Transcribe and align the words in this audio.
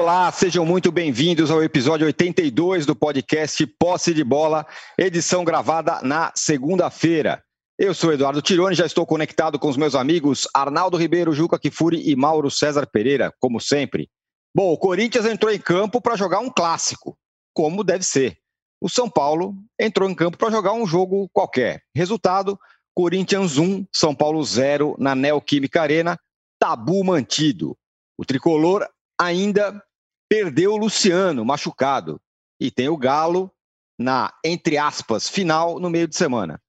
Olá, 0.00 0.32
sejam 0.32 0.64
muito 0.64 0.90
bem-vindos 0.90 1.50
ao 1.50 1.62
episódio 1.62 2.06
82 2.06 2.86
do 2.86 2.96
podcast 2.96 3.66
Posse 3.66 4.14
de 4.14 4.24
Bola, 4.24 4.66
edição 4.96 5.44
gravada 5.44 6.00
na 6.02 6.32
segunda-feira. 6.34 7.44
Eu 7.78 7.92
sou 7.92 8.10
Eduardo 8.10 8.40
Tironi, 8.40 8.74
já 8.74 8.86
estou 8.86 9.04
conectado 9.04 9.58
com 9.58 9.68
os 9.68 9.76
meus 9.76 9.94
amigos 9.94 10.48
Arnaldo 10.54 10.96
Ribeiro, 10.96 11.34
Juca 11.34 11.58
Kifuri 11.58 12.10
e 12.10 12.16
Mauro 12.16 12.50
César 12.50 12.86
Pereira, 12.90 13.30
como 13.38 13.60
sempre. 13.60 14.08
Bom, 14.56 14.72
o 14.72 14.78
Corinthians 14.78 15.26
entrou 15.26 15.52
em 15.52 15.60
campo 15.60 16.00
para 16.00 16.16
jogar 16.16 16.38
um 16.38 16.48
clássico, 16.48 17.14
como 17.52 17.84
deve 17.84 18.02
ser. 18.02 18.38
O 18.80 18.88
São 18.88 19.08
Paulo 19.08 19.54
entrou 19.78 20.08
em 20.08 20.14
campo 20.14 20.38
para 20.38 20.50
jogar 20.50 20.72
um 20.72 20.86
jogo 20.86 21.28
qualquer. 21.30 21.82
Resultado: 21.94 22.58
Corinthians 22.94 23.58
1, 23.58 23.84
São 23.94 24.14
Paulo 24.14 24.42
0 24.42 24.96
na 24.98 25.14
Neoquímica 25.14 25.82
Arena, 25.82 26.18
tabu 26.58 27.04
mantido. 27.04 27.76
O 28.16 28.24
tricolor 28.24 28.88
ainda 29.20 29.84
perdeu 30.30 30.74
o 30.74 30.76
Luciano, 30.76 31.44
machucado. 31.44 32.20
E 32.60 32.70
tem 32.70 32.88
o 32.88 32.96
Galo 32.96 33.52
na, 33.98 34.32
entre 34.44 34.78
aspas, 34.78 35.28
final 35.28 35.80
no 35.80 35.90
meio 35.90 36.06
de 36.06 36.16
semana. 36.16 36.62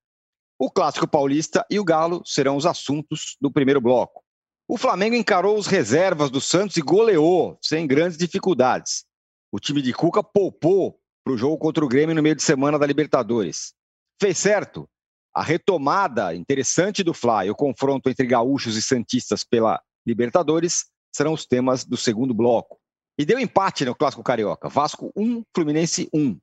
O 0.59 0.69
Clássico 0.71 1.07
Paulista 1.07 1.63
e 1.69 1.79
o 1.79 1.83
Galo 1.83 2.23
serão 2.25 2.57
os 2.57 2.65
assuntos 2.65 3.37
do 3.39 3.51
primeiro 3.51 3.79
bloco. 3.79 4.23
O 4.67 4.77
Flamengo 4.77 5.15
encarou 5.15 5.57
os 5.57 5.67
reservas 5.67 6.31
do 6.31 6.41
Santos 6.41 6.75
e 6.77 6.81
goleou, 6.81 7.57
sem 7.61 7.85
grandes 7.85 8.17
dificuldades. 8.17 9.05
O 9.51 9.59
time 9.59 9.81
de 9.81 9.93
Cuca 9.93 10.23
poupou 10.23 10.99
para 11.23 11.33
o 11.33 11.37
jogo 11.37 11.57
contra 11.57 11.85
o 11.85 11.87
Grêmio 11.87 12.15
no 12.15 12.23
meio 12.23 12.35
de 12.35 12.41
semana 12.41 12.79
da 12.79 12.85
Libertadores. 12.85 13.73
Fez 14.19 14.37
certo? 14.37 14.89
A 15.35 15.43
retomada 15.43 16.33
interessante 16.33 17.03
do 17.03 17.13
Fly, 17.13 17.49
o 17.49 17.55
confronto 17.55 18.09
entre 18.09 18.25
gaúchos 18.25 18.75
e 18.75 18.81
santistas 18.81 19.43
pela 19.43 19.79
Libertadores, 20.05 20.85
serão 21.13 21.33
os 21.33 21.45
temas 21.45 21.85
do 21.85 21.95
segundo 21.95 22.33
bloco. 22.33 22.80
E 23.21 23.25
deu 23.25 23.37
empate 23.37 23.85
no 23.85 23.93
Clássico 23.93 24.23
Carioca. 24.23 24.67
Vasco 24.67 25.11
1, 25.15 25.43
Fluminense 25.55 26.09
1. 26.11 26.39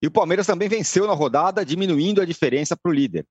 E 0.00 0.06
o 0.06 0.12
Palmeiras 0.12 0.46
também 0.46 0.68
venceu 0.68 1.04
na 1.04 1.12
rodada, 1.12 1.66
diminuindo 1.66 2.22
a 2.22 2.24
diferença 2.24 2.76
para 2.76 2.88
o 2.88 2.94
líder. 2.94 3.26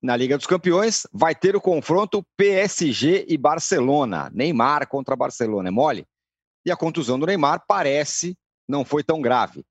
Na 0.00 0.16
Liga 0.16 0.36
dos 0.36 0.46
Campeões, 0.46 1.08
vai 1.12 1.34
ter 1.34 1.56
o 1.56 1.60
confronto 1.60 2.24
PSG 2.36 3.26
e 3.28 3.36
Barcelona. 3.36 4.30
Neymar 4.32 4.86
contra 4.86 5.16
Barcelona. 5.16 5.70
É 5.70 5.72
mole? 5.72 6.06
E 6.64 6.70
a 6.70 6.76
contusão 6.76 7.18
do 7.18 7.26
Neymar 7.26 7.64
parece 7.66 8.38
não 8.68 8.84
foi 8.84 9.02
tão 9.02 9.20
grave. 9.20 9.64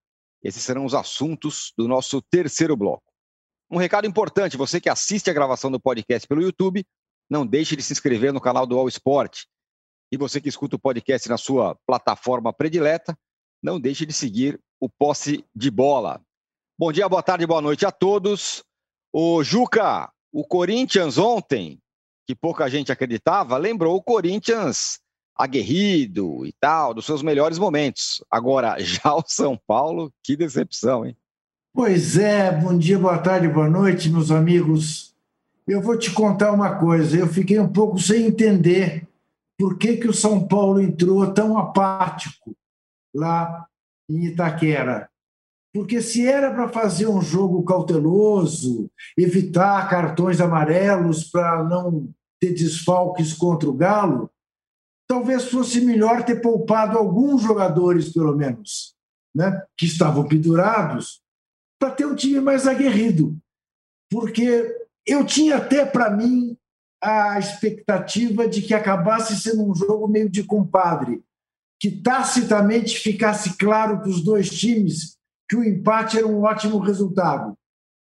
Esses 0.44 0.62
serão 0.62 0.84
os 0.84 0.94
assuntos 0.94 1.72
do 1.78 1.88
nosso 1.88 2.22
terceiro 2.24 2.76
bloco. 2.76 3.06
Um 3.72 3.78
recado 3.78 4.06
importante: 4.06 4.58
você 4.58 4.82
que 4.82 4.90
assiste 4.90 5.30
a 5.30 5.34
gravação 5.34 5.72
do 5.72 5.80
podcast 5.80 6.28
pelo 6.28 6.42
YouTube, 6.42 6.86
não 7.30 7.48
deixe 7.48 7.74
de 7.78 7.84
se 7.84 7.94
inscrever 7.94 8.34
no 8.34 8.42
canal 8.42 8.68
do 8.68 8.78
All 8.78 8.90
Sport. 8.90 9.46
E 10.12 10.18
você 10.18 10.40
que 10.40 10.50
escuta 10.50 10.76
o 10.76 10.80
podcast 10.80 11.28
na 11.28 11.38
sua 11.38 11.76
plataforma 11.86 12.54
predileta, 12.54 13.18
não 13.62 13.80
deixe 13.80 14.06
de 14.06 14.14
seguir 14.14 14.60
o 14.80 14.88
Posse 14.88 15.44
de 15.56 15.72
Bola. 15.72 16.22
Bom 16.78 16.92
dia, 16.92 17.10
boa 17.10 17.24
tarde, 17.24 17.48
boa 17.48 17.62
noite 17.62 17.86
a 17.86 17.92
todos. 17.92 18.64
O 19.12 19.44
Juca, 19.44 20.12
o 20.32 20.46
Corinthians 20.46 21.18
ontem, 21.18 21.80
que 22.28 22.36
pouca 22.36 22.70
gente 22.70 22.92
acreditava, 22.92 23.58
lembrou 23.58 23.96
o 23.96 24.04
Corinthians 24.04 25.00
aguerrido 25.36 26.46
e 26.46 26.54
tal, 26.54 26.94
dos 26.94 27.06
seus 27.06 27.22
melhores 27.22 27.58
momentos. 27.58 28.24
Agora, 28.30 28.78
já 28.84 29.16
o 29.16 29.24
São 29.26 29.60
Paulo, 29.68 30.12
que 30.24 30.36
decepção, 30.36 31.06
hein? 31.06 31.16
Pois 31.74 32.18
é, 32.18 32.52
bom 32.52 32.78
dia, 32.78 32.98
boa 32.98 33.18
tarde, 33.18 33.50
boa 33.50 33.70
noite, 33.70 34.10
meus 34.10 34.32
amigos. 34.32 35.14
Eu 35.68 35.82
vou 35.82 35.98
te 35.98 36.12
contar 36.12 36.52
uma 36.52 36.76
coisa, 36.76 37.18
eu 37.18 37.28
fiquei 37.28 37.60
um 37.60 37.68
pouco 37.68 38.00
sem 38.00 38.28
entender 38.28 39.06
por 39.58 39.78
que, 39.78 39.98
que 39.98 40.08
o 40.08 40.14
São 40.14 40.48
Paulo 40.48 40.82
entrou 40.82 41.34
tão 41.34 41.58
apático 41.58 42.56
lá 43.14 43.66
em 44.10 44.26
Itaquera. 44.26 45.10
Porque 45.74 46.02
se 46.02 46.26
era 46.26 46.54
para 46.54 46.70
fazer 46.70 47.08
um 47.08 47.22
jogo 47.22 47.64
cauteloso, 47.64 48.90
evitar 49.18 49.90
cartões 49.90 50.40
amarelos 50.40 51.26
para 51.30 51.64
não 51.64 52.10
ter 52.40 52.54
desfalques 52.54 53.34
contra 53.34 53.70
o 53.70 53.74
Galo, 53.74 54.30
talvez 55.08 55.50
fosse 55.50 55.82
melhor 55.82 56.24
ter 56.24 56.42
poupado 56.42 56.98
alguns 56.98 57.42
jogadores, 57.42 58.12
pelo 58.12 58.36
menos, 58.36 58.96
né, 59.36 59.64
que 59.78 59.86
estavam 59.86 60.28
pendurados, 60.28 61.22
para 61.80 61.92
ter 61.92 62.06
um 62.06 62.16
time 62.16 62.40
mais 62.40 62.68
aguerrido. 62.68 63.38
Porque 64.10 64.74
eu 65.06 65.26
tinha 65.26 65.58
até 65.58 65.86
para 65.86 66.10
mim 66.10 66.58
a 67.02 67.38
expectativa 67.38 68.48
de 68.48 68.62
que 68.62 68.74
acabasse 68.74 69.40
sendo 69.40 69.70
um 69.70 69.76
jogo 69.76 70.08
meio 70.08 70.30
de 70.30 70.44
compadre, 70.44 71.24
que 71.80 71.92
tacitamente 71.92 72.98
ficasse 72.98 73.58
claro 73.58 74.00
para 74.00 74.10
os 74.10 74.24
dois 74.24 74.50
times 74.50 75.18
que 75.50 75.56
o 75.56 75.64
empate 75.64 76.18
era 76.18 76.28
um 76.28 76.42
ótimo 76.42 76.80
resultado. 76.80 77.56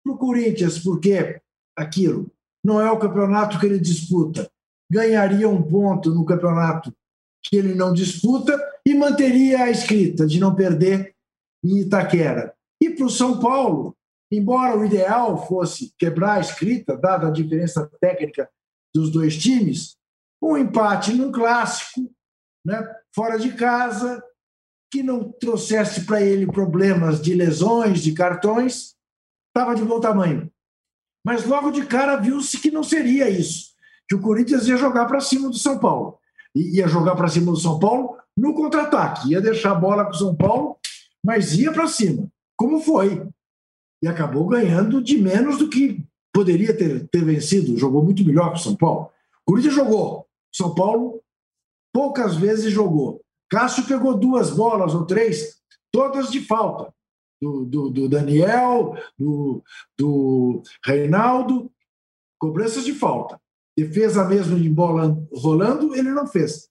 Para 0.05 0.13
o 0.13 0.19
Corinthians, 0.19 0.79
porque 0.79 1.41
aquilo 1.77 2.31
não 2.65 2.81
é 2.81 2.91
o 2.91 2.99
campeonato 2.99 3.59
que 3.59 3.67
ele 3.67 3.79
disputa, 3.79 4.51
ganharia 4.91 5.49
um 5.49 5.63
ponto 5.63 6.13
no 6.13 6.25
campeonato 6.25 6.93
que 7.43 7.57
ele 7.57 7.75
não 7.75 7.93
disputa 7.93 8.59
e 8.85 8.95
manteria 8.95 9.65
a 9.65 9.71
escrita 9.71 10.27
de 10.27 10.41
não 10.41 10.55
perder 10.55 11.15
em 11.65 11.79
Itaquera. 11.79 12.55
E 12.83 12.91
para 12.91 13.07
o 13.07 13.11
São 13.11 13.39
Paulo, 13.39 13.97
embora 14.31 14.77
o 14.77 14.85
ideal 14.85 15.47
fosse 15.47 15.93
quebrar 15.99 16.35
a 16.35 16.41
escrita, 16.41 16.97
dada 16.97 17.29
a 17.29 17.31
diferença 17.31 17.89
técnica 18.01 18.49
dos 18.99 19.11
dois 19.11 19.37
times, 19.37 19.97
um 20.43 20.57
empate 20.57 21.13
num 21.13 21.31
clássico, 21.31 22.11
né, 22.65 22.83
fora 23.15 23.39
de 23.39 23.53
casa, 23.53 24.23
que 24.91 25.03
não 25.03 25.31
trouxesse 25.31 26.05
para 26.05 26.21
ele 26.21 26.47
problemas 26.47 27.21
de 27.21 27.35
lesões, 27.35 28.03
de 28.03 28.13
cartões, 28.13 28.97
estava 29.49 29.75
de 29.75 29.85
bom 29.85 30.01
tamanho. 30.01 30.51
Mas 31.25 31.45
logo 31.45 31.71
de 31.71 31.87
cara 31.87 32.17
viu-se 32.17 32.59
que 32.59 32.71
não 32.71 32.83
seria 32.83 33.29
isso, 33.29 33.69
que 34.09 34.15
o 34.15 34.21
Corinthians 34.21 34.67
ia 34.67 34.77
jogar 34.77 35.07
para 35.07 35.21
cima 35.21 35.49
do 35.49 35.59
São 35.59 35.79
Paulo. 35.79 36.19
Ia 36.55 36.89
jogar 36.89 37.15
para 37.15 37.29
cima 37.29 37.53
do 37.53 37.59
São 37.59 37.79
Paulo 37.79 38.17
no 38.37 38.55
contra-ataque, 38.55 39.31
ia 39.31 39.41
deixar 39.41 39.73
a 39.73 39.75
bola 39.75 40.05
com 40.05 40.13
o 40.13 40.19
São 40.19 40.35
Paulo, 40.35 40.79
mas 41.25 41.55
ia 41.55 41.73
para 41.73 41.87
cima, 41.87 42.29
como 42.57 42.81
foi. 42.81 43.29
E 44.03 44.09
acabou 44.09 44.47
ganhando 44.47 45.03
de 45.03 45.19
menos 45.19 45.59
do 45.59 45.69
que 45.69 46.03
poderia 46.33 46.77
ter, 46.77 47.09
ter 47.09 47.25
vencido, 47.25 47.77
jogou 47.77 48.03
muito 48.03 48.25
melhor 48.25 48.53
que 48.53 48.59
o 48.59 48.63
São 48.63 48.77
Paulo. 48.77 49.11
O 49.47 49.53
Corinthians 49.53 49.75
jogou, 49.75 50.27
São 50.53 50.75
Paulo 50.75 51.23
poucas 51.93 52.37
vezes 52.37 52.73
jogou. 52.73 53.21
Cássio 53.51 53.87
pegou 53.87 54.17
duas 54.17 54.51
bolas 54.51 54.95
ou 54.95 55.07
três, 55.07 55.61
todas 55.91 56.31
de 56.31 56.41
falta. 56.41 56.93
Do, 57.41 57.65
do, 57.65 57.91
do 57.91 58.09
Daniel, 58.09 58.97
do, 59.17 59.63
do 59.97 60.61
Reinaldo, 60.85 61.71
cobranças 62.39 62.85
de 62.85 62.93
falta. 62.93 63.41
Defesa 63.77 64.25
mesmo 64.25 64.59
de 64.59 64.69
bola 64.69 65.17
rolando, 65.33 65.95
ele 65.95 66.11
não 66.11 66.27
fez. 66.27 66.69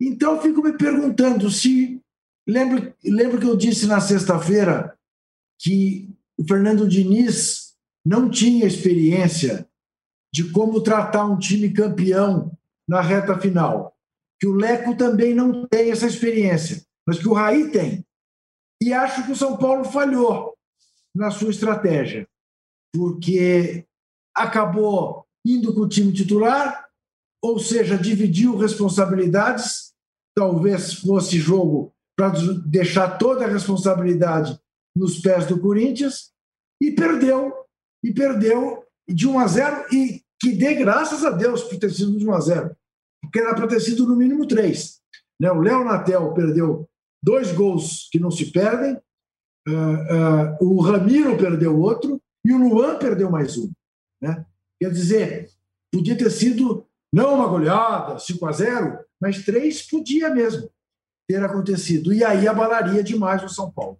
Então, 0.00 0.36
eu 0.36 0.42
fico 0.42 0.62
me 0.62 0.76
perguntando 0.76 1.50
se. 1.50 2.00
Lembro, 2.46 2.92
lembro 3.04 3.38
que 3.38 3.46
eu 3.46 3.56
disse 3.56 3.86
na 3.86 4.00
sexta-feira 4.00 4.98
que 5.60 6.10
o 6.36 6.44
Fernando 6.44 6.88
Diniz 6.88 7.61
não 8.04 8.28
tinha 8.28 8.66
experiência 8.66 9.68
de 10.32 10.50
como 10.50 10.82
tratar 10.82 11.26
um 11.26 11.38
time 11.38 11.70
campeão 11.70 12.56
na 12.88 13.00
reta 13.00 13.38
final. 13.38 13.94
Que 14.40 14.46
o 14.46 14.54
Leco 14.54 14.96
também 14.96 15.34
não 15.34 15.66
tem 15.66 15.90
essa 15.90 16.06
experiência, 16.06 16.84
mas 17.06 17.18
que 17.18 17.28
o 17.28 17.32
Raí 17.32 17.70
tem. 17.70 18.04
E 18.82 18.92
acho 18.92 19.24
que 19.24 19.32
o 19.32 19.36
São 19.36 19.56
Paulo 19.56 19.84
falhou 19.84 20.56
na 21.14 21.30
sua 21.30 21.50
estratégia, 21.50 22.26
porque 22.92 23.86
acabou 24.34 25.24
indo 25.46 25.74
com 25.74 25.82
o 25.82 25.88
time 25.88 26.12
titular, 26.12 26.88
ou 27.40 27.58
seja, 27.58 27.98
dividiu 27.98 28.56
responsabilidades. 28.56 29.92
Talvez 30.34 30.94
fosse 30.94 31.38
jogo 31.38 31.92
para 32.16 32.30
deixar 32.66 33.18
toda 33.18 33.44
a 33.44 33.48
responsabilidade 33.48 34.58
nos 34.96 35.18
pés 35.20 35.46
do 35.46 35.60
Corinthians 35.60 36.32
e 36.80 36.90
perdeu 36.90 37.52
e 38.02 38.12
perdeu 38.12 38.84
de 39.08 39.28
1 39.28 39.38
a 39.38 39.46
0 39.46 39.86
e 39.94 40.22
que 40.40 40.52
dê 40.52 40.74
graças 40.74 41.24
a 41.24 41.30
Deus 41.30 41.62
por 41.62 41.78
ter 41.78 41.90
sido 41.90 42.18
de 42.18 42.26
1 42.26 42.32
a 42.32 42.40
0, 42.40 42.76
porque 43.22 43.38
era 43.38 43.54
para 43.54 43.68
ter 43.68 43.80
sido 43.80 44.06
no 44.06 44.16
mínimo 44.16 44.46
três. 44.46 45.00
Né? 45.40 45.50
O 45.50 45.60
Léo 45.60 45.84
Natel 45.84 46.32
perdeu 46.34 46.88
dois 47.22 47.52
gols 47.52 48.08
que 48.10 48.18
não 48.18 48.30
se 48.30 48.50
perdem, 48.50 48.94
uh, 49.68 49.70
uh, 49.70 50.66
o 50.66 50.80
Ramiro 50.80 51.38
perdeu 51.38 51.78
outro 51.78 52.20
e 52.44 52.52
o 52.52 52.58
Luan 52.58 52.98
perdeu 52.98 53.30
mais 53.30 53.56
um. 53.56 53.70
Né? 54.20 54.44
Quer 54.80 54.90
dizer, 54.90 55.50
podia 55.92 56.18
ter 56.18 56.30
sido 56.30 56.84
não 57.14 57.34
uma 57.34 57.46
goleada, 57.46 58.18
5 58.18 58.46
a 58.46 58.52
0, 58.52 58.98
mas 59.20 59.44
três 59.44 59.82
podia 59.82 60.30
mesmo 60.30 60.68
ter 61.28 61.44
acontecido. 61.44 62.12
E 62.12 62.24
aí 62.24 62.48
abalaria 62.48 63.02
demais 63.02 63.44
o 63.44 63.48
São 63.48 63.70
Paulo. 63.70 63.98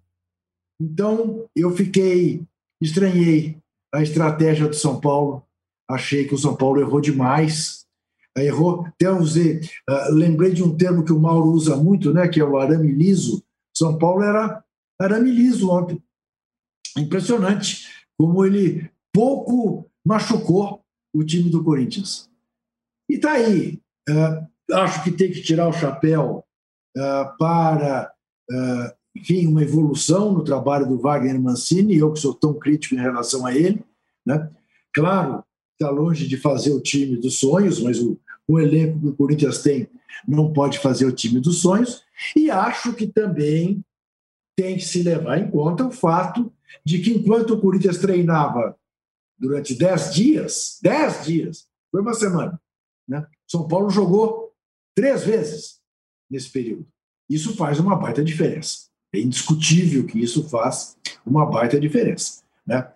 Então, 0.81 1.49
eu 1.55 1.71
fiquei, 1.71 2.45
estranhei 2.81 3.62
a 3.93 4.03
estratégia 4.03 4.69
do 4.69 4.75
São 4.75 5.01
Paulo. 5.01 5.45
Achei 5.89 6.27
que 6.27 6.35
o 6.35 6.39
São 6.39 6.57
Paulo 6.57 6.81
errou 6.81 7.01
demais. 7.01 7.87
errou. 8.37 8.87
Até 8.87 9.11
usei, 9.11 9.61
uh, 9.89 10.13
lembrei 10.13 10.53
de 10.53 10.63
um 10.63 10.75
termo 10.77 11.05
que 11.05 11.13
o 11.13 11.21
Mauro 11.21 11.51
usa 11.51 11.77
muito, 11.77 12.13
né, 12.13 12.27
que 12.29 12.41
é 12.41 12.45
o 12.45 12.57
arame 12.57 12.91
liso. 12.91 13.45
São 13.77 13.99
Paulo 13.99 14.23
era 14.23 14.65
arame 15.01 15.31
liso 15.31 15.71
ontem. 15.71 16.03
Impressionante 16.97 17.89
como 18.19 18.45
ele 18.45 18.91
pouco 19.13 19.91
machucou 20.07 20.83
o 21.15 21.25
time 21.25 21.51
do 21.51 21.63
Corinthians. 21.63 22.31
E 23.11 23.19
tá 23.19 23.33
aí. 23.33 23.81
Uh, 24.09 24.75
acho 24.75 25.05
que 25.05 25.11
tem 25.11 25.31
que 25.31 25.43
tirar 25.43 25.69
o 25.69 25.73
chapéu 25.73 26.45
uh, 26.97 27.39
para, 27.39 28.13
enfim, 29.15 29.47
uma 29.47 29.63
evolução 29.63 30.33
no 30.33 30.43
trabalho 30.43 30.87
do 30.87 30.99
Wagner 30.99 31.41
Mancini. 31.41 31.97
Eu 31.97 32.13
que 32.13 32.21
sou 32.21 32.35
tão 32.35 32.55
crítico 32.55 32.95
em 32.95 33.01
relação 33.01 33.45
a 33.47 33.55
ele, 33.55 33.85
né? 34.25 34.51
Claro, 34.93 35.45
está 35.73 35.91
longe 35.91 36.27
de 36.27 36.37
fazer 36.37 36.73
o 36.73 36.81
time 36.81 37.17
dos 37.17 37.39
sonhos, 37.39 37.81
mas 37.81 38.01
o, 38.01 38.19
o 38.47 38.59
elenco 38.59 39.01
que 39.01 39.09
o 39.09 39.15
Corinthians 39.15 39.63
tem 39.63 39.89
não 40.27 40.53
pode 40.53 40.79
fazer 40.79 41.07
o 41.07 41.13
time 41.13 41.41
dos 41.41 41.61
sonhos. 41.61 42.05
E 42.37 42.51
acho 42.51 42.93
que 42.95 43.07
também 43.07 43.85
tem 44.57 44.77
que 44.77 44.85
se 44.85 45.03
levar 45.03 45.39
em 45.39 45.51
conta 45.51 45.87
o 45.87 45.91
fato 45.91 46.53
de 46.85 47.01
que 47.01 47.11
enquanto 47.11 47.55
o 47.55 47.61
Corinthians 47.61 47.99
treinava 47.99 48.77
durante 49.39 49.75
dez 49.75 50.13
dias, 50.13 50.79
dez 50.83 51.25
dias, 51.25 51.67
foi 51.91 52.01
uma 52.01 52.15
semana, 52.15 52.61
né? 53.09 53.27
São 53.47 53.67
Paulo 53.67 53.91
jogou 53.91 54.53
três 54.95 55.25
vezes 55.25 55.81
nesse 56.31 56.51
período. 56.51 56.87
Isso 57.29 57.57
faz 57.57 57.81
uma 57.81 57.97
baita 57.97 58.23
diferença. 58.23 58.92
É 59.15 59.21
indiscutível 59.21 60.07
que 60.07 60.19
isso 60.19 60.49
faz 60.49 60.97
uma 61.25 61.45
baita 61.45 61.79
diferença. 61.79 62.43
Né? 62.67 62.89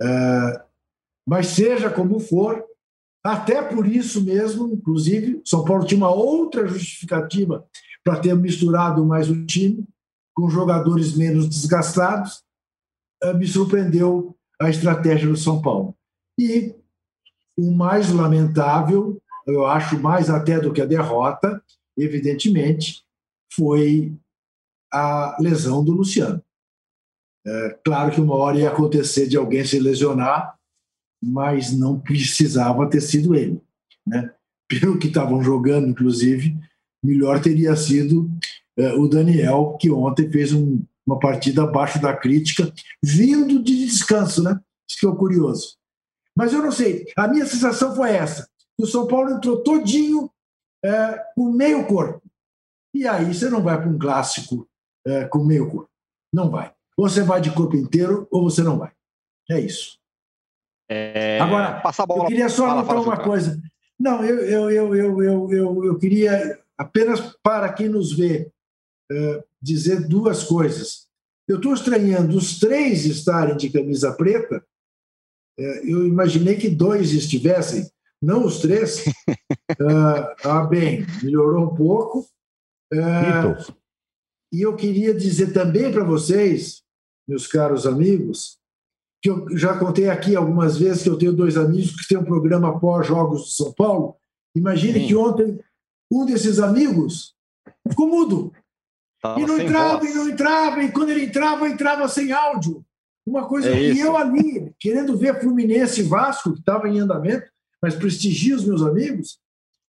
Uh, 0.00 0.60
mas 1.26 1.48
seja 1.48 1.88
como 1.88 2.20
for, 2.20 2.64
até 3.24 3.62
por 3.62 3.86
isso 3.86 4.22
mesmo, 4.22 4.72
inclusive, 4.72 5.40
São 5.44 5.64
Paulo 5.64 5.86
tinha 5.86 5.98
uma 5.98 6.10
outra 6.10 6.66
justificativa 6.66 7.64
para 8.02 8.18
ter 8.18 8.34
misturado 8.34 9.04
mais 9.06 9.30
o 9.30 9.46
time 9.46 9.86
com 10.34 10.48
jogadores 10.48 11.14
menos 11.16 11.48
desgastados, 11.48 12.42
eh, 13.22 13.32
me 13.34 13.46
surpreendeu 13.46 14.36
a 14.60 14.70
estratégia 14.70 15.28
do 15.28 15.36
São 15.36 15.60
Paulo. 15.60 15.94
E 16.38 16.74
o 17.56 17.70
mais 17.70 18.10
lamentável, 18.10 19.20
eu 19.46 19.66
acho 19.66 19.98
mais 20.00 20.30
até 20.30 20.58
do 20.58 20.72
que 20.72 20.80
a 20.80 20.86
derrota, 20.86 21.62
evidentemente, 21.96 23.04
foi 23.52 24.16
a 24.92 25.36
lesão 25.40 25.84
do 25.84 25.92
Luciano. 25.92 26.42
É, 27.44 27.78
claro 27.84 28.12
que 28.12 28.20
uma 28.20 28.36
hora 28.36 28.58
ia 28.58 28.68
acontecer 28.68 29.26
de 29.26 29.36
alguém 29.36 29.64
se 29.64 29.78
lesionar, 29.78 30.56
mas 31.22 31.72
não 31.72 31.98
precisava 31.98 32.88
ter 32.88 33.00
sido 33.00 33.34
ele. 33.34 33.60
Né? 34.06 34.32
Pelo 34.68 34.98
que 34.98 35.08
estavam 35.08 35.42
jogando, 35.42 35.88
inclusive, 35.88 36.56
melhor 37.02 37.40
teria 37.40 37.74
sido 37.76 38.30
é, 38.76 38.92
o 38.92 39.06
Daniel, 39.08 39.76
que 39.80 39.90
ontem 39.90 40.30
fez 40.30 40.52
um, 40.52 40.82
uma 41.06 41.18
partida 41.18 41.62
abaixo 41.62 42.00
da 42.00 42.16
crítica, 42.16 42.72
vindo 43.02 43.62
de 43.62 43.86
descanso, 43.86 44.42
né? 44.42 44.60
Isso 44.88 44.98
que 44.98 45.06
é 45.06 45.14
curioso. 45.14 45.76
Mas 46.36 46.52
eu 46.52 46.62
não 46.62 46.72
sei, 46.72 47.06
a 47.16 47.28
minha 47.28 47.44
sensação 47.44 47.94
foi 47.94 48.12
essa: 48.12 48.48
o 48.78 48.86
São 48.86 49.06
Paulo 49.06 49.30
entrou 49.30 49.62
todinho 49.62 50.30
é, 50.84 51.22
com 51.34 51.52
meio 51.52 51.86
corpo. 51.86 52.22
E 52.94 53.06
aí 53.06 53.32
você 53.32 53.50
não 53.50 53.62
vai 53.62 53.80
para 53.80 53.90
um 53.90 53.98
clássico 53.98 54.68
é, 55.06 55.24
com 55.24 55.44
meio 55.44 55.70
corpo. 55.70 55.90
Não 56.32 56.50
vai. 56.50 56.72
Ou 56.96 57.08
você 57.08 57.22
vai 57.22 57.40
de 57.40 57.50
corpo 57.50 57.76
inteiro 57.76 58.26
ou 58.30 58.48
você 58.48 58.62
não 58.62 58.78
vai. 58.78 58.92
É 59.50 59.60
isso. 59.60 59.98
É... 60.88 61.40
Agora, 61.40 61.80
Passa 61.80 62.02
a 62.02 62.06
bola. 62.06 62.24
eu 62.24 62.26
queria 62.26 62.48
só 62.48 62.66
fala, 62.66 62.72
anotar 62.80 62.96
fala, 62.96 63.06
uma 63.06 63.24
coisa. 63.24 63.62
Não, 63.98 64.24
eu, 64.24 64.38
eu, 64.40 64.70
eu, 64.70 64.94
eu, 64.94 65.22
eu, 65.22 65.52
eu, 65.52 65.84
eu 65.84 65.98
queria, 65.98 66.58
apenas 66.76 67.20
para 67.42 67.72
quem 67.72 67.88
nos 67.88 68.12
vê, 68.12 68.50
uh, 69.10 69.44
dizer 69.60 70.06
duas 70.08 70.44
coisas. 70.44 71.06
Eu 71.46 71.56
estou 71.56 71.72
estranhando 71.72 72.36
os 72.36 72.58
três 72.58 73.04
estarem 73.04 73.56
de 73.56 73.70
camisa 73.70 74.12
preta. 74.12 74.64
Uh, 75.58 75.88
eu 75.88 76.06
imaginei 76.06 76.56
que 76.56 76.68
dois 76.68 77.12
estivessem, 77.12 77.90
não 78.20 78.44
os 78.44 78.60
três. 78.60 79.06
uh, 79.06 80.34
ah, 80.44 80.64
bem, 80.64 81.06
melhorou 81.22 81.64
um 81.64 81.74
pouco. 81.74 82.26
Uh, 82.92 83.81
e 84.52 84.60
eu 84.60 84.76
queria 84.76 85.14
dizer 85.14 85.52
também 85.52 85.90
para 85.90 86.04
vocês, 86.04 86.82
meus 87.26 87.46
caros 87.46 87.86
amigos, 87.86 88.58
que 89.22 89.30
eu 89.30 89.46
já 89.56 89.78
contei 89.78 90.10
aqui 90.10 90.36
algumas 90.36 90.76
vezes 90.76 91.02
que 91.02 91.08
eu 91.08 91.16
tenho 91.16 91.32
dois 91.32 91.56
amigos 91.56 91.96
que 91.96 92.08
têm 92.08 92.18
um 92.18 92.24
programa 92.24 92.78
pós-jogos 92.78 93.44
de 93.44 93.54
São 93.54 93.72
Paulo. 93.72 94.16
Imagine 94.54 95.00
Sim. 95.00 95.06
que 95.06 95.16
ontem 95.16 95.60
um 96.10 96.26
desses 96.26 96.58
amigos 96.58 97.34
ficou 97.88 98.08
mudo. 98.08 98.52
Tava 99.22 99.40
e 99.40 99.46
não 99.46 99.58
entrava, 99.58 99.98
voz. 99.98 100.10
e 100.10 100.14
não 100.14 100.28
entrava, 100.28 100.82
e 100.82 100.92
quando 100.92 101.10
ele 101.10 101.24
entrava, 101.24 101.68
entrava 101.68 102.08
sem 102.08 102.32
áudio. 102.32 102.84
Uma 103.24 103.46
coisa 103.46 103.70
é 103.70 103.92
que 103.92 104.00
eu 104.00 104.16
ali, 104.16 104.74
querendo 104.80 105.16
ver 105.16 105.40
Fluminense 105.40 106.00
e 106.00 106.04
Vasco, 106.04 106.52
que 106.52 106.58
estava 106.58 106.88
em 106.88 106.98
andamento, 106.98 107.48
mas 107.80 107.94
prestigio 107.94 108.56
os 108.56 108.64
meus 108.64 108.82
amigos, 108.82 109.38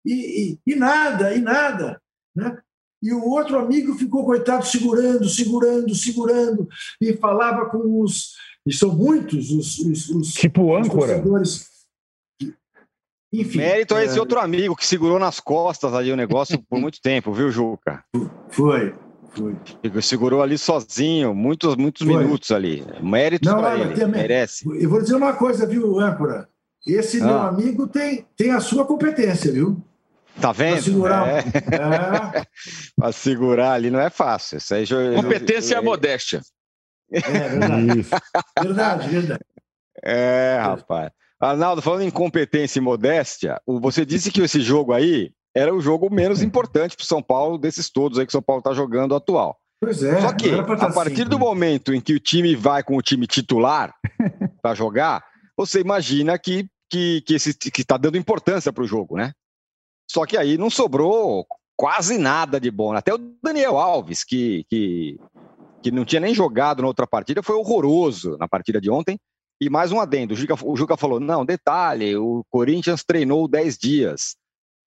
e, 0.04 0.58
e, 0.66 0.72
e 0.72 0.74
nada, 0.74 1.34
e 1.34 1.40
nada. 1.40 2.00
Né? 2.34 2.58
E 3.02 3.12
o 3.12 3.24
outro 3.24 3.58
amigo 3.58 3.94
ficou, 3.94 4.24
coitado, 4.24 4.66
segurando, 4.66 5.28
segurando, 5.28 5.94
segurando, 5.94 6.68
e 7.00 7.12
falava 7.12 7.66
com 7.66 8.02
os, 8.02 8.34
e 8.66 8.72
são 8.72 8.94
muitos 8.94 9.50
os, 9.50 9.78
os, 9.78 10.08
os 10.10 10.32
tipo 10.32 10.76
âncora. 10.76 11.22
Enfim, 13.32 13.58
Mérito 13.58 13.94
a 13.94 14.02
esse 14.02 14.16
é... 14.16 14.20
outro 14.20 14.40
amigo 14.40 14.74
que 14.74 14.86
segurou 14.86 15.18
nas 15.18 15.38
costas 15.38 15.92
ali 15.94 16.10
o 16.10 16.16
negócio 16.16 16.58
por 16.68 16.80
muito 16.80 17.00
tempo, 17.00 17.32
viu, 17.32 17.50
Juca? 17.50 18.02
Foi, 18.48 18.94
foi. 19.30 19.56
Segurou 20.02 20.42
ali 20.42 20.56
sozinho, 20.56 21.34
muitos, 21.34 21.76
muitos 21.76 22.06
foi. 22.06 22.16
minutos 22.16 22.50
ali. 22.50 22.84
Mérito 23.02 23.48
para 23.50 23.78
ele, 23.78 23.94
tem... 23.94 24.08
merece. 24.08 24.66
Eu 24.80 24.88
vou 24.88 25.00
dizer 25.00 25.14
uma 25.14 25.34
coisa, 25.34 25.66
viu, 25.66 25.98
âncora? 26.00 26.48
Esse 26.86 27.20
ah. 27.20 27.26
meu 27.26 27.38
amigo 27.38 27.86
tem, 27.86 28.26
tem 28.36 28.50
a 28.50 28.60
sua 28.60 28.86
competência, 28.86 29.52
viu? 29.52 29.82
Tá 30.40 30.52
vendo? 30.52 30.74
Para 30.74 30.82
segurar, 30.82 31.28
é. 31.28 31.44
é. 33.02 33.12
segurar 33.12 33.72
ali 33.72 33.90
não 33.90 34.00
é 34.00 34.10
fácil. 34.10 34.58
Isso 34.58 34.74
aí, 34.74 34.86
competência 34.86 35.74
eu, 35.74 35.78
eu, 35.78 35.82
é 35.82 35.84
modéstia. 35.84 36.40
É 37.12 37.20
verdade. 37.20 38.06
verdade, 38.62 39.08
verdade. 39.08 39.44
É, 40.02 40.58
rapaz. 40.60 41.10
Arnaldo, 41.40 41.80
falando 41.80 42.02
em 42.02 42.10
competência 42.10 42.78
e 42.78 42.82
modéstia, 42.82 43.60
você 43.66 44.04
disse 44.04 44.30
que 44.30 44.40
esse 44.40 44.60
jogo 44.60 44.92
aí 44.92 45.30
era 45.54 45.74
o 45.74 45.80
jogo 45.80 46.12
menos 46.12 46.42
importante 46.42 46.96
para 46.96 47.04
o 47.04 47.06
São 47.06 47.22
Paulo 47.22 47.58
desses 47.58 47.90
todos 47.90 48.18
aí 48.18 48.26
que 48.26 48.30
o 48.30 48.32
São 48.32 48.42
Paulo 48.42 48.60
está 48.60 48.72
jogando 48.72 49.14
atual. 49.14 49.56
Pois 49.80 50.02
é. 50.02 50.20
Só 50.20 50.32
que, 50.32 50.50
tá 50.50 50.86
a 50.86 50.92
partir 50.92 51.22
assim, 51.22 51.24
do 51.24 51.38
né? 51.38 51.44
momento 51.44 51.94
em 51.94 52.00
que 52.00 52.12
o 52.12 52.20
time 52.20 52.56
vai 52.56 52.82
com 52.82 52.96
o 52.96 53.02
time 53.02 53.26
titular 53.26 53.94
para 54.60 54.74
jogar, 54.74 55.24
você 55.56 55.80
imagina 55.80 56.38
que 56.38 56.68
que 56.90 57.22
que 57.22 57.82
está 57.82 57.96
dando 57.96 58.16
importância 58.16 58.72
para 58.72 58.82
o 58.82 58.86
jogo, 58.86 59.16
né? 59.16 59.32
Só 60.10 60.24
que 60.26 60.36
aí 60.36 60.56
não 60.56 60.70
sobrou 60.70 61.46
quase 61.76 62.18
nada 62.18 62.60
de 62.60 62.70
bom. 62.70 62.92
Até 62.92 63.14
o 63.14 63.18
Daniel 63.42 63.78
Alves, 63.78 64.24
que, 64.24 64.64
que 64.68 65.18
que 65.82 65.90
não 65.90 66.04
tinha 66.04 66.20
nem 66.20 66.34
jogado 66.34 66.82
na 66.82 66.88
outra 66.88 67.06
partida, 67.06 67.42
foi 67.42 67.56
horroroso 67.56 68.36
na 68.36 68.48
partida 68.48 68.80
de 68.80 68.90
ontem. 68.90 69.18
E 69.60 69.68
mais 69.68 69.92
um 69.92 70.00
adendo: 70.00 70.34
o 70.34 70.36
Juca, 70.36 70.54
o 70.64 70.76
Juca 70.76 70.96
falou, 70.96 71.20
não, 71.20 71.44
detalhe, 71.44 72.16
o 72.16 72.44
Corinthians 72.50 73.04
treinou 73.04 73.48
10 73.48 73.78
dias. 73.78 74.36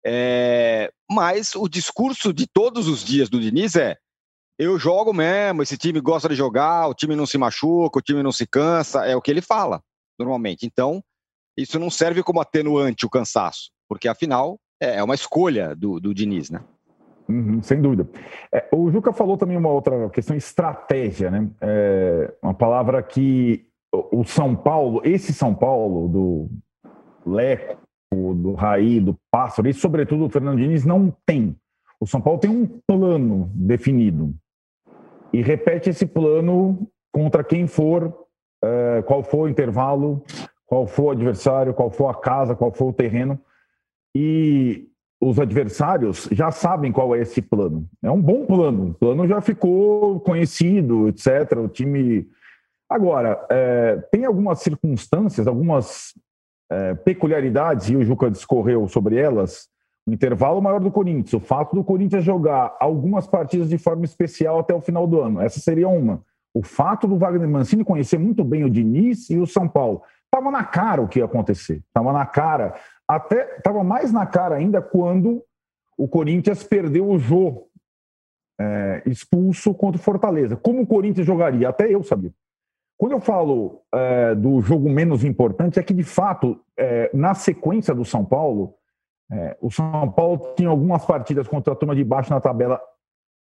É, 0.05 0.91
mas 1.09 1.55
o 1.55 1.67
discurso 1.67 2.33
de 2.33 2.47
todos 2.47 2.87
os 2.87 3.03
dias 3.03 3.29
do 3.29 3.39
Diniz 3.39 3.75
é: 3.75 3.97
eu 4.57 4.77
jogo 4.77 5.13
mesmo, 5.13 5.61
esse 5.61 5.77
time 5.77 5.99
gosta 5.99 6.29
de 6.29 6.35
jogar, 6.35 6.87
o 6.87 6.93
time 6.93 7.15
não 7.15 7.25
se 7.25 7.37
machuca, 7.37 7.99
o 7.99 8.01
time 8.01 8.23
não 8.23 8.31
se 8.31 8.47
cansa, 8.47 9.05
é 9.05 9.15
o 9.15 9.21
que 9.21 9.31
ele 9.31 9.41
fala 9.41 9.81
normalmente. 10.17 10.65
Então, 10.65 11.01
isso 11.57 11.79
não 11.79 11.89
serve 11.89 12.23
como 12.23 12.41
atenuante 12.41 13.05
o 13.05 13.09
cansaço, 13.09 13.71
porque 13.87 14.07
afinal 14.07 14.59
é, 14.79 14.97
é 14.97 15.03
uma 15.03 15.15
escolha 15.15 15.75
do, 15.75 15.99
do 15.99 16.13
Diniz, 16.13 16.49
né? 16.49 16.61
Uhum, 17.27 17.61
sem 17.61 17.79
dúvida. 17.79 18.09
É, 18.51 18.67
o 18.73 18.89
Juca 18.91 19.13
falou 19.13 19.37
também 19.37 19.55
uma 19.55 19.69
outra 19.69 20.09
questão, 20.09 20.35
estratégia, 20.35 21.29
né? 21.29 21.47
É, 21.61 22.33
uma 22.41 22.53
palavra 22.53 23.03
que 23.03 23.65
o 23.91 24.23
São 24.23 24.55
Paulo, 24.55 25.01
esse 25.03 25.33
São 25.33 25.53
Paulo 25.53 26.07
do 26.07 26.49
Leco, 27.25 27.77
do 28.11 28.53
Raí, 28.53 28.99
do 28.99 29.15
Pássaro 29.31 29.67
e 29.67 29.73
sobretudo 29.73 30.25
o 30.25 30.29
Fernando 30.29 30.57
Diniz 30.57 30.85
não 30.85 31.13
tem. 31.25 31.55
O 31.99 32.07
São 32.07 32.21
Paulo 32.21 32.39
tem 32.39 32.49
um 32.49 32.65
plano 32.87 33.51
definido 33.53 34.33
e 35.31 35.41
repete 35.41 35.89
esse 35.89 36.05
plano 36.05 36.87
contra 37.11 37.43
quem 37.43 37.67
for, 37.67 38.25
é, 38.63 39.03
qual 39.03 39.21
for 39.23 39.41
o 39.41 39.49
intervalo, 39.49 40.23
qual 40.65 40.87
for 40.87 41.03
o 41.03 41.11
adversário, 41.11 41.73
qual 41.73 41.91
for 41.91 42.07
a 42.07 42.15
casa, 42.15 42.55
qual 42.55 42.71
for 42.71 42.87
o 42.87 42.93
terreno. 42.93 43.39
E 44.15 44.87
os 45.21 45.39
adversários 45.39 46.27
já 46.31 46.49
sabem 46.51 46.91
qual 46.91 47.15
é 47.15 47.19
esse 47.19 47.41
plano. 47.41 47.87
É 48.01 48.09
um 48.09 48.21
bom 48.21 48.45
plano. 48.45 48.91
O 48.91 48.93
plano 48.93 49.27
já 49.27 49.41
ficou 49.41 50.19
conhecido, 50.21 51.07
etc. 51.09 51.57
O 51.57 51.67
time. 51.67 52.27
Agora, 52.89 53.45
é, 53.51 53.97
tem 54.11 54.25
algumas 54.25 54.59
circunstâncias, 54.59 55.45
algumas 55.45 56.13
é, 56.71 56.95
peculiaridades, 56.95 57.89
e 57.89 57.95
o 57.95 58.03
Juca 58.03 58.31
discorreu 58.31 58.87
sobre 58.87 59.17
elas, 59.17 59.67
um 60.07 60.13
intervalo 60.13 60.61
maior 60.61 60.79
do 60.79 60.89
Corinthians, 60.89 61.33
o 61.33 61.39
fato 61.39 61.75
do 61.75 61.83
Corinthians 61.83 62.23
jogar 62.23 62.75
algumas 62.79 63.27
partidas 63.27 63.69
de 63.69 63.77
forma 63.77 64.05
especial 64.05 64.59
até 64.59 64.73
o 64.73 64.81
final 64.81 65.05
do 65.05 65.21
ano, 65.21 65.41
essa 65.41 65.59
seria 65.59 65.87
uma. 65.87 66.23
O 66.53 66.63
fato 66.63 67.07
do 67.07 67.17
Wagner 67.17 67.47
Mancini 67.47 67.83
conhecer 67.83 68.17
muito 68.17 68.43
bem 68.43 68.63
o 68.63 68.69
Diniz 68.69 69.29
e 69.29 69.37
o 69.37 69.45
São 69.45 69.67
Paulo. 69.67 70.01
Estava 70.25 70.51
na 70.51 70.63
cara 70.63 71.01
o 71.01 71.07
que 71.07 71.19
ia 71.19 71.25
acontecer. 71.25 71.83
Estava 71.87 72.11
na 72.11 72.25
cara. 72.25 72.75
Até 73.09 73.57
estava 73.57 73.83
mais 73.83 74.13
na 74.13 74.23
cara 74.27 74.57
ainda 74.57 74.83
quando 74.83 75.43
o 75.97 76.07
Corinthians 76.07 76.61
perdeu 76.61 77.09
o 77.09 77.17
Jô 77.17 77.67
é, 78.61 79.01
expulso 79.07 79.73
contra 79.73 79.99
o 79.99 80.03
Fortaleza. 80.03 80.55
Como 80.55 80.83
o 80.83 80.87
Corinthians 80.87 81.25
jogaria? 81.25 81.69
Até 81.69 81.91
eu 81.91 82.03
sabia. 82.03 82.31
Quando 82.99 83.13
eu 83.13 83.19
falo 83.19 83.81
é, 83.91 84.35
do 84.35 84.61
jogo 84.61 84.87
menos 84.89 85.23
importante, 85.23 85.79
é 85.79 85.83
que, 85.83 85.93
de 85.93 86.03
fato, 86.03 86.63
é, 86.77 87.09
na 87.11 87.33
sequência 87.33 87.95
do 87.95 88.05
São 88.05 88.23
Paulo, 88.23 88.75
é, 89.31 89.57
o 89.59 89.71
São 89.71 90.11
Paulo 90.11 90.53
tinha 90.55 90.69
algumas 90.69 91.03
partidas 91.03 91.47
contra 91.47 91.73
a 91.73 91.75
turma 91.75 91.95
de 91.95 92.03
baixo 92.03 92.29
na 92.29 92.39
tabela 92.39 92.79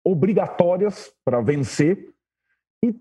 obrigatórias 0.02 1.12
para 1.26 1.42
vencer. 1.42 2.08
E 2.82 2.94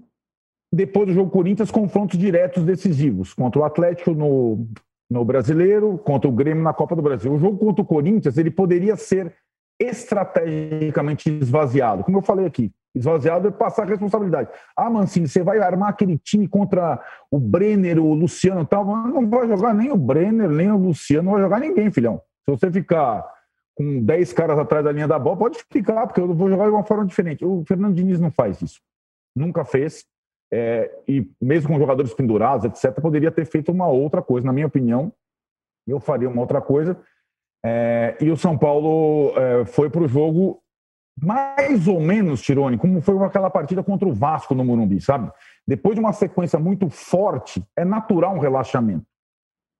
depois 0.73 1.07
do 1.07 1.13
jogo 1.13 1.31
Corinthians, 1.31 1.71
confrontos 1.71 2.19
diretos 2.19 2.65
decisivos 2.65 3.33
contra 3.33 3.61
o 3.61 3.63
Atlético 3.63 4.11
no, 4.11 4.67
no 5.09 5.23
Brasileiro, 5.23 5.97
contra 5.97 6.29
o 6.29 6.33
Grêmio 6.33 6.63
na 6.63 6.73
Copa 6.73 6.95
do 6.95 7.01
Brasil. 7.01 7.33
O 7.33 7.39
jogo 7.39 7.57
contra 7.57 7.81
o 7.81 7.85
Corinthians 7.85 8.37
ele 8.37 8.51
poderia 8.51 8.95
ser 8.95 9.33
estrategicamente 9.79 11.29
esvaziado. 11.29 12.03
Como 12.03 12.17
eu 12.17 12.21
falei 12.21 12.45
aqui, 12.45 12.71
esvaziado 12.95 13.47
é 13.47 13.51
passar 13.51 13.83
a 13.83 13.85
responsabilidade. 13.85 14.49
Ah, 14.75 14.89
Mancini, 14.89 15.27
você 15.27 15.43
vai 15.43 15.59
armar 15.59 15.89
aquele 15.89 16.17
time 16.17 16.47
contra 16.47 17.01
o 17.31 17.39
Brenner, 17.39 17.99
o 17.99 18.13
Luciano 18.13 18.61
e 18.61 18.65
tal. 18.65 18.85
Não 18.85 19.29
vai 19.29 19.47
jogar 19.47 19.73
nem 19.73 19.91
o 19.91 19.97
Brenner, 19.97 20.49
nem 20.49 20.71
o 20.71 20.77
Luciano, 20.77 21.23
não 21.23 21.33
vai 21.33 21.41
jogar 21.41 21.59
ninguém, 21.59 21.91
filhão. 21.91 22.21
Se 22.43 22.51
você 22.51 22.71
ficar 22.71 23.25
com 23.75 24.03
10 24.03 24.33
caras 24.33 24.57
atrás 24.57 24.83
da 24.83 24.91
linha 24.91 25.07
da 25.07 25.19
bola, 25.19 25.37
pode 25.37 25.63
ficar, 25.71 26.07
porque 26.07 26.19
eu 26.19 26.33
vou 26.33 26.49
jogar 26.49 26.65
de 26.65 26.71
uma 26.71 26.83
forma 26.83 27.05
diferente. 27.05 27.45
O 27.45 27.63
Fernando 27.67 27.95
Diniz 27.95 28.19
não 28.19 28.31
faz 28.31 28.61
isso. 28.61 28.81
Nunca 29.35 29.63
fez. 29.63 30.03
É, 30.51 30.89
e 31.07 31.29
mesmo 31.41 31.69
com 31.69 31.79
jogadores 31.79 32.13
pendurados, 32.13 32.65
etc., 32.65 33.01
poderia 33.01 33.31
ter 33.31 33.45
feito 33.45 33.71
uma 33.71 33.87
outra 33.87 34.21
coisa. 34.21 34.47
Na 34.47 34.53
minha 34.53 34.67
opinião, 34.67 35.11
eu 35.87 35.99
faria 35.99 36.29
uma 36.29 36.41
outra 36.41 36.61
coisa. 36.61 36.97
É, 37.65 38.15
e 38.21 38.29
o 38.29 38.37
São 38.37 38.57
Paulo 38.57 39.33
é, 39.35 39.65
foi 39.65 39.89
para 39.89 40.03
o 40.03 40.07
jogo 40.07 40.61
mais 41.19 41.87
ou 41.87 41.99
menos, 41.99 42.41
Tirone, 42.41 42.77
como 42.77 43.01
foi 43.01 43.17
aquela 43.25 43.49
partida 43.49 43.83
contra 43.83 44.07
o 44.07 44.13
Vasco 44.13 44.53
no 44.53 44.63
Morumbi, 44.63 45.01
sabe? 45.01 45.31
Depois 45.67 45.95
de 45.95 45.99
uma 45.99 46.13
sequência 46.13 46.59
muito 46.59 46.89
forte, 46.89 47.63
é 47.75 47.83
natural 47.83 48.35
um 48.35 48.39
relaxamento. 48.39 49.05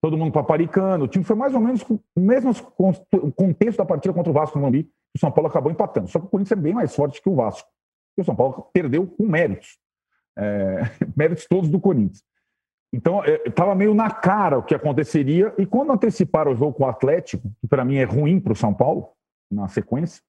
Todo 0.02 0.18
mundo 0.18 0.32
paparicando, 0.32 1.06
o 1.06 1.08
time 1.08 1.24
foi 1.24 1.36
mais 1.36 1.54
ou 1.54 1.60
menos 1.60 1.84
o 1.84 2.20
mesmo 2.20 2.54
contexto 3.36 3.78
da 3.78 3.86
partida 3.86 4.14
contra 4.14 4.32
o 4.32 4.34
Vasco 4.34 4.58
no 4.58 4.62
Morumbi, 4.62 4.90
o 5.16 5.20
São 5.20 5.32
Paulo 5.32 5.50
acabou 5.50 5.72
empatando. 5.72 6.08
Só 6.08 6.20
que 6.20 6.26
o 6.26 6.30
Corinthians 6.30 6.58
é 6.58 6.62
bem 6.62 6.74
mais 6.74 6.96
forte 6.96 7.22
que 7.22 7.30
o 7.30 7.36
Vasco. 7.36 7.70
E 8.18 8.22
o 8.22 8.26
São 8.26 8.36
Paulo 8.36 8.70
perdeu 8.74 9.06
com 9.06 9.26
méritos. 9.26 9.78
É, 10.38 10.82
méritos 11.18 11.46
todos 11.48 11.70
do 11.70 11.80
Corinthians. 11.80 12.24
Então, 12.94 13.22
estava 13.46 13.72
é, 13.72 13.76
meio 13.76 13.94
na 13.94 14.10
cara 14.10 14.60
o 14.60 14.64
que 14.64 14.76
aconteceria. 14.76 15.54
E 15.58 15.66
quando 15.66 15.92
anteciparam 15.92 16.52
o 16.52 16.56
jogo 16.56 16.74
com 16.74 16.84
o 16.84 16.88
Atlético, 16.88 17.52
que 17.60 17.68
para 17.68 17.84
mim 17.84 17.98
é 17.98 18.04
ruim 18.04 18.40
para 18.40 18.54
o 18.54 18.56
São 18.56 18.74
Paulo, 18.74 19.10
na 19.52 19.68
sequência, 19.68 20.22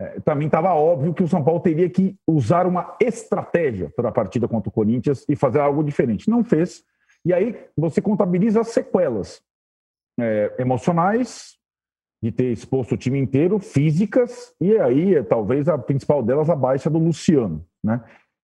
é, 0.00 0.20
também 0.20 0.46
estava 0.46 0.72
óbvio 0.74 1.12
que 1.12 1.22
o 1.22 1.28
São 1.28 1.42
Paulo 1.42 1.60
teria 1.60 1.90
que 1.90 2.16
usar 2.26 2.66
uma 2.66 2.96
estratégia 3.00 3.90
para 3.96 4.10
a 4.10 4.12
partida 4.12 4.46
contra 4.46 4.68
o 4.68 4.72
Corinthians 4.72 5.24
e 5.28 5.34
fazer 5.34 5.58
algo 5.58 5.82
diferente. 5.82 6.30
Não 6.30 6.44
fez. 6.44 6.84
E 7.24 7.32
aí 7.32 7.58
você 7.76 8.00
contabiliza 8.00 8.60
as 8.60 8.68
sequelas 8.68 9.42
é, 10.20 10.54
emocionais, 10.58 11.58
de 12.22 12.32
ter 12.32 12.52
exposto 12.52 12.94
o 12.94 12.98
time 12.98 13.18
inteiro, 13.18 13.58
físicas, 13.58 14.52
e 14.60 14.76
aí 14.78 15.22
talvez 15.24 15.68
a 15.68 15.78
principal 15.78 16.22
delas 16.22 16.50
a 16.50 16.56
baixa 16.56 16.90
do 16.90 16.98
Luciano, 16.98 17.64
né? 17.82 18.02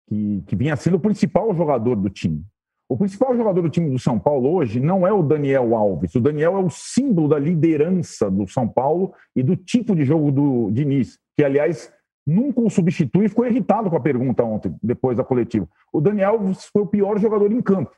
Que, 0.08 0.44
que 0.48 0.56
vinha 0.56 0.76
sendo 0.76 0.98
o 0.98 1.00
principal 1.00 1.54
jogador 1.54 1.96
do 1.96 2.10
time. 2.10 2.44
O 2.90 2.98
principal 2.98 3.36
jogador 3.36 3.62
do 3.62 3.70
time 3.70 3.90
do 3.90 4.00
São 4.00 4.18
Paulo 4.18 4.50
hoje 4.54 4.80
não 4.80 5.06
é 5.06 5.12
o 5.12 5.22
Daniel 5.22 5.76
Alves. 5.76 6.16
O 6.16 6.22
Daniel 6.22 6.56
é 6.56 6.60
o 6.60 6.70
símbolo 6.70 7.28
da 7.28 7.38
liderança 7.38 8.32
do 8.32 8.48
São 8.48 8.68
Paulo 8.68 9.14
e 9.36 9.44
do 9.44 9.58
tipo 9.58 9.94
de 9.94 10.06
jogo 10.06 10.32
do 10.32 10.72
Diniz, 10.72 11.20
que, 11.36 11.44
aliás, 11.44 11.92
nunca 12.26 12.62
o 12.62 12.70
substitui 12.70 13.26
e 13.26 13.30
ficou 13.30 13.46
irritado 13.46 13.90
com 13.90 13.98
a 13.98 14.00
pergunta 14.00 14.42
ontem, 14.44 14.74
depois 14.82 15.18
da 15.18 15.24
coletiva. 15.24 15.68
O 15.92 16.00
Daniel 16.00 16.32
Alves 16.32 16.66
foi 16.72 16.84
o 16.84 16.88
pior 16.88 17.20
jogador 17.20 17.52
em 17.52 17.62
campo. 17.62 17.92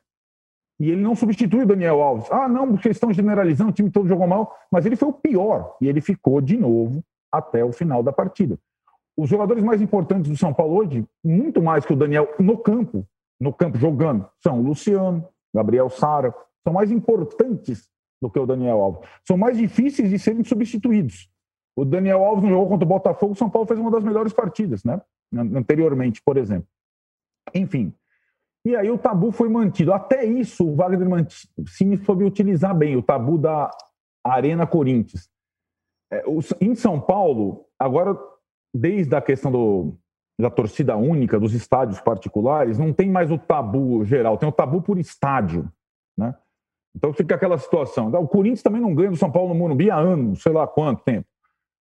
E 0.79 0.89
ele 0.89 1.01
não 1.01 1.13
substitui 1.13 1.63
o 1.63 1.67
Daniel 1.67 2.01
Alves. 2.01 2.31
Ah, 2.31 2.47
não, 2.47 2.69
porque 2.69 2.89
estão 2.89 3.13
generalizando, 3.13 3.69
o 3.69 3.73
time 3.73 3.91
todo 3.91 4.07
jogou 4.07 4.25
mal, 4.25 4.55
mas 4.71 4.85
ele 4.85 4.95
foi 4.95 5.09
o 5.09 5.13
pior. 5.13 5.75
E 5.81 5.87
ele 5.87 6.01
ficou 6.01 6.41
de 6.41 6.57
novo 6.57 7.03
até 7.31 7.63
o 7.63 7.71
final 7.71 8.01
da 8.01 8.11
partida. 8.11 8.57
Os 9.19 9.29
jogadores 9.29 9.61
mais 9.61 9.81
importantes 9.81 10.31
do 10.31 10.37
São 10.37 10.53
Paulo 10.53 10.77
hoje, 10.77 11.05
muito 11.21 11.61
mais 11.61 11.85
que 11.85 11.91
o 11.91 11.95
Daniel 11.95 12.33
no 12.39 12.57
campo, 12.57 13.05
no 13.37 13.51
campo 13.51 13.77
jogando 13.77 14.25
são 14.41 14.61
o 14.61 14.63
Luciano, 14.63 15.27
Gabriel 15.53 15.89
Sara, 15.89 16.33
são 16.63 16.71
mais 16.71 16.89
importantes 16.89 17.89
do 18.21 18.29
que 18.29 18.39
o 18.39 18.45
Daniel 18.45 18.79
Alves. 18.79 19.09
São 19.27 19.37
mais 19.37 19.57
difíceis 19.57 20.09
de 20.09 20.17
serem 20.17 20.41
substituídos. 20.45 21.29
O 21.75 21.83
Daniel 21.83 22.23
Alves 22.23 22.45
no 22.45 22.49
jogo 22.49 22.69
contra 22.69 22.85
o 22.85 22.87
Botafogo, 22.87 23.33
o 23.33 23.35
São 23.35 23.49
Paulo 23.49 23.67
fez 23.67 23.77
uma 23.77 23.91
das 23.91 24.05
melhores 24.05 24.31
partidas, 24.31 24.85
né? 24.85 25.01
Anteriormente, 25.33 26.21
por 26.23 26.37
exemplo. 26.37 26.69
Enfim. 27.53 27.93
E 28.63 28.73
aí 28.73 28.89
o 28.89 28.97
tabu 28.97 29.33
foi 29.33 29.49
mantido. 29.49 29.91
Até 29.91 30.23
isso, 30.23 30.65
o 30.65 30.75
Wagner 30.77 31.09
Mancini 31.09 31.97
soube 32.05 32.23
utilizar 32.23 32.73
bem 32.73 32.95
o 32.95 33.03
tabu 33.03 33.37
da 33.37 33.69
Arena 34.23 34.65
Corinthians. 34.65 35.29
É, 36.09 36.23
em 36.61 36.73
São 36.73 37.01
Paulo, 37.01 37.65
agora, 37.77 38.17
desde 38.73 39.15
a 39.15 39.21
questão 39.21 39.51
do, 39.51 39.93
da 40.39 40.49
torcida 40.49 40.95
única, 40.95 41.39
dos 41.39 41.53
estádios 41.53 41.99
particulares, 41.99 42.77
não 42.77 42.93
tem 42.93 43.09
mais 43.09 43.31
o 43.31 43.37
tabu 43.37 44.05
geral, 44.05 44.37
tem 44.37 44.47
o 44.47 44.53
tabu 44.53 44.81
por 44.81 44.97
estádio, 44.97 45.69
né? 46.17 46.35
Então 46.95 47.13
fica 47.13 47.35
aquela 47.35 47.57
situação. 47.57 48.07
O 48.07 48.27
Corinthians 48.27 48.63
também 48.63 48.81
não 48.81 48.95
ganha 48.95 49.11
do 49.11 49.17
São 49.17 49.31
Paulo 49.31 49.49
no 49.49 49.59
Morumbi 49.59 49.91
há 49.91 49.97
anos, 49.97 50.41
sei 50.41 50.51
lá 50.51 50.65
quanto 50.65 51.03
tempo. 51.03 51.27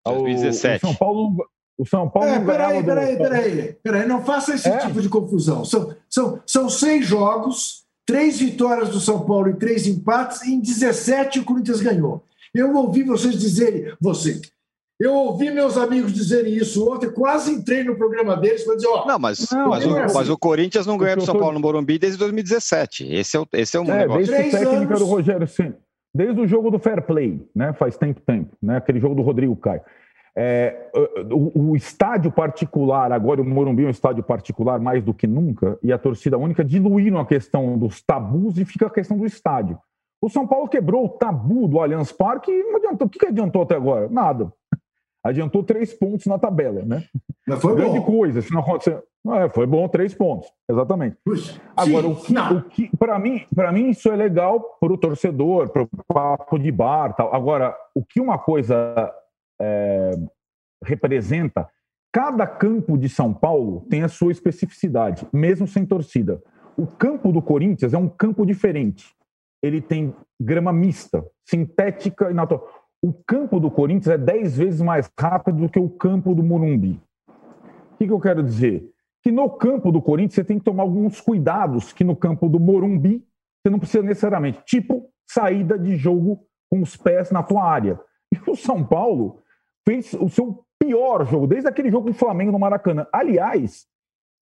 2017. 0.05 0.85
O, 0.85 0.89
São 0.89 0.97
Paulo, 0.97 1.49
o 1.79 1.87
São 1.87 2.11
Paulo 2.11 2.29
é, 2.29 2.39
não 2.39 2.47
peraí, 2.47 2.85
peraí, 2.85 3.17
do... 3.17 3.23
peraí, 3.23 3.73
peraí, 3.83 4.09
não 4.09 4.25
faça 4.25 4.55
esse 4.55 4.69
é? 4.69 4.79
tipo 4.79 5.01
de 5.01 5.09
confusão. 5.09 5.65
São, 5.65 5.95
são, 6.09 6.43
são 6.47 6.69
seis 6.69 7.07
jogos, 7.07 7.85
três 8.05 8.39
vitórias 8.39 8.91
do 8.91 9.01
São 9.01 9.25
Paulo 9.25 9.49
e 9.49 9.55
três 9.55 9.87
empates, 9.87 10.43
e 10.43 10.53
em 10.53 10.61
17 10.61 11.41
o 11.41 11.45
Corinthians 11.45 11.81
ganhou. 11.81 12.25
Eu 12.55 12.75
ouvi 12.75 13.03
vocês 13.03 13.39
dizerem, 13.39 13.93
você, 14.01 14.41
eu 15.01 15.15
ouvi 15.15 15.51
meus 15.51 15.77
amigos 15.77 16.13
dizerem 16.13 16.55
isso 16.55 16.93
ontem, 16.93 17.09
quase 17.09 17.53
entrei 17.53 17.85
no 17.85 17.97
programa 17.97 18.37
deles 18.37 18.65
para 18.65 18.75
dizer, 18.75 18.89
ó. 18.89 19.07
Não, 19.07 19.19
mas, 19.19 19.49
não, 19.51 19.69
mas, 19.69 19.87
o, 19.87 19.97
é 19.97 20.03
assim. 20.03 20.15
mas, 20.17 20.29
o, 20.29 20.37
Corinthians 20.37 20.87
não 20.87 20.99
ganha 20.99 21.15
do 21.15 21.25
São 21.25 21.39
Paulo 21.39 21.55
no 21.55 21.61
Morumbi 21.61 21.99
desde 21.99 22.19
2017. 22.19 23.07
Esse 23.13 23.37
é 23.37 23.41
o, 23.41 23.47
esse 23.53 23.77
é 23.77 23.81
um 23.81 23.85
é, 23.85 23.99
negócio. 23.99 24.27
Desde 24.27 24.57
o 24.57 24.59
técnico 24.59 24.95
do 24.95 25.05
Rogério, 25.05 25.47
sim. 25.47 25.73
Desde 26.13 26.41
o 26.41 26.47
jogo 26.49 26.69
do 26.71 26.81
Fair 26.81 27.03
Play, 27.03 27.47
né? 27.55 27.73
Faz 27.75 27.97
tempo, 27.97 28.21
tempo, 28.23 28.57
né? 28.61 28.79
Aquele 28.79 28.99
jogo 28.99 29.15
do 29.15 29.23
Rodrigo 29.23 29.55
Caio. 29.55 29.83
É, 30.37 30.91
o, 31.31 31.71
o, 31.71 31.77
estádio 31.77 32.33
particular, 32.33 33.13
agora 33.13 33.41
o 33.41 33.45
Morumbi 33.45 33.85
é 33.85 33.87
um 33.87 33.91
estádio 33.91 34.23
particular 34.25 34.81
mais 34.81 35.03
do 35.03 35.15
que 35.15 35.27
nunca, 35.27 35.79
e 35.83 35.93
a 35.93 35.99
torcida 35.99 36.39
única 36.39 36.65
diluíram 36.65 37.19
a 37.19 37.27
questão 37.27 37.79
dos 37.79 38.01
tabus 38.03 38.57
e 38.59 38.65
fica 38.65 38.87
a 38.87 38.91
questão 38.91 39.17
do 39.17 39.27
estádio. 39.27 39.79
O 40.21 40.29
São 40.29 40.47
Paulo 40.47 40.69
quebrou 40.69 41.05
o 41.05 41.09
tabu 41.09 41.69
do 41.69 41.81
Allianz 41.81 42.11
Parque 42.11 42.51
e 42.51 42.63
não 42.65 42.77
adiantou. 42.77 43.07
O 43.07 43.11
que, 43.11 43.19
que 43.21 43.27
adiantou 43.27 43.63
até 43.63 43.77
agora? 43.77 44.09
Nada 44.09 44.53
adiantou 45.25 45.63
três 45.63 45.93
pontos 45.93 46.27
na 46.27 46.39
tabela, 46.39 46.83
né? 46.85 47.05
Mas 47.47 47.61
foi 47.61 47.75
Grande 47.75 48.01
bom. 48.01 48.07
coisa, 48.07 48.43
se 48.43 48.53
não 48.53 48.61
acontecer. 48.61 49.03
É, 49.31 49.49
foi 49.49 49.67
bom, 49.67 49.89
três 49.89 50.15
pontos, 50.15 50.49
exatamente. 50.71 51.17
Puxa, 51.25 51.61
Agora, 51.77 52.07
sim, 52.15 52.15
o 52.15 52.17
que, 52.17 52.55
o 52.55 52.63
que 52.89 52.97
para 52.97 53.19
mim, 53.19 53.45
para 53.55 53.73
mim 53.73 53.91
isso 53.91 54.11
é 54.11 54.17
legal 54.17 54.61
para 54.81 54.93
o 54.93 54.99
torcedor, 54.99 55.71
para 55.71 55.83
o 55.83 55.89
papo 56.07 56.59
de 56.59 56.71
bar, 56.71 57.15
tal. 57.15 57.35
Agora, 57.35 57.77
o 57.95 58.05
que 58.05 58.21
uma 58.21 58.39
coisa 58.39 59.13
é, 59.61 60.13
representa, 60.85 61.69
cada 62.13 62.47
campo 62.47 62.97
de 62.97 63.09
São 63.09 63.35
Paulo 63.35 63.85
tem 63.91 64.03
a 64.03 64.09
sua 64.09 64.33
especificidade, 64.33 65.27
mesmo 65.33 65.67
sem 65.67 65.85
torcida. 65.85 66.41
O 66.77 66.87
campo 66.87 67.33
do 67.33 67.43
Corinthians 67.43 67.93
é 67.93 67.99
um 67.99 68.09
campo 68.09 68.47
diferente. 68.47 69.15
Ele 69.63 69.81
tem 69.81 70.15
grama 70.41 70.73
mista, 70.73 71.27
sintética 71.45 72.31
e 72.31 72.35
natural 72.35 72.67
o 73.03 73.13
campo 73.13 73.61
do 73.61 73.71
Corinthians 73.71 74.09
é 74.09 74.19
10 74.19 74.57
vezes 74.57 74.81
mais 74.81 75.11
rápido 75.19 75.59
do 75.59 75.69
que 75.69 75.79
o 75.79 75.89
campo 75.89 76.35
do 76.35 76.43
Morumbi. 76.43 77.01
O 77.29 77.97
que, 77.99 78.07
que 78.07 78.13
eu 78.13 78.21
quero 78.21 78.43
dizer? 78.43 78.91
Que 79.23 79.31
no 79.31 79.49
campo 79.51 79.93
do 79.93 80.03
Corinthians 80.03 80.35
você 80.35 80.45
tem 80.45 80.59
que 80.59 80.65
tomar 80.65 80.83
alguns 80.83 81.21
cuidados 81.21 81.93
que 81.93 82.05
no 82.05 82.17
campo 82.17 82.49
do 82.49 82.59
Morumbi 82.59 83.25
você 83.61 83.71
não 83.71 83.79
precisa 83.79 84.03
necessariamente. 84.03 84.63
Tipo, 84.65 85.09
saída 85.29 85.79
de 85.79 85.97
jogo 85.97 86.45
com 86.71 86.81
os 86.81 86.97
pés 86.97 87.31
na 87.31 87.43
tua 87.43 87.65
área. 87.65 88.01
E 88.33 88.51
o 88.51 88.55
São 88.55 88.85
Paulo 88.85 89.43
fez 89.87 90.13
o 90.15 90.29
seu 90.29 90.65
pior 90.79 91.27
jogo, 91.27 91.47
desde 91.47 91.69
aquele 91.69 91.91
jogo 91.91 92.09
do 92.11 92.15
Flamengo 92.15 92.53
no 92.53 92.59
Maracanã. 92.59 93.07
Aliás, 93.13 93.87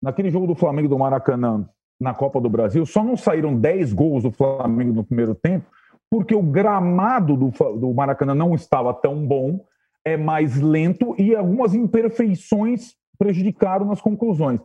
naquele 0.03 0.31
jogo 0.31 0.47
do 0.47 0.55
Flamengo 0.55 0.89
do 0.89 0.99
Maracanã 0.99 1.69
na 2.01 2.13
Copa 2.13 2.41
do 2.41 2.51
Brasil, 2.51 2.85
só 2.85 3.05
não 3.05 3.17
saíram 3.17 3.57
10 3.57 3.93
gols 3.93 4.23
do 4.25 4.33
Flamengo 4.33 4.93
no 4.93 5.05
primeiro 5.05 5.35
tempo, 5.35 5.67
porque 6.15 6.33
o 6.33 6.43
gramado 6.43 7.37
do, 7.37 7.51
do 7.77 7.93
Maracanã 7.93 8.37
não 8.37 8.55
estava 8.55 8.95
tão 8.95 9.27
bom, 9.27 9.59
é 10.05 10.17
mais 10.17 10.61
lento 10.61 11.13
e 11.19 11.35
algumas 11.35 11.75
imperfeições 11.75 12.95
prejudicaram 13.19 13.85
nas 13.85 14.01
conclusões. 14.01 14.61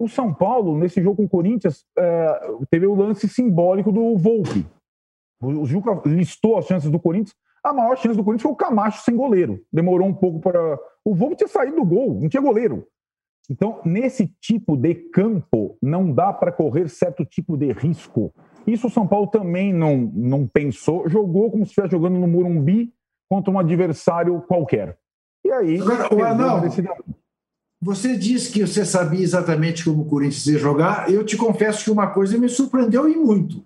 O 0.00 0.08
São 0.08 0.34
Paulo, 0.34 0.76
nesse 0.76 1.00
jogo 1.00 1.18
com 1.18 1.24
o 1.26 1.28
Corinthians, 1.28 1.84
é, 1.96 2.40
teve 2.68 2.88
o 2.88 2.94
lance 2.96 3.28
simbólico 3.28 3.92
do 3.92 4.16
Volpe. 4.16 4.66
O 5.40 5.64
Juca 5.64 6.02
listou 6.04 6.58
as 6.58 6.66
chances 6.66 6.90
do 6.90 6.98
Corinthians. 6.98 7.36
A 7.62 7.72
maior 7.72 7.96
chance 7.96 8.16
do 8.16 8.24
Corinthians 8.24 8.42
foi 8.42 8.50
o 8.50 8.56
Camacho 8.56 9.04
sem 9.04 9.14
goleiro. 9.14 9.62
Demorou 9.72 10.08
um 10.08 10.14
pouco 10.14 10.40
para. 10.40 10.76
O 11.04 11.14
Volpe 11.14 11.36
tinha 11.36 11.46
saído 11.46 11.76
do 11.76 11.84
gol, 11.84 12.18
não 12.20 12.28
tinha 12.28 12.42
goleiro. 12.42 12.84
Então, 13.48 13.80
nesse 13.84 14.26
tipo 14.40 14.76
de 14.76 14.92
campo, 14.96 15.78
não 15.80 16.12
dá 16.12 16.32
para 16.32 16.50
correr 16.50 16.88
certo 16.88 17.24
tipo 17.24 17.56
de 17.56 17.70
risco. 17.70 18.34
Isso 18.66 18.86
o 18.86 18.90
São 18.90 19.06
Paulo 19.06 19.26
também 19.26 19.72
não, 19.72 19.96
não 20.14 20.46
pensou. 20.46 21.08
Jogou 21.08 21.50
como 21.50 21.64
se 21.64 21.70
estivesse 21.70 21.92
jogando 21.92 22.18
no 22.18 22.28
Morumbi 22.28 22.92
contra 23.28 23.50
um 23.52 23.58
adversário 23.58 24.40
qualquer. 24.42 24.98
E 25.44 25.50
aí. 25.50 25.80
Agora, 25.80 26.14
o 26.14 26.22
Arnaldo, 26.22 26.68
você 27.80 28.16
disse 28.16 28.52
que 28.52 28.66
você 28.66 28.84
sabia 28.84 29.22
exatamente 29.22 29.84
como 29.84 30.02
o 30.02 30.04
Corinthians 30.04 30.46
ia 30.46 30.58
jogar. 30.58 31.10
Eu 31.10 31.24
te 31.24 31.36
confesso 31.36 31.84
que 31.84 31.90
uma 31.90 32.08
coisa 32.08 32.36
me 32.36 32.48
surpreendeu 32.48 33.08
e 33.08 33.16
muito: 33.16 33.64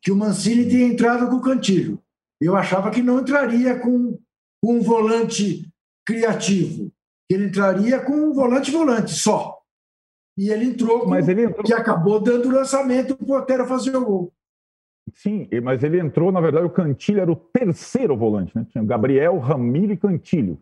que 0.00 0.10
o 0.10 0.16
Mancini 0.16 0.68
tinha 0.68 0.86
entrado 0.86 1.28
com 1.28 1.36
o 1.36 1.42
Cantilho. 1.42 1.98
Eu 2.40 2.56
achava 2.56 2.90
que 2.90 3.02
não 3.02 3.20
entraria 3.20 3.78
com, 3.78 4.18
com 4.62 4.74
um 4.74 4.80
volante 4.80 5.68
criativo, 6.06 6.90
que 7.28 7.34
ele 7.34 7.46
entraria 7.46 7.98
com 7.98 8.12
um 8.12 8.32
volante-volante 8.32 9.12
só. 9.12 9.55
E 10.36 10.50
ele 10.50 10.66
entrou, 10.66 11.00
com, 11.00 11.08
mas 11.08 11.28
ele 11.28 11.44
entrou... 11.44 11.64
que 11.64 11.72
acabou 11.72 12.20
dando 12.20 12.48
o 12.48 12.52
lançamento 12.52 13.16
para 13.16 13.26
o 13.26 13.38
Otero 13.38 13.66
fazer 13.66 13.96
o 13.96 14.04
gol. 14.04 14.32
Sim, 15.14 15.48
mas 15.62 15.82
ele 15.82 16.00
entrou, 16.00 16.32
na 16.32 16.40
verdade, 16.40 16.66
o 16.66 16.70
Cantilho 16.70 17.20
era 17.20 17.30
o 17.30 17.36
terceiro 17.36 18.16
volante, 18.16 18.56
né? 18.56 18.66
Tinha 18.70 18.82
Gabriel, 18.84 19.38
Ramiro 19.38 19.92
e 19.92 19.96
Cantilho. 19.96 20.58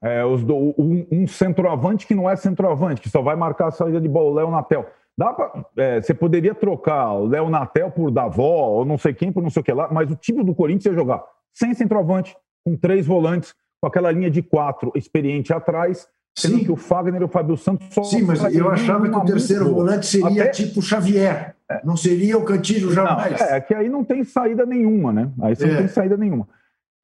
É, 0.00 0.24
os 0.24 0.44
do, 0.44 0.54
um, 0.56 1.06
um, 1.10 1.26
centroavante 1.26 2.06
que 2.06 2.14
não 2.14 2.30
é 2.30 2.36
centroavante, 2.36 3.00
que 3.00 3.10
só 3.10 3.20
vai 3.20 3.34
marcar 3.34 3.66
a 3.68 3.70
saída 3.72 4.00
de 4.00 4.08
bola, 4.08 4.30
o 4.30 4.34
Léo 4.34 4.50
Natel. 4.50 4.86
Dá 5.16 5.32
pra, 5.32 5.64
é, 5.76 6.00
você 6.00 6.14
poderia 6.14 6.54
trocar 6.54 7.12
o 7.14 7.26
Léo 7.26 7.50
Natel 7.50 7.90
por 7.90 8.10
Davó, 8.12 8.68
ou 8.68 8.84
não 8.84 8.96
sei 8.96 9.12
quem, 9.12 9.32
por 9.32 9.42
não 9.42 9.50
sei 9.50 9.60
o 9.60 9.64
que 9.64 9.72
lá, 9.72 9.88
mas 9.90 10.08
o 10.08 10.14
time 10.14 10.44
do 10.44 10.54
Corinthians 10.54 10.92
ia 10.92 10.94
jogar 10.94 11.24
sem 11.52 11.74
centroavante, 11.74 12.36
com 12.64 12.76
três 12.76 13.04
volantes, 13.04 13.52
com 13.80 13.88
aquela 13.88 14.12
linha 14.12 14.30
de 14.30 14.42
quatro 14.42 14.92
experiente 14.94 15.52
atrás, 15.52 16.08
Sim. 16.40 16.64
que 16.64 16.70
o 16.70 16.76
Fagner 16.76 17.20
e 17.20 17.24
o 17.24 17.28
Fábio 17.28 17.56
Santos 17.56 17.86
só. 17.92 18.02
Sim, 18.02 18.22
mas 18.22 18.42
eu 18.54 18.70
achava 18.70 19.08
que 19.08 19.16
o 19.16 19.24
terceiro 19.24 19.72
volante 19.72 20.06
seria 20.06 20.44
Até... 20.44 20.50
tipo 20.50 20.80
Xavier. 20.80 21.56
É. 21.70 21.80
Não 21.84 21.96
seria 21.96 22.38
o 22.38 22.44
Cantilho 22.44 22.92
jamais. 22.92 23.38
Não, 23.38 23.46
é, 23.46 23.60
que 23.60 23.74
aí 23.74 23.88
não 23.88 24.04
tem 24.04 24.24
saída 24.24 24.64
nenhuma, 24.64 25.12
né? 25.12 25.30
Aí 25.42 25.54
você 25.54 25.64
é. 25.64 25.68
não 25.68 25.76
tem 25.78 25.88
saída 25.88 26.16
nenhuma. 26.16 26.48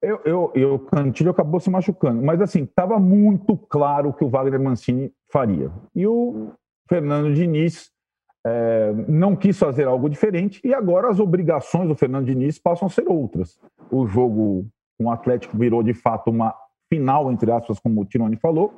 Eu, 0.01 0.21
eu, 0.25 0.53
eu, 0.55 0.75
o 0.75 0.79
Cantilho 0.79 1.31
acabou 1.31 1.59
se 1.59 1.71
machucando, 1.71 2.23
mas 2.23 2.41
assim, 2.41 2.65
estava 2.65 2.99
muito 2.99 3.57
claro 3.57 4.11
o 4.11 4.13
que 4.13 4.25
o 4.25 4.29
Wagner 4.29 4.61
Mancini 4.61 5.11
faria. 5.33 5.71
E 5.95 6.07
o 6.07 6.53
Fernando 6.89 7.33
Diniz 7.35 7.91
é, 8.47 8.93
não 9.09 9.35
quis 9.35 9.59
fazer 9.59 9.87
algo 9.87 10.09
diferente, 10.09 10.61
e 10.63 10.75
agora 10.75 11.09
as 11.09 11.19
obrigações 11.19 11.89
do 11.89 11.95
Fernando 11.95 12.27
Diniz 12.27 12.59
passam 12.59 12.87
a 12.87 12.91
ser 12.91 13.09
outras. 13.09 13.59
O 13.91 14.07
jogo 14.07 14.67
com 14.99 15.07
o 15.07 15.11
Atlético 15.11 15.57
virou 15.57 15.83
de 15.83 15.95
fato 15.95 16.31
uma 16.31 16.55
final, 16.93 17.33
entre 17.33 17.51
aspas, 17.51 17.81
como 17.81 18.03
o 18.03 18.05
Tironi 18.05 18.37
falou. 18.37 18.73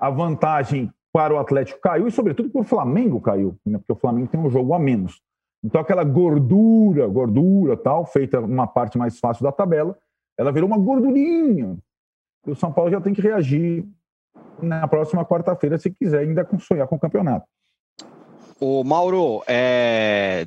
A 0.00 0.10
vantagem 0.10 0.92
para 1.12 1.34
o 1.34 1.38
Atlético 1.38 1.80
caiu, 1.80 2.06
e 2.06 2.10
sobretudo 2.10 2.50
para 2.50 2.60
o 2.60 2.64
Flamengo 2.64 3.20
caiu, 3.20 3.56
né? 3.64 3.78
porque 3.78 3.92
o 3.92 3.96
Flamengo 3.96 4.28
tem 4.28 4.38
um 4.38 4.50
jogo 4.50 4.74
a 4.74 4.78
menos. 4.78 5.22
Então 5.64 5.80
aquela 5.80 6.04
gordura, 6.04 7.06
gordura 7.06 7.76
tal, 7.76 8.04
feita 8.04 8.38
uma 8.40 8.66
parte 8.66 8.98
mais 8.98 9.18
fácil 9.18 9.42
da 9.42 9.50
tabela, 9.50 9.96
ela 10.38 10.52
virou 10.52 10.68
uma 10.68 10.78
gordurinha. 10.78 11.78
E 12.46 12.50
o 12.50 12.54
São 12.54 12.72
Paulo 12.72 12.90
já 12.90 13.00
tem 13.00 13.14
que 13.14 13.22
reagir 13.22 13.84
na 14.62 14.86
próxima 14.86 15.24
quarta-feira 15.24 15.78
se 15.78 15.90
quiser 15.90 16.20
ainda 16.20 16.46
sonhar 16.60 16.86
com 16.86 16.96
o 16.96 17.00
campeonato. 17.00 17.46
O 18.60 18.84
Mauro, 18.84 19.42
é... 19.46 20.46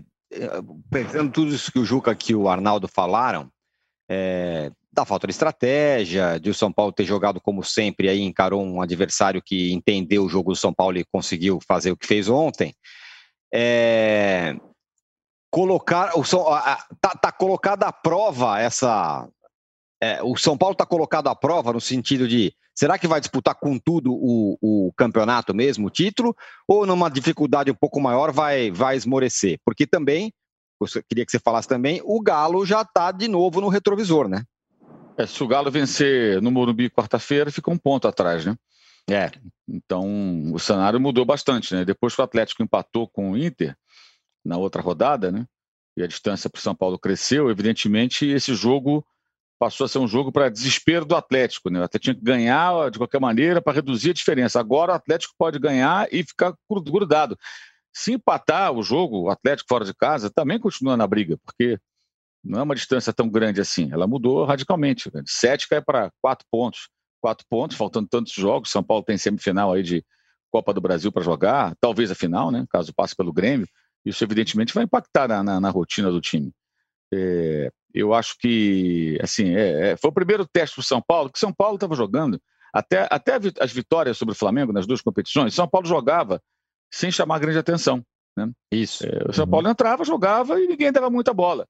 pensando 0.90 1.32
tudo 1.32 1.50
isso 1.50 1.72
que 1.72 1.80
o 1.80 1.86
Juca 1.86 2.16
e 2.28 2.36
o 2.36 2.48
Arnaldo 2.48 2.88
falaram, 2.88 3.50
é... 4.10 4.72
da 4.92 5.06
falta 5.06 5.28
de 5.28 5.32
estratégia, 5.32 6.40
de 6.40 6.50
o 6.50 6.54
São 6.54 6.72
Paulo 6.72 6.92
ter 6.92 7.06
jogado 7.06 7.40
como 7.40 7.64
sempre, 7.64 8.10
aí 8.10 8.22
encarou 8.22 8.64
um 8.64 8.82
adversário 8.82 9.42
que 9.44 9.72
entendeu 9.72 10.24
o 10.24 10.30
jogo 10.30 10.52
do 10.52 10.56
São 10.56 10.74
Paulo 10.74 10.98
e 10.98 11.06
conseguiu 11.12 11.60
fazer 11.68 11.92
o 11.92 11.98
que 11.98 12.08
fez 12.08 12.28
ontem. 12.28 12.74
É... 13.54 14.56
Colocar 15.52 16.12
o 16.16 16.24
tá, 17.02 17.16
tá 17.16 17.32
colocada 17.32 17.88
à 17.88 17.92
prova 17.92 18.60
essa 18.60 19.28
é, 20.02 20.24
o 20.24 20.38
São 20.38 20.58
Paulo 20.58 20.74
está 20.74 20.86
colocado 20.86 21.28
à 21.28 21.36
prova 21.36 21.74
no 21.74 21.82
sentido 21.82 22.28
de 22.28 22.54
será 22.74 22.98
que 22.98 23.08
vai 23.08 23.20
disputar 23.20 23.56
com 23.56 23.78
tudo 23.78 24.14
o, 24.14 24.58
o, 24.62 24.94
campeonato 24.96 25.54
mesmo, 25.54 25.88
o 25.88 25.90
título, 25.90 26.34
ou 26.66 26.86
numa 26.86 27.10
dificuldade 27.10 27.70
um 27.70 27.76
pouco 27.76 28.00
maior 28.00 28.32
vai, 28.32 28.72
vai 28.72 28.96
esmorecer? 28.96 29.60
Porque 29.66 29.86
também, 29.86 30.32
eu 30.80 30.88
queria 31.04 31.26
que 31.26 31.32
você 31.32 31.40
falasse 31.40 31.68
também, 31.68 32.02
o 32.06 32.22
Galo 32.22 32.66
já 32.66 32.82
está 32.82 33.12
de 33.12 33.28
novo 33.28 33.60
no 33.60 33.68
retrovisor, 33.68 34.30
né? 34.30 34.44
É, 35.20 35.28
se 35.28 35.44
o 35.44 35.48
Galo 35.48 35.70
vencer 35.70 36.42
no 36.42 36.50
Morumbi 36.50 36.90
quarta-feira, 36.90 37.52
fica 37.52 37.70
um 37.70 37.78
ponto 37.78 38.08
atrás, 38.08 38.46
né? 38.46 38.56
É. 39.12 39.30
Então 39.68 40.54
o 40.54 40.60
cenário 40.60 40.98
mudou 40.98 41.26
bastante, 41.26 41.76
né? 41.76 41.84
Depois 41.84 42.16
que 42.16 42.22
o 42.22 42.24
Atlético 42.24 42.64
empatou 42.64 43.06
com 43.06 43.32
o 43.32 43.38
Inter 43.38 43.76
na 44.46 44.56
outra 44.56 44.82
rodada, 44.82 45.30
né? 45.30 45.46
E 45.98 46.04
a 46.04 46.08
distância 46.08 46.50
para 46.50 46.60
o 46.60 46.62
São 46.62 46.74
Paulo 46.74 46.98
cresceu, 46.98 47.50
evidentemente 47.50 48.26
esse 48.26 48.56
jogo 48.56 49.06
passou 49.60 49.84
a 49.84 49.90
ser 49.90 50.00
um 50.00 50.08
jogo 50.08 50.32
para 50.32 50.48
desespero 50.48 51.04
do 51.04 51.18
Atlético. 51.18 51.70
Né? 51.70 51.82
O 51.82 51.84
Atlético 51.84 52.14
tinha 52.14 52.16
que 52.16 52.24
ganhar 52.24 52.90
de 52.90 52.98
qualquer 52.98 53.20
maneira 53.20 53.62
para 53.62 53.74
reduzir 53.74 54.12
a 54.12 54.14
diferença. 54.14 54.58
Agora 54.58 54.94
o 54.94 54.96
Atlético 54.96 55.34
pode 55.38 55.60
ganhar 55.60 56.08
e 56.14 56.24
ficar 56.24 56.56
grudado. 56.70 57.38
Se 57.92 58.14
empatar 58.14 58.72
o 58.72 58.82
jogo, 58.82 59.24
o 59.24 59.30
Atlético 59.30 59.68
fora 59.68 59.84
de 59.84 59.94
casa 59.94 60.30
também 60.30 60.58
continua 60.58 60.96
na 60.96 61.06
briga, 61.06 61.38
porque 61.44 61.78
não 62.44 62.60
é 62.60 62.64
uma 62.64 62.76
distância 62.76 63.14
tão 63.14 63.30
grande 63.30 63.62
assim. 63.62 63.90
Ela 63.92 64.08
mudou 64.08 64.46
radicalmente. 64.46 65.10
Né? 65.14 65.22
De 65.22 65.32
sete 65.32 65.68
cai 65.68 65.82
para 65.82 66.12
quatro 66.22 66.46
pontos. 66.52 66.90
Quatro 67.22 67.46
pontos, 67.50 67.76
faltando 67.76 68.08
tantos 68.08 68.34
jogos. 68.34 68.72
São 68.72 68.82
Paulo 68.82 69.04
tem 69.04 69.18
semifinal 69.18 69.74
aí 69.74 69.84
de 69.84 70.04
Copa 70.52 70.74
do 70.74 70.82
Brasil 70.82 71.12
para 71.12 71.22
jogar, 71.22 71.76
talvez 71.80 72.10
a 72.10 72.16
final, 72.16 72.50
né? 72.50 72.66
caso 72.70 72.94
passe 72.94 73.16
pelo 73.16 73.34
Grêmio. 73.34 73.68
Isso, 74.06 74.24
evidentemente, 74.24 74.74
vai 74.74 74.84
impactar 74.84 75.28
na, 75.28 75.44
na, 75.44 75.60
na 75.60 75.70
rotina 75.70 76.10
do 76.10 76.22
time. 76.22 76.52
É, 77.14 77.72
eu 77.94 78.14
acho 78.14 78.36
que 78.40 79.18
assim 79.22 79.56
é, 79.56 79.92
é, 79.92 79.98
foi 79.98 80.10
o 80.10 80.14
primeiro 80.14 80.48
teste 80.48 80.76
para 80.76 80.82
o 80.82 80.86
São 80.86 81.02
Paulo, 81.02 81.30
que 81.32 81.40
São 81.40 81.52
Paulo 81.52 81.76
estava 81.76 81.96
jogando 81.96 82.40
até, 82.74 83.08
até 83.10 83.40
as 83.60 83.72
vitórias 83.72 84.18
sobre 84.18 84.34
o 84.34 84.38
Flamengo 84.38 84.72
nas 84.72 84.86
duas 84.86 85.02
competições. 85.02 85.54
São 85.54 85.68
Paulo 85.68 85.88
jogava 85.88 86.42
sem 86.92 87.12
chamar 87.12 87.40
grande 87.40 87.58
atenção. 87.58 88.04
Né? 88.38 88.50
Isso. 88.72 89.06
É, 89.06 89.30
o 89.30 89.34
São 89.34 89.48
Paulo 89.48 89.66
uhum. 89.66 89.72
entrava, 89.72 90.04
jogava 90.06 90.60
e 90.60 90.68
ninguém 90.68 90.92
dava 90.92 91.10
muita 91.10 91.34
bola. 91.34 91.68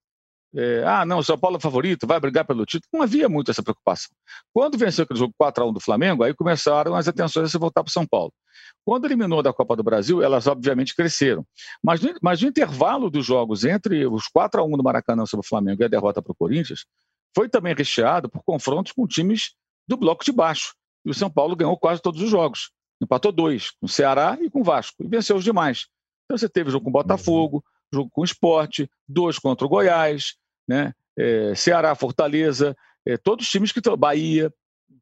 É, 0.56 0.84
ah, 0.84 1.06
não, 1.06 1.20
o 1.20 1.24
São 1.24 1.38
Paulo 1.38 1.58
é 1.58 1.60
favorito, 1.60 2.08
vai 2.08 2.20
brigar 2.20 2.46
pelo 2.46 2.66
título. 2.66 2.90
Não 2.94 3.02
havia 3.02 3.30
muito 3.30 3.52
essa 3.52 3.62
preocupação. 3.62 4.10
Quando 4.52 4.78
venceu 4.78 5.04
aquele 5.04 5.20
jogo 5.20 5.34
4x1 5.40 5.74
do 5.74 5.80
Flamengo, 5.80 6.24
aí 6.24 6.34
começaram 6.34 6.96
as 6.96 7.08
atenções 7.08 7.48
a 7.48 7.50
se 7.50 7.58
voltar 7.58 7.84
para 7.84 7.90
o 7.90 7.94
São 7.94 8.06
Paulo. 8.06 8.34
Quando 8.84 9.06
eliminou 9.06 9.44
da 9.44 9.54
Copa 9.54 9.76
do 9.76 9.84
Brasil, 9.84 10.24
elas 10.24 10.48
obviamente 10.48 10.96
cresceram. 10.96 11.46
Mas, 11.84 12.02
mas 12.22 12.42
no 12.42 12.48
intervalo 12.48 13.10
dos 13.10 13.26
jogos 13.26 13.64
entre 13.64 14.08
os 14.08 14.28
4 14.28 14.62
a 14.62 14.64
1 14.64 14.72
do 14.72 14.84
Maracanã 14.84 15.26
sobre 15.26 15.46
o 15.46 15.48
Flamengo 15.48 15.82
e 15.82 15.86
a 15.86 15.90
derrota 15.90 16.22
para 16.22 16.32
o 16.32 16.36
Corinthians, 16.36 16.86
foi 17.36 17.48
também 17.48 17.76
recheado 17.76 18.28
por 18.28 18.44
confrontos 18.44 18.92
com 18.92 19.06
times 19.06 19.54
do 19.88 19.96
bloco 19.96 20.26
de 20.26 20.32
baixo. 20.32 20.74
E 21.06 21.12
o 21.12 21.14
São 21.14 21.30
Paulo 21.30 21.56
ganhou 21.56 21.78
quase 21.78 22.02
todos 22.02 22.22
os 22.22 22.30
jogos. 22.30 22.72
Empatou 23.02 23.32
dois, 23.32 23.72
com 23.72 23.86
o 23.86 23.90
Ceará 23.90 24.38
e 24.42 24.50
com 24.50 24.62
o 24.62 24.64
Vasco, 24.64 25.04
e 25.04 25.08
venceu 25.08 25.36
os 25.38 25.44
demais. 25.44 25.88
Então 26.26 26.38
você 26.38 26.50
teve 26.50 26.70
jogo 26.70 26.84
com 26.84 26.90
o 26.90 26.94
Botafogo, 26.94 27.64
jogo 27.94 28.10
com 28.12 28.22
o 28.22 28.26
Esporte, 28.26 28.90
dois 29.08 29.40
contra 29.40 29.66
o 29.66 29.70
Goiás, 29.70 30.36
né? 30.68 30.94
É, 31.18 31.54
Ceará, 31.56 31.94
Fortaleza, 31.96 32.76
é, 33.06 33.18
todos 33.18 33.46
os 33.46 33.52
times 33.52 33.72
que 33.72 33.80
estão. 33.80 33.98
Bahia, 33.98 34.54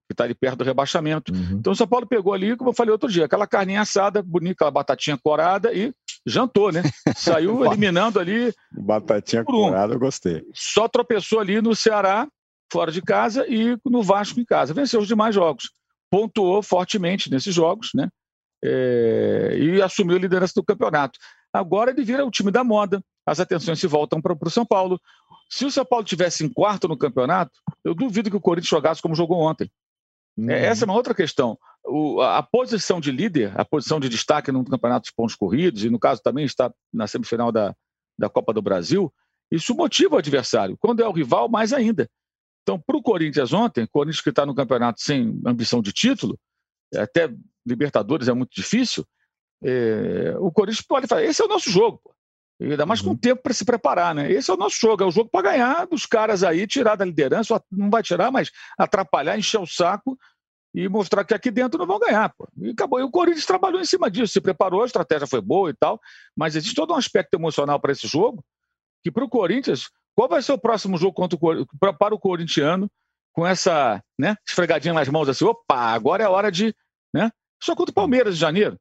que 0.08 0.14
está 0.14 0.24
ali 0.24 0.34
perto 0.34 0.60
do 0.60 0.64
rebaixamento. 0.64 1.34
Uhum. 1.34 1.58
Então 1.60 1.74
o 1.74 1.76
São 1.76 1.88
Paulo 1.88 2.08
pegou 2.08 2.34
ali, 2.34 2.56
como 2.56 2.70
eu 2.70 2.74
falei 2.74 2.92
outro 2.92 3.12
dia, 3.12 3.26
aquela 3.26 3.46
carninha 3.46 3.82
assada, 3.82 4.24
bonita, 4.24 4.54
aquela 4.54 4.72
batatinha 4.72 5.18
corada 5.18 5.74
e 5.74 5.94
jantou, 6.26 6.72
né? 6.72 6.82
Saiu 7.16 7.66
eliminando 7.66 8.20
ali. 8.20 8.54
Batatinha 8.72 9.42
um. 9.42 9.46
corada, 9.46 9.94
eu 9.94 10.00
gostei. 10.00 10.44
Só 10.54 10.88
tropeçou 10.88 11.40
ali 11.40 11.62
no 11.62 11.76
Ceará, 11.76 12.28
fora 12.72 12.92
de 12.92 13.02
casa, 13.02 13.46
e 13.48 13.78
no 13.86 14.02
Vasco 14.02 14.40
em 14.40 14.46
casa. 14.46 14.74
Venceu 14.74 15.02
os 15.02 15.08
demais 15.08 15.36
jogos. 15.36 15.72
Pontuou 16.10 16.64
fortemente 16.64 17.30
nesses 17.30 17.54
jogos, 17.54 17.90
né? 17.94 18.08
É... 18.64 19.56
e 19.60 19.82
assumiu 19.82 20.16
a 20.16 20.20
liderança 20.20 20.54
do 20.56 20.64
campeonato. 20.64 21.20
Agora 21.58 21.92
ele 21.92 22.04
vira 22.04 22.26
o 22.26 22.32
time 22.32 22.52
da 22.52 22.64
moda, 22.64 23.04
as 23.26 23.40
atenções 23.40 23.80
se 23.80 23.88
voltam 23.88 24.22
para 24.22 24.38
o 24.40 24.50
São 24.50 24.66
Paulo. 24.66 25.00
Se 25.50 25.66
o 25.66 25.72
São 25.72 25.86
Paulo 25.86 26.06
tivesse 26.06 26.46
em 26.46 26.50
quarto 26.50 26.88
no 26.88 26.98
campeonato, 26.98 27.60
eu 27.84 27.96
duvido 27.96 28.30
que 28.30 28.38
o 28.38 28.42
Corinthians 28.42 28.70
jogasse 28.70 29.02
como 29.02 29.16
jogou 29.16 29.40
ontem. 29.40 29.70
Uhum. 30.38 30.52
Essa 30.52 30.84
é 30.84 30.86
uma 30.86 30.94
outra 30.94 31.16
questão. 31.16 31.58
O, 31.84 32.22
a, 32.22 32.38
a, 32.38 32.44
posição 32.44 33.02
de 33.02 33.12
líder, 33.12 33.52
a 33.60 33.66
posição 33.66 34.00
de 34.00 34.08
destaque 34.08 34.52
no 34.52 34.64
campeonato 34.64 35.06
de 35.06 35.14
pontos 35.16 35.36
corridos, 35.36 35.84
e 35.84 35.90
no 35.90 36.00
caso 36.00 36.22
também 36.22 36.46
está 36.46 36.72
na 36.94 37.08
semifinal 37.08 37.52
da, 37.52 37.76
da 38.18 38.30
Copa 38.30 38.54
do 38.54 38.62
Brasil, 38.62 39.12
isso 39.52 39.74
motiva 39.74 40.16
o 40.16 40.20
adversário. 40.20 40.78
Quando 40.80 41.02
é 41.02 41.08
o 41.08 41.12
rival, 41.12 41.50
mais 41.50 41.74
ainda. 41.74 42.10
Então, 42.62 42.80
para 42.80 42.98
o 42.98 43.02
Corinthians 43.02 43.54
ontem, 43.54 43.86
o 43.86 43.90
Corinthians 43.90 44.22
que 44.22 44.30
está 44.30 44.46
no 44.46 44.54
campeonato 44.54 45.02
sem 45.02 45.42
ambição 45.46 45.82
de 45.82 45.92
título, 45.92 46.38
até 46.96 47.34
Libertadores 47.66 48.28
é 48.28 48.34
muito 48.34 48.54
difícil, 48.54 49.06
é, 49.64 50.36
o 50.40 50.52
Corinthians 50.52 50.86
pode 50.86 51.08
falar: 51.08 51.24
esse 51.24 51.42
é 51.42 51.46
o 51.46 51.48
nosso 51.48 51.70
jogo, 51.70 52.00
pô. 52.04 52.14
ainda 52.62 52.86
mais 52.86 53.02
uhum. 53.02 53.10
com 53.10 53.18
tempo 53.18 53.42
para 53.42 53.54
se 53.54 53.66
preparar, 53.66 54.14
né? 54.14 54.32
Esse 54.32 54.52
é 54.52 54.54
o 54.54 54.58
nosso 54.58 54.78
jogo, 54.80 55.04
é 55.04 55.06
o 55.06 55.12
jogo 55.12 55.30
para 55.30 55.52
ganhar 55.52 55.86
dos 55.88 56.06
caras 56.06 56.44
aí, 56.44 56.68
tirar 56.68 56.96
da 56.96 57.06
liderança, 57.06 57.62
não 57.72 57.90
vai 57.90 58.04
tirar, 58.04 58.32
mas 58.32 58.52
atrapalhar, 58.78 59.38
encher 59.38 59.60
o 59.60 59.66
saco 59.66 60.18
e 60.74 60.88
mostrar 60.88 61.24
que 61.24 61.34
aqui 61.34 61.50
dentro 61.50 61.80
não 61.80 61.88
vão 61.88 62.00
ganhar. 62.00 62.30
Pô. 62.38 62.48
E 62.58 62.70
acabou. 62.70 63.00
E 63.00 63.04
o 63.04 63.10
Corinthians 63.10 63.46
trabalhou 63.46 63.82
em 63.82 63.86
cima 63.86 64.12
disso, 64.12 64.34
se 64.34 64.42
preparou, 64.42 64.84
a 64.84 64.86
estratégia 64.86 65.26
foi 65.26 65.42
boa 65.42 65.70
e 65.70 65.74
tal, 65.74 66.00
mas 66.36 66.56
existe 66.56 66.76
todo 66.76 66.94
um 66.94 66.98
aspecto 66.98 67.34
emocional 67.34 67.80
para 67.80 67.92
esse 67.92 68.08
jogo, 68.08 68.44
que 69.04 69.12
para 69.12 69.24
o 69.24 69.30
Corinthians, 69.30 69.90
qual 70.16 70.30
vai 70.30 70.42
ser 70.42 70.52
o 70.52 70.58
próximo 70.58 70.98
jogo 70.98 71.14
contra 71.14 71.38
o, 71.40 71.94
para 71.98 72.14
o 72.14 72.20
corintiano 72.20 72.90
com 73.34 73.46
essa 73.46 74.04
né, 74.18 74.36
esfregadinha 74.48 74.94
nas 74.94 75.08
mãos 75.08 75.30
assim, 75.30 75.46
opa, 75.46 75.76
agora 75.76 76.24
é 76.24 76.28
hora 76.28 76.52
de. 76.52 76.76
Né? 77.14 77.32
Só 77.62 77.76
contra 77.76 77.92
o 77.92 77.94
Palmeiras 77.94 78.36
de 78.36 78.42
janeiro. 78.42 78.78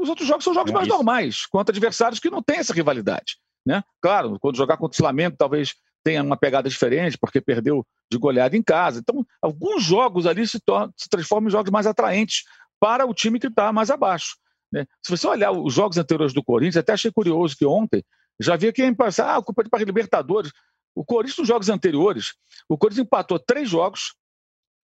Os 0.00 0.08
outros 0.08 0.26
jogos 0.26 0.44
são 0.44 0.54
jogos 0.54 0.70
é 0.70 0.74
mais 0.74 0.86
isso. 0.86 0.96
normais, 0.96 1.46
contra 1.46 1.72
adversários 1.72 2.20
que 2.20 2.30
não 2.30 2.42
têm 2.42 2.58
essa 2.58 2.72
rivalidade. 2.72 3.36
Né? 3.66 3.82
Claro, 4.00 4.38
quando 4.40 4.56
jogar 4.56 4.76
contra 4.76 4.94
o 4.94 4.96
Flamengo, 4.96 5.36
talvez 5.36 5.74
tenha 6.04 6.22
uma 6.22 6.36
pegada 6.36 6.68
diferente, 6.68 7.18
porque 7.18 7.40
perdeu 7.40 7.86
de 8.10 8.18
goleada 8.18 8.56
em 8.56 8.62
casa. 8.62 9.00
Então, 9.00 9.26
alguns 9.42 9.82
jogos 9.82 10.26
ali 10.26 10.46
se, 10.46 10.58
se 10.96 11.08
transformam 11.08 11.48
em 11.48 11.52
jogos 11.52 11.70
mais 11.70 11.86
atraentes 11.86 12.44
para 12.80 13.04
o 13.04 13.12
time 13.12 13.38
que 13.38 13.48
está 13.48 13.72
mais 13.72 13.90
abaixo. 13.90 14.36
Né? 14.72 14.86
Se 15.02 15.10
você 15.10 15.26
olhar 15.26 15.50
os 15.50 15.74
jogos 15.74 15.98
anteriores 15.98 16.32
do 16.32 16.42
Corinthians, 16.42 16.76
até 16.76 16.92
achei 16.92 17.10
curioso 17.10 17.56
que 17.56 17.66
ontem 17.66 18.04
já 18.40 18.54
havia 18.54 18.72
quem 18.72 18.94
passar, 18.94 19.36
ah, 19.36 19.42
culpa 19.42 19.64
de 19.64 19.70
para 19.70 19.84
Libertadores. 19.84 20.52
O 20.94 21.04
Corinthians, 21.04 21.38
nos 21.38 21.48
jogos 21.48 21.68
anteriores, 21.68 22.34
o 22.68 22.78
Corinthians 22.78 23.06
empatou 23.06 23.38
três 23.38 23.68
jogos, 23.68 24.14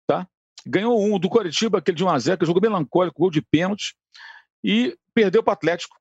tá? 0.07 0.27
ganhou 0.67 1.01
um 1.01 1.19
do 1.19 1.29
Coritiba, 1.29 1.79
aquele 1.79 1.97
de 1.97 2.05
1x0, 2.05 2.39
que 2.39 2.47
jogou 2.47 2.63
melancólico, 2.63 3.21
gol 3.21 3.31
de 3.31 3.43
pênalti, 3.43 3.95
e 4.63 4.97
perdeu 5.15 5.43
para 5.43 5.53
o 5.53 5.55
Atlético. 5.55 5.97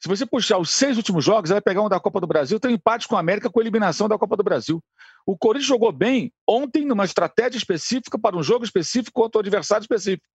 Se 0.00 0.08
você 0.08 0.26
puxar 0.26 0.58
os 0.58 0.70
seis 0.70 0.96
últimos 0.96 1.24
jogos, 1.24 1.50
vai 1.50 1.60
pegar 1.60 1.82
um 1.82 1.88
da 1.88 1.98
Copa 1.98 2.20
do 2.20 2.26
Brasil, 2.26 2.60
tem 2.60 2.72
um 2.72 2.74
empate 2.74 3.08
com 3.08 3.16
a 3.16 3.20
América 3.20 3.50
com 3.50 3.58
a 3.58 3.62
eliminação 3.62 4.06
da 4.06 4.18
Copa 4.18 4.36
do 4.36 4.42
Brasil. 4.42 4.82
O 5.26 5.36
Corinthians 5.36 5.68
jogou 5.68 5.90
bem 5.90 6.30
ontem 6.46 6.84
numa 6.84 7.04
estratégia 7.04 7.56
específica 7.56 8.18
para 8.18 8.36
um 8.36 8.42
jogo 8.42 8.64
específico 8.64 9.18
contra 9.18 9.38
o 9.38 9.40
adversário 9.40 9.82
específico. 9.82 10.26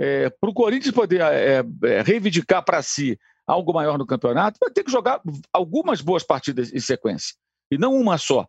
É, 0.00 0.30
para 0.30 0.50
o 0.50 0.54
Corinthians 0.54 0.92
poder 0.92 1.20
é, 1.20 1.62
é, 1.84 2.02
reivindicar 2.02 2.64
para 2.64 2.82
si 2.82 3.16
algo 3.46 3.72
maior 3.72 3.98
no 3.98 4.06
campeonato, 4.06 4.58
vai 4.60 4.70
ter 4.70 4.82
que 4.82 4.90
jogar 4.90 5.20
algumas 5.52 6.00
boas 6.00 6.24
partidas 6.24 6.72
em 6.72 6.80
sequência, 6.80 7.34
e 7.70 7.78
não 7.78 7.94
uma 7.94 8.18
só. 8.18 8.46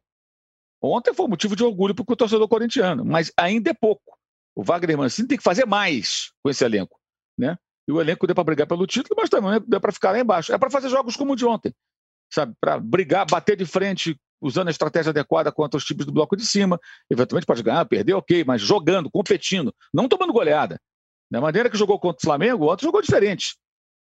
Ontem 0.81 1.13
foi 1.13 1.25
um 1.25 1.29
motivo 1.29 1.55
de 1.55 1.63
orgulho 1.63 1.95
para 1.95 2.03
o 2.11 2.15
torcedor 2.15 2.47
corintiano, 2.47 3.05
mas 3.05 3.31
ainda 3.37 3.69
é 3.69 3.73
pouco. 3.73 4.17
O 4.55 4.63
Wagner 4.63 4.97
Mancini 4.97 5.27
tem 5.27 5.37
que 5.37 5.43
fazer 5.43 5.65
mais 5.65 6.31
com 6.41 6.49
esse 6.49 6.63
elenco. 6.63 6.99
Né? 7.37 7.57
E 7.87 7.91
o 7.91 7.99
elenco 7.99 8.25
deu 8.25 8.35
para 8.35 8.43
brigar 8.43 8.67
pelo 8.67 8.87
título, 8.87 9.15
mas 9.17 9.29
também 9.29 9.61
deu 9.67 9.81
para 9.81 9.91
ficar 9.91 10.11
lá 10.11 10.19
embaixo. 10.19 10.53
É 10.53 10.57
para 10.57 10.69
fazer 10.69 10.89
jogos 10.89 11.15
como 11.15 11.33
o 11.33 11.35
de 11.35 11.45
ontem, 11.45 11.73
sabe? 12.31 12.53
Para 12.59 12.79
brigar, 12.79 13.25
bater 13.29 13.57
de 13.57 13.65
frente, 13.65 14.15
usando 14.41 14.69
a 14.69 14.71
estratégia 14.71 15.09
adequada 15.09 15.51
contra 15.51 15.77
os 15.77 15.83
times 15.83 16.05
do 16.05 16.11
bloco 16.11 16.35
de 16.35 16.45
cima. 16.45 16.79
Eventualmente 17.09 17.45
pode 17.45 17.61
ganhar, 17.61 17.85
perder, 17.85 18.13
ok, 18.13 18.43
mas 18.45 18.61
jogando, 18.61 19.09
competindo, 19.09 19.73
não 19.93 20.07
tomando 20.07 20.31
goleada. 20.31 20.79
Da 21.31 21.41
maneira 21.41 21.69
que 21.69 21.77
jogou 21.77 21.99
contra 21.99 22.19
o 22.19 22.21
Flamengo, 22.21 22.63
o 22.63 22.67
outro 22.67 22.85
jogou 22.85 23.01
diferente. 23.01 23.57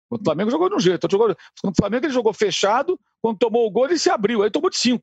Contra 0.09 0.23
o 0.23 0.25
Flamengo 0.27 0.51
jogou 0.51 0.68
de 0.68 0.75
um 0.75 0.81
jeito. 0.81 1.09
Jogou... 1.11 1.29
Contra 1.29 1.71
o 1.71 1.75
Flamengo 1.75 2.07
ele 2.07 2.12
jogou 2.12 2.33
fechado, 2.33 3.01
quando 3.23 3.38
tomou 3.38 3.66
o 3.66 3.71
gol 3.71 3.87
ele 3.87 3.99
se 3.99 4.11
abriu, 4.11 4.42
aí 4.42 4.51
tomou 4.51 4.71
de 4.71 4.77
cinco. 4.77 5.03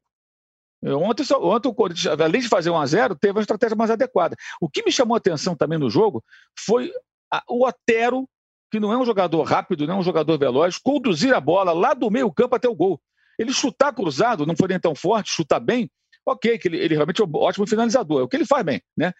Ontem, 0.81 1.25
ontem 1.41 1.67
o 1.67 1.73
Corinthians, 1.73 2.19
além 2.19 2.39
de 2.39 2.47
fazer 2.47 2.69
1 2.69 2.77
a 2.77 2.85
0 2.85 3.15
teve 3.15 3.33
uma 3.33 3.41
estratégia 3.41 3.75
mais 3.75 3.91
adequada. 3.91 4.35
O 4.61 4.69
que 4.69 4.83
me 4.83 4.91
chamou 4.91 5.15
a 5.15 5.17
atenção 5.17 5.55
também 5.55 5.77
no 5.77 5.89
jogo 5.89 6.23
foi 6.57 6.91
a, 7.31 7.43
o 7.49 7.65
Otero 7.65 8.29
que 8.71 8.79
não 8.79 8.93
é 8.93 8.97
um 8.97 9.05
jogador 9.05 9.43
rápido, 9.43 9.87
não 9.87 9.95
é 9.95 9.97
um 9.97 10.03
jogador 10.03 10.37
veloz, 10.37 10.77
conduzir 10.77 11.33
a 11.33 11.39
bola 11.39 11.73
lá 11.73 11.93
do 11.93 12.09
meio 12.09 12.31
campo 12.31 12.55
até 12.55 12.67
o 12.67 12.75
gol. 12.75 13.01
Ele 13.37 13.53
chutar 13.53 13.93
cruzado, 13.93 14.45
não 14.45 14.55
foi 14.55 14.67
nem 14.67 14.79
tão 14.79 14.93
forte, 14.93 15.31
chutar 15.31 15.59
bem, 15.59 15.89
ok, 16.25 16.57
que 16.57 16.67
ele, 16.67 16.77
ele 16.77 16.95
realmente 16.95 17.21
é 17.21 17.25
um 17.25 17.35
ótimo 17.35 17.67
finalizador, 17.67 18.21
é 18.21 18.23
o 18.23 18.27
que 18.27 18.35
ele 18.35 18.45
faz 18.45 18.63
bem, 18.63 18.81
né? 18.95 19.13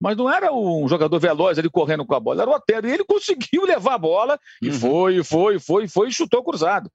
Mas 0.00 0.16
não 0.16 0.30
era 0.30 0.52
um 0.52 0.86
jogador 0.88 1.18
veloz 1.18 1.58
ali 1.58 1.70
correndo 1.70 2.04
com 2.04 2.14
a 2.14 2.20
bola, 2.20 2.42
era 2.42 2.50
o 2.50 2.54
Otero. 2.54 2.86
E 2.86 2.92
ele 2.92 3.04
conseguiu 3.04 3.64
levar 3.64 3.94
a 3.94 3.98
bola 3.98 4.38
e 4.60 4.68
uhum. 4.68 4.74
foi, 4.74 5.24
foi, 5.24 5.58
foi, 5.58 5.88
foi 5.88 6.08
e 6.08 6.12
chutou 6.12 6.42
cruzado. 6.42 6.90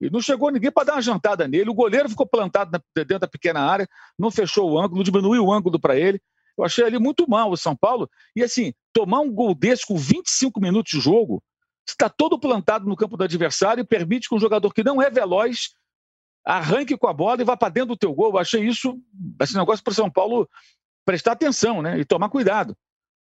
E 0.00 0.10
não 0.10 0.20
chegou 0.20 0.50
ninguém 0.50 0.70
para 0.70 0.84
dar 0.84 0.92
uma 0.94 1.02
jantada 1.02 1.48
nele. 1.48 1.70
O 1.70 1.74
goleiro 1.74 2.08
ficou 2.08 2.26
plantado 2.26 2.78
dentro 2.94 3.18
da 3.18 3.26
pequena 3.26 3.60
área, 3.60 3.88
não 4.18 4.30
fechou 4.30 4.70
o 4.70 4.78
ângulo, 4.78 5.02
diminuiu 5.02 5.44
o 5.44 5.52
ângulo 5.52 5.80
para 5.80 5.96
ele. 5.96 6.20
Eu 6.56 6.64
achei 6.64 6.84
ali 6.84 6.98
muito 6.98 7.28
mal 7.28 7.50
o 7.50 7.56
São 7.56 7.76
Paulo. 7.76 8.08
E 8.34 8.42
assim, 8.42 8.72
tomar 8.92 9.20
um 9.20 9.32
gol 9.32 9.54
desse 9.54 9.86
com 9.86 9.96
25 9.96 10.60
minutos 10.60 10.90
de 10.90 11.00
jogo, 11.00 11.42
está 11.86 12.08
todo 12.08 12.38
plantado 12.38 12.86
no 12.86 12.96
campo 12.96 13.16
do 13.16 13.24
adversário 13.24 13.82
e 13.82 13.86
permite 13.86 14.28
que 14.28 14.34
um 14.34 14.40
jogador 14.40 14.72
que 14.72 14.82
não 14.82 15.00
é 15.00 15.10
veloz 15.10 15.70
arranque 16.44 16.96
com 16.96 17.08
a 17.08 17.12
bola 17.12 17.42
e 17.42 17.44
vá 17.44 17.56
para 17.56 17.68
dentro 17.68 17.88
do 17.88 17.96
teu 17.96 18.14
gol. 18.14 18.30
Eu 18.30 18.38
achei 18.38 18.64
isso, 18.64 18.98
esse 19.40 19.56
negócio 19.56 19.84
para 19.84 19.90
o 19.90 19.94
São 19.94 20.10
Paulo 20.10 20.48
prestar 21.04 21.32
atenção 21.32 21.82
né? 21.82 21.98
e 21.98 22.04
tomar 22.04 22.28
cuidado. 22.28 22.76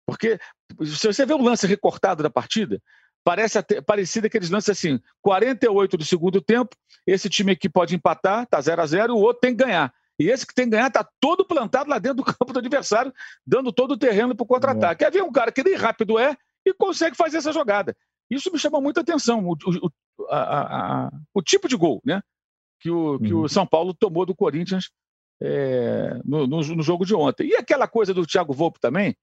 Porque 0.07 0.39
se 0.85 1.07
você 1.07 1.25
vê 1.25 1.33
o 1.33 1.43
lance 1.43 1.67
recortado 1.67 2.23
da 2.23 2.31
partida, 2.31 2.81
parece 3.25 3.59
até, 3.59 3.81
parecido 3.81 4.27
aqueles 4.27 4.51
lances 4.51 4.71
assim, 4.71 5.01
48 5.21 5.97
do 5.97 6.05
segundo 6.05 6.41
tempo, 6.41 6.77
esse 7.07 7.29
time 7.29 7.53
aqui 7.53 7.69
pode 7.69 7.95
empatar, 7.95 8.47
tá 8.47 8.61
0 8.61 8.83
a 8.83 8.87
0 8.87 9.15
o 9.15 9.21
outro 9.21 9.41
tem 9.41 9.57
que 9.57 9.65
ganhar. 9.65 9.93
E 10.23 10.31
esse 10.31 10.47
que 10.47 10.55
tem 10.55 10.67
que 10.67 10.71
ganhar 10.73 10.89
está 10.89 11.07
todo 11.21 11.45
plantado 11.45 11.91
lá 11.91 11.99
dentro 11.99 12.19
do 12.19 12.25
campo 12.25 12.53
do 12.53 12.59
adversário, 12.59 13.13
dando 13.47 13.73
todo 13.73 13.93
o 13.93 13.99
terreno 13.99 14.35
para 14.35 14.45
o 14.45 14.47
contra-ataque. 14.47 15.05
É. 15.05 15.11
Ver 15.11 15.23
um 15.23 15.33
cara 15.33 15.51
que 15.51 15.63
nem 15.63 15.75
rápido 15.75 16.19
é 16.19 16.37
e 16.65 16.73
consegue 16.73 17.17
fazer 17.17 17.39
essa 17.39 17.53
jogada. 17.53 17.97
Isso 18.31 18.51
me 18.53 18.59
chama 18.59 18.81
muita 18.81 19.01
atenção, 19.01 19.45
o, 19.45 19.53
o, 19.53 19.91
a, 20.31 21.07
a, 21.07 21.11
o 21.35 21.43
tipo 21.43 21.69
de 21.69 21.77
gol 21.77 22.01
né, 22.05 22.23
que, 22.81 22.91
o, 22.91 23.19
que 23.19 23.35
uhum. 23.35 23.43
o 23.43 23.49
São 23.49 23.67
Paulo 23.67 23.93
tomou 23.93 24.25
do 24.25 24.35
Corinthians 24.35 24.91
é, 25.43 26.21
no, 26.25 26.47
no, 26.47 26.61
no, 26.63 26.83
jogo 26.83 27.05
de 27.05 27.15
ontem. 27.15 27.49
E 27.49 27.57
aquela 27.57 27.87
coisa 27.87 28.15
do 28.15 28.25
Thiago 28.25 28.55
Volpe 28.55 28.81
também, 28.81 29.17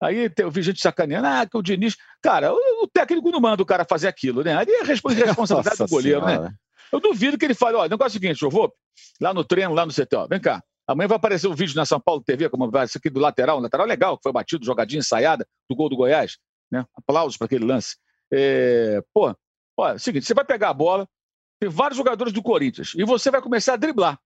aí 0.00 0.30
eu 0.38 0.50
vi 0.50 0.62
gente 0.62 0.80
sacaneando, 0.80 1.26
ah, 1.26 1.46
que 1.46 1.56
o 1.56 1.62
Diniz... 1.62 1.96
Cara, 2.22 2.54
o, 2.54 2.84
o 2.84 2.88
técnico 2.88 3.30
não 3.30 3.40
manda 3.40 3.62
o 3.62 3.66
cara 3.66 3.84
fazer 3.84 4.08
aquilo, 4.08 4.42
né? 4.42 4.54
Ali 4.54 4.72
é 4.72 4.84
responsabilidade 4.84 5.76
do 5.76 5.88
goleiro, 5.88 6.20
né? 6.24 6.32
senhora. 6.32 6.48
né? 6.50 6.56
Eu 6.92 7.00
duvido 7.00 7.38
que 7.38 7.44
ele 7.44 7.54
fale, 7.54 7.76
olha, 7.76 7.88
negócio 7.88 8.16
é 8.16 8.18
o 8.18 8.22
seguinte, 8.22 8.42
eu 8.42 8.50
vou 8.50 8.72
lá 9.20 9.34
no 9.34 9.44
treino, 9.44 9.74
lá 9.74 9.84
no 9.84 9.92
CT, 9.92 10.16
ó, 10.16 10.26
vem 10.26 10.40
cá, 10.40 10.62
amanhã 10.86 11.08
vai 11.08 11.16
aparecer 11.16 11.48
um 11.48 11.54
vídeo 11.54 11.76
na 11.76 11.84
São 11.84 12.00
Paulo 12.00 12.22
TV, 12.22 12.48
como 12.48 12.70
vai 12.70 12.84
isso 12.84 12.98
aqui 12.98 13.10
do 13.10 13.20
lateral, 13.20 13.58
um 13.58 13.62
lateral 13.62 13.86
legal, 13.86 14.16
que 14.16 14.22
foi 14.22 14.32
batido, 14.32 14.64
jogadinha 14.64 15.00
ensaiada 15.00 15.46
do 15.68 15.76
gol 15.76 15.88
do 15.88 15.96
Goiás, 15.96 16.38
né? 16.70 16.84
Aplausos 16.94 17.36
para 17.36 17.46
aquele 17.46 17.64
lance. 17.64 17.96
É, 18.32 19.02
pô, 19.12 19.34
olha, 19.76 19.92
é 19.92 19.96
o 19.96 19.98
seguinte, 19.98 20.26
você 20.26 20.34
vai 20.34 20.44
pegar 20.44 20.70
a 20.70 20.74
bola, 20.74 21.08
tem 21.60 21.68
vários 21.68 21.96
jogadores 21.96 22.32
do 22.32 22.42
Corinthians, 22.42 22.92
e 22.96 23.04
você 23.04 23.30
vai 23.30 23.40
começar 23.40 23.74
a 23.74 23.76
driblar. 23.76 24.18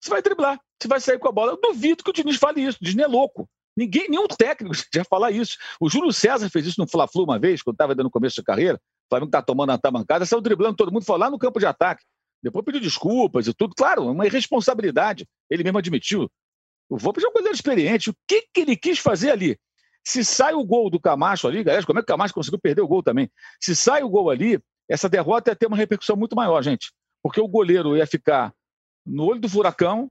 Você 0.00 0.10
vai 0.10 0.22
driblar, 0.22 0.60
você 0.80 0.88
vai 0.88 1.00
sair 1.00 1.18
com 1.18 1.28
a 1.28 1.32
bola. 1.32 1.52
Eu 1.52 1.60
duvido 1.60 2.04
que 2.04 2.10
o 2.10 2.12
Diniz 2.12 2.36
fale 2.36 2.62
isso, 2.62 2.78
o 2.80 2.84
Diniz 2.84 3.04
é 3.04 3.08
louco. 3.08 3.48
Ninguém, 3.76 4.08
nenhum 4.08 4.26
técnico 4.26 4.74
já 4.92 5.04
falar 5.04 5.30
isso. 5.30 5.56
O 5.80 5.88
Júlio 5.88 6.12
César 6.12 6.48
fez 6.50 6.66
isso 6.66 6.80
no 6.80 6.88
Fla-Flu 6.88 7.24
uma 7.24 7.38
vez, 7.38 7.62
quando 7.62 7.74
estava 7.74 7.94
dando 7.94 8.10
começo 8.10 8.36
de 8.36 8.42
carreira. 8.42 8.80
O 9.08 9.10
Flamengo 9.10 9.30
tá 9.30 9.40
tomando 9.40 9.70
a 9.70 9.78
tamancada, 9.78 10.26
saiu 10.26 10.40
driblando 10.42 10.76
todo 10.76 10.92
mundo, 10.92 11.04
foi 11.04 11.18
lá 11.18 11.30
no 11.30 11.38
campo 11.38 11.58
de 11.58 11.66
ataque. 11.66 12.04
Depois 12.42 12.64
pediu 12.64 12.80
desculpas 12.80 13.46
e 13.46 13.54
tudo. 13.54 13.74
Claro, 13.74 14.10
uma 14.10 14.26
irresponsabilidade. 14.26 15.26
Ele 15.50 15.64
mesmo 15.64 15.78
admitiu. 15.78 16.30
O 16.88 16.98
Volpe 16.98 17.24
é 17.24 17.28
um 17.28 17.32
goleiro 17.32 17.54
experiente. 17.54 18.10
O 18.10 18.14
que, 18.26 18.42
que 18.52 18.60
ele 18.60 18.76
quis 18.76 18.98
fazer 18.98 19.30
ali? 19.30 19.58
Se 20.04 20.24
sai 20.24 20.54
o 20.54 20.64
gol 20.64 20.88
do 20.90 21.00
Camacho 21.00 21.48
ali, 21.48 21.64
galera, 21.64 21.84
como 21.84 21.98
é 21.98 22.02
que 22.02 22.04
o 22.04 22.14
Camacho 22.14 22.34
conseguiu 22.34 22.58
perder 22.58 22.82
o 22.82 22.88
gol 22.88 23.02
também? 23.02 23.30
Se 23.60 23.74
sai 23.74 24.02
o 24.02 24.08
gol 24.08 24.30
ali, 24.30 24.60
essa 24.88 25.08
derrota 25.08 25.50
ia 25.50 25.56
ter 25.56 25.66
uma 25.66 25.76
repercussão 25.76 26.16
muito 26.16 26.36
maior, 26.36 26.62
gente. 26.62 26.92
Porque 27.22 27.40
o 27.40 27.48
goleiro 27.48 27.96
ia 27.96 28.06
ficar 28.06 28.52
no 29.04 29.24
olho 29.24 29.40
do 29.40 29.48
furacão, 29.48 30.08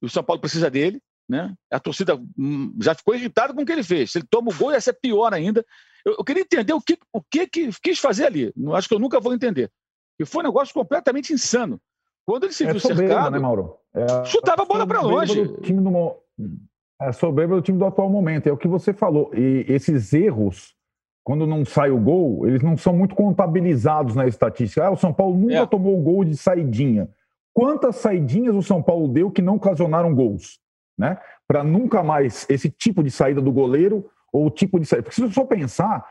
e 0.00 0.06
o 0.06 0.08
São 0.08 0.24
Paulo 0.24 0.40
precisa 0.40 0.70
dele, 0.70 1.00
né? 1.28 1.54
A 1.70 1.78
torcida 1.78 2.16
hum, 2.36 2.74
já 2.80 2.94
ficou 2.94 3.14
irritada 3.14 3.52
com 3.52 3.62
o 3.62 3.66
que 3.66 3.72
ele 3.72 3.82
fez. 3.82 4.12
Se 4.12 4.18
ele 4.18 4.26
toma 4.30 4.50
o 4.50 4.54
gol, 4.54 4.72
ia 4.72 4.80
ser 4.80 4.94
pior 4.94 5.34
ainda. 5.34 5.64
Eu, 6.04 6.16
eu 6.18 6.24
queria 6.24 6.42
entender 6.42 6.72
o 6.72 6.80
que, 6.80 6.98
o 7.12 7.22
que, 7.22 7.46
que 7.46 7.70
quis 7.82 7.98
fazer 7.98 8.26
ali. 8.26 8.52
Não 8.56 8.74
acho 8.74 8.88
que 8.88 8.94
eu 8.94 8.98
nunca 8.98 9.20
vou 9.20 9.34
entender. 9.34 9.70
E 10.18 10.24
foi 10.24 10.42
um 10.42 10.46
negócio 10.46 10.74
completamente 10.74 11.32
insano. 11.32 11.80
Quando 12.26 12.44
ele 12.44 12.52
se 12.52 12.64
é 12.64 12.70
viu 12.70 12.80
soberba, 12.80 13.02
cercado, 13.02 13.30
né, 13.30 13.38
Mauro? 13.38 13.76
É, 13.94 14.24
chutava 14.24 14.62
a 14.62 14.66
bola 14.66 14.86
para 14.86 15.00
longe. 15.00 15.44
Do 15.44 15.60
time 15.62 15.80
do, 15.80 16.16
é 17.00 17.12
soberba 17.12 17.56
do 17.56 17.62
time 17.62 17.78
do 17.78 17.84
atual 17.84 18.10
momento. 18.10 18.48
É 18.48 18.52
o 18.52 18.56
que 18.56 18.68
você 18.68 18.92
falou. 18.92 19.30
E 19.34 19.64
esses 19.68 20.12
erros, 20.12 20.74
quando 21.24 21.46
não 21.46 21.64
sai 21.64 21.90
o 21.90 21.98
gol, 21.98 22.46
eles 22.46 22.62
não 22.62 22.76
são 22.76 22.94
muito 22.94 23.14
contabilizados 23.14 24.14
na 24.14 24.26
estatística. 24.26 24.84
Ah, 24.84 24.90
o 24.90 24.96
São 24.96 25.12
Paulo 25.12 25.38
nunca 25.38 25.54
é. 25.54 25.66
tomou 25.66 25.98
o 25.98 26.02
gol 26.02 26.24
de 26.24 26.36
saidinha. 26.36 27.08
Quantas 27.54 27.96
saidinhas 27.96 28.54
o 28.54 28.62
São 28.62 28.82
Paulo 28.82 29.08
deu 29.08 29.30
que 29.30 29.42
não 29.42 29.56
ocasionaram 29.56 30.14
gols? 30.14 30.60
Né? 30.98 31.16
Para 31.46 31.64
nunca 31.64 32.02
mais 32.02 32.44
esse 32.50 32.68
tipo 32.68 33.02
de 33.02 33.10
saída 33.10 33.40
do 33.40 33.52
goleiro 33.52 34.04
ou 34.32 34.46
o 34.46 34.50
tipo 34.50 34.78
de 34.78 34.86
saída. 34.86 35.04
Porque 35.04 35.14
se 35.14 35.20
você 35.20 35.34
só 35.34 35.44
pensar, 35.44 36.06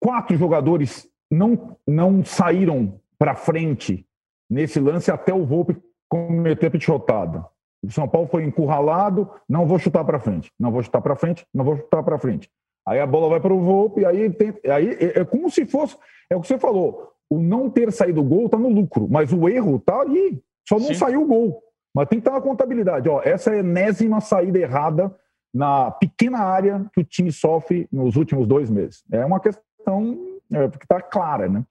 quatro 0.00 0.36
jogadores 0.36 1.08
não, 1.30 1.76
não 1.86 2.24
saíram 2.24 3.00
para 3.18 3.34
frente 3.34 4.06
nesse 4.50 4.80
lance 4.80 5.10
até 5.10 5.32
o 5.32 5.44
Volpe 5.44 5.76
cometer 6.08 6.66
a 6.66 6.70
pichotada. 6.70 7.44
O 7.82 7.90
São 7.92 8.08
Paulo 8.08 8.28
foi 8.28 8.44
encurralado, 8.44 9.30
não 9.48 9.66
vou 9.66 9.78
chutar 9.78 10.04
para 10.04 10.18
frente, 10.18 10.50
não 10.58 10.72
vou 10.72 10.82
chutar 10.82 11.00
para 11.00 11.14
frente, 11.14 11.46
não 11.54 11.64
vou 11.64 11.76
chutar 11.76 12.02
para 12.02 12.18
frente. 12.18 12.50
Aí 12.86 12.98
a 12.98 13.06
bola 13.06 13.28
vai 13.28 13.40
para 13.40 13.52
o 13.52 13.60
Volpe, 13.60 14.04
aí, 14.04 14.30
tem, 14.30 14.54
aí 14.64 14.90
é, 14.94 15.20
é 15.20 15.24
como 15.24 15.50
se 15.50 15.66
fosse, 15.66 15.96
é 16.30 16.34
o 16.34 16.40
que 16.40 16.48
você 16.48 16.58
falou, 16.58 17.12
o 17.30 17.38
não 17.38 17.68
ter 17.68 17.92
saído 17.92 18.20
o 18.20 18.24
gol 18.24 18.46
está 18.46 18.58
no 18.58 18.70
lucro, 18.70 19.06
mas 19.10 19.32
o 19.32 19.48
erro 19.48 19.76
está 19.76 20.00
ali, 20.00 20.42
só 20.66 20.78
não 20.78 20.86
Sim. 20.86 20.94
saiu 20.94 21.22
o 21.22 21.26
gol. 21.26 21.62
Mas 21.94 22.08
tem 22.08 22.20
que 22.20 22.28
estar 22.28 22.38
na 22.38 22.44
contabilidade. 22.44 23.08
Ó, 23.08 23.20
essa 23.22 23.50
é 23.50 23.54
a 23.54 23.58
enésima 23.58 24.20
saída 24.20 24.58
errada 24.58 25.14
na 25.58 25.90
pequena 25.90 26.38
área 26.38 26.88
que 26.94 27.00
o 27.00 27.04
time 27.04 27.32
sofre 27.32 27.88
nos 27.90 28.14
últimos 28.14 28.46
dois 28.46 28.70
meses. 28.70 29.02
É 29.10 29.24
uma 29.24 29.40
questão 29.40 30.16
é, 30.52 30.68
que 30.68 30.84
está 30.84 31.02
clara, 31.02 31.48
né? 31.48 31.64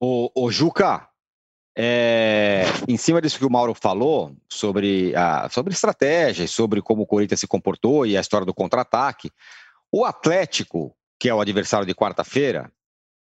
O, 0.00 0.30
o 0.34 0.50
Juca, 0.50 1.06
é, 1.76 2.64
em 2.88 2.96
cima 2.96 3.20
disso 3.20 3.38
que 3.38 3.44
o 3.44 3.50
Mauro 3.50 3.74
falou 3.74 4.34
sobre, 4.48 5.14
a, 5.14 5.50
sobre 5.50 5.74
estratégias, 5.74 6.50
sobre 6.50 6.80
como 6.80 7.02
o 7.02 7.06
Corinthians 7.06 7.40
se 7.40 7.46
comportou 7.46 8.06
e 8.06 8.16
a 8.16 8.20
história 8.22 8.46
do 8.46 8.54
contra-ataque, 8.54 9.30
o 9.92 10.06
Atlético, 10.06 10.96
que 11.20 11.28
é 11.28 11.34
o 11.34 11.42
adversário 11.42 11.86
de 11.86 11.94
quarta-feira, 11.94 12.72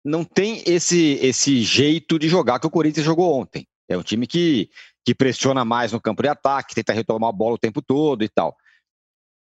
não 0.04 0.24
tem 0.24 0.62
esse, 0.66 1.18
esse 1.22 1.62
jeito 1.62 2.18
de 2.18 2.28
jogar 2.28 2.60
que 2.60 2.66
o 2.66 2.70
Corinthians 2.70 3.06
jogou 3.06 3.32
ontem. 3.40 3.66
É 3.88 3.96
um 3.96 4.02
time 4.02 4.26
que, 4.26 4.68
que 5.06 5.14
pressiona 5.14 5.64
mais 5.64 5.90
no 5.90 6.00
campo 6.02 6.22
de 6.22 6.28
ataque, 6.28 6.74
tenta 6.74 6.92
retomar 6.92 7.30
a 7.30 7.32
bola 7.32 7.54
o 7.54 7.58
tempo 7.58 7.80
todo 7.80 8.22
e 8.22 8.28
tal. 8.28 8.54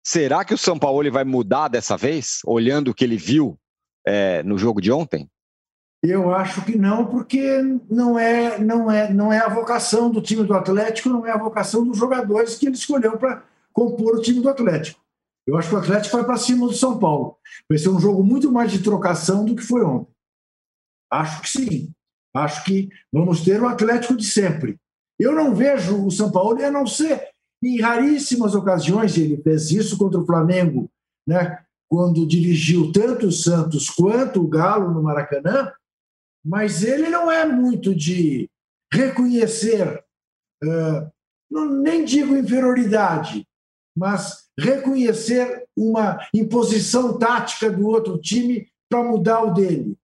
Será 0.07 0.45
que 0.45 0.55
o 0.55 0.59
São 0.59 0.79
Paulo 0.79 1.11
vai 1.11 1.25
mudar 1.25 1.67
dessa 1.67 1.97
vez, 1.97 2.41
olhando 2.47 2.93
o 2.93 2.95
que 2.95 3.03
ele 3.03 3.17
viu 3.17 3.59
é, 4.07 4.41
no 4.45 4.57
jogo 4.57 4.81
de 4.81 4.93
ontem? 4.93 5.29
Eu 6.01 6.33
acho 6.33 6.65
que 6.65 6.79
não, 6.79 7.07
porque 7.07 7.61
não 7.91 8.17
é, 8.17 8.57
não 8.57 8.89
é, 8.89 9.13
não 9.13 9.33
é 9.33 9.41
a 9.41 9.49
vocação 9.49 10.09
do 10.09 10.23
time 10.23 10.45
do 10.45 10.55
Atlético, 10.55 11.09
não 11.09 11.27
é 11.27 11.33
a 11.33 11.37
vocação 11.37 11.85
dos 11.85 11.99
jogadores 11.99 12.55
que 12.55 12.67
ele 12.67 12.77
escolheu 12.77 13.19
para 13.19 13.43
compor 13.73 14.15
o 14.15 14.23
time 14.23 14.41
do 14.41 14.49
Atlético. 14.49 15.01
Eu 15.45 15.59
acho 15.59 15.71
que 15.71 15.75
o 15.75 15.79
Atlético 15.79 16.17
vai 16.17 16.25
para 16.25 16.37
cima 16.37 16.69
do 16.69 16.73
São 16.73 17.01
Paulo. 17.01 17.37
Vai 17.69 17.77
ser 17.77 17.89
um 17.89 17.99
jogo 17.99 18.23
muito 18.23 18.53
mais 18.53 18.71
de 18.71 18.85
trocação 18.85 19.45
do 19.45 19.57
que 19.57 19.63
foi 19.63 19.85
ontem. 19.85 20.13
Acho 21.11 21.43
que 21.43 21.49
sim. 21.49 21.93
Acho 22.33 22.63
que 22.63 22.89
vamos 23.13 23.43
ter 23.43 23.61
o 23.61 23.67
Atlético 23.67 24.17
de 24.17 24.25
sempre. 24.25 24.77
Eu 25.19 25.33
não 25.33 25.53
vejo 25.53 26.07
o 26.07 26.13
São 26.13 26.31
Paulo, 26.31 26.65
a 26.65 26.71
não 26.71 26.87
ser 26.87 27.35
em 27.63 27.81
raríssimas 27.81 28.55
ocasiões, 28.55 29.17
ele 29.17 29.41
fez 29.43 29.71
isso 29.71 29.97
contra 29.97 30.21
o 30.21 30.27
Flamengo, 30.27 30.91
né? 31.27 31.59
quando 31.89 32.27
dirigiu 32.27 32.93
tanto 32.93 33.29
o 33.29 33.33
Santos 33.33 33.89
quanto 33.89 34.43
o 34.43 34.49
Galo 34.49 34.93
no 34.93 35.03
Maracanã, 35.03 35.73
mas 36.45 36.83
ele 36.83 37.09
não 37.09 37.31
é 37.31 37.45
muito 37.47 37.95
de 37.95 38.49
reconhecer, 38.93 40.05
uh, 40.65 41.11
não, 41.51 41.71
nem 41.83 42.05
digo 42.05 42.37
inferioridade, 42.37 43.47
mas 43.97 44.49
reconhecer 44.59 45.65
uma 45.77 46.19
imposição 46.35 47.19
tática 47.19 47.71
do 47.71 47.87
outro 47.87 48.19
time 48.19 48.69
para 48.89 49.03
mudar 49.03 49.43
o 49.43 49.55
dele. 49.55 49.97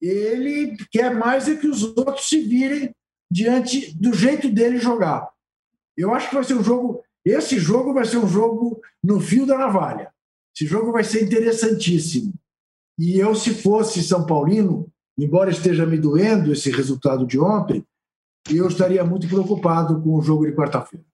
Ele 0.00 0.76
quer 0.90 1.14
mais 1.14 1.48
é 1.48 1.56
que 1.56 1.66
os 1.66 1.82
outros 1.82 2.28
se 2.28 2.40
virem 2.40 2.94
diante 3.30 3.96
do 3.96 4.12
jeito 4.12 4.48
dele 4.50 4.78
jogar. 4.78 5.28
Eu 5.98 6.14
acho 6.14 6.28
que 6.28 6.36
vai 6.36 6.44
ser 6.44 6.54
um 6.54 6.62
jogo. 6.62 7.02
Esse 7.24 7.58
jogo 7.58 7.92
vai 7.92 8.04
ser 8.04 8.18
um 8.18 8.28
jogo 8.28 8.80
no 9.02 9.20
fio 9.20 9.44
da 9.44 9.58
navalha. 9.58 10.14
Esse 10.56 10.64
jogo 10.64 10.92
vai 10.92 11.02
ser 11.02 11.24
interessantíssimo. 11.24 12.32
E 12.96 13.18
eu, 13.18 13.34
se 13.34 13.52
fosse 13.52 14.02
São 14.02 14.24
Paulino, 14.24 14.88
embora 15.18 15.50
esteja 15.50 15.84
me 15.84 15.98
doendo 15.98 16.52
esse 16.52 16.70
resultado 16.70 17.26
de 17.26 17.38
ontem, 17.38 17.84
eu 18.48 18.68
estaria 18.68 19.04
muito 19.04 19.28
preocupado 19.28 20.00
com 20.00 20.14
o 20.14 20.22
jogo 20.22 20.46
de 20.46 20.54
quarta-feira. 20.54 21.04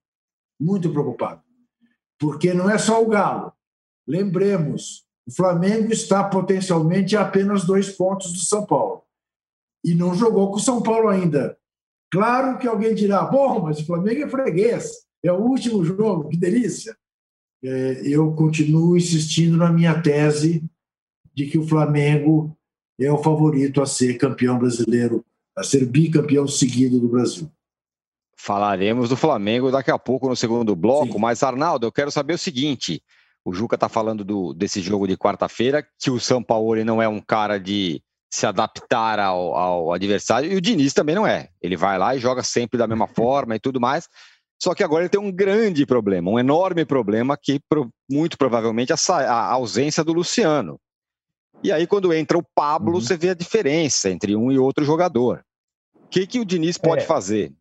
Muito 0.61 0.91
preocupado. 0.91 1.43
Porque 2.19 2.53
não 2.53 2.69
é 2.69 2.77
só 2.77 3.03
o 3.03 3.09
Galo. 3.09 3.53
Lembremos, 4.07 5.07
o 5.27 5.33
Flamengo 5.35 5.93
está 5.93 6.23
potencialmente 6.25 7.17
a 7.17 7.23
apenas 7.23 7.65
dois 7.65 7.91
pontos 7.91 8.33
do 8.33 8.39
São 8.39 8.67
Paulo. 8.67 9.03
E 9.83 9.95
não 9.95 10.15
jogou 10.15 10.51
com 10.51 10.57
o 10.57 10.61
São 10.61 10.83
Paulo 10.83 11.09
ainda. 11.09 11.59
Claro 12.15 12.59
que 12.59 12.69
alguém 12.69 12.95
dirá: 12.95 13.25
bom, 13.25 13.61
mas 13.61 13.81
o 13.81 13.87
Flamengo 13.87 14.23
é 14.23 14.29
freguês, 14.29 15.05
é 15.21 15.33
o 15.33 15.41
último 15.41 15.85
jogo, 15.85 16.29
que 16.29 16.37
delícia. 16.37 16.97
É, 17.65 18.03
eu 18.05 18.33
continuo 18.35 18.97
insistindo 18.97 19.57
na 19.57 19.73
minha 19.73 20.01
tese 20.01 20.63
de 21.35 21.47
que 21.47 21.59
o 21.59 21.67
Flamengo 21.67 22.57
é 23.01 23.11
o 23.11 23.21
favorito 23.21 23.83
a 23.83 23.87
ser 23.87 24.17
campeão 24.17 24.57
brasileiro, 24.57 25.25
a 25.57 25.65
ser 25.65 25.85
bicampeão 25.87 26.47
seguido 26.47 27.01
do 27.01 27.09
Brasil. 27.09 27.51
Falaremos 28.37 29.09
do 29.09 29.17
Flamengo 29.17 29.73
daqui 29.73 29.91
a 29.91 29.99
pouco 29.99 30.29
no 30.29 30.37
segundo 30.37 30.77
bloco, 30.77 31.15
Sim. 31.15 31.19
mas 31.19 31.43
Arnaldo, 31.43 31.85
eu 31.85 31.93
quero 31.93 32.13
saber 32.13 32.35
o 32.35 32.39
seguinte: 32.39 33.03
o 33.45 33.53
Juca 33.53 33.75
está 33.75 33.89
falando 33.89 34.25
do, 34.25 34.55
desse 34.55 34.81
jogo 34.81 35.09
de 35.09 35.17
quarta-feira, 35.17 35.85
que 35.99 36.13
o 36.13 36.21
São 36.21 36.41
Paulo 36.41 36.85
não 36.85 37.03
é 37.03 37.09
um 37.09 37.21
cara 37.21 37.59
de 37.59 38.01
se 38.35 38.47
adaptar 38.47 39.21
ao, 39.21 39.55
ao, 39.55 39.93
adversário, 39.93 40.51
e 40.53 40.57
o 40.57 40.61
Diniz 40.61 40.93
também 40.93 41.15
não 41.15 41.25
é. 41.25 41.51
Ele 41.63 41.77
vai 41.77 41.97
lá 41.97 42.17
e 42.17 42.19
joga 42.19 42.43
sempre 42.43 42.77
da 42.77 42.87
mesma 42.87 43.07
forma 43.15 43.55
e 43.55 43.61
tudo 43.61 43.81
mais. 43.81 44.09
Só 44.61 44.75
que 44.75 44.83
agora 44.83 45.03
ele 45.03 45.09
tem 45.09 45.21
um 45.21 45.31
grande 45.31 45.87
problema, 45.87 46.31
um 46.31 46.39
enorme 46.39 46.85
problema, 46.85 47.37
que 47.41 47.61
muito 48.11 48.37
provavelmente 48.37 48.93
a, 48.93 48.97
a 48.97 49.53
ausência 49.53 50.03
do 50.03 50.13
Luciano. 50.13 50.81
E 51.63 51.71
aí, 51.71 51.87
quando 51.87 52.13
entra 52.13 52.37
o 52.37 52.45
Pablo, 52.55 52.95
uhum. 52.95 53.01
você 53.01 53.17
vê 53.17 53.31
a 53.31 53.35
diferença 53.35 54.11
entre 54.11 54.35
um 54.35 54.51
e 54.51 54.59
outro 54.59 54.85
jogador. 54.85 55.45
O 55.95 56.09
que, 56.09 56.27
que 56.27 56.41
o 56.41 56.45
Diniz 56.45 56.77
pode 56.77 57.05
é, 57.05 57.07
fazer? 57.07 57.53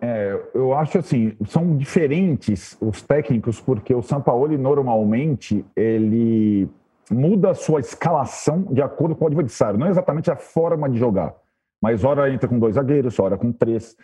É, 0.00 0.40
eu 0.54 0.72
acho 0.72 0.98
assim, 0.98 1.36
são 1.48 1.76
diferentes 1.76 2.76
os 2.80 3.02
técnicos, 3.02 3.60
porque 3.60 3.94
o 3.94 4.02
Sampaoli 4.02 4.56
normalmente 4.56 5.64
ele 5.76 6.68
muda 7.10 7.50
a 7.50 7.54
sua 7.54 7.80
escalação 7.80 8.62
de 8.70 8.80
acordo 8.80 9.16
com 9.16 9.24
o 9.24 9.28
adversário, 9.28 9.78
não 9.78 9.86
é 9.86 9.90
exatamente 9.90 10.30
a 10.30 10.36
forma 10.36 10.88
de 10.88 10.98
jogar, 10.98 11.34
mas 11.82 12.04
hora 12.04 12.32
entra 12.32 12.48
com 12.48 12.58
dois 12.58 12.76
zagueiros, 12.76 13.18
hora 13.18 13.36
com 13.36 13.52
três, 13.52 13.96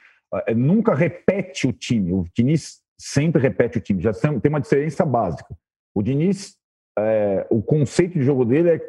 é, 0.47 0.55
nunca 0.55 0.95
repete 0.95 1.66
o 1.66 1.73
time, 1.73 2.12
o 2.12 2.25
Diniz 2.35 2.81
sempre 2.99 3.40
repete 3.40 3.79
o 3.79 3.81
time, 3.81 4.03
já 4.03 4.12
tem 4.12 4.49
uma 4.49 4.61
diferença 4.61 5.05
básica. 5.05 5.55
O 5.95 6.03
Diniz, 6.03 6.57
é, 6.99 7.47
o 7.51 7.62
conceito 7.62 8.14
de 8.14 8.23
jogo 8.23 8.45
dele 8.45 8.71
é 8.71 8.81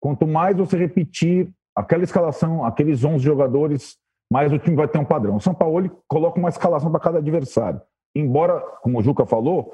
quanto 0.00 0.26
mais 0.26 0.56
você 0.56 0.76
repetir 0.76 1.48
aquela 1.76 2.04
escalação, 2.04 2.64
aqueles 2.64 3.04
11 3.04 3.22
jogadores, 3.22 3.96
mais 4.32 4.52
o 4.52 4.58
time 4.58 4.76
vai 4.76 4.88
ter 4.88 4.98
um 4.98 5.04
padrão. 5.04 5.36
O 5.36 5.40
São 5.40 5.54
Paulo 5.54 5.90
coloca 6.08 6.38
uma 6.38 6.48
escalação 6.48 6.90
para 6.90 7.00
cada 7.00 7.18
adversário. 7.18 7.80
Embora, 8.14 8.60
como 8.82 8.98
o 8.98 9.02
Juca 9.02 9.24
falou, 9.26 9.72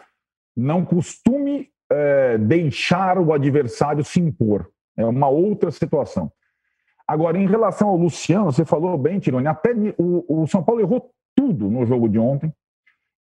não 0.57 0.85
costume 0.85 1.71
é, 1.91 2.39
deixar 2.39 3.19
o 3.19 3.33
adversário 3.33 4.05
se 4.05 4.21
impor. 4.21 4.69
É 4.97 5.05
uma 5.05 5.29
outra 5.29 5.71
situação. 5.71 6.31
Agora, 7.07 7.39
em 7.39 7.47
relação 7.47 7.89
ao 7.89 7.97
Luciano, 7.97 8.47
você 8.47 8.65
falou 8.65 8.97
bem, 8.97 9.19
Tironi, 9.19 9.47
até 9.47 9.73
o, 9.99 10.43
o 10.43 10.47
São 10.47 10.63
Paulo 10.63 10.81
errou 10.81 11.11
tudo 11.37 11.69
no 11.69 11.85
jogo 11.85 12.09
de 12.09 12.19
ontem. 12.19 12.53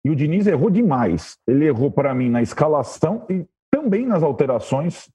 E 0.05 0.11
o 0.11 0.17
Diniz 0.17 0.47
errou 0.47 0.71
demais. 0.71 1.37
Ele 1.47 1.67
errou 1.67 1.91
para 1.91 2.15
mim 2.15 2.29
na 2.29 2.43
escalação 2.43 3.27
e 3.29 3.47
também 3.71 4.07
nas 4.07 4.23
alterações. 4.23 5.09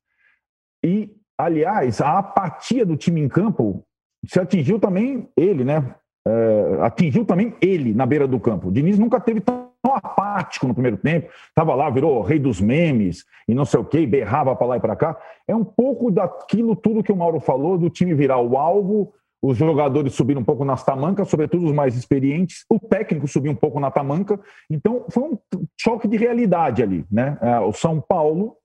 E, 0.83 1.15
aliás, 1.37 2.01
a 2.01 2.17
apatia 2.17 2.85
do 2.85 2.97
time 2.97 3.21
em 3.21 3.27
campo 3.27 3.83
se 4.25 4.39
atingiu 4.39 4.79
também 4.79 5.29
ele, 5.37 5.63
né? 5.63 5.95
É, 6.27 6.77
atingiu 6.81 7.25
também 7.25 7.55
ele 7.61 7.93
na 7.93 8.05
beira 8.05 8.27
do 8.27 8.39
campo. 8.39 8.67
O 8.67 8.71
Diniz 8.71 8.99
nunca 8.99 9.19
teve 9.19 9.39
tão 9.39 9.68
apático 9.87 10.67
no 10.67 10.73
primeiro 10.73 10.97
tempo, 10.97 11.29
estava 11.47 11.73
lá, 11.73 11.89
virou 11.89 12.21
rei 12.21 12.37
dos 12.37 12.59
memes 12.59 13.25
e 13.47 13.55
não 13.55 13.65
sei 13.65 13.79
o 13.79 13.85
quê, 13.85 14.05
berrava 14.05 14.55
para 14.55 14.67
lá 14.67 14.77
e 14.77 14.79
para 14.79 14.95
cá. 14.95 15.17
É 15.47 15.55
um 15.55 15.63
pouco 15.63 16.11
daquilo 16.11 16.75
tudo 16.75 17.03
que 17.03 17.11
o 17.11 17.15
Mauro 17.15 17.39
falou, 17.39 17.77
do 17.77 17.89
time 17.89 18.13
virar 18.13 18.39
o 18.39 18.57
alvo, 18.57 19.13
os 19.41 19.57
jogadores 19.57 20.13
subiram 20.13 20.41
um 20.41 20.45
pouco 20.45 20.65
nas 20.65 20.83
tamancas, 20.83 21.29
sobretudo 21.29 21.65
os 21.65 21.71
mais 21.71 21.95
experientes, 21.95 22.65
o 22.69 22.77
técnico 22.77 23.27
subiu 23.27 23.51
um 23.51 23.55
pouco 23.55 23.79
na 23.79 23.89
tamanca. 23.89 24.39
Então, 24.69 25.05
foi 25.09 25.23
um 25.23 25.37
choque 25.79 26.07
de 26.07 26.17
realidade 26.17 26.83
ali. 26.83 27.05
Né? 27.09 27.37
É, 27.41 27.59
o 27.59 27.71
São 27.71 28.01
Paulo 28.01 28.57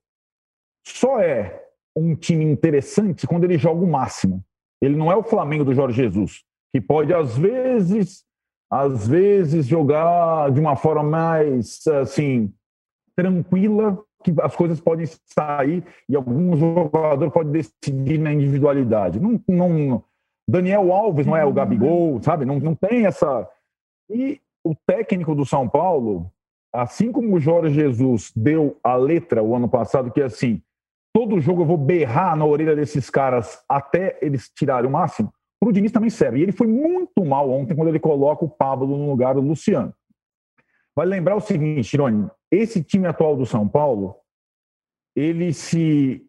só 0.85 1.19
é 1.21 1.63
um 1.95 2.13
time 2.13 2.43
interessante 2.43 3.25
quando 3.25 3.45
ele 3.45 3.57
joga 3.57 3.81
o 3.81 3.89
máximo. 3.89 4.43
Ele 4.81 4.97
não 4.97 5.09
é 5.09 5.15
o 5.15 5.23
Flamengo 5.23 5.63
do 5.63 5.73
Jorge 5.73 5.95
Jesus, 5.95 6.43
que 6.73 6.81
pode, 6.81 7.13
às 7.13 7.37
vezes, 7.37 8.25
às 8.75 9.07
vezes 9.07 9.65
jogar 9.65 10.51
de 10.51 10.59
uma 10.59 10.75
forma 10.75 11.03
mais 11.03 11.85
assim 11.87 12.53
tranquila 13.15 13.97
que 14.21 14.33
as 14.41 14.53
coisas 14.53 14.81
podem 14.81 15.05
sair 15.05 15.83
e 16.09 16.15
algum 16.15 16.57
jogador 16.57 17.31
pode 17.31 17.51
decidir 17.51 18.17
na 18.17 18.33
individualidade. 18.33 19.19
Não, 19.19 19.39
não, 19.47 20.03
Daniel 20.49 20.91
Alves 20.91 21.25
não 21.25 21.37
é 21.37 21.45
o 21.45 21.53
Gabigol, 21.53 22.21
sabe? 22.21 22.43
Não, 22.43 22.59
não 22.59 22.75
tem 22.75 23.05
essa. 23.05 23.47
E 24.09 24.41
o 24.63 24.75
técnico 24.85 25.33
do 25.33 25.45
São 25.45 25.69
Paulo, 25.69 26.29
assim 26.73 27.11
como 27.11 27.35
o 27.35 27.39
Jorge 27.39 27.73
Jesus 27.73 28.33
deu 28.35 28.77
a 28.83 28.95
letra 28.95 29.41
o 29.41 29.55
ano 29.55 29.69
passado, 29.69 30.11
que 30.11 30.19
é 30.19 30.25
assim: 30.25 30.61
todo 31.13 31.39
jogo 31.39 31.61
eu 31.61 31.67
vou 31.67 31.77
berrar 31.77 32.35
na 32.35 32.45
orelha 32.45 32.75
desses 32.75 33.09
caras 33.09 33.63
até 33.69 34.17
eles 34.21 34.49
tirarem 34.49 34.89
o 34.89 34.91
máximo 34.91 35.31
para 35.59 35.69
o 35.69 35.71
Diniz 35.71 35.91
também 35.91 36.09
serve. 36.09 36.39
E 36.39 36.43
ele 36.43 36.51
foi 36.51 36.67
muito 36.67 37.23
mal 37.25 37.49
ontem 37.49 37.75
quando 37.75 37.89
ele 37.89 37.99
coloca 37.99 38.45
o 38.45 38.49
Pablo 38.49 38.97
no 38.97 39.09
lugar 39.09 39.35
do 39.35 39.41
Luciano. 39.41 39.93
vai 40.95 41.05
lembrar 41.05 41.35
o 41.35 41.41
seguinte, 41.41 41.89
Tironi, 41.89 42.29
esse 42.51 42.83
time 42.83 43.07
atual 43.07 43.35
do 43.35 43.45
São 43.45 43.67
Paulo, 43.67 44.15
ele 45.15 45.53
se 45.53 46.21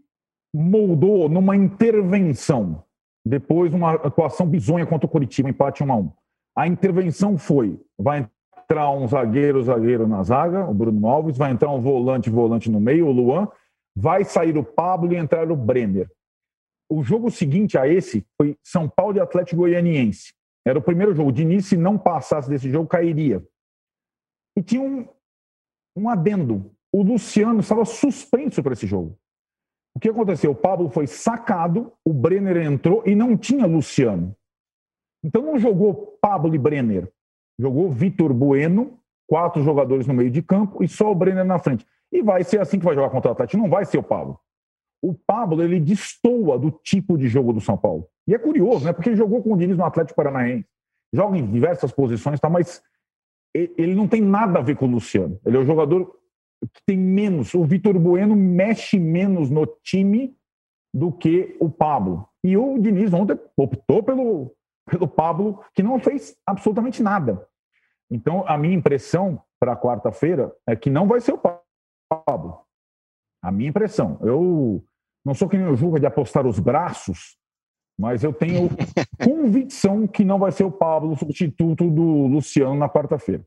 moldou 0.55 1.29
numa 1.29 1.57
intervenção, 1.57 2.83
depois 3.25 3.75
uma 3.75 3.95
atuação 3.95 4.47
bizonha 4.47 4.87
contra 4.87 5.07
o 5.07 5.11
Curitiba, 5.11 5.51
empate 5.51 5.85
1 5.85 5.93
a 5.93 5.97
1. 5.97 6.13
A 6.57 6.67
intervenção 6.67 7.37
foi, 7.37 7.79
vai 7.99 8.29
entrar 8.63 8.91
um 8.91 9.07
zagueiro, 9.07 9.63
zagueiro 9.63 10.09
na 10.09 10.23
zaga, 10.23 10.65
o 10.65 10.73
Bruno 10.73 11.07
Alves, 11.07 11.37
vai 11.37 11.53
entrar 11.53 11.71
um 11.71 11.81
volante, 11.81 12.31
volante 12.31 12.71
no 12.71 12.81
meio, 12.81 13.07
o 13.07 13.13
Luan, 13.13 13.49
vai 13.95 14.25
sair 14.25 14.57
o 14.57 14.65
Pablo 14.65 15.13
e 15.13 15.17
entrar 15.17 15.51
o 15.51 15.57
Brenner. 15.57 16.11
O 16.89 17.03
jogo 17.03 17.31
seguinte 17.31 17.77
a 17.77 17.89
esse 17.89 18.25
foi 18.37 18.57
São 18.63 18.89
Paulo 18.89 19.17
e 19.17 19.21
Atlético 19.21 19.63
Goianiense. 19.63 20.33
Era 20.65 20.79
o 20.79 20.83
primeiro 20.83 21.15
jogo. 21.15 21.31
O 21.31 21.33
Diniz, 21.33 21.67
se 21.67 21.77
não 21.77 21.99
passasse 21.99 22.49
desse 22.49 22.71
jogo, 22.71 22.89
cairia. 22.89 23.45
E 24.57 24.63
tinha 24.63 24.83
um, 24.83 25.07
um 25.97 26.09
adendo. 26.09 26.73
O 26.93 27.03
Luciano 27.03 27.61
estava 27.61 27.85
suspenso 27.85 28.63
para 28.63 28.73
esse 28.73 28.87
jogo. 28.87 29.19
O 29.95 30.01
que 30.01 30.09
aconteceu? 30.09 30.51
O 30.51 30.55
Pablo 30.55 30.91
foi 30.91 31.07
sacado, 31.07 31.93
o 32.05 32.13
Brenner 32.13 32.59
entrou 32.59 33.03
e 33.07 33.15
não 33.15 33.37
tinha 33.37 33.67
Luciano. 33.67 34.37
Então 35.25 35.43
não 35.43 35.59
jogou 35.59 36.19
Pablo 36.21 36.55
e 36.55 36.59
Brenner. 36.59 37.11
Jogou 37.59 37.91
Vitor 37.91 38.33
Bueno, 38.35 39.01
quatro 39.27 39.63
jogadores 39.63 40.07
no 40.07 40.15
meio 40.15 40.31
de 40.31 40.43
campo 40.43 40.85
e 40.85 40.89
só 40.89 41.11
o 41.11 41.15
Brenner 41.15 41.45
na 41.45 41.59
frente. 41.59 41.87
E 42.13 42.23
vai 42.23 42.45
ser 42.45 42.61
assim 42.61 42.79
que 42.79 42.85
vai 42.85 42.95
jogar 42.95 43.11
contra 43.11 43.31
o 43.31 43.33
Atlético, 43.33 43.63
não 43.63 43.71
vai 43.71 43.85
ser 43.85 43.99
o 43.99 44.03
Pablo. 44.03 44.39
O 45.03 45.15
Pablo, 45.15 45.63
ele 45.63 45.79
destoa 45.79 46.59
do 46.59 46.71
tipo 46.71 47.17
de 47.17 47.29
jogo 47.29 47.53
do 47.53 47.61
São 47.61 47.77
Paulo. 47.77 48.09
E 48.27 48.35
é 48.35 48.39
curioso, 48.39 48.85
né? 48.85 48.93
Porque 48.93 49.11
ele 49.11 49.17
jogou 49.17 49.43
com 49.43 49.53
o 49.53 49.57
Diniz 49.57 49.77
no 49.77 49.85
Atlético 49.85 50.17
Paranaense. 50.17 50.67
Joga 51.13 51.39
em 51.39 51.47
diversas 51.47 51.93
posições, 51.93 52.41
tá? 52.41 52.49
mas 52.49 52.83
ele 53.55 53.95
não 53.95 54.07
tem 54.09 54.21
nada 54.21 54.59
a 54.59 54.63
ver 54.63 54.77
com 54.77 54.87
o 54.87 54.91
Luciano. 54.91 55.41
Ele 55.47 55.57
é 55.57 55.61
o 55.61 55.65
jogador 55.65 56.15
que 56.73 56.83
tem 56.85 56.99
menos. 56.99 57.55
O 57.55 57.65
Vitor 57.65 57.99
Bueno 57.99 58.35
mexe 58.35 58.99
menos 58.99 59.51
no 59.51 59.67
time 59.67 60.37
do 60.93 61.13
que 61.13 61.57
o 61.61 61.71
Pablo. 61.71 62.29
E 62.45 62.57
o 62.57 62.79
Diniz 62.79 63.13
ontem 63.13 63.39
optou 63.57 64.03
pelo, 64.03 64.55
pelo 64.91 65.09
Pablo, 65.09 65.65
que 65.75 65.83
não 65.83 65.99
fez 65.99 66.37
absolutamente 66.47 67.03
nada. 67.03 67.47
Então, 68.11 68.45
a 68.47 68.57
minha 68.57 68.75
impressão 68.75 69.43
para 69.59 69.77
quarta-feira 69.77 70.55
é 70.67 70.77
que 70.77 70.91
não 70.91 71.07
vai 71.07 71.21
ser 71.21 71.33
o 71.33 71.41
Pablo. 72.09 72.66
A 73.47 73.53
minha 73.53 73.71
impressão. 73.71 74.19
Eu 74.23 74.85
não 75.25 75.33
sou 75.33 75.49
que 75.49 75.57
nem 75.57 75.69
o 75.69 75.77
Juca 75.77 76.01
de 76.01 76.07
apostar 76.07 76.45
os 76.45 76.59
braços, 76.59 77.37
mas 77.97 78.25
eu 78.25 78.33
tenho 78.33 78.69
convicção 79.25 80.05
que 80.05 80.25
não 80.25 80.37
vai 80.37 80.51
ser 80.51 80.65
o 80.65 80.71
Pablo 80.73 81.13
o 81.13 81.17
substituto 81.17 81.89
do 81.89 82.27
Luciano 82.27 82.75
na 82.75 82.89
quarta-feira. 82.89 83.47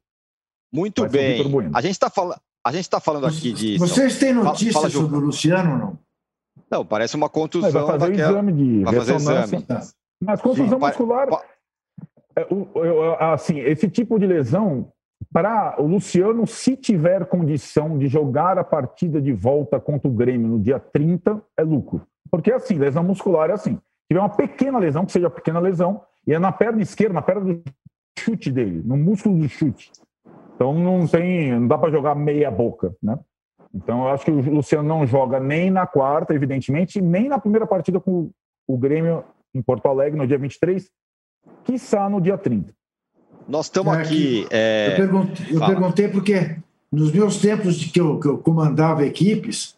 Muito 0.74 1.02
vai 1.02 1.10
bem. 1.10 1.70
A 1.74 1.82
gente 1.82 1.92
está 1.92 2.10
falando. 2.10 2.40
A 2.66 2.72
gente 2.72 2.84
está 2.84 3.02
falando 3.02 3.26
aqui 3.26 3.52
de. 3.52 3.78
Vocês 3.78 4.18
têm 4.18 4.32
notícias 4.32 4.74
fala, 4.74 4.90
fala 4.90 5.04
sobre 5.04 5.18
o 5.18 5.20
Luciano 5.20 5.72
ou 5.74 5.78
não? 5.78 6.00
Não, 6.72 6.86
parece 6.86 7.18
uma 7.18 7.28
contusão. 7.28 7.70
Vai 7.70 7.86
fazer 7.86 8.12
daquela... 8.12 8.30
exame 8.30 8.54
de 8.54 8.84
vai 8.86 8.96
fazer 8.96 9.16
exame. 9.16 9.66
Mas 10.24 10.42
contusão 10.42 10.80
Sim, 10.80 10.86
muscular. 10.86 11.28
É, 12.38 12.48
assim, 13.34 13.60
esse 13.60 13.90
tipo 13.90 14.18
de 14.18 14.26
lesão, 14.26 14.94
para 15.32 15.80
o 15.80 15.86
Luciano, 15.86 16.48
se 16.48 16.76
tiver 16.76 17.26
condição 17.26 17.98
de 17.98 18.08
jogar 18.08 18.58
a 18.58 18.64
partida 18.64 19.22
de 19.22 19.32
volta 19.32 19.80
contra 19.80 20.08
o 20.08 20.14
Grêmio 20.14 20.48
no 20.48 20.60
dia 20.60 20.80
30, 20.80 21.42
é 21.56 21.62
lucro. 21.62 22.02
Porque 22.32 22.52
assim, 22.52 22.76
lesão 22.76 23.04
muscular 23.04 23.50
é 23.50 23.54
assim. 23.54 23.76
Se 23.76 24.08
tiver 24.10 24.20
uma 24.20 24.30
pequena 24.30 24.80
lesão, 24.80 25.06
que 25.06 25.12
seja 25.12 25.30
pequena 25.30 25.60
lesão, 25.60 26.02
e 26.26 26.34
é 26.34 26.40
na 26.40 26.52
perna 26.52 26.82
esquerda, 26.82 27.14
na 27.14 27.22
perna 27.22 27.42
do 27.42 27.64
chute 28.18 28.52
dele, 28.52 28.82
no 28.84 28.98
músculo 28.98 29.38
do 29.38 29.48
chute. 29.48 29.92
Então 30.56 30.74
não 30.74 31.08
tem, 31.08 31.52
não 31.60 31.68
dá 31.68 31.78
para 31.78 31.92
jogar 31.92 32.16
meia 32.16 32.50
boca, 32.50 32.96
né? 33.02 33.18
Então 33.74 34.02
eu 34.02 34.10
acho 34.10 34.26
que 34.26 34.32
o 34.32 34.42
Luciano 34.42 34.88
não 34.88 35.06
joga 35.06 35.40
nem 35.40 35.70
na 35.70 35.86
quarta, 35.86 36.34
evidentemente, 36.34 37.00
nem 37.00 37.30
na 37.30 37.40
primeira 37.40 37.68
partida 37.68 38.00
com 38.00 38.32
o 38.68 38.78
Grêmio 38.78 39.24
em 39.54 39.62
Porto 39.62 39.88
Alegre 39.88 40.18
no 40.18 40.28
dia 40.28 40.38
23, 40.38 40.90
quiçá 41.64 42.10
no 42.10 42.20
dia 42.20 42.38
30. 42.38 42.74
Nós 43.50 43.66
estamos 43.66 43.98
é, 43.98 44.02
aqui. 44.02 44.48
É... 44.52 44.92
Eu, 44.92 44.96
perguntei, 44.96 45.46
eu 45.50 45.60
perguntei, 45.60 46.08
porque 46.08 46.58
nos 46.92 47.12
meus 47.12 47.38
tempos 47.38 47.76
de 47.76 47.90
que 47.90 48.00
eu, 48.00 48.20
que 48.20 48.28
eu 48.28 48.38
comandava 48.38 49.06
equipes, 49.06 49.76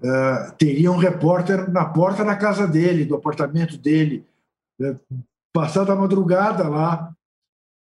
uh, 0.00 0.52
teria 0.58 0.90
um 0.90 0.96
repórter 0.96 1.70
na 1.70 1.84
porta 1.84 2.24
da 2.24 2.34
casa 2.34 2.66
dele, 2.66 3.04
do 3.04 3.14
apartamento 3.14 3.78
dele, 3.78 4.26
uh, 4.80 4.98
passado 5.52 5.92
a 5.92 5.96
madrugada 5.96 6.68
lá, 6.68 7.12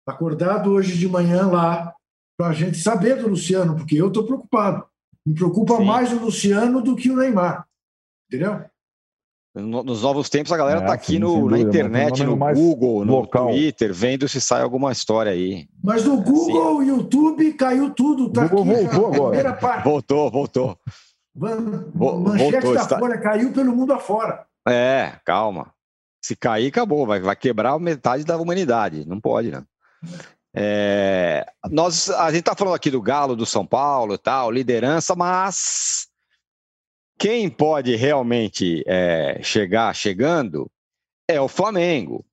acordado 0.06 0.72
hoje 0.72 0.98
de 0.98 1.08
manhã 1.08 1.46
lá, 1.46 1.94
para 2.38 2.48
a 2.48 2.52
gente 2.52 2.78
saber 2.78 3.16
do 3.16 3.28
Luciano, 3.28 3.76
porque 3.76 3.96
eu 3.96 4.08
estou 4.08 4.24
preocupado. 4.24 4.84
Me 5.26 5.34
preocupa 5.34 5.76
Sim. 5.76 5.84
mais 5.84 6.12
o 6.12 6.18
Luciano 6.18 6.82
do 6.82 6.96
que 6.96 7.10
o 7.10 7.16
Neymar. 7.16 7.66
Entendeu? 8.28 8.64
Nos 9.52 10.02
novos 10.02 10.28
tempos, 10.28 10.52
a 10.52 10.56
galera 10.56 10.78
está 10.78 10.92
é, 10.92 10.94
aqui 10.94 11.18
no, 11.18 11.50
na 11.50 11.58
internet, 11.58 12.22
no 12.22 12.36
Google, 12.36 13.04
no 13.04 13.12
local. 13.16 13.48
Twitter, 13.48 13.92
vendo 13.92 14.28
se 14.28 14.40
sai 14.40 14.62
alguma 14.62 14.92
história 14.92 15.32
aí. 15.32 15.66
Mas 15.82 16.04
no 16.04 16.22
Google, 16.22 16.78
assim. 16.78 16.88
YouTube, 16.88 17.52
caiu 17.54 17.90
tudo. 17.90 18.30
Tá 18.30 18.46
Google 18.46 18.76
aqui, 18.76 18.84
voltou 18.96 19.26
agora. 19.26 19.52
Parte. 19.54 19.84
Voltou, 19.84 20.30
voltou. 20.30 20.78
Manchete 21.34 22.52
voltou, 22.52 22.74
da 22.74 22.80
está... 22.80 22.98
Folha 22.98 23.18
caiu 23.18 23.52
pelo 23.52 23.74
mundo 23.74 23.92
afora. 23.92 24.46
É, 24.68 25.14
calma. 25.24 25.72
Se 26.24 26.36
cair, 26.36 26.68
acabou. 26.68 27.04
Vai, 27.04 27.18
vai 27.18 27.34
quebrar 27.34 27.76
metade 27.80 28.24
da 28.24 28.36
humanidade. 28.36 29.04
Não 29.04 29.20
pode, 29.20 29.50
né? 29.50 29.64
É, 30.54 31.44
nós, 31.70 32.08
a 32.10 32.30
gente 32.30 32.40
está 32.40 32.54
falando 32.54 32.74
aqui 32.74 32.90
do 32.90 33.02
Galo, 33.02 33.34
do 33.34 33.46
São 33.46 33.66
Paulo 33.66 34.14
e 34.14 34.18
tal, 34.18 34.50
liderança, 34.50 35.14
mas 35.14 36.08
quem 37.20 37.50
pode 37.50 37.94
realmente 37.96 38.82
é, 38.86 39.42
chegar 39.42 39.94
chegando 39.94 40.70
é 41.28 41.38
o 41.38 41.48
Flamengo, 41.48 42.24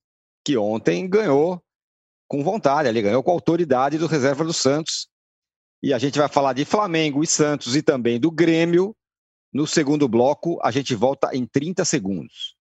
que 0.42 0.56
ontem 0.56 1.06
ganhou 1.06 1.62
com 2.26 2.42
vontade, 2.42 2.88
ali 2.88 3.02
ganhou 3.02 3.22
com 3.22 3.30
autoridade 3.30 3.98
do 3.98 4.06
reserva 4.06 4.42
do 4.42 4.52
Santos. 4.52 5.06
E 5.82 5.92
a 5.92 5.98
gente 5.98 6.18
vai 6.18 6.28
falar 6.28 6.54
de 6.54 6.64
Flamengo 6.64 7.22
e 7.22 7.26
Santos 7.26 7.76
e 7.76 7.82
também 7.82 8.18
do 8.18 8.30
Grêmio. 8.30 8.96
No 9.52 9.66
segundo 9.66 10.08
bloco, 10.08 10.58
a 10.62 10.70
gente 10.70 10.94
volta 10.94 11.36
em 11.36 11.44
30 11.44 11.84
segundos. 11.84 12.56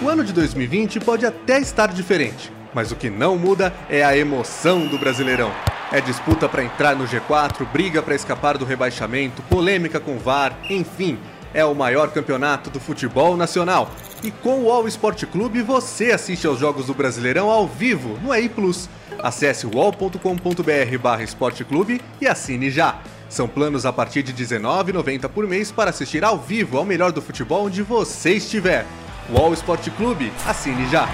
O 0.00 0.08
ano 0.08 0.24
de 0.24 0.32
2020 0.32 1.00
pode 1.00 1.26
até 1.26 1.58
estar 1.58 1.92
diferente 1.92 2.56
mas 2.76 2.92
o 2.92 2.96
que 2.96 3.08
não 3.08 3.38
muda 3.38 3.72
é 3.88 4.04
a 4.04 4.14
emoção 4.14 4.86
do 4.86 4.98
Brasileirão. 4.98 5.50
É 5.92 6.00
disputa 6.00 6.48
para 6.48 6.64
entrar 6.64 6.96
no 6.96 7.06
G4, 7.06 7.64
briga 7.72 8.02
para 8.02 8.14
escapar 8.14 8.58
do 8.58 8.64
rebaixamento, 8.64 9.40
polêmica 9.42 10.00
com 10.00 10.18
VAR, 10.18 10.58
enfim, 10.68 11.16
é 11.54 11.64
o 11.64 11.76
maior 11.76 12.10
campeonato 12.10 12.70
do 12.70 12.80
futebol 12.80 13.36
nacional. 13.36 13.90
E 14.22 14.32
com 14.32 14.64
o 14.64 14.70
All 14.70 14.88
Sport 14.88 15.24
Clube 15.26 15.62
você 15.62 16.10
assiste 16.10 16.44
aos 16.44 16.58
jogos 16.58 16.86
do 16.86 16.94
Brasileirão 16.94 17.48
ao 17.48 17.68
vivo 17.68 18.18
no 18.20 18.34
EI 18.34 18.48
Plus. 18.48 18.88
Acesse 19.22 19.64
wall.com.br 19.64 21.22
esporteclube 21.22 22.00
e 22.20 22.26
assine 22.26 22.68
já. 22.68 22.98
São 23.28 23.46
planos 23.46 23.86
a 23.86 23.92
partir 23.92 24.24
de 24.24 24.32
R$19,90 24.32 25.28
por 25.28 25.46
mês 25.46 25.70
para 25.70 25.90
assistir 25.90 26.24
ao 26.24 26.36
vivo 26.36 26.78
ao 26.78 26.84
melhor 26.84 27.12
do 27.12 27.22
futebol 27.22 27.66
onde 27.66 27.82
você 27.82 28.32
estiver. 28.32 28.84
Wall 29.30 29.54
Sport 29.54 29.88
Clube, 29.90 30.32
assine 30.44 30.88
já. 30.88 31.08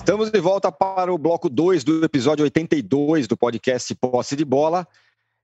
Estamos 0.00 0.30
de 0.30 0.40
volta 0.40 0.72
para 0.72 1.12
o 1.12 1.18
bloco 1.18 1.48
2 1.50 1.84
do 1.84 2.02
episódio 2.02 2.42
82 2.42 3.28
do 3.28 3.36
podcast 3.36 3.94
Posse 3.94 4.34
de 4.34 4.46
Bola. 4.46 4.88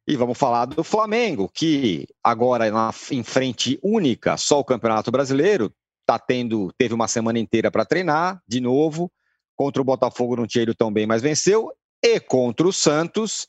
E 0.09 0.17
vamos 0.17 0.39
falar 0.39 0.65
do 0.65 0.83
Flamengo, 0.83 1.49
que 1.53 2.09
agora 2.25 2.65
em 3.11 3.23
frente 3.23 3.79
única, 3.83 4.39
só 4.39 4.59
o 4.59 4.65
Campeonato 4.65 5.11
Brasileiro, 5.11 5.71
tá 6.07 6.19
tendo, 6.19 6.73
teve 6.79 6.95
uma 6.95 7.07
semana 7.07 7.39
inteira 7.39 7.71
para 7.71 7.85
treinar, 7.85 8.43
de 8.49 8.59
novo. 8.59 9.13
Contra 9.55 9.83
o 9.83 9.85
Botafogo 9.85 10.37
não 10.37 10.47
tinha 10.47 10.63
ido 10.63 10.75
tão 10.75 10.91
bem, 10.91 11.07
mas 11.07 11.21
venceu. 11.21 11.71
E 12.03 12.19
contra 12.19 12.67
o 12.67 12.73
Santos, 12.73 13.47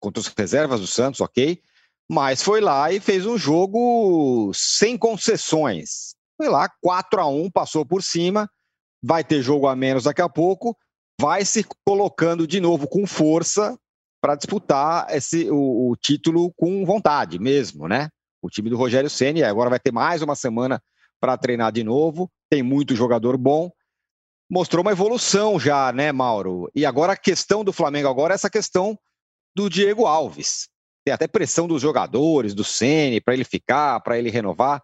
contra 0.00 0.20
as 0.20 0.28
reservas 0.28 0.80
do 0.80 0.86
Santos, 0.86 1.20
ok. 1.20 1.60
Mas 2.08 2.40
foi 2.40 2.60
lá 2.60 2.90
e 2.92 3.00
fez 3.00 3.26
um 3.26 3.36
jogo 3.36 4.52
sem 4.54 4.96
concessões. 4.96 6.14
Foi 6.36 6.48
lá, 6.48 6.70
4 6.80 7.20
a 7.20 7.26
1 7.26 7.50
passou 7.50 7.84
por 7.84 8.00
cima 8.00 8.48
vai 9.02 9.22
ter 9.22 9.42
jogo 9.42 9.66
a 9.66 9.76
menos 9.76 10.04
daqui 10.04 10.22
a 10.22 10.28
pouco, 10.28 10.76
vai 11.20 11.44
se 11.44 11.64
colocando 11.84 12.46
de 12.46 12.60
novo 12.60 12.88
com 12.88 13.06
força 13.06 13.78
para 14.20 14.34
disputar 14.34 15.06
esse, 15.10 15.50
o, 15.50 15.90
o, 15.90 15.96
título 15.96 16.52
com 16.56 16.84
vontade 16.84 17.38
mesmo, 17.38 17.86
né? 17.88 18.08
O 18.42 18.50
time 18.50 18.68
do 18.70 18.76
Rogério 18.76 19.10
Ceni 19.10 19.42
agora 19.42 19.70
vai 19.70 19.78
ter 19.78 19.92
mais 19.92 20.22
uma 20.22 20.34
semana 20.34 20.82
para 21.20 21.36
treinar 21.36 21.72
de 21.72 21.82
novo, 21.82 22.30
tem 22.50 22.62
muito 22.62 22.94
jogador 22.94 23.36
bom, 23.36 23.70
mostrou 24.50 24.82
uma 24.82 24.92
evolução 24.92 25.58
já, 25.58 25.92
né, 25.92 26.12
Mauro? 26.12 26.70
E 26.74 26.84
agora 26.84 27.12
a 27.12 27.16
questão 27.16 27.64
do 27.64 27.72
Flamengo 27.72 28.08
agora 28.08 28.34
é 28.34 28.36
essa 28.36 28.50
questão 28.50 28.98
do 29.54 29.70
Diego 29.70 30.06
Alves. 30.06 30.68
Tem 31.04 31.14
até 31.14 31.26
pressão 31.26 31.68
dos 31.68 31.80
jogadores, 31.80 32.54
do 32.54 32.64
Ceni 32.64 33.20
para 33.20 33.34
ele 33.34 33.44
ficar, 33.44 34.00
para 34.00 34.18
ele 34.18 34.30
renovar. 34.30 34.82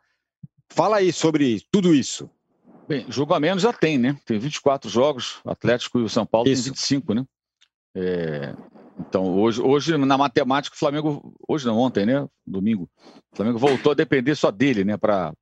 Fala 0.70 0.98
aí 0.98 1.12
sobre 1.12 1.62
tudo 1.70 1.94
isso. 1.94 2.30
Bem, 2.92 3.06
jogo 3.08 3.32
a 3.32 3.40
menos 3.40 3.62
já 3.62 3.72
tem, 3.72 3.96
né? 3.96 4.20
Tem 4.26 4.38
24 4.38 4.90
jogos, 4.90 5.40
o 5.46 5.50
Atlético 5.50 5.98
e 5.98 6.02
o 6.02 6.10
São 6.10 6.26
Paulo 6.26 6.46
Isso. 6.46 6.64
tem 6.64 6.72
25, 6.72 7.14
né? 7.14 7.24
É, 7.94 8.54
então, 9.00 9.24
hoje, 9.34 9.62
hoje, 9.62 9.96
na 9.96 10.18
matemática, 10.18 10.76
o 10.76 10.78
Flamengo. 10.78 11.34
Hoje 11.48 11.64
não, 11.64 11.78
ontem, 11.78 12.04
né? 12.04 12.28
Domingo. 12.46 12.90
O 13.32 13.36
Flamengo 13.36 13.58
voltou 13.58 13.92
a 13.92 13.94
depender 13.94 14.34
só 14.34 14.50
dele, 14.50 14.84
né? 14.84 14.98
Para 14.98 15.32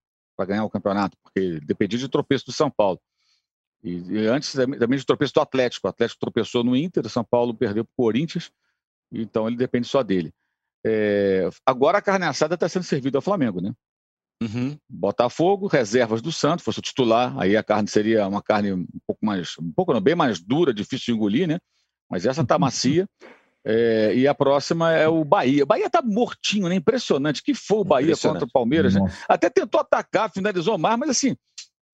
ganhar 0.46 0.64
o 0.64 0.70
campeonato, 0.70 1.16
porque 1.24 1.58
dependia 1.64 1.98
de 1.98 2.08
tropeço 2.08 2.46
do 2.46 2.52
São 2.52 2.70
Paulo. 2.70 3.00
E, 3.82 3.96
e, 3.96 4.26
antes 4.28 4.52
também 4.52 4.96
de 4.96 5.04
tropeço 5.04 5.34
do 5.34 5.40
Atlético. 5.40 5.88
O 5.88 5.90
Atlético 5.90 6.20
tropeçou 6.20 6.62
no 6.62 6.76
Inter, 6.76 7.04
o 7.04 7.10
São 7.10 7.24
Paulo 7.24 7.52
perdeu 7.52 7.84
para 7.84 7.92
o 7.92 8.04
Corinthians, 8.04 8.52
então 9.10 9.48
ele 9.48 9.56
depende 9.56 9.88
só 9.88 10.04
dele. 10.04 10.32
É, 10.86 11.50
agora 11.66 11.98
a 11.98 12.02
carne 12.02 12.26
assada 12.26 12.54
está 12.54 12.68
sendo 12.68 12.84
servida 12.84 13.18
ao 13.18 13.22
Flamengo, 13.22 13.60
né? 13.60 13.74
Uhum. 14.42 14.76
Botafogo, 14.88 15.66
reservas 15.66 16.22
do 16.22 16.32
Santos, 16.32 16.64
fosse 16.64 16.78
o 16.78 16.82
titular, 16.82 17.38
aí 17.38 17.56
a 17.56 17.62
carne 17.62 17.88
seria 17.88 18.26
uma 18.26 18.42
carne 18.42 18.72
um 18.72 18.86
pouco 19.06 19.24
mais, 19.24 19.54
um 19.58 19.70
pouco 19.70 19.92
não, 19.92 20.00
bem 20.00 20.14
mais 20.14 20.40
dura, 20.40 20.72
difícil 20.72 21.06
de 21.06 21.18
engolir, 21.18 21.46
né? 21.46 21.58
Mas 22.10 22.24
essa 22.24 22.44
tá 22.44 22.58
macia. 22.58 23.06
É, 23.62 24.14
e 24.14 24.26
a 24.26 24.34
próxima 24.34 24.90
é 24.92 25.06
o 25.06 25.22
Bahia. 25.22 25.64
O 25.64 25.66
Bahia 25.66 25.90
tá 25.90 26.00
mortinho, 26.00 26.68
né? 26.68 26.74
Impressionante. 26.74 27.42
Que 27.42 27.54
foi 27.54 27.78
o 27.78 27.84
Bahia 27.84 28.16
contra 28.16 28.44
o 28.44 28.50
Palmeiras, 28.50 28.94
né? 28.94 29.02
Até 29.28 29.50
tentou 29.50 29.80
atacar, 29.80 30.32
finalizou 30.32 30.78
mais, 30.78 30.98
mas 30.98 31.10
assim, 31.10 31.36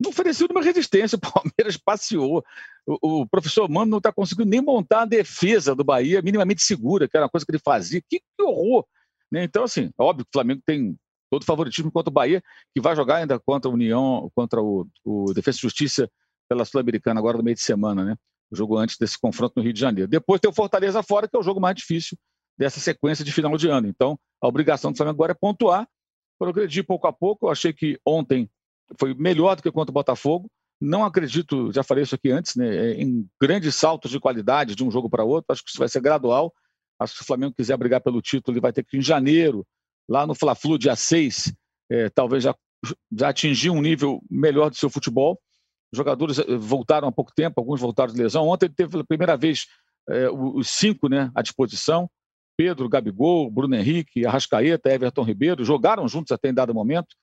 não 0.01 0.11
ofereceu 0.11 0.47
nenhuma 0.47 0.65
resistência. 0.65 1.19
O 1.23 1.33
Palmeiras 1.33 1.77
passeou. 1.77 2.45
O, 2.87 3.23
o 3.23 3.27
professor 3.27 3.69
Mano 3.69 3.91
não 3.91 3.99
está 3.99 4.13
conseguindo 4.13 4.49
nem 4.49 4.61
montar 4.61 5.03
a 5.03 5.07
defesa 5.07 5.75
do 5.75 5.83
Bahia 5.83 6.23
minimamente 6.23 6.63
segura, 6.63 7.09
que 7.09 7.17
era 7.17 7.27
uma 7.27 7.31
coisa 7.31 7.45
que 7.45 7.51
ele 7.51 7.63
fazia. 7.65 8.01
Que, 8.01 8.21
que 8.21 8.43
horror! 8.43 8.87
Né? 9.31 9.43
Então, 9.43 9.65
assim, 9.65 9.91
óbvio 9.99 10.25
que 10.25 10.31
o 10.31 10.33
Flamengo 10.33 10.63
tem 10.65 10.97
todo 11.31 11.45
favoritismo 11.45 11.91
contra 11.91 12.11
o 12.11 12.13
Bahia, 12.13 12.43
que 12.75 12.81
vai 12.81 12.95
jogar 12.95 13.17
ainda 13.17 13.39
contra 13.39 13.71
a 13.71 13.75
União, 13.75 14.31
contra 14.35 14.61
o, 14.63 14.87
o 15.05 15.33
Defesa 15.33 15.59
e 15.59 15.61
Justiça 15.63 16.11
pela 16.49 16.65
Sul-Americana 16.65 17.19
agora 17.19 17.39
no 17.39 17.45
meio 17.45 17.57
de 17.57 17.63
semana, 17.63 18.05
né? 18.05 18.17
O 18.51 18.57
jogo 18.57 18.77
antes 18.77 18.97
desse 18.97 19.19
confronto 19.19 19.55
no 19.57 19.63
Rio 19.63 19.73
de 19.73 19.81
Janeiro. 19.81 20.09
Depois 20.09 20.41
tem 20.41 20.49
o 20.49 20.55
Fortaleza 20.55 21.03
fora, 21.03 21.27
que 21.29 21.37
é 21.37 21.39
o 21.39 21.43
jogo 21.43 21.61
mais 21.61 21.75
difícil 21.75 22.17
dessa 22.57 22.81
sequência 22.81 23.25
de 23.25 23.33
final 23.33 23.57
de 23.57 23.69
ano. 23.69 23.89
Então, 23.89 24.19
a 24.41 24.47
obrigação 24.47 24.93
do 24.93 24.97
Flamengo 24.97 25.17
agora 25.17 25.33
é 25.33 25.35
pontuar, 25.35 25.89
progredir 26.39 26.87
pouco 26.87 27.07
a 27.07 27.13
pouco. 27.13 27.47
Eu 27.47 27.51
achei 27.51 27.73
que 27.73 27.99
ontem 28.07 28.49
foi 28.99 29.15
melhor 29.15 29.57
do 29.57 29.63
que 29.63 29.71
contra 29.71 29.91
o 29.91 29.95
Botafogo. 29.95 30.49
Não 30.81 31.05
acredito, 31.05 31.73
já 31.73 31.83
falei 31.83 32.05
isso 32.05 32.15
aqui 32.15 32.31
antes, 32.31 32.55
né, 32.55 32.69
é, 32.69 32.93
em 33.01 33.27
grandes 33.41 33.75
saltos 33.75 34.11
de 34.11 34.21
qualidade 34.21 34.75
de 34.75 34.85
um 34.85 34.91
jogo 34.91 35.09
para 35.09 35.25
outro. 35.25 35.47
Acho 35.51 35.65
que 35.65 35.71
isso 35.71 35.79
vai 35.79 35.89
ser 35.89 36.01
gradual. 36.01 36.53
Acho 36.99 37.13
que 37.13 37.19
se 37.19 37.25
o 37.25 37.27
Flamengo 37.27 37.55
quiser 37.57 37.77
brigar 37.77 38.01
pelo 38.01 38.23
título, 38.23 38.55
ele 38.55 38.61
vai 38.61 38.73
ter 38.73 38.85
que, 38.85 38.97
em 38.97 39.03
janeiro, 39.03 39.67
lá 40.09 40.27
no 40.27 40.35
Fla-Flu, 40.35 40.79
dia 40.79 40.97
6, 40.97 41.53
é, 41.91 42.09
talvez 42.11 42.45
já, 42.45 42.55
já 43.13 43.29
atingir 43.29 43.71
um 43.71 43.81
nível 43.81 44.21
melhor 44.31 44.71
do 44.71 44.77
seu 44.77 44.91
futebol. 44.91 45.41
Os 45.93 45.97
jogadores 45.97 46.39
eh, 46.39 46.57
voltaram 46.57 47.09
há 47.09 47.13
pouco 47.13 47.33
tempo, 47.35 47.61
alguns 47.61 47.81
voltaram 47.81 48.13
de 48.13 48.21
lesão. 48.21 48.49
Ontem 48.49 48.67
ele 48.67 48.75
teve 48.75 48.91
pela 48.91 49.05
primeira 49.05 49.37
vez 49.37 49.67
é, 50.09 50.29
os 50.31 50.69
cinco 50.69 51.09
né, 51.09 51.31
à 51.35 51.43
disposição. 51.43 52.09
Pedro, 52.57 52.89
Gabigol, 52.89 53.51
Bruno 53.51 53.77
Henrique, 53.77 54.25
Arrascaeta, 54.25 54.91
Everton 54.91 55.23
Ribeiro, 55.23 55.65
jogaram 55.65 56.09
juntos 56.09 56.33
até 56.33 56.49
em 56.49 56.55
dado 56.55 56.75
momento. 56.75 57.15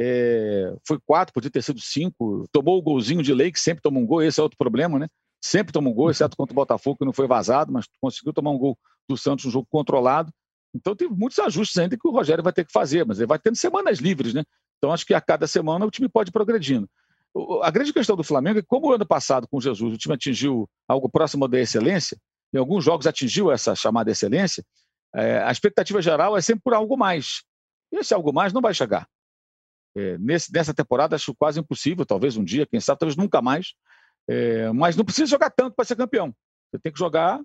É, 0.00 0.74
foi 0.86 0.98
quatro, 1.06 1.32
podia 1.32 1.50
ter 1.50 1.62
sido 1.62 1.80
cinco. 1.80 2.46
Tomou 2.52 2.78
o 2.78 2.82
golzinho 2.82 3.22
de 3.22 3.32
lei, 3.32 3.52
que 3.52 3.60
sempre 3.60 3.82
toma 3.82 4.00
um 4.00 4.06
gol, 4.06 4.22
esse 4.22 4.40
é 4.40 4.42
outro 4.42 4.58
problema, 4.58 4.98
né? 4.98 5.06
Sempre 5.40 5.72
toma 5.72 5.88
um 5.88 5.94
gol, 5.94 6.10
exceto 6.10 6.36
contra 6.36 6.52
o 6.52 6.56
Botafogo, 6.56 6.98
que 6.98 7.04
não 7.04 7.12
foi 7.12 7.26
vazado, 7.26 7.72
mas 7.72 7.86
conseguiu 8.00 8.32
tomar 8.32 8.50
um 8.50 8.58
gol 8.58 8.76
do 9.08 9.16
Santos, 9.16 9.44
um 9.44 9.50
jogo 9.50 9.66
controlado. 9.70 10.32
Então 10.74 10.96
tem 10.96 11.08
muitos 11.08 11.38
ajustes 11.38 11.76
ainda 11.76 11.96
que 11.96 12.08
o 12.08 12.10
Rogério 12.10 12.42
vai 12.42 12.52
ter 12.52 12.64
que 12.64 12.72
fazer, 12.72 13.04
mas 13.04 13.18
ele 13.18 13.26
vai 13.26 13.38
tendo 13.38 13.56
semanas 13.56 13.98
livres, 13.98 14.32
né? 14.32 14.42
Então 14.78 14.92
acho 14.92 15.06
que 15.06 15.14
a 15.14 15.20
cada 15.20 15.46
semana 15.46 15.84
o 15.84 15.90
time 15.90 16.08
pode 16.08 16.30
ir 16.30 16.32
progredindo. 16.32 16.88
A 17.62 17.70
grande 17.70 17.92
questão 17.92 18.16
do 18.16 18.24
Flamengo 18.24 18.58
é 18.58 18.62
que, 18.62 18.68
como 18.68 18.88
o 18.88 18.92
ano 18.92 19.06
passado 19.06 19.48
com 19.48 19.60
Jesus 19.60 19.94
o 19.94 19.98
time 19.98 20.14
atingiu 20.14 20.68
algo 20.86 21.08
próximo 21.08 21.48
da 21.48 21.58
excelência, 21.58 22.18
em 22.52 22.58
alguns 22.58 22.84
jogos 22.84 23.06
atingiu 23.06 23.50
essa 23.50 23.74
chamada 23.74 24.10
excelência, 24.10 24.64
é, 25.14 25.42
a 25.42 25.50
expectativa 25.50 26.02
geral 26.02 26.36
é 26.36 26.40
sempre 26.42 26.62
por 26.62 26.74
algo 26.74 26.96
mais. 26.96 27.42
E 27.90 27.98
esse 27.98 28.12
algo 28.12 28.32
mais 28.32 28.52
não 28.52 28.60
vai 28.60 28.74
chegar. 28.74 29.06
É, 29.94 30.16
nesse, 30.18 30.52
nessa 30.52 30.72
temporada 30.72 31.16
acho 31.16 31.34
quase 31.34 31.60
impossível, 31.60 32.04
talvez 32.04 32.36
um 32.36 32.44
dia, 32.44 32.66
quem 32.66 32.80
sabe, 32.80 32.98
talvez 32.98 33.16
nunca 33.16 33.40
mais. 33.40 33.74
É, 34.28 34.70
mas 34.72 34.96
não 34.96 35.04
precisa 35.04 35.26
jogar 35.26 35.50
tanto 35.50 35.74
para 35.74 35.84
ser 35.84 35.96
campeão. 35.96 36.34
Você 36.70 36.78
tem 36.78 36.92
que 36.92 36.98
jogar 36.98 37.38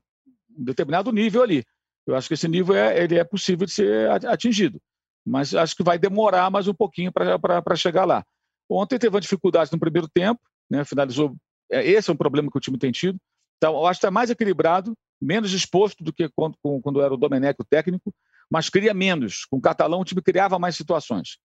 um 0.57 0.63
determinado 0.63 1.11
nível 1.11 1.43
ali. 1.43 1.63
Eu 2.07 2.15
acho 2.15 2.27
que 2.27 2.33
esse 2.33 2.47
nível 2.47 2.75
é, 2.75 3.03
ele 3.03 3.19
é 3.19 3.23
possível 3.23 3.65
de 3.65 3.73
ser 3.73 4.09
atingido, 4.25 4.81
mas 5.25 5.53
acho 5.53 5.75
que 5.75 5.83
vai 5.83 5.99
demorar 5.99 6.49
mais 6.49 6.67
um 6.67 6.73
pouquinho 6.73 7.11
para 7.11 7.75
chegar 7.75 8.05
lá. 8.05 8.23
Ontem 8.69 8.97
teve 8.97 9.13
uma 9.13 9.21
dificuldade 9.21 9.71
no 9.71 9.79
primeiro 9.79 10.07
tempo, 10.07 10.39
né, 10.69 10.83
finalizou. 10.85 11.35
É, 11.69 11.85
esse 11.85 12.09
é 12.09 12.13
um 12.13 12.17
problema 12.17 12.49
que 12.49 12.57
o 12.57 12.61
time 12.61 12.77
tem 12.77 12.91
tido. 12.91 13.19
Então, 13.57 13.73
eu 13.73 13.85
acho 13.85 13.99
que 13.99 14.05
está 14.05 14.11
mais 14.11 14.29
equilibrado, 14.29 14.93
menos 15.21 15.51
disposto 15.51 16.03
do 16.03 16.13
que 16.13 16.29
quando, 16.35 16.57
quando 16.81 17.01
era 17.01 17.13
o 17.13 17.17
Domenech 17.17 17.57
o 17.59 17.65
técnico, 17.65 18.13
mas 18.49 18.69
cria 18.69 18.93
menos. 18.93 19.45
Com 19.45 19.57
o 19.57 19.61
Catalão, 19.61 19.99
o 19.99 20.05
time 20.05 20.21
criava 20.21 20.57
mais 20.57 20.75
situações. 20.75 21.37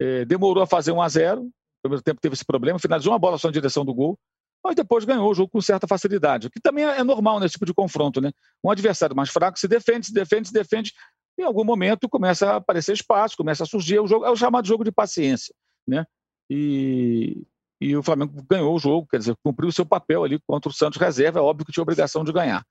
É, 0.00 0.24
demorou 0.24 0.62
a 0.62 0.66
fazer 0.66 0.92
1 0.92 1.02
a 1.02 1.08
0 1.08 1.42
no 1.42 1.50
primeiro 1.82 2.02
tempo 2.02 2.20
teve 2.20 2.34
esse 2.34 2.44
problema, 2.44 2.78
finalizou 2.78 3.12
uma 3.12 3.18
bola 3.18 3.38
só 3.38 3.48
na 3.48 3.52
direção 3.52 3.84
do 3.84 3.94
gol, 3.94 4.18
mas 4.66 4.74
depois 4.74 5.04
ganhou 5.04 5.30
o 5.30 5.34
jogo 5.34 5.48
com 5.48 5.60
certa 5.60 5.86
facilidade, 5.86 6.48
o 6.48 6.50
que 6.50 6.60
também 6.60 6.84
é 6.84 7.04
normal 7.04 7.38
nesse 7.38 7.52
tipo 7.52 7.64
de 7.64 7.72
confronto, 7.72 8.20
né? 8.20 8.32
Um 8.64 8.70
adversário 8.70 9.14
mais 9.14 9.30
fraco 9.30 9.56
se 9.58 9.68
defende, 9.68 10.06
se 10.06 10.12
defende, 10.12 10.48
se 10.48 10.54
defende, 10.54 10.92
em 11.38 11.44
algum 11.44 11.62
momento 11.62 12.08
começa 12.08 12.50
a 12.50 12.56
aparecer 12.56 12.92
espaço, 12.92 13.36
começa 13.36 13.62
a 13.62 13.66
surgir, 13.66 14.00
o 14.00 14.08
jogo, 14.08 14.24
é 14.24 14.30
o 14.30 14.36
chamado 14.36 14.66
jogo 14.66 14.82
de 14.82 14.90
paciência, 14.90 15.54
né? 15.86 16.04
E, 16.50 17.46
e 17.80 17.96
o 17.96 18.02
Flamengo 18.02 18.44
ganhou 18.50 18.74
o 18.74 18.78
jogo, 18.78 19.06
quer 19.08 19.18
dizer, 19.18 19.36
cumpriu 19.44 19.68
o 19.68 19.72
seu 19.72 19.86
papel 19.86 20.24
ali 20.24 20.40
contra 20.44 20.68
o 20.68 20.74
Santos 20.74 21.00
reserva, 21.00 21.38
é 21.38 21.42
óbvio 21.42 21.64
que 21.64 21.72
tinha 21.72 21.82
obrigação 21.82 22.24
de 22.24 22.32
ganhar. 22.32 22.64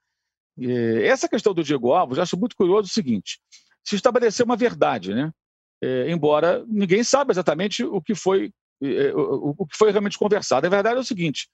E 0.58 0.70
essa 1.04 1.30
questão 1.30 1.54
do 1.54 1.64
Diego 1.64 1.94
Alves, 1.94 2.18
eu 2.18 2.24
acho 2.24 2.38
muito 2.38 2.58
curioso 2.58 2.90
o 2.90 2.94
seguinte, 2.94 3.40
se 3.86 3.96
estabeleceu 3.96 4.46
uma 4.46 4.58
verdade, 4.58 5.14
né? 5.14 5.32
É, 5.82 6.12
embora 6.12 6.66
ninguém 6.68 7.06
saiba 7.06 7.32
exatamente 7.32 7.84
o 7.84 8.02
que 8.02 8.16
foi 8.16 8.52
é, 8.82 9.14
o, 9.16 9.66
que 9.66 9.78
foi 9.78 9.92
realmente 9.92 10.18
conversado. 10.18 10.68
A 10.68 10.70
verdade 10.70 10.98
é 10.98 11.00
o 11.00 11.06
seguinte: 11.06 11.48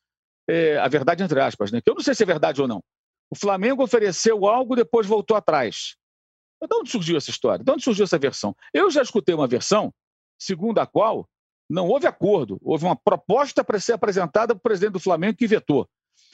é, 0.48 0.78
a 0.78 0.88
verdade 0.88 1.24
entre 1.24 1.40
aspas, 1.40 1.72
né? 1.72 1.82
Que 1.82 1.90
eu 1.90 1.96
não 1.96 2.02
sei 2.02 2.14
se 2.16 2.24
é 2.24 2.26
verdade 2.26 2.62
ou 2.62 2.68
não. 2.68 2.84
O 3.30 3.36
Flamengo 3.36 3.84
ofereceu 3.84 4.46
algo, 4.46 4.76
depois 4.76 5.08
voltou 5.08 5.38
atrás. 5.38 5.96
De 6.62 6.76
onde 6.76 6.92
surgiu 6.92 7.18
essa 7.18 7.32
história? 7.32 7.64
De 7.64 7.72
onde 7.72 7.84
surgiu 7.84 8.04
essa 8.04 8.20
versão? 8.20 8.56
Eu 8.74 8.92
já 8.92 9.02
escutei 9.02 9.34
uma 9.34 9.48
versão 9.48 9.94
segundo 10.38 10.80
a 10.80 10.86
qual 10.86 11.28
não 11.70 11.88
houve 11.88 12.06
acordo, 12.06 12.60
houve 12.62 12.84
uma 12.84 12.96
proposta 12.96 13.64
para 13.64 13.80
ser 13.80 13.94
apresentada 13.94 14.54
para 14.54 14.60
o 14.60 14.64
presidente 14.64 14.94
do 14.94 15.00
Flamengo 15.00 15.38
que 15.38 15.48
vetou. 15.48 15.88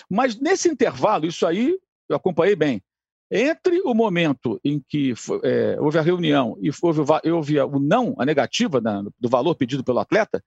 Mas 0.09 0.39
nesse 0.39 0.67
intervalo, 0.67 1.27
isso 1.27 1.45
aí 1.45 1.77
eu 2.09 2.15
acompanhei 2.15 2.55
bem. 2.55 2.81
Entre 3.29 3.81
o 3.81 3.93
momento 3.93 4.59
em 4.63 4.79
que 4.79 5.13
é, 5.43 5.77
houve 5.79 5.99
a 5.99 6.01
reunião 6.01 6.57
e 6.61 6.71
houve, 6.81 7.01
houve 7.29 7.59
o 7.59 7.79
não, 7.79 8.15
a 8.17 8.25
negativa 8.25 8.81
da, 8.81 9.01
do 9.01 9.29
valor 9.29 9.53
pedido 9.55 9.83
pelo 9.83 9.99
atleta, 9.99 10.43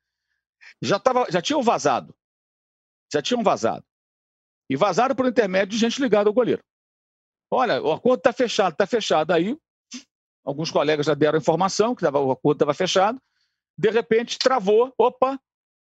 já, 0.83 0.99
tava, 0.99 1.27
já 1.31 1.41
tinham 1.41 1.63
vazado. 1.63 2.15
Já 3.13 3.21
tinham 3.23 3.43
vazado. 3.43 3.85
E 4.69 4.77
vazaram 4.77 5.15
por 5.15 5.27
intermédio 5.27 5.69
de 5.71 5.79
gente 5.79 6.01
ligada 6.01 6.29
ao 6.29 6.35
goleiro. 6.35 6.63
Olha, 7.51 7.83
o 7.83 7.93
acordo 7.93 8.21
está 8.21 8.33
fechado, 8.33 8.73
está 8.73 8.87
fechado. 8.87 9.33
Aí, 9.33 9.57
alguns 10.45 10.71
colegas 10.71 11.07
já 11.07 11.15
deram 11.15 11.39
informação 11.39 11.95
que 11.95 12.05
o 12.05 12.31
acordo 12.31 12.57
estava 12.57 12.75
fechado. 12.75 13.21
De 13.77 13.91
repente, 13.91 14.39
travou. 14.39 14.95
Opa, 14.97 15.39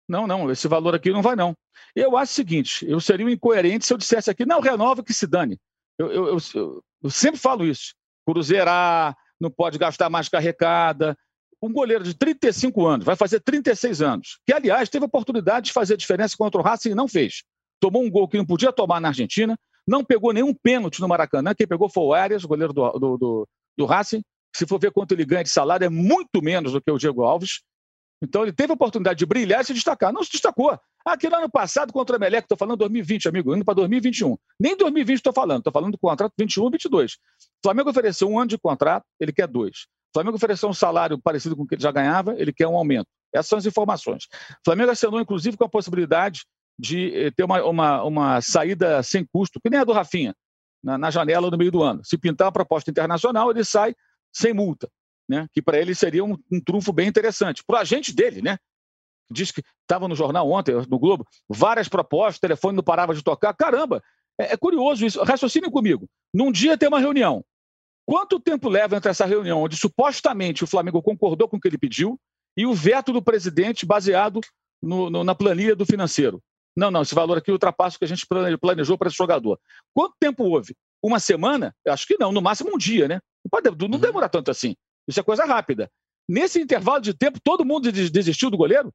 não, 0.09 0.26
não, 0.26 0.51
esse 0.51 0.67
valor 0.67 0.95
aqui 0.95 1.11
não 1.11 1.22
vai, 1.22 1.36
não. 1.36 1.55
Eu 1.95 2.17
acho 2.17 2.32
o 2.32 2.36
seguinte: 2.36 2.86
eu 2.89 2.99
seria 2.99 3.26
um 3.26 3.30
incoerente 3.30 3.86
se 3.86 3.93
eu 3.93 3.97
dissesse 3.97 4.30
aqui, 4.30 4.45
não, 4.45 4.59
renova 4.59 5.03
que 5.03 5.13
se 5.13 5.28
dane. 5.28 5.57
Eu, 5.97 6.11
eu, 6.11 6.38
eu, 6.55 6.84
eu 7.03 7.09
sempre 7.09 7.39
falo 7.39 7.63
isso. 7.63 7.93
Cruzeirar, 8.26 9.15
não 9.39 9.49
pode 9.49 9.78
gastar 9.78 10.09
mais 10.09 10.28
carregada. 10.28 11.17
Um 11.62 11.72
goleiro 11.72 12.03
de 12.03 12.16
35 12.16 12.88
anos, 12.88 13.05
vai 13.05 13.16
fazer 13.16 13.39
36 13.39 14.01
anos, 14.01 14.39
que, 14.45 14.53
aliás, 14.53 14.89
teve 14.89 15.05
a 15.05 15.07
oportunidade 15.07 15.68
de 15.68 15.74
fazer 15.74 15.93
a 15.93 15.97
diferença 15.97 16.36
contra 16.36 16.59
o 16.59 16.64
Racing 16.64 16.91
e 16.91 16.95
não 16.95 17.07
fez. 17.07 17.43
Tomou 17.80 18.03
um 18.03 18.09
gol 18.09 18.28
que 18.28 18.38
não 18.38 18.45
podia 18.45 18.72
tomar 18.72 18.99
na 18.99 19.09
Argentina, 19.09 19.57
não 19.88 20.03
pegou 20.03 20.34
nenhum 20.34 20.53
pênalti 20.53 20.99
no 20.99 21.07
Maracanã. 21.07 21.53
Quem 21.53 21.68
pegou 21.68 21.89
foi 21.89 22.03
o 22.03 22.14
Arias, 22.14 22.45
goleiro 22.45 22.74
do, 22.74 22.91
do, 22.93 23.18
do, 23.18 23.47
do 23.78 23.86
Racing. 23.86 24.22
Se 24.55 24.66
for 24.66 24.80
ver 24.80 24.91
quanto 24.91 25.14
ele 25.14 25.26
ganha 25.26 25.43
de 25.43 25.49
salário, 25.49 25.86
é 25.86 25.89
muito 25.89 26.41
menos 26.41 26.74
do 26.74 26.82
que 26.82 26.91
o 26.91 26.97
Diego 26.97 27.24
Alves. 27.24 27.62
Então 28.24 28.43
ele 28.43 28.53
teve 28.53 28.72
a 28.72 28.76
oportunidade 28.76 29.18
de 29.18 29.26
brilhar 29.26 29.62
e 29.62 29.66
se 29.66 29.74
destacar. 29.74 30.14
Não 30.14 30.24
se 30.24 30.32
destacou. 30.32 30.78
Aquele 31.03 31.36
ano 31.36 31.49
passado 31.49 31.91
contra 31.91 32.16
o 32.16 32.20
Emelec, 32.20 32.45
estou 32.45 32.57
falando 32.57 32.78
2020, 32.78 33.28
amigo, 33.28 33.55
indo 33.55 33.66
para 33.66 33.74
2021. 33.74 34.38
Nem 34.59 34.78
2020 34.78 35.18
estou 35.18 35.34
falando, 35.34 35.59
estou 35.59 35.74
falando 35.74 35.93
do 35.93 35.97
contrato 35.97 36.34
21 36.38 36.68
e 36.68 36.72
22. 36.72 37.14
O 37.14 37.18
Flamengo 37.64 37.89
ofereceu 37.89 38.30
um 38.30 38.38
ano 38.38 38.49
de 38.49 38.59
contrato, 38.59 39.03
ele 39.20 39.34
quer 39.34 39.47
dois. 39.47 39.88
O 40.12 40.14
Flamengo 40.14 40.36
ofereceu 40.36 40.70
um 40.70 40.74
salário 40.74 41.20
parecido 41.20 41.55
com 41.55 41.64
o 41.64 41.68
que 41.68 41.76
ele 41.76 41.82
já 41.82 41.91
ganhava, 41.91 42.36
ele 42.38 42.53
quer 42.53 42.68
um 42.68 42.76
aumento. 42.76 43.07
Essas 43.34 43.47
são 43.47 43.57
as 43.57 43.66
informações. 43.66 44.26
O 44.26 44.64
Flamengo 44.66 44.91
assinou, 44.91 45.22
inclusive, 45.22 45.57
com 45.57 45.64
a 45.64 45.70
possibilidade 45.70 46.41
de 46.78 47.16
eh, 47.16 47.32
ter 47.32 47.43
uma, 47.43 47.64
uma, 47.64 48.03
uma 48.03 48.41
saída 48.41 49.01
sem 49.03 49.26
custo, 49.26 49.59
que 49.62 49.70
nem 49.70 49.80
a 49.80 49.84
do 49.84 49.93
Rafinha, 49.93 50.36
na, 50.84 50.97
na 50.97 51.09
janela 51.09 51.49
no 51.49 51.57
meio 51.57 51.72
do 51.72 51.82
ano. 51.82 52.01
Se 52.03 52.18
pintar 52.18 52.47
a 52.47 52.51
proposta 52.51 52.89
internacional, 52.91 53.49
ele 53.51 53.64
sai 53.64 53.95
sem 54.34 54.53
multa 54.53 54.89
né? 55.32 55.47
que 55.53 55.62
para 55.62 55.80
ele 55.80 55.95
seria 55.95 56.26
um, 56.26 56.38
um 56.51 56.59
trunfo 56.59 56.91
bem 56.91 57.07
interessante. 57.07 57.64
Para 57.66 57.78
o 57.78 57.80
agente 57.80 58.14
dele, 58.14 58.41
né? 58.41 58.57
Diz 59.32 59.49
que 59.49 59.64
estava 59.82 60.05
no 60.05 60.16
jornal 60.16 60.51
ontem, 60.51 60.76
no 60.89 60.99
Globo, 60.99 61.26
várias 61.47 61.88
propostas, 61.88 62.38
telefone 62.38 62.76
não 62.76 62.84
parava 62.84 63.16
de 63.16 63.24
tocar. 63.24 63.53
Caramba, 63.53 64.03
É, 64.38 64.53
é 64.53 64.57
curioso 64.57 65.05
isso. 65.05 65.24
Raciocinem 65.24 65.72
comigo. 65.72 66.05
Num 66.34 66.51
dia 66.51 66.78
tem 66.78 66.89
uma 66.89 66.99
reunião. 66.99 67.45
Quanto 68.06 68.39
tempo 68.39 68.70
leva 68.70 68.97
entre 68.97 69.10
essa 69.10 69.26
reunião, 69.26 69.62
onde 69.62 69.76
supostamente 69.76 70.64
o 70.64 70.68
Flamengo 70.68 71.02
concordou 71.02 71.47
com 71.47 71.58
o 71.58 71.60
que 71.60 71.68
ele 71.68 71.78
pediu, 71.78 72.20
e 72.58 72.66
o 72.66 72.74
veto 72.74 73.14
do 73.14 73.22
presidente 73.22 73.86
baseado 73.86 74.41
no, 74.82 75.10
no, 75.10 75.24
na 75.24 75.36
planilha 75.36 75.76
do 75.76 75.86
financeiro? 75.86 76.41
Não, 76.76 76.89
não, 76.89 77.02
esse 77.02 77.14
valor 77.14 77.38
aqui 77.38 77.52
ultrapassa 77.52 77.95
o 77.95 77.99
que 77.99 78.06
a 78.06 78.08
gente 78.08 78.26
planejou 78.60 78.97
para 78.97 79.08
esse 79.08 79.18
jogador. 79.18 79.60
Quanto 79.93 80.16
tempo 80.20 80.43
houve? 80.43 80.76
Uma 81.04 81.20
semana? 81.20 81.76
Acho 81.88 82.08
que 82.08 82.18
não, 82.18 82.32
no 82.32 82.41
máximo 82.41 82.74
um 82.74 82.78
dia, 82.78 83.08
né? 83.08 83.20
Não, 83.43 83.49
pode, 83.49 83.70
não 83.70 83.95
uhum. 83.95 84.02
demora 84.02 84.30
tanto 84.30 84.52
assim. 84.52 84.76
Isso 85.08 85.20
é 85.20 85.24
coisa 85.24 85.45
rápida. 85.45 85.89
Nesse 86.30 86.62
intervalo 86.62 87.02
de 87.02 87.14
tempo, 87.14 87.39
todo 87.43 87.66
mundo 87.66 87.91
desistiu 87.91 88.49
do 88.49 88.58
goleiro, 88.58 88.93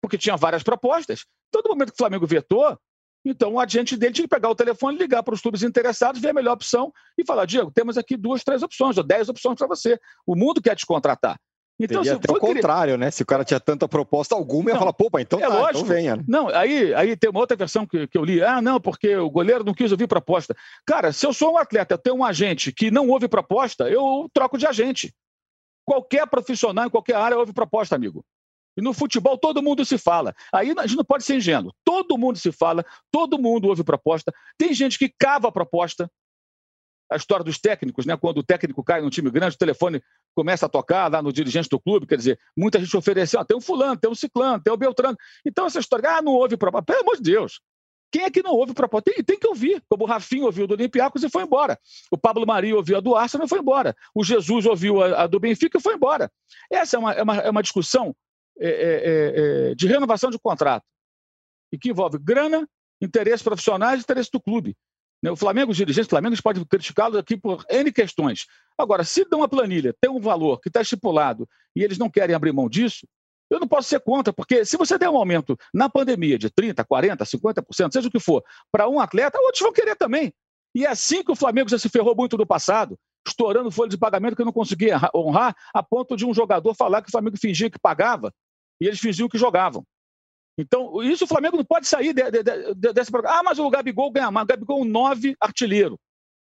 porque 0.00 0.16
tinha 0.16 0.36
várias 0.36 0.62
propostas. 0.62 1.26
Todo 1.50 1.68
momento 1.68 1.88
que 1.88 1.94
o 1.94 1.98
Flamengo 1.98 2.26
vetou, 2.26 2.78
então 3.30 3.52
o 3.52 3.60
agente 3.60 3.96
dele 3.96 4.12
tinha 4.12 4.26
que 4.26 4.34
pegar 4.34 4.48
o 4.48 4.54
telefone, 4.54 4.98
ligar 4.98 5.22
para 5.22 5.34
os 5.34 5.40
clubes 5.40 5.62
interessados, 5.62 6.20
ver 6.20 6.30
a 6.30 6.34
melhor 6.34 6.52
opção 6.52 6.92
e 7.16 7.24
falar: 7.24 7.44
Diego, 7.44 7.70
temos 7.70 7.98
aqui 7.98 8.16
duas, 8.16 8.42
três 8.42 8.62
opções, 8.62 8.96
ou 8.96 9.04
dez 9.04 9.28
opções 9.28 9.56
para 9.56 9.66
você. 9.66 9.98
O 10.26 10.34
mundo 10.34 10.60
quer 10.60 10.74
te 10.74 10.86
contratar. 10.86 11.38
Então, 11.80 12.02
Teria 12.02 12.16
até 12.16 12.32
o 12.32 12.40
contrário, 12.40 12.98
né? 12.98 13.08
Se 13.08 13.22
o 13.22 13.26
cara 13.26 13.44
tinha 13.44 13.60
tanta 13.60 13.86
proposta 13.86 14.34
alguma, 14.34 14.70
ia 14.70 14.76
falar, 14.76 14.92
pô, 14.92 15.08
então, 15.20 15.38
é 15.38 15.42
tá, 15.42 15.48
então 15.48 15.60
lógico. 15.60 15.78
então 15.78 15.94
venha. 15.94 16.24
Não, 16.26 16.48
aí, 16.48 16.92
aí 16.92 17.16
tem 17.16 17.30
uma 17.30 17.38
outra 17.38 17.56
versão 17.56 17.86
que, 17.86 18.08
que 18.08 18.18
eu 18.18 18.24
li. 18.24 18.42
Ah, 18.42 18.60
não, 18.60 18.80
porque 18.80 19.14
o 19.14 19.30
goleiro 19.30 19.62
não 19.62 19.72
quis 19.72 19.92
ouvir 19.92 20.08
proposta. 20.08 20.56
Cara, 20.84 21.12
se 21.12 21.24
eu 21.24 21.32
sou 21.32 21.52
um 21.52 21.56
atleta, 21.56 21.94
eu 21.94 21.98
tenho 21.98 22.16
um 22.16 22.24
agente 22.24 22.72
que 22.72 22.90
não 22.90 23.08
ouve 23.08 23.28
proposta, 23.28 23.88
eu 23.88 24.28
troco 24.34 24.58
de 24.58 24.66
agente. 24.66 25.14
Qualquer 25.84 26.26
profissional 26.26 26.86
em 26.86 26.90
qualquer 26.90 27.14
área 27.14 27.38
ouve 27.38 27.52
proposta, 27.52 27.94
amigo. 27.94 28.24
E 28.78 28.80
no 28.80 28.94
futebol 28.94 29.36
todo 29.36 29.60
mundo 29.60 29.84
se 29.84 29.98
fala. 29.98 30.32
Aí 30.54 30.72
a 30.78 30.86
gente 30.86 30.96
não 30.96 31.04
pode 31.04 31.24
ser 31.24 31.34
ingênuo. 31.34 31.74
Todo 31.84 32.16
mundo 32.16 32.38
se 32.38 32.52
fala, 32.52 32.86
todo 33.10 33.36
mundo 33.36 33.66
ouve 33.66 33.82
proposta. 33.82 34.32
Tem 34.56 34.72
gente 34.72 34.96
que 34.96 35.12
cava 35.18 35.48
a 35.48 35.52
proposta, 35.52 36.08
a 37.10 37.16
história 37.16 37.44
dos 37.44 37.58
técnicos, 37.58 38.06
né? 38.06 38.16
Quando 38.16 38.38
o 38.38 38.42
técnico 38.42 38.84
cai 38.84 39.00
num 39.00 39.10
time 39.10 39.32
grande, 39.32 39.56
o 39.56 39.58
telefone 39.58 40.00
começa 40.32 40.66
a 40.66 40.68
tocar 40.68 41.10
lá 41.10 41.20
no 41.20 41.32
dirigente 41.32 41.68
do 41.68 41.80
clube, 41.80 42.06
quer 42.06 42.18
dizer, 42.18 42.38
muita 42.56 42.78
gente 42.78 42.96
ofereceu, 42.96 43.40
ah, 43.40 43.44
tem 43.44 43.56
um 43.56 43.60
fulano, 43.60 43.98
tem 43.98 44.08
um 44.08 44.14
ciclano, 44.14 44.62
tem 44.62 44.72
um 44.72 44.76
beltrano. 44.76 45.16
Então 45.44 45.66
essa 45.66 45.80
história, 45.80 46.08
ah, 46.10 46.22
não 46.22 46.32
houve 46.32 46.56
proposta. 46.56 46.84
Pelo 46.84 47.00
amor 47.00 47.16
de 47.16 47.22
Deus. 47.22 47.60
Quem 48.12 48.22
é 48.22 48.30
que 48.30 48.44
não 48.44 48.52
ouve 48.52 48.74
proposta? 48.74 49.10
Tem, 49.10 49.24
tem 49.24 49.38
que 49.38 49.48
ouvir, 49.48 49.82
como 49.90 50.04
o 50.04 50.06
Rafinho 50.06 50.44
ouviu 50.44 50.68
do 50.68 50.74
Olympiacos 50.74 51.24
e 51.24 51.28
foi 51.28 51.42
embora. 51.42 51.76
O 52.12 52.16
Pablo 52.16 52.46
Maria 52.46 52.76
ouviu 52.76 52.96
a 52.96 53.00
do 53.00 53.16
Arsenal 53.16 53.46
e 53.46 53.48
foi 53.48 53.58
embora. 53.58 53.94
O 54.14 54.22
Jesus 54.22 54.66
ouviu 54.66 55.02
a, 55.02 55.24
a 55.24 55.26
do 55.26 55.40
Benfica 55.40 55.78
e 55.78 55.82
foi 55.82 55.94
embora. 55.94 56.30
Essa 56.70 56.96
é 56.96 56.98
uma, 57.00 57.12
é 57.12 57.22
uma, 57.24 57.36
é 57.38 57.50
uma 57.50 57.62
discussão 57.62 58.14
é, 58.58 58.68
é, 58.68 58.70
é, 58.70 59.70
é 59.70 59.74
de 59.74 59.86
renovação 59.86 60.30
de 60.30 60.38
contrato 60.38 60.84
e 61.72 61.78
que 61.78 61.90
envolve 61.90 62.18
grana, 62.18 62.68
interesses 63.00 63.42
profissionais 63.42 64.00
e 64.00 64.02
interesse 64.02 64.30
do 64.32 64.40
clube. 64.40 64.76
Né, 65.22 65.30
o 65.30 65.36
Flamengo, 65.36 65.70
os 65.70 65.76
dirigentes 65.76 66.06
do 66.06 66.10
Flamengo, 66.10 66.40
podem 66.42 66.64
criticá-los 66.64 67.18
aqui 67.18 67.36
por 67.36 67.64
N 67.68 67.92
questões. 67.92 68.46
Agora, 68.76 69.04
se 69.04 69.24
dão 69.24 69.40
uma 69.40 69.48
planilha, 69.48 69.94
tem 70.00 70.10
um 70.10 70.20
valor 70.20 70.60
que 70.60 70.68
está 70.68 70.80
estipulado 70.80 71.48
e 71.74 71.82
eles 71.82 71.98
não 71.98 72.08
querem 72.08 72.34
abrir 72.34 72.52
mão 72.52 72.68
disso, 72.68 73.06
eu 73.50 73.58
não 73.58 73.66
posso 73.66 73.88
ser 73.88 74.00
contra, 74.00 74.32
porque 74.32 74.64
se 74.64 74.76
você 74.76 74.98
der 74.98 75.08
um 75.08 75.16
aumento 75.16 75.56
na 75.72 75.88
pandemia 75.88 76.38
de 76.38 76.50
30%, 76.50 76.84
40%, 76.84 77.24
50%, 77.24 77.92
seja 77.92 78.08
o 78.08 78.10
que 78.10 78.20
for, 78.20 78.44
para 78.70 78.88
um 78.88 79.00
atleta, 79.00 79.38
outros 79.40 79.62
vão 79.62 79.72
querer 79.72 79.96
também. 79.96 80.32
E 80.74 80.84
é 80.84 80.90
assim 80.90 81.24
que 81.24 81.32
o 81.32 81.36
Flamengo 81.36 81.68
já 81.70 81.78
se 81.78 81.88
ferrou 81.88 82.14
muito 82.14 82.36
no 82.36 82.46
passado, 82.46 82.98
estourando 83.26 83.70
folha 83.70 83.88
de 83.88 83.96
pagamento 83.96 84.36
que 84.36 84.44
não 84.44 84.52
conseguia 84.52 84.98
honrar, 85.14 85.56
a 85.74 85.82
ponto 85.82 86.14
de 86.14 86.26
um 86.26 86.34
jogador 86.34 86.74
falar 86.74 87.00
que 87.02 87.08
o 87.08 87.10
Flamengo 87.10 87.38
fingia 87.38 87.70
que 87.70 87.78
pagava 87.78 88.32
e 88.80 88.86
eles 88.86 89.00
fingiam 89.00 89.28
que 89.28 89.38
jogavam. 89.38 89.84
Então, 90.58 91.00
isso 91.02 91.24
o 91.24 91.28
Flamengo 91.28 91.56
não 91.56 91.64
pode 91.64 91.86
sair 91.86 92.12
de, 92.12 92.30
de, 92.30 92.42
de, 92.42 92.92
desse 92.92 93.10
programa. 93.10 93.38
Ah, 93.38 93.42
mas 93.44 93.58
o 93.58 93.70
Gabigol 93.70 94.10
ganha 94.10 94.30
mais. 94.30 94.44
O 94.44 94.48
Gabigol 94.48 94.80
é 94.80 94.82
um 94.82 94.84
nove 94.84 95.36
artilheiro. 95.40 95.98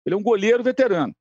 Ele 0.06 0.14
é 0.16 0.18
um 0.18 0.24
goleiro 0.24 0.62
veterano. 0.62 1.16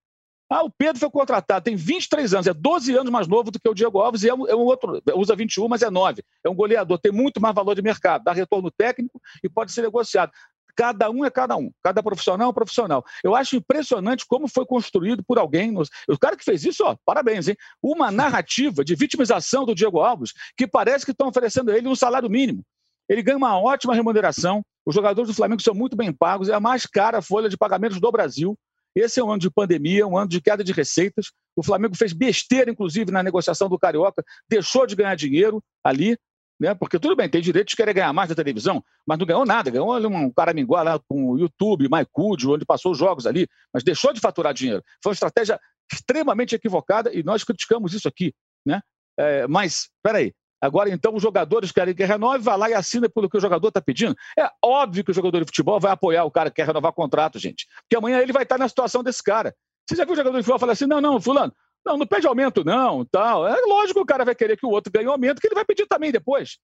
Ah, 0.53 0.65
o 0.65 0.71
Pedro 0.71 1.01
foi 1.01 1.11
contratado, 1.11 1.65
tem 1.65 1.75
23 1.75 2.35
anos, 2.35 2.47
é 2.47 2.53
12 2.53 2.95
anos 2.95 3.11
mais 3.11 3.27
novo 3.27 3.51
do 3.51 3.59
que 3.59 3.67
o 3.67 3.73
Diego 3.73 4.01
Alves 4.01 4.23
e 4.23 4.29
é 4.29 4.35
um, 4.35 4.47
é 4.47 4.55
um 4.55 4.61
outro, 4.61 5.03
usa 5.15 5.35
21, 5.35 5.67
mas 5.67 5.81
é 5.81 5.89
9. 5.89 6.23
É 6.45 6.51
um 6.51 6.55
goleador, 6.55 6.99
tem 6.99 7.11
muito 7.11 7.41
mais 7.41 7.55
valor 7.55 7.75
de 7.75 7.81
mercado, 7.81 8.23
dá 8.23 8.33
retorno 8.33 8.71
técnico 8.71 9.19
e 9.43 9.49
pode 9.49 9.73
ser 9.73 9.81
negociado. 9.81 10.31
Cada 10.77 11.11
um 11.11 11.25
é 11.25 11.31
cada 11.31 11.57
um, 11.57 11.71
cada 11.83 12.03
profissional 12.03 12.47
é 12.47 12.51
um 12.51 12.55
profissional. 12.55 13.05
Eu 13.23 13.35
acho 13.35 13.57
impressionante 13.57 14.27
como 14.27 14.49
foi 14.49 14.65
construído 14.65 15.23
por 15.23 15.39
alguém. 15.39 15.75
O 16.09 16.19
cara 16.19 16.37
que 16.37 16.45
fez 16.45 16.65
isso, 16.65 16.83
ó, 16.85 16.97
parabéns, 17.05 17.49
hein? 17.49 17.57
Uma 17.83 18.11
narrativa 18.11 18.85
de 18.85 18.95
vitimização 18.95 19.65
do 19.65 19.75
Diego 19.75 20.01
Alves 20.01 20.33
que 20.57 20.67
parece 20.67 21.05
que 21.05 21.13
estão 21.13 21.29
oferecendo 21.29 21.71
a 21.71 21.77
ele 21.77 21.89
um 21.89 21.95
salário 21.95 22.31
mínimo. 22.31 22.63
Ele 23.09 23.23
ganha 23.23 23.37
uma 23.37 23.59
ótima 23.61 23.95
remuneração. 23.95 24.63
Os 24.87 24.95
jogadores 24.95 25.29
do 25.29 25.35
Flamengo 25.35 25.63
são 25.63 25.75
muito 25.75 25.97
bem 25.97 26.13
pagos, 26.13 26.49
é 26.49 26.55
a 26.55 26.61
mais 26.61 26.87
cara 26.87 27.23
folha 27.23 27.49
de 27.49 27.57
pagamentos 27.57 28.01
do 28.01 28.11
Brasil. 28.11 28.57
Esse 28.95 29.21
é 29.21 29.25
um 29.25 29.31
ano 29.31 29.41
de 29.41 29.51
pandemia, 29.51 30.07
um 30.07 30.17
ano 30.17 30.29
de 30.29 30.41
queda 30.41 30.63
de 30.63 30.73
receitas. 30.73 31.33
O 31.57 31.63
Flamengo 31.63 31.97
fez 31.97 32.13
besteira, 32.13 32.71
inclusive, 32.71 33.11
na 33.11 33.23
negociação 33.23 33.69
do 33.69 33.79
Carioca, 33.79 34.23
deixou 34.49 34.87
de 34.87 34.95
ganhar 34.95 35.15
dinheiro 35.15 35.63
ali, 35.83 36.17
né? 36.63 36.75
Porque 36.77 36.97
tudo 36.97 37.17
bem, 37.17 37.29
tem 37.29 37.43
direito 37.43 37.71
de 37.71 37.77
querer 37.77 37.93
ganhar 37.93 38.13
mais 38.13 38.29
da 38.29 38.37
televisão, 38.37 38.85
mas 39.05 39.19
não 39.19 39.27
ganhou 39.27 39.45
nada. 39.45 39.69
Ganhou 39.69 39.99
um 40.07 40.31
caraminguá 40.31 40.83
lá 40.85 41.01
com 41.09 41.33
o 41.33 41.39
YouTube, 41.39 41.89
MyCud, 41.91 42.49
onde 42.49 42.65
passou 42.65 42.93
os 42.93 42.99
jogos 42.99 43.27
ali, 43.27 43.49
mas 43.75 43.83
deixou 43.83 44.13
de 44.13 44.21
faturar 44.21 44.55
dinheiro. 44.55 44.81
Foi 45.03 45.11
uma 45.11 45.15
estratégia 45.15 45.59
extremamente 45.93 46.55
equivocada 46.55 47.13
e 47.13 47.25
nós 47.25 47.43
criticamos 47.43 47.93
isso 47.93 48.07
aqui, 48.07 48.33
né? 48.65 48.81
É, 49.19 49.47
mas, 49.49 49.91
peraí, 50.03 50.33
Agora, 50.63 50.89
então, 50.89 51.13
os 51.17 51.21
jogadores 51.21 51.73
querem 51.73 51.93
que 51.93 52.05
renove, 52.05 52.45
vai 52.45 52.57
lá 52.57 52.71
e 52.71 52.75
assina 52.75 53.09
pelo 53.09 53.29
que 53.29 53.37
o 53.37 53.41
jogador 53.41 53.67
está 53.67 53.81
pedindo. 53.81 54.15
É 54.39 54.49
óbvio 54.65 55.03
que 55.03 55.11
o 55.11 55.15
jogador 55.15 55.41
de 55.41 55.47
futebol 55.47 55.81
vai 55.81 55.91
apoiar 55.91 56.23
o 56.23 56.31
cara 56.31 56.51
que 56.51 56.55
quer 56.55 56.69
renovar 56.69 56.93
contrato, 56.93 57.37
gente. 57.37 57.67
Porque 57.81 57.97
amanhã 57.97 58.21
ele 58.21 58.33
vai 58.33 58.45
estar 58.45 58.57
na 58.59 58.69
situação 58.69 59.03
desse 59.03 59.21
cara. 59.25 59.53
Você 59.85 59.97
já 59.97 60.05
viu 60.05 60.13
o 60.13 60.17
jogador 60.17 60.37
de 60.37 60.45
futebol 60.45 60.61
falar 60.61 60.75
assim: 60.75 60.87
não, 60.87 61.01
não, 61.01 61.21
fulano, 61.21 61.53
não, 61.85 61.99
não 61.99 62.07
pede 62.07 62.27
aumento, 62.27 62.65
não, 62.65 63.05
tal. 63.05 63.47
É 63.47 63.61
lógico 63.67 64.01
que 64.01 64.03
o 64.03 64.07
cara 64.07 64.25
vai 64.25 64.35
querer 64.35 64.57
que 64.57 64.67
o 64.67 64.71
outro 64.71 64.93
ganhe 64.93 65.07
aumento, 65.07 65.41
que 65.41 65.47
ele 65.47 65.55
vai 65.55 65.65
pedir 65.65 65.87
também 65.87 66.13
depois. 66.13 66.59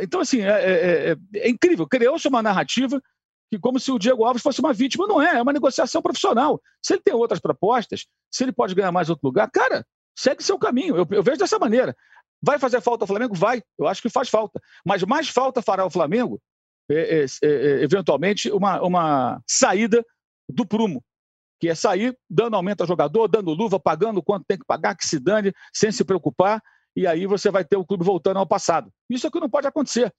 Então, 0.00 0.20
assim, 0.20 0.42
é, 0.42 0.50
é, 0.50 1.10
é, 1.10 1.16
é 1.40 1.48
incrível. 1.48 1.86
Criou-se 1.86 2.28
uma 2.28 2.42
narrativa 2.42 3.00
que 3.50 3.58
como 3.58 3.78
se 3.78 3.90
o 3.92 3.98
Diego 3.98 4.24
Alves 4.24 4.42
fosse 4.42 4.60
uma 4.60 4.72
vítima. 4.72 5.06
Não 5.06 5.20
é, 5.20 5.36
é 5.36 5.42
uma 5.42 5.52
negociação 5.52 6.02
profissional. 6.02 6.60
Se 6.82 6.94
ele 6.94 7.02
tem 7.04 7.14
outras 7.14 7.40
propostas, 7.40 8.06
se 8.30 8.44
ele 8.44 8.52
pode 8.52 8.74
ganhar 8.74 8.92
mais 8.92 9.10
outro 9.10 9.26
lugar, 9.26 9.50
cara, 9.50 9.86
segue 10.16 10.42
seu 10.42 10.58
caminho. 10.58 10.96
Eu, 10.96 11.06
eu 11.10 11.22
vejo 11.22 11.38
dessa 11.38 11.58
maneira. 11.58 11.96
Vai 12.42 12.58
fazer 12.58 12.80
falta 12.80 13.04
ao 13.04 13.08
Flamengo? 13.08 13.34
Vai. 13.34 13.62
Eu 13.78 13.86
acho 13.86 14.02
que 14.02 14.08
faz 14.08 14.28
falta. 14.28 14.60
Mas 14.84 15.02
mais 15.02 15.28
falta 15.28 15.62
fará 15.62 15.82
ao 15.82 15.90
Flamengo, 15.90 16.40
é, 16.90 17.22
é, 17.22 17.26
é, 17.42 17.82
eventualmente, 17.82 18.50
uma, 18.50 18.82
uma 18.82 19.42
saída 19.48 20.04
do 20.48 20.66
prumo. 20.66 21.02
Que 21.60 21.68
é 21.68 21.74
sair 21.74 22.16
dando 22.28 22.56
aumento 22.56 22.80
ao 22.80 22.86
jogador, 22.86 23.28
dando 23.28 23.52
luva, 23.52 23.78
pagando 23.78 24.22
quanto 24.22 24.44
tem 24.46 24.58
que 24.58 24.64
pagar, 24.66 24.94
que 24.94 25.06
se 25.06 25.18
dane, 25.18 25.52
sem 25.72 25.90
se 25.92 26.04
preocupar. 26.04 26.62
E 26.96 27.06
aí 27.06 27.26
você 27.26 27.50
vai 27.50 27.64
ter 27.64 27.76
o 27.76 27.84
clube 27.84 28.04
voltando 28.04 28.38
ao 28.38 28.46
passado. 28.46 28.90
Isso 29.08 29.26
é 29.26 29.30
que 29.30 29.40
não 29.40 29.50
pode 29.50 29.66
acontecer. 29.66 30.12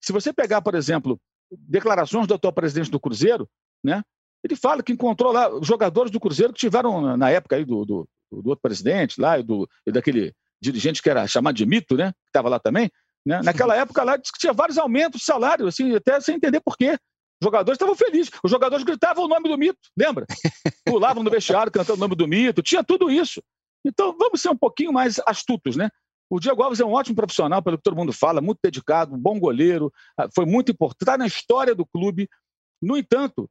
Se 0.00 0.12
você 0.12 0.32
pegar, 0.32 0.62
por 0.62 0.74
exemplo, 0.74 1.20
declarações 1.50 2.26
do 2.26 2.34
atual 2.34 2.52
presidente 2.52 2.90
do 2.90 3.00
Cruzeiro, 3.00 3.48
né? 3.82 4.02
Ele 4.44 4.56
fala 4.56 4.82
que 4.82 4.92
encontrou 4.92 5.32
lá 5.32 5.48
jogadores 5.62 6.10
do 6.10 6.18
Cruzeiro 6.18 6.52
que 6.52 6.58
tiveram, 6.58 7.16
na 7.16 7.30
época 7.30 7.56
aí 7.56 7.64
do, 7.64 7.84
do, 7.84 8.08
do 8.30 8.50
outro 8.50 8.62
presidente 8.62 9.20
lá 9.20 9.38
e, 9.38 9.42
do, 9.42 9.68
e 9.86 9.92
daquele 9.92 10.34
dirigente 10.60 11.00
que 11.00 11.08
era 11.08 11.26
chamado 11.26 11.54
de 11.54 11.64
mito, 11.64 11.96
né? 11.96 12.12
Que 12.12 12.28
estava 12.28 12.48
lá 12.48 12.58
também. 12.58 12.90
Né? 13.24 13.40
Naquela 13.42 13.76
época 13.76 14.02
lá 14.02 14.16
disse 14.16 14.32
que 14.32 14.38
tinha 14.38 14.52
vários 14.52 14.78
aumentos 14.78 15.20
de 15.20 15.26
salário, 15.26 15.66
assim, 15.66 15.94
até 15.94 16.20
sem 16.20 16.36
entender 16.36 16.60
por 16.60 16.76
quê. 16.76 16.98
Os 17.42 17.44
jogadores 17.44 17.74
estavam 17.74 17.96
felizes. 17.96 18.30
Os 18.44 18.50
jogadores 18.50 18.84
gritavam 18.84 19.24
o 19.24 19.28
nome 19.28 19.48
do 19.48 19.58
mito, 19.58 19.80
lembra? 19.98 20.24
Pulavam 20.86 21.24
no 21.24 21.30
vestiário 21.30 21.72
cantando 21.72 21.98
o 21.98 22.00
nome 22.00 22.14
do 22.14 22.28
mito, 22.28 22.62
tinha 22.62 22.84
tudo 22.84 23.10
isso. 23.10 23.42
Então 23.84 24.16
vamos 24.16 24.40
ser 24.40 24.48
um 24.48 24.56
pouquinho 24.56 24.92
mais 24.92 25.18
astutos, 25.26 25.74
né? 25.74 25.90
O 26.30 26.38
Diego 26.38 26.62
Alves 26.62 26.78
é 26.78 26.84
um 26.84 26.92
ótimo 26.92 27.16
profissional, 27.16 27.60
pelo 27.60 27.76
que 27.76 27.82
todo 27.82 27.96
mundo 27.96 28.12
fala, 28.12 28.40
muito 28.40 28.60
dedicado, 28.62 29.16
bom 29.16 29.40
goleiro, 29.40 29.92
ah, 30.16 30.28
foi 30.32 30.46
muito 30.46 30.70
importante, 30.70 31.02
está 31.02 31.18
na 31.18 31.26
história 31.26 31.74
do 31.74 31.84
clube. 31.84 32.28
No 32.80 32.96
entanto, 32.96 33.50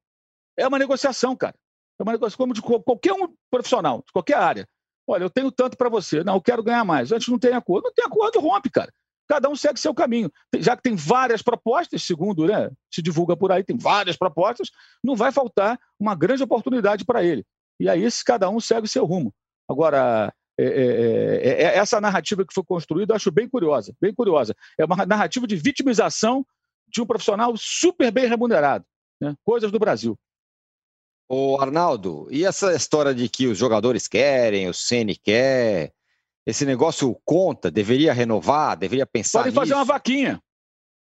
é 0.57 0.65
uma 0.65 0.79
negociação, 0.79 1.35
cara. 1.35 1.55
É 1.99 2.03
uma 2.03 2.13
negociação 2.13 2.37
como 2.37 2.53
de 2.53 2.61
qualquer 2.61 3.11
um 3.11 3.27
profissional, 3.51 3.97
de 4.05 4.11
qualquer 4.13 4.37
área. 4.37 4.65
Olha, 5.05 5.25
eu 5.25 5.29
tenho 5.29 5.51
tanto 5.51 5.75
para 5.75 5.89
você. 5.89 6.23
Não, 6.23 6.35
eu 6.35 6.41
quero 6.41 6.63
ganhar 6.63 6.85
mais. 6.85 7.11
Antes 7.11 7.27
não 7.27 7.37
tem 7.37 7.53
acordo. 7.53 7.85
Não 7.85 7.93
tem 7.93 8.05
acordo, 8.05 8.39
rompe, 8.39 8.69
cara. 8.69 8.91
Cada 9.31 9.47
um 9.47 9.55
segue 9.55 9.79
seu 9.79 9.95
caminho. 9.95 10.29
Já 10.57 10.75
que 10.75 10.83
tem 10.83 10.93
várias 10.93 11.41
propostas, 11.41 12.03
segundo 12.03 12.45
né, 12.45 12.69
se 12.93 13.01
divulga 13.01 13.37
por 13.37 13.49
aí, 13.49 13.63
tem 13.63 13.77
várias 13.77 14.17
propostas, 14.17 14.69
não 15.01 15.15
vai 15.15 15.31
faltar 15.31 15.79
uma 15.97 16.13
grande 16.13 16.43
oportunidade 16.43 17.05
para 17.05 17.23
ele. 17.23 17.45
E 17.79 17.87
aí, 17.87 18.05
cada 18.25 18.49
um 18.49 18.59
segue 18.59 18.87
o 18.87 18.89
seu 18.89 19.05
rumo. 19.05 19.33
Agora, 19.69 20.33
é, 20.59 20.65
é, 20.65 20.67
é, 20.67 21.63
é, 21.63 21.77
essa 21.77 22.01
narrativa 22.01 22.45
que 22.45 22.53
foi 22.53 22.61
construída, 22.65 23.13
eu 23.13 23.15
acho 23.15 23.31
bem 23.31 23.47
curiosa, 23.47 23.95
bem 24.01 24.13
curiosa. 24.13 24.53
É 24.77 24.83
uma 24.83 25.05
narrativa 25.05 25.47
de 25.47 25.55
vitimização 25.55 26.45
de 26.89 27.01
um 27.01 27.05
profissional 27.05 27.55
super 27.55 28.11
bem 28.11 28.27
remunerado. 28.27 28.83
Né? 29.21 29.33
Coisas 29.45 29.71
do 29.71 29.79
Brasil. 29.79 30.19
Ô, 31.29 31.57
Arnaldo, 31.57 32.27
e 32.29 32.43
essa 32.43 32.75
história 32.75 33.15
de 33.15 33.29
que 33.29 33.47
os 33.47 33.57
jogadores 33.57 34.09
querem, 34.09 34.67
o 34.67 34.73
Ceni 34.73 35.15
quer, 35.15 35.93
esse 36.45 36.65
negócio 36.65 37.15
conta? 37.25 37.69
Deveria 37.69 38.13
renovar? 38.13 38.77
Deveria 38.77 39.05
pensar 39.05 39.39
Podem 39.39 39.53
fazer 39.53 39.73
uma 39.73 39.85
vaquinha. 39.85 40.41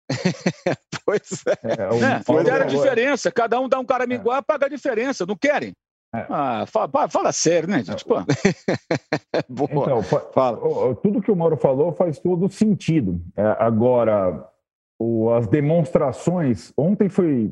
pois 1.06 1.44
é. 1.46 1.82
é, 1.82 1.90
um, 1.92 2.06
é 2.06 2.24
pois 2.26 2.48
a 2.48 2.64
diferença. 2.64 3.32
Cada 3.32 3.60
um 3.60 3.68
dá 3.68 3.80
um 3.80 3.86
caraminguá, 3.86 4.38
é. 4.38 4.42
paga 4.42 4.66
a 4.68 4.70
diferença. 4.70 5.26
Não 5.26 5.36
querem? 5.36 5.74
É. 6.16 6.26
Ah, 6.30 6.66
fala, 6.66 7.10
fala, 7.10 7.32
sério, 7.34 7.70
né, 7.70 7.84
gente? 7.84 8.06
Pô. 8.06 8.16
então, 9.50 10.02
fala. 10.34 10.96
tudo 10.96 11.22
que 11.22 11.32
o 11.32 11.36
Mauro 11.36 11.58
falou 11.58 11.92
faz 11.92 12.20
todo 12.20 12.50
sentido. 12.50 13.22
É, 13.36 13.44
agora, 13.60 14.50
o, 14.98 15.30
as 15.32 15.48
demonstrações. 15.48 16.72
Ontem 16.78 17.10
foi 17.10 17.52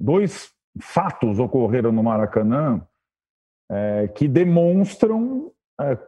dois 0.00 0.50
fatos 0.80 1.38
ocorreram 1.38 1.90
no 1.90 2.02
Maracanã 2.02 2.86
é, 3.70 4.08
que 4.08 4.28
demonstram 4.28 5.50
é, 5.80 5.98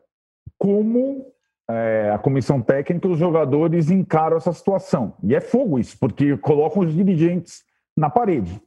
como 0.56 1.26
é, 1.68 2.10
a 2.14 2.18
comissão 2.18 2.62
técnica 2.62 3.08
os 3.08 3.18
jogadores 3.18 3.90
encaram 3.90 4.36
essa 4.36 4.52
situação. 4.52 5.14
E 5.22 5.34
é 5.34 5.40
fogo 5.40 5.78
isso, 5.78 5.98
porque 5.98 6.36
colocam 6.38 6.82
os 6.82 6.94
dirigentes 6.94 7.62
na 7.96 8.08
parede. 8.08 8.60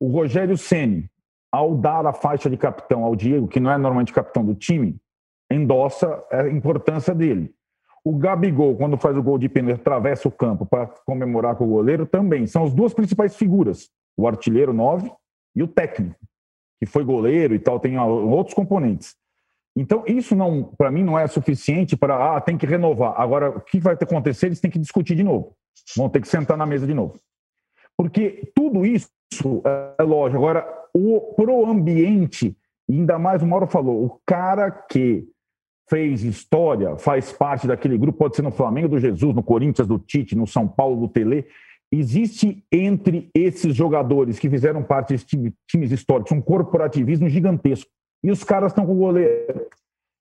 O 0.00 0.08
Rogério 0.08 0.56
Ceni, 0.56 1.10
ao 1.52 1.74
dar 1.74 2.06
a 2.06 2.12
faixa 2.12 2.48
de 2.48 2.56
capitão 2.56 3.04
ao 3.04 3.14
Diego, 3.14 3.48
que 3.48 3.60
não 3.60 3.70
é 3.70 3.76
normalmente 3.76 4.12
capitão 4.12 4.44
do 4.44 4.54
time, 4.54 4.96
endossa 5.50 6.24
a 6.30 6.48
importância 6.48 7.14
dele. 7.14 7.52
O 8.02 8.16
Gabigol, 8.16 8.76
quando 8.76 8.96
faz 8.96 9.16
o 9.16 9.22
gol 9.22 9.36
de 9.36 9.48
pênalti, 9.48 9.78
atravessa 9.78 10.26
o 10.26 10.30
campo 10.30 10.64
para 10.64 10.86
comemorar 11.04 11.56
com 11.56 11.64
o 11.64 11.70
goleiro, 11.70 12.06
também. 12.06 12.46
São 12.46 12.64
as 12.64 12.72
duas 12.72 12.94
principais 12.94 13.36
figuras, 13.36 13.90
o 14.16 14.26
artilheiro 14.26 14.72
9 14.72 15.12
e 15.54 15.62
o 15.62 15.68
técnico, 15.68 16.16
que 16.78 16.86
foi 16.86 17.04
goleiro 17.04 17.54
e 17.54 17.58
tal, 17.58 17.78
tem 17.78 17.98
outros 17.98 18.54
componentes. 18.54 19.14
Então, 19.76 20.04
isso 20.06 20.34
não, 20.34 20.64
para 20.64 20.90
mim, 20.90 21.02
não 21.02 21.18
é 21.18 21.26
suficiente 21.26 21.96
para, 21.96 22.36
ah, 22.36 22.40
tem 22.40 22.58
que 22.58 22.66
renovar. 22.66 23.14
Agora, 23.20 23.50
o 23.50 23.60
que 23.60 23.78
vai 23.78 23.94
acontecer? 23.94 24.46
Eles 24.46 24.60
têm 24.60 24.70
que 24.70 24.78
discutir 24.78 25.14
de 25.14 25.22
novo. 25.22 25.54
Vão 25.96 26.08
ter 26.08 26.20
que 26.20 26.28
sentar 26.28 26.56
na 26.56 26.66
mesa 26.66 26.86
de 26.86 26.94
novo. 26.94 27.18
Porque 27.96 28.50
tudo 28.54 28.84
isso 28.84 29.10
é 29.98 30.02
lógico. 30.02 30.38
Agora, 30.38 30.66
o, 30.94 31.34
pro 31.34 31.66
ambiente, 31.66 32.56
ainda 32.88 33.18
mais 33.18 33.42
o 33.42 33.46
Mauro 33.46 33.66
falou, 33.66 34.04
o 34.04 34.20
cara 34.26 34.70
que 34.70 35.28
fez 35.88 36.22
história, 36.22 36.96
faz 36.96 37.32
parte 37.32 37.66
daquele 37.66 37.98
grupo, 37.98 38.18
pode 38.18 38.36
ser 38.36 38.42
no 38.42 38.52
Flamengo 38.52 38.88
do 38.88 39.00
Jesus, 39.00 39.34
no 39.34 39.42
Corinthians 39.42 39.88
do 39.88 39.98
Tite, 39.98 40.36
no 40.36 40.46
São 40.46 40.66
Paulo 40.66 41.00
do 41.00 41.08
Tele. 41.08 41.46
Existe 41.92 42.64
entre 42.70 43.28
esses 43.34 43.74
jogadores 43.74 44.38
que 44.38 44.48
fizeram 44.48 44.82
parte 44.82 45.18
time, 45.18 45.52
times 45.68 45.90
históricos 45.90 46.30
um 46.30 46.40
corporativismo 46.40 47.28
gigantesco. 47.28 47.90
E 48.22 48.30
os 48.30 48.44
caras 48.44 48.72
estão 48.72 48.86
com 48.86 48.92
o 48.92 48.98
goleiro. 48.98 49.66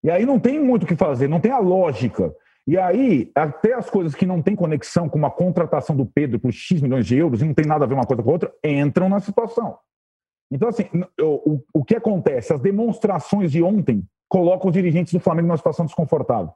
E 0.03 0.09
aí 0.09 0.25
não 0.25 0.39
tem 0.39 0.59
muito 0.59 0.83
o 0.83 0.87
que 0.87 0.95
fazer, 0.95 1.27
não 1.27 1.39
tem 1.39 1.51
a 1.51 1.59
lógica. 1.59 2.33
E 2.65 2.77
aí, 2.77 3.31
até 3.33 3.73
as 3.73 3.89
coisas 3.89 4.13
que 4.13 4.25
não 4.25 4.41
têm 4.41 4.55
conexão 4.55 5.09
com 5.09 5.17
uma 5.17 5.31
contratação 5.31 5.95
do 5.95 6.05
Pedro 6.05 6.39
por 6.39 6.51
X 6.51 6.81
milhões 6.81 7.05
de 7.07 7.17
euros, 7.17 7.41
e 7.41 7.45
não 7.45 7.53
tem 7.53 7.65
nada 7.65 7.83
a 7.83 7.87
ver 7.87 7.95
uma 7.95 8.05
coisa 8.05 8.21
com 8.21 8.29
a 8.29 8.33
outra, 8.33 8.53
entram 8.63 9.09
na 9.09 9.19
situação. 9.19 9.77
Então, 10.51 10.69
assim, 10.69 10.85
o, 11.19 11.61
o, 11.73 11.83
que 11.83 11.95
acontece? 11.95 12.53
As 12.53 12.59
demonstrações 12.59 13.51
de 13.51 13.61
ontem 13.61 14.03
colocam 14.27 14.69
os 14.69 14.73
dirigentes 14.73 15.13
do 15.13 15.19
Flamengo 15.19 15.47
numa 15.47 15.57
situação 15.57 15.85
desconfortável. 15.85 16.53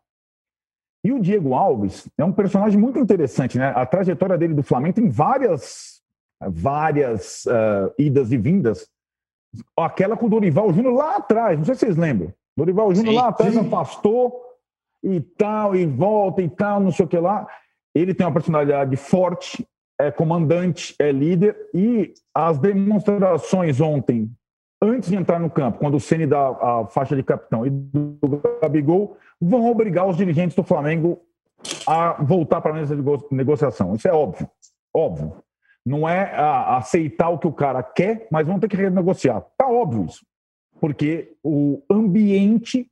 E 1.03 1.11
o 1.11 1.19
Diego 1.19 1.53
Alves 1.53 2.07
é 2.17 2.23
um 2.23 2.31
personagem 2.31 2.79
muito 2.79 2.97
interessante, 2.97 3.57
né? 3.57 3.73
A 3.75 3.85
trajetória 3.85 4.37
dele 4.37 4.53
do 4.53 4.63
Flamengo 4.63 4.95
tem 4.95 5.09
várias, 5.09 6.01
várias 6.41 7.45
uh, 7.45 7.93
idas 7.97 8.31
e 8.31 8.37
vindas. 8.37 8.87
Aquela 9.77 10.17
com 10.17 10.25
o 10.25 10.29
Dorival 10.29 10.71
Júnior 10.73 10.93
lá 10.93 11.17
atrás, 11.17 11.57
não 11.57 11.65
sei 11.65 11.75
se 11.75 11.81
vocês 11.81 11.97
lembram. 11.97 12.33
Dorival 12.57 12.93
Júnior 12.93 13.15
lá 13.15 13.27
atrás 13.29 13.53
sim. 13.53 13.59
afastou 13.59 14.41
e 15.03 15.19
tal, 15.19 15.75
e 15.75 15.85
volta 15.85 16.41
e 16.41 16.49
tal, 16.49 16.79
não 16.79 16.91
sei 16.91 17.05
o 17.05 17.07
que 17.07 17.17
lá. 17.17 17.47
Ele 17.95 18.13
tem 18.13 18.25
uma 18.25 18.33
personalidade 18.33 18.95
forte, 18.95 19.67
é 19.99 20.09
comandante, 20.11 20.95
é 20.99 21.11
líder, 21.11 21.55
e 21.73 22.13
as 22.33 22.57
demonstrações 22.57 23.79
ontem 23.79 24.31
antes 24.83 25.09
de 25.09 25.15
entrar 25.15 25.39
no 25.39 25.49
campo, 25.49 25.79
quando 25.79 25.95
o 25.95 25.99
Ceni 25.99 26.25
dá 26.25 26.49
a 26.49 26.87
faixa 26.87 27.15
de 27.15 27.23
capitão 27.23 27.65
e 27.65 27.69
do 27.69 28.41
Gabigol, 28.61 29.17
vão 29.39 29.69
obrigar 29.69 30.07
os 30.07 30.17
dirigentes 30.17 30.55
do 30.55 30.63
Flamengo 30.63 31.21
a 31.87 32.21
voltar 32.21 32.59
para 32.59 32.71
a 32.71 32.75
mesa 32.75 32.95
de 32.95 33.03
negociação. 33.31 33.95
Isso 33.95 34.07
é 34.07 34.11
óbvio, 34.11 34.49
óbvio. 34.93 35.33
Não 35.85 36.07
é 36.07 36.33
aceitar 36.77 37.29
o 37.29 37.37
que 37.37 37.47
o 37.47 37.53
cara 37.53 37.83
quer, 37.83 38.27
mas 38.31 38.47
vão 38.47 38.59
ter 38.59 38.67
que 38.67 38.77
renegociar. 38.77 39.43
Tá 39.57 39.67
óbvio 39.67 40.05
isso, 40.05 40.25
porque 40.79 41.35
o 41.43 41.83
ambiente 41.89 42.89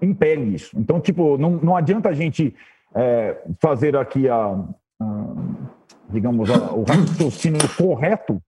impele 0.00 0.54
isso. 0.54 0.76
Então, 0.78 1.00
tipo, 1.00 1.38
não, 1.38 1.52
não 1.52 1.76
adianta 1.76 2.08
a 2.08 2.12
gente 2.12 2.54
é, 2.94 3.40
fazer 3.60 3.96
aqui 3.96 4.28
a, 4.28 4.64
a 5.00 5.34
digamos, 6.10 6.50
a, 6.50 6.72
o 6.72 6.82
raciocínio 6.82 7.60
correto 7.76 8.40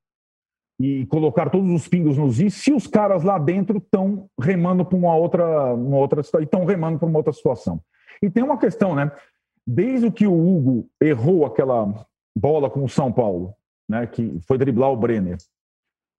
e 0.80 1.06
colocar 1.06 1.50
todos 1.50 1.70
os 1.70 1.88
pingos 1.88 2.18
nos 2.18 2.40
is 2.40 2.54
se 2.54 2.72
os 2.72 2.86
caras 2.86 3.22
lá 3.22 3.38
dentro 3.38 3.78
estão 3.78 4.28
remando 4.40 4.84
para 4.84 4.98
uma 4.98 5.14
outra, 5.14 5.72
uma 5.74 5.96
outra 5.96 6.20
estão 6.20 6.64
remando 6.64 6.98
para 6.98 7.08
uma 7.08 7.18
outra 7.18 7.32
situação. 7.32 7.80
E 8.20 8.28
tem 8.28 8.42
uma 8.42 8.58
questão, 8.58 8.94
né? 8.94 9.10
Desde 9.66 10.10
que 10.10 10.26
o 10.26 10.34
Hugo 10.34 10.88
errou 11.00 11.46
aquela 11.46 12.06
bola 12.34 12.68
com 12.68 12.84
o 12.84 12.88
São 12.88 13.12
Paulo, 13.12 13.54
né, 13.88 14.06
que 14.06 14.38
foi 14.46 14.58
driblar 14.58 14.90
o 14.90 14.96
Brenner, 14.96 15.38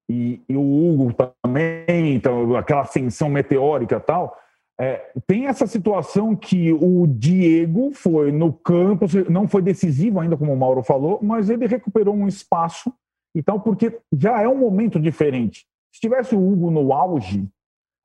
e, 0.09 0.43
e 0.47 0.55
o 0.55 0.61
Hugo 0.61 1.13
também, 1.13 2.13
então, 2.13 2.55
aquela 2.55 2.81
ascensão 2.81 3.27
meteórica 3.27 3.99
tal, 3.99 4.37
é, 4.79 5.13
tem 5.25 5.47
essa 5.47 5.65
situação 5.65 6.35
que 6.35 6.73
o 6.73 7.07
Diego 7.07 7.91
foi 7.93 8.31
no 8.31 8.51
campo, 8.51 9.05
não 9.29 9.47
foi 9.47 9.61
decisivo 9.61 10.19
ainda, 10.19 10.37
como 10.37 10.53
o 10.53 10.57
Mauro 10.57 10.83
falou, 10.83 11.19
mas 11.23 11.49
ele 11.49 11.65
recuperou 11.65 12.13
um 12.13 12.27
espaço 12.27 12.93
e 13.33 13.41
tal, 13.41 13.59
porque 13.59 13.97
já 14.13 14.41
é 14.41 14.47
um 14.47 14.57
momento 14.57 14.99
diferente. 14.99 15.65
Se 15.93 16.01
tivesse 16.01 16.35
o 16.35 16.51
Hugo 16.51 16.69
no 16.69 16.91
auge, 16.91 17.47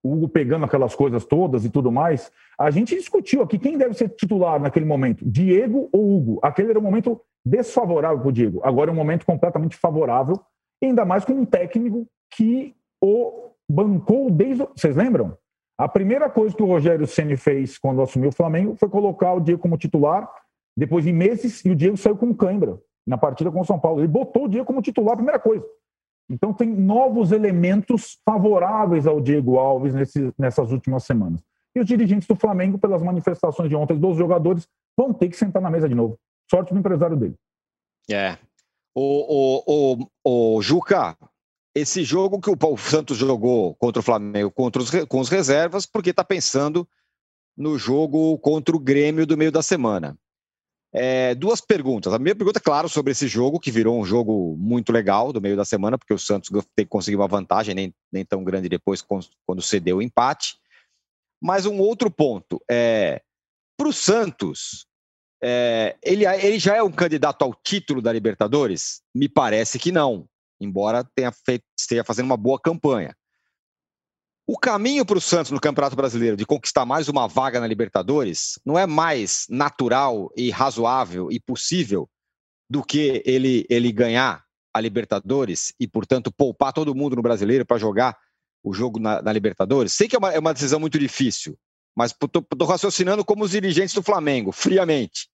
o 0.02 0.12
Hugo 0.12 0.28
pegando 0.28 0.64
aquelas 0.64 0.94
coisas 0.94 1.24
todas 1.24 1.64
e 1.64 1.70
tudo 1.70 1.92
mais, 1.92 2.32
a 2.58 2.70
gente 2.70 2.94
discutiu 2.94 3.42
aqui 3.42 3.58
quem 3.58 3.76
deve 3.76 3.94
ser 3.94 4.08
titular 4.10 4.60
naquele 4.60 4.86
momento, 4.86 5.24
Diego 5.24 5.88
ou 5.92 6.16
Hugo. 6.16 6.40
Aquele 6.42 6.70
era 6.70 6.78
um 6.78 6.82
momento 6.82 7.20
desfavorável 7.44 8.18
para 8.18 8.28
o 8.28 8.32
Diego. 8.32 8.60
Agora 8.62 8.90
é 8.90 8.92
um 8.92 8.96
momento 8.96 9.26
completamente 9.26 9.76
favorável, 9.76 10.40
ainda 10.82 11.04
mais 11.04 11.24
com 11.24 11.32
um 11.32 11.44
técnico 11.44 12.06
que 12.34 12.74
o 13.02 13.50
bancou 13.68 14.30
desde. 14.30 14.66
Vocês 14.74 14.96
lembram? 14.96 15.36
A 15.78 15.88
primeira 15.88 16.28
coisa 16.28 16.54
que 16.54 16.62
o 16.62 16.66
Rogério 16.66 17.06
Ceni 17.06 17.36
fez 17.36 17.78
quando 17.78 18.02
assumiu 18.02 18.28
o 18.28 18.34
Flamengo 18.34 18.76
foi 18.76 18.88
colocar 18.88 19.32
o 19.32 19.40
Diego 19.40 19.62
como 19.62 19.78
titular, 19.78 20.30
depois 20.76 21.04
de 21.04 21.12
meses, 21.12 21.64
e 21.64 21.70
o 21.70 21.76
Diego 21.76 21.96
saiu 21.96 22.16
com 22.16 22.34
cãibra 22.34 22.78
na 23.06 23.16
partida 23.16 23.50
com 23.50 23.60
o 23.60 23.64
São 23.64 23.78
Paulo. 23.78 24.00
Ele 24.00 24.08
botou 24.08 24.44
o 24.44 24.48
Diego 24.48 24.66
como 24.66 24.82
titular, 24.82 25.14
a 25.14 25.16
primeira 25.16 25.38
coisa. 25.38 25.64
Então, 26.30 26.54
tem 26.54 26.68
novos 26.68 27.32
elementos 27.32 28.18
favoráveis 28.24 29.06
ao 29.06 29.20
Diego 29.20 29.58
Alves 29.58 29.92
nesse, 29.92 30.32
nessas 30.38 30.70
últimas 30.70 31.02
semanas. 31.02 31.42
E 31.74 31.80
os 31.80 31.86
dirigentes 31.86 32.28
do 32.28 32.36
Flamengo, 32.36 32.78
pelas 32.78 33.02
manifestações 33.02 33.68
de 33.68 33.74
ontem 33.74 33.98
dos 33.98 34.16
jogadores, 34.16 34.66
vão 34.96 35.12
ter 35.12 35.28
que 35.28 35.36
sentar 35.36 35.60
na 35.60 35.70
mesa 35.70 35.88
de 35.88 35.94
novo. 35.94 36.16
Sorte 36.48 36.72
do 36.72 36.78
empresário 36.78 37.16
dele. 37.16 37.34
É. 38.08 38.38
O, 38.94 39.64
o, 39.66 40.06
o, 40.24 40.56
o 40.56 40.62
Juca, 40.62 41.16
esse 41.74 42.04
jogo 42.04 42.40
que 42.40 42.50
o 42.50 42.76
Santos 42.76 43.16
jogou 43.16 43.74
contra 43.76 44.00
o 44.00 44.02
Flamengo 44.02 44.50
contra 44.50 44.82
os, 44.82 44.90
com 45.06 45.20
os 45.20 45.28
reservas, 45.28 45.86
porque 45.86 46.10
está 46.10 46.24
pensando 46.24 46.88
no 47.56 47.78
jogo 47.78 48.38
contra 48.38 48.74
o 48.74 48.80
Grêmio 48.80 49.26
do 49.26 49.36
meio 49.36 49.52
da 49.52 49.62
semana. 49.62 50.16
É, 50.92 51.34
duas 51.36 51.60
perguntas. 51.60 52.12
A 52.12 52.18
minha 52.18 52.34
pergunta, 52.34 52.58
é 52.58 52.62
claro, 52.62 52.88
sobre 52.88 53.12
esse 53.12 53.28
jogo, 53.28 53.60
que 53.60 53.70
virou 53.70 53.98
um 53.98 54.04
jogo 54.04 54.56
muito 54.58 54.92
legal 54.92 55.32
do 55.32 55.40
meio 55.40 55.56
da 55.56 55.64
semana, 55.64 55.96
porque 55.96 56.14
o 56.14 56.18
Santos 56.18 56.50
tem 56.74 56.84
que 56.84 56.90
conseguir 56.90 57.16
uma 57.16 57.28
vantagem, 57.28 57.74
nem, 57.74 57.94
nem 58.12 58.24
tão 58.24 58.42
grande 58.42 58.68
depois 58.68 59.00
quando 59.02 59.62
cedeu 59.62 59.98
o 59.98 60.02
empate. 60.02 60.56
Mas 61.40 61.64
um 61.64 61.78
outro 61.78 62.10
ponto 62.10 62.60
é 62.68 63.22
para 63.76 63.88
o 63.88 63.92
Santos, 63.92 64.86
é, 65.42 65.96
ele, 66.02 66.26
ele 66.26 66.58
já 66.58 66.76
é 66.76 66.82
um 66.82 66.92
candidato 66.92 67.42
ao 67.42 67.54
título 67.54 68.02
da 68.02 68.12
Libertadores? 68.12 69.00
Me 69.14 69.28
parece 69.28 69.78
que 69.78 69.90
não, 69.90 70.26
embora 70.60 71.02
tenha 71.14 71.32
feito, 71.32 71.64
esteja 71.78 72.04
fazendo 72.04 72.26
uma 72.26 72.36
boa 72.36 72.60
campanha. 72.60 73.16
O 74.52 74.58
caminho 74.58 75.06
para 75.06 75.16
o 75.16 75.20
Santos 75.20 75.52
no 75.52 75.60
Campeonato 75.60 75.94
Brasileiro 75.94 76.36
de 76.36 76.44
conquistar 76.44 76.84
mais 76.84 77.08
uma 77.08 77.28
vaga 77.28 77.60
na 77.60 77.68
Libertadores 77.68 78.58
não 78.66 78.76
é 78.76 78.84
mais 78.84 79.46
natural 79.48 80.28
e 80.36 80.50
razoável 80.50 81.30
e 81.30 81.38
possível 81.38 82.10
do 82.68 82.82
que 82.82 83.22
ele, 83.24 83.64
ele 83.70 83.92
ganhar 83.92 84.42
a 84.74 84.80
Libertadores 84.80 85.72
e, 85.78 85.86
portanto, 85.86 86.32
poupar 86.32 86.72
todo 86.72 86.96
mundo 86.96 87.14
no 87.14 87.22
Brasileiro 87.22 87.64
para 87.64 87.78
jogar 87.78 88.18
o 88.60 88.72
jogo 88.74 88.98
na, 88.98 89.22
na, 89.22 89.32
Libertadores? 89.32 89.92
Sei 89.92 90.08
que 90.08 90.16
é 90.16 90.18
uma, 90.18 90.32
é 90.32 90.38
uma 90.40 90.52
decisão 90.52 90.80
muito 90.80 90.98
difícil, 90.98 91.56
mas 91.96 92.10
estou 92.10 92.66
raciocinando 92.66 93.24
como 93.24 93.44
os 93.44 93.52
dirigentes 93.52 93.94
do 93.94 94.02
Flamengo, 94.02 94.50
friamente. 94.50 95.28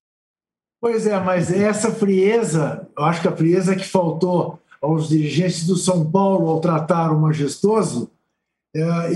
Pois 0.79 1.07
é, 1.07 1.19
mas 1.19 1.51
essa 1.51 1.91
frieza, 1.91 2.87
eu 2.95 3.03
acho 3.03 3.23
que 3.23 3.27
a 3.27 3.35
frieza 3.35 3.75
que 3.75 3.83
faltou 3.83 4.59
aos 4.79 5.09
dirigentes 5.09 5.65
do 5.65 5.75
São 5.75 6.07
Paulo 6.07 6.49
ao 6.49 6.61
tratar 6.61 7.11
o 7.11 7.19
majestoso 7.19 8.11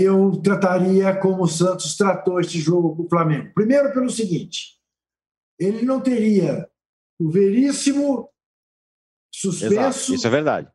eu 0.02 0.42
trataria 0.42 1.16
como 1.16 1.44
o 1.44 1.48
Santos 1.48 1.96
tratou 1.96 2.40
esse 2.40 2.60
jogo 2.60 2.96
com 2.96 3.04
o 3.04 3.10
Flamengo. 3.10 3.54
Primeiro, 3.54 3.94
pelo 3.94 4.10
seguinte: 4.10 4.80
ele 5.60 5.84
não 5.84 6.02
teria 6.02 6.70
o 7.20 7.30
Veríssimo 7.30 8.30
suspenso. 9.34 9.74
Exato, 9.74 10.14
isso 10.16 10.28
é 10.28 10.30
verdade. 10.30 10.72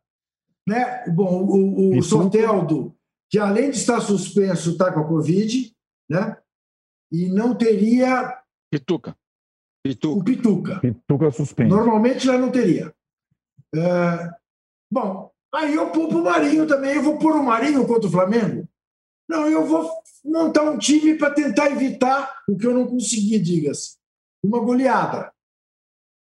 Né? 0.69 1.05
Bom, 1.09 1.45
o, 1.45 1.99
o 1.99 2.03
Soteldo, 2.03 2.97
que 3.31 3.39
além 3.39 3.71
de 3.71 3.77
estar 3.77 4.01
suspenso, 4.01 4.71
está 4.71 4.93
com 4.93 5.01
a 5.01 5.07
Covid, 5.07 5.75
né? 6.11 6.37
E 7.13 7.29
não 7.29 7.55
teria. 7.55 8.41
Pituca. 8.71 9.17
Pituca. 9.85 10.21
O 10.21 10.25
Pituca. 10.25 10.81
Pituca 10.81 11.31
suspenso. 11.31 11.75
Normalmente 11.75 12.27
já 12.27 12.37
não 12.37 12.51
teria. 12.51 12.95
É... 13.75 14.31
Bom, 14.93 15.31
aí 15.55 15.75
eu 15.75 15.91
poupo 15.91 16.19
o 16.19 16.25
Marinho 16.25 16.67
também. 16.67 16.97
Eu 16.97 17.03
vou 17.03 17.19
pôr 17.19 17.37
o 17.37 17.45
Marinho 17.45 17.87
contra 17.87 18.09
o 18.09 18.11
Flamengo? 18.11 18.66
Não, 19.29 19.49
eu 19.49 19.67
vou 19.67 19.91
montar 20.25 20.63
um 20.63 20.79
time 20.79 21.17
para 21.17 21.33
tentar 21.33 21.71
evitar 21.71 22.43
o 22.49 22.57
que 22.57 22.67
eu 22.67 22.75
não 22.75 22.87
consegui, 22.87 23.39
diga-se. 23.39 23.97
Uma 24.45 24.61
goleada. 24.61 25.33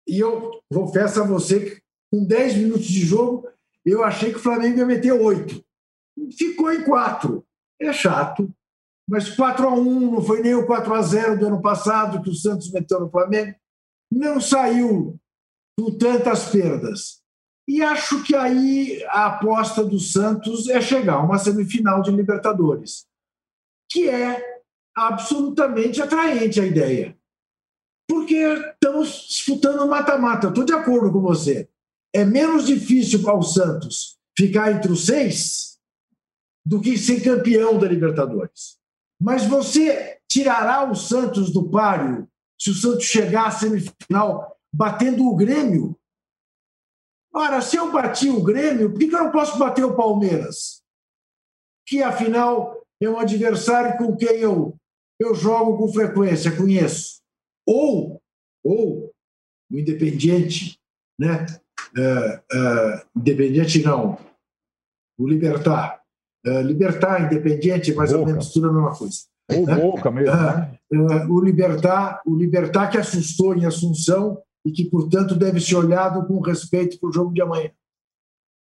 E 0.07 0.19
eu 0.19 0.61
confesso 0.73 1.21
a 1.21 1.27
você 1.27 1.61
que 1.61 1.83
com 2.11 2.25
10 2.25 2.57
minutos 2.57 2.87
de 2.87 3.01
jogo, 3.01 3.49
eu 3.85 4.03
achei 4.03 4.31
que 4.31 4.39
o 4.39 4.43
Flamengo 4.43 4.79
ia 4.79 4.87
meter 4.87 5.13
8. 5.13 5.63
Ficou 6.37 6.73
em 6.73 6.83
4. 6.83 7.45
É 7.81 7.93
chato. 7.93 8.51
Mas 9.09 9.31
4 9.31 9.67
a 9.67 9.73
1 9.73 10.11
não 10.13 10.23
foi 10.23 10.43
nem 10.43 10.55
o 10.55 10.67
4 10.67 10.95
a 10.95 11.03
0 11.03 11.39
do 11.39 11.47
ano 11.47 11.63
passado 11.63 12.23
que 12.23 12.31
o 12.31 12.35
Santos 12.35 12.71
meteu 12.71 13.01
no 13.01 13.11
Flamengo. 13.11 13.55
Não 14.13 14.41
saiu 14.41 15.19
com 15.79 15.97
tantas 15.97 16.49
perdas. 16.49 17.18
E 17.69 17.83
acho 17.83 18.23
que 18.23 18.35
aí 18.35 19.05
a 19.09 19.27
aposta 19.27 19.85
do 19.85 20.01
Santos 20.01 20.71
é 20.71 20.81
chegar 20.81 21.17
a 21.17 21.23
uma 21.23 21.39
semifinal 21.39 22.01
de 22.01 22.11
Libertadores, 22.11 23.07
que 23.91 24.09
é 24.09 24.63
absolutamente 24.97 26.01
atraente 26.01 26.59
a 26.59 26.65
ideia. 26.65 27.15
Porque 28.09 28.37
estamos 28.37 29.27
disputando 29.29 29.87
mata-mata. 29.87 30.49
Estou 30.49 30.65
de 30.65 30.73
acordo 30.73 31.13
com 31.13 31.21
você. 31.21 31.69
É 32.15 32.25
menos 32.25 32.67
difícil 32.67 33.23
para 33.23 33.37
o 33.37 33.43
Santos 33.43 34.17
ficar 34.37 34.73
entre 34.73 34.91
os 34.91 35.05
seis 35.05 35.79
do 36.65 36.81
que 36.81 36.97
ser 36.97 37.23
campeão 37.23 37.79
da 37.79 37.87
Libertadores. 37.87 38.79
Mas 39.21 39.45
você 39.45 40.19
tirará 40.27 40.91
o 40.91 40.95
Santos 40.95 41.53
do 41.53 41.69
páreo 41.69 42.27
se 42.59 42.71
o 42.71 42.75
Santos 42.75 43.05
chegar 43.05 43.49
à 43.49 43.51
semifinal 43.51 44.57
batendo 44.73 45.27
o 45.27 45.37
Grêmio 45.37 45.99
Ora, 47.33 47.61
se 47.61 47.77
eu 47.77 47.93
bati 47.93 48.31
o 48.31 48.43
Grêmio, 48.43 48.91
por 48.91 48.99
que, 48.99 49.07
eu 49.07 49.25
não 49.25 49.31
posso 49.31 49.59
bater 49.59 49.85
o 49.85 49.95
Palmeiras? 49.95 50.83
Que, 51.87 52.03
afinal, 52.03 52.83
é 53.01 53.09
um 53.09 53.19
adversário 53.19 53.97
com 53.99 54.17
quem 54.17 54.37
eu, 54.39 54.77
eu 55.21 55.35
jogo 55.35 55.77
com 55.77 55.93
frequência, 55.93 56.57
conheço. 56.57 57.21
Ou, 57.67 58.21
ou 58.65 59.13
o 59.71 59.79
Independiente, 59.79 60.79
né? 61.19 61.47
Uh, 61.97 62.37
uh, 62.57 63.09
Independiente 63.17 63.83
não, 63.83 64.19
o 65.19 65.29
Libertar. 65.29 66.03
Uh, 66.47 66.61
Libertar, 66.61 67.27
Independiente, 67.27 67.95
mais 67.95 68.11
Boca. 68.11 68.21
ou 68.21 68.27
menos 68.27 68.53
tudo 68.53 68.69
a 68.69 68.73
mesma 68.73 68.97
coisa. 68.97 69.19
Ou 69.51 69.67
né? 69.67 69.75
Boca 69.77 70.11
mesmo. 70.11 70.35
Né? 70.35 70.79
o 71.29 71.41
Libertar, 71.41 72.23
o 72.27 72.35
Libertar 72.35 72.91
que 72.91 72.99
assustou 72.99 73.55
em 73.55 73.67
Assunção 73.67 74.43
e 74.69 74.73
que, 74.73 74.85
portanto, 74.85 75.35
deve 75.35 75.59
ser 75.61 75.77
olhado 75.77 76.27
com 76.27 76.41
respeito 76.41 77.01
para 77.01 77.09
o 77.09 77.13
jogo 77.13 77.33
de 77.33 77.41
amanhã. 77.41 77.71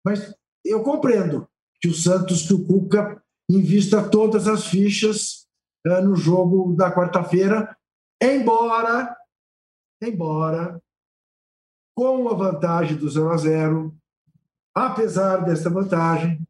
Mas 0.05 0.35
eu 0.65 0.83
compreendo 0.83 1.47
que 1.81 1.87
o 1.87 1.93
Santos, 1.93 2.45
que 2.45 2.53
o 2.53 2.65
Cuca, 2.65 3.23
invista 3.49 4.09
todas 4.09 4.45
as 4.45 4.67
fichas 4.67 5.47
uh, 5.87 6.01
no 6.03 6.13
jogo 6.15 6.75
da 6.75 6.93
quarta-feira, 6.93 7.77
embora, 8.21 9.15
embora, 10.01 10.81
com 11.95 12.27
a 12.27 12.33
vantagem 12.33 12.97
do 12.97 13.09
0 13.09 13.31
a 13.31 13.37
0, 13.37 13.97
apesar 14.75 15.37
desta 15.45 15.69
vantagem, 15.69 16.45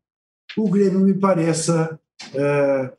o 0.57 0.67
Grêmio 0.67 1.01
me 1.01 1.13
pareça 1.13 1.99
uh, 2.29 2.97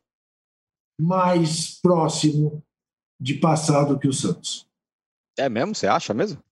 mais 1.00 1.80
próximo 1.80 2.62
de 3.20 3.34
passado 3.34 3.98
que 3.98 4.06
o 4.06 4.12
Santos. 4.12 4.68
É 5.36 5.48
mesmo? 5.48 5.74
Você 5.74 5.88
acha 5.88 6.14
mesmo? 6.14 6.43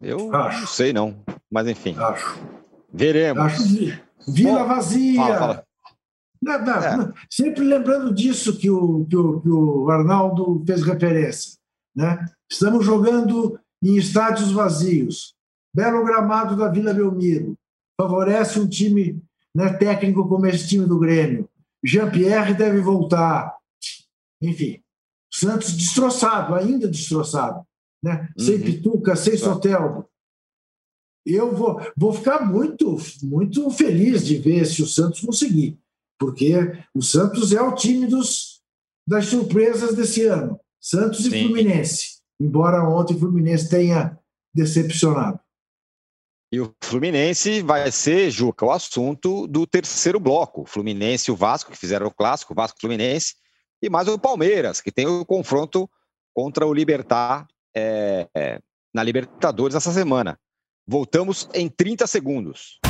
Eu 0.00 0.34
Acho. 0.34 0.60
não 0.60 0.66
sei, 0.66 0.92
não. 0.92 1.22
Mas 1.50 1.68
enfim. 1.68 1.94
Acho. 1.98 2.38
Veremos. 2.92 3.42
Acho 3.42 3.62
Vila 4.28 4.64
vazia. 4.64 5.20
Fala, 5.20 5.38
fala. 5.38 5.66
É. 6.46 7.12
Sempre 7.30 7.64
lembrando 7.64 8.14
disso 8.14 8.56
que 8.56 8.70
o, 8.70 9.04
que 9.04 9.16
o, 9.16 9.40
que 9.40 9.48
o 9.48 9.90
Arnaldo 9.90 10.62
fez 10.66 10.82
referência. 10.82 11.58
Né? 11.94 12.24
Estamos 12.50 12.84
jogando 12.84 13.60
em 13.82 13.96
estádios 13.96 14.50
vazios. 14.50 15.34
Belo 15.74 16.04
gramado 16.04 16.56
da 16.56 16.68
Vila 16.68 16.94
Belmiro. 16.94 17.54
Favorece 18.00 18.58
um 18.58 18.66
time 18.66 19.22
né, 19.54 19.72
técnico 19.74 20.26
como 20.26 20.46
esse 20.46 20.66
time 20.66 20.86
do 20.86 20.98
Grêmio. 20.98 21.48
Jean-Pierre 21.84 22.54
deve 22.54 22.80
voltar. 22.80 23.54
Enfim, 24.42 24.80
Santos 25.30 25.72
destroçado, 25.72 26.54
ainda 26.54 26.88
destroçado 26.88 27.64
né? 28.02 28.28
Uhum. 28.38 28.44
sem 28.44 28.60
Pituca, 28.60 29.16
sem 29.16 29.36
Soteldo. 29.36 30.06
Eu 31.24 31.54
vou, 31.54 31.80
vou 31.96 32.12
ficar 32.12 32.46
muito, 32.46 32.96
muito 33.22 33.70
feliz 33.70 34.24
de 34.24 34.38
ver 34.38 34.64
se 34.64 34.82
o 34.82 34.86
Santos 34.86 35.20
conseguir, 35.20 35.78
porque 36.18 36.54
o 36.94 37.02
Santos 37.02 37.52
é 37.52 37.60
o 37.60 37.74
time 37.74 38.06
dos, 38.06 38.62
das 39.06 39.26
surpresas 39.26 39.94
desse 39.94 40.24
ano. 40.24 40.58
Santos 40.80 41.24
Sim. 41.24 41.28
e 41.28 41.44
Fluminense, 41.44 42.20
embora 42.40 42.88
ontem 42.88 43.14
o 43.14 43.18
Fluminense 43.18 43.68
tenha 43.68 44.18
decepcionado. 44.54 45.38
E 46.52 46.60
o 46.60 46.74
Fluminense 46.82 47.62
vai 47.62 47.92
ser, 47.92 48.28
Juca, 48.30 48.66
o 48.66 48.72
assunto 48.72 49.46
do 49.46 49.66
terceiro 49.66 50.18
bloco. 50.18 50.62
O 50.62 50.66
Fluminense 50.66 51.30
e 51.30 51.32
o 51.32 51.36
Vasco, 51.36 51.70
que 51.70 51.78
fizeram 51.78 52.08
o 52.08 52.10
clássico, 52.10 52.52
o 52.52 52.56
Vasco 52.56 52.80
Fluminense, 52.80 53.34
e 53.80 53.88
mais 53.88 54.08
o 54.08 54.18
Palmeiras, 54.18 54.80
que 54.80 54.90
tem 54.90 55.06
o 55.06 55.24
confronto 55.24 55.88
contra 56.34 56.66
o 56.66 56.74
Libertar 56.74 57.46
é, 57.76 58.58
na 58.94 59.02
Libertadores 59.02 59.74
essa 59.74 59.92
semana. 59.92 60.38
Voltamos 60.86 61.48
em 61.54 61.68
30 61.68 62.06
segundos. 62.06 62.80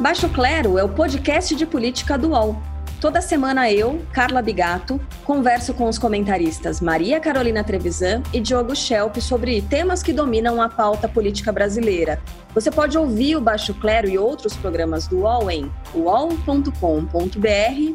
Baixo 0.00 0.28
Clero 0.28 0.78
é 0.78 0.84
o 0.84 0.88
podcast 0.88 1.54
de 1.54 1.64
política 1.64 2.18
do 2.18 2.30
UOL. 2.30 2.56
Toda 3.00 3.20
semana 3.20 3.70
eu, 3.70 4.04
Carla 4.12 4.40
Bigato, 4.40 5.00
converso 5.24 5.74
com 5.74 5.88
os 5.88 5.98
comentaristas 5.98 6.80
Maria 6.80 7.20
Carolina 7.20 7.62
Trevisan 7.62 8.22
e 8.32 8.40
Diogo 8.40 8.74
Schelp 8.74 9.16
sobre 9.18 9.60
temas 9.62 10.02
que 10.02 10.12
dominam 10.12 10.60
a 10.60 10.68
pauta 10.68 11.08
política 11.08 11.52
brasileira. 11.52 12.20
Você 12.54 12.70
pode 12.70 12.96
ouvir 12.96 13.36
o 13.36 13.40
Baixo 13.40 13.74
Clero 13.74 14.08
e 14.08 14.18
outros 14.18 14.56
programas 14.56 15.06
do 15.06 15.20
UOL 15.20 15.50
em 15.50 15.70
uol.com.br 15.94 16.70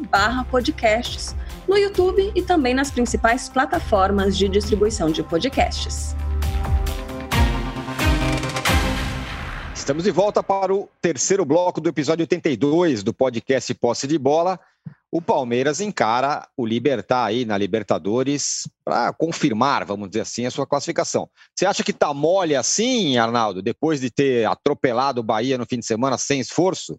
barra 0.08 0.44
podcasts 0.44 1.34
no 1.68 1.76
YouTube 1.76 2.32
e 2.34 2.42
também 2.42 2.74
nas 2.74 2.90
principais 2.90 3.48
plataformas 3.48 4.36
de 4.36 4.48
distribuição 4.48 5.10
de 5.10 5.22
podcasts. 5.22 6.14
Estamos 9.74 10.04
de 10.04 10.12
volta 10.12 10.42
para 10.42 10.72
o 10.72 10.88
terceiro 11.00 11.44
bloco 11.44 11.80
do 11.80 11.88
episódio 11.88 12.22
82 12.22 13.02
do 13.02 13.12
podcast 13.12 13.74
Posse 13.74 14.06
de 14.06 14.16
Bola. 14.16 14.60
O 15.10 15.20
Palmeiras 15.20 15.80
encara 15.80 16.48
o 16.56 16.64
Libertar 16.64 17.26
aí 17.26 17.44
na 17.44 17.58
Libertadores 17.58 18.68
para 18.84 19.12
confirmar, 19.12 19.84
vamos 19.84 20.08
dizer 20.08 20.20
assim, 20.20 20.46
a 20.46 20.50
sua 20.50 20.66
classificação. 20.66 21.28
Você 21.54 21.66
acha 21.66 21.82
que 21.82 21.90
está 21.90 22.14
mole 22.14 22.54
assim, 22.54 23.18
Arnaldo, 23.18 23.60
depois 23.60 24.00
de 24.00 24.10
ter 24.10 24.46
atropelado 24.46 25.20
o 25.20 25.24
Bahia 25.24 25.58
no 25.58 25.66
fim 25.66 25.78
de 25.78 25.84
semana 25.84 26.16
sem 26.16 26.40
esforço? 26.40 26.98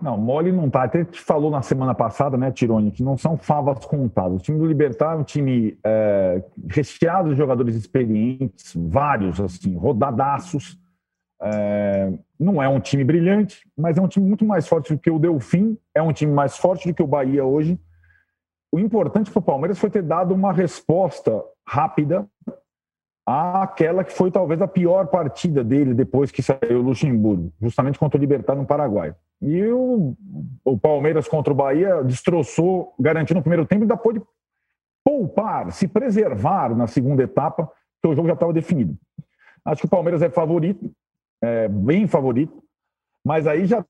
Não, 0.00 0.16
mole 0.16 0.52
não 0.52 0.70
tá. 0.70 0.84
Até 0.84 1.04
te 1.04 1.20
falou 1.20 1.50
na 1.50 1.62
semana 1.62 1.94
passada, 1.94 2.36
né, 2.36 2.50
Tirone, 2.50 2.90
que 2.90 3.02
não 3.02 3.16
são 3.16 3.36
favas 3.36 3.84
contadas. 3.84 4.40
O 4.40 4.42
time 4.42 4.58
do 4.58 4.66
Libertar 4.66 5.14
é 5.14 5.16
um 5.16 5.24
time 5.24 5.78
é, 5.84 6.42
recheado 6.68 7.30
de 7.30 7.36
jogadores 7.36 7.74
experientes, 7.74 8.74
vários, 8.76 9.40
assim, 9.40 9.76
rodadaços. 9.76 10.78
É, 11.40 12.12
não 12.38 12.62
é 12.62 12.68
um 12.68 12.80
time 12.80 13.04
brilhante, 13.04 13.68
mas 13.76 13.96
é 13.96 14.02
um 14.02 14.08
time 14.08 14.26
muito 14.26 14.44
mais 14.44 14.66
forte 14.66 14.92
do 14.92 15.00
que 15.00 15.10
o 15.10 15.18
Delfim, 15.18 15.78
é 15.94 16.02
um 16.02 16.12
time 16.12 16.32
mais 16.32 16.56
forte 16.56 16.88
do 16.88 16.94
que 16.94 17.02
o 17.02 17.06
Bahia 17.06 17.44
hoje. 17.44 17.78
O 18.70 18.78
importante 18.78 19.30
para 19.30 19.38
o 19.38 19.42
Palmeiras 19.42 19.78
foi 19.78 19.88
ter 19.88 20.02
dado 20.02 20.34
uma 20.34 20.52
resposta 20.52 21.42
rápida 21.66 22.26
àquela 23.28 24.02
que 24.02 24.12
foi 24.12 24.30
talvez 24.30 24.62
a 24.62 24.66
pior 24.66 25.08
partida 25.08 25.62
dele 25.62 25.92
depois 25.92 26.30
que 26.30 26.42
saiu 26.42 26.78
o 26.78 26.82
Luxemburgo, 26.82 27.52
justamente 27.60 27.98
contra 27.98 28.16
o 28.16 28.20
Libertar 28.20 28.54
no 28.54 28.64
Paraguai. 28.64 29.14
E 29.42 29.62
o, 29.64 30.16
o 30.64 30.78
Palmeiras 30.78 31.28
contra 31.28 31.52
o 31.52 31.56
Bahia 31.56 32.02
destroçou, 32.02 32.94
garantindo 32.98 33.40
o 33.40 33.42
primeiro 33.42 33.66
tempo 33.66 33.82
e 33.82 33.84
ainda 33.84 33.98
pôde 33.98 34.22
poupar, 35.04 35.70
se 35.72 35.86
preservar 35.86 36.74
na 36.74 36.86
segunda 36.86 37.22
etapa, 37.22 37.70
que 38.00 38.08
o 38.08 38.14
jogo 38.14 38.28
já 38.28 38.34
estava 38.34 38.52
definido. 38.52 38.96
Acho 39.62 39.82
que 39.82 39.86
o 39.86 39.90
Palmeiras 39.90 40.22
é 40.22 40.30
favorito, 40.30 40.90
é 41.42 41.68
bem 41.68 42.06
favorito, 42.06 42.62
mas 43.22 43.46
aí 43.46 43.66
já 43.66 43.84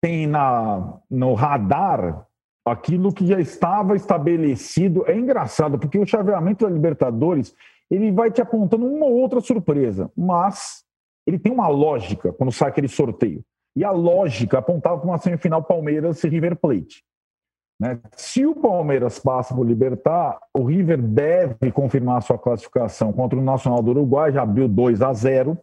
tem 0.00 0.26
na, 0.26 0.94
no 1.10 1.34
radar 1.34 2.26
aquilo 2.64 3.12
que 3.12 3.26
já 3.26 3.38
estava 3.38 3.94
estabelecido. 3.94 5.04
É 5.06 5.14
engraçado, 5.14 5.78
porque 5.78 5.98
o 5.98 6.06
chaveamento 6.06 6.64
da 6.64 6.72
Libertadores 6.72 7.54
ele 7.90 8.10
vai 8.10 8.30
te 8.30 8.40
apontando 8.40 8.86
uma 8.86 9.06
ou 9.06 9.14
outra 9.14 9.40
surpresa, 9.40 10.10
mas 10.16 10.84
ele 11.26 11.38
tem 11.38 11.52
uma 11.52 11.68
lógica 11.68 12.32
quando 12.32 12.52
sai 12.52 12.68
aquele 12.68 12.88
sorteio. 12.88 13.44
E 13.76 13.84
a 13.84 13.90
lógica 13.90 14.58
apontava 14.58 14.98
para 14.98 15.08
uma 15.08 15.18
semifinal 15.18 15.62
Palmeiras 15.62 16.22
e 16.24 16.28
River 16.28 16.56
Plate. 16.56 17.04
Né? 17.78 18.00
Se 18.16 18.46
o 18.46 18.54
Palmeiras 18.54 19.18
passa 19.18 19.54
por 19.54 19.66
Libertar, 19.66 20.40
o 20.54 20.64
River 20.64 21.00
deve 21.00 21.70
confirmar 21.70 22.22
sua 22.22 22.38
classificação 22.38 23.12
contra 23.12 23.38
o 23.38 23.42
Nacional 23.42 23.82
do 23.82 23.90
Uruguai, 23.90 24.32
já 24.32 24.42
abriu 24.42 24.66
2 24.66 25.02
a 25.02 25.12
0. 25.12 25.58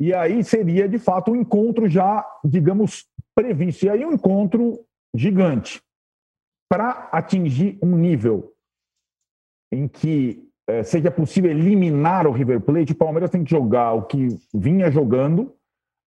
E 0.00 0.14
aí 0.14 0.42
seria, 0.42 0.88
de 0.88 0.98
fato, 0.98 1.32
um 1.32 1.36
encontro 1.36 1.88
já, 1.88 2.26
digamos, 2.44 3.06
previsto. 3.34 3.84
E 3.84 3.90
aí 3.90 4.04
um 4.04 4.12
encontro 4.12 4.80
gigante. 5.14 5.82
Para 6.68 7.08
atingir 7.12 7.78
um 7.82 7.96
nível 7.96 8.52
em 9.70 9.86
que 9.86 10.45
é, 10.68 10.82
seja 10.82 11.10
possível 11.10 11.50
eliminar 11.50 12.26
o 12.26 12.32
River 12.32 12.60
Plate, 12.60 12.92
o 12.92 12.96
Palmeiras 12.96 13.30
tem 13.30 13.44
que 13.44 13.50
jogar 13.50 13.92
o 13.92 14.02
que 14.02 14.28
vinha 14.52 14.90
jogando, 14.90 15.54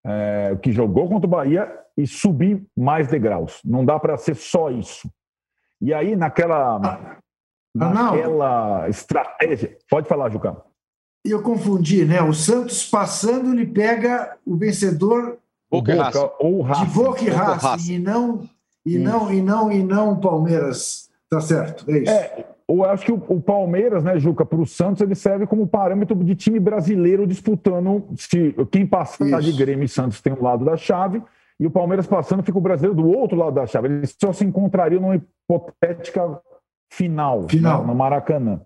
é, 0.06 0.52
o 0.54 0.58
que 0.58 0.72
jogou 0.72 1.08
contra 1.08 1.28
o 1.28 1.30
Bahia 1.30 1.74
e 1.98 2.06
subir 2.06 2.66
mais 2.78 3.08
degraus. 3.08 3.60
Não 3.64 3.86
dá 3.86 4.00
para 4.00 4.18
ser 4.18 4.36
só 4.36 4.70
isso. 4.70 5.10
E 5.82 5.94
aí, 5.94 6.16
naquela, 6.16 6.76
ah, 6.76 7.18
naquela 7.74 8.90
estratégia. 8.90 9.78
Pode 9.90 10.08
falar, 10.08 10.30
Jucão. 10.30 10.62
Eu 11.24 11.42
confundi, 11.42 12.06
né? 12.06 12.22
O 12.22 12.34
Santos 12.34 12.90
passando, 12.90 13.54
ele 13.54 13.66
pega 13.66 14.38
o 14.46 14.56
vencedor 14.56 15.38
Boca, 15.70 15.96
Boca 15.96 16.34
ou 16.40 16.62
Racing. 16.62 16.86
de 16.86 16.92
Boca 16.92 17.24
e 17.24 17.30
Racing, 17.30 17.94
e 17.94 18.00
não 18.00 18.50
e 18.86 18.98
não 18.98 19.32
e 19.32 19.42
não 19.42 19.72
e 19.72 19.84
não 19.84 20.20
Palmeiras. 20.20 21.10
Tá 21.30 21.40
certo, 21.40 21.90
é 21.92 22.00
isso. 22.00 22.12
É, 22.12 22.46
eu 22.70 22.86
acho 22.86 23.04
que 23.04 23.12
o, 23.12 23.22
o 23.28 23.42
Palmeiras, 23.42 24.04
né, 24.04 24.20
Juca, 24.20 24.46
para 24.46 24.60
o 24.60 24.66
Santos, 24.66 25.02
ele 25.02 25.16
serve 25.16 25.48
como 25.48 25.68
parâmetro 25.68 26.16
de 26.24 26.36
time 26.36 26.60
brasileiro 26.60 27.26
disputando. 27.26 28.06
Se 28.16 28.56
quem 28.72 28.86
passar 28.86 29.26
isso. 29.26 29.52
de 29.52 29.58
Grêmio 29.58 29.86
e 29.86 29.90
Santos 29.90 30.22
tem 30.22 30.32
um 30.32 30.44
lado 30.44 30.64
da 30.64 30.78
chave, 30.78 31.22
e 31.60 31.66
o 31.66 31.72
Palmeiras 31.72 32.06
passando 32.06 32.44
fica 32.44 32.58
o 32.58 32.62
brasileiro 32.62 32.96
do 32.96 33.10
outro 33.10 33.36
lado 33.36 33.56
da 33.56 33.66
chave. 33.66 33.88
Eles 33.88 34.16
só 34.22 34.32
se 34.32 34.46
encontrariam 34.46 35.02
numa 35.02 35.16
hipotética 35.16 36.40
final, 36.92 37.50
final. 37.50 37.82
Né, 37.82 37.88
no 37.88 37.96
Maracanã. 37.96 38.62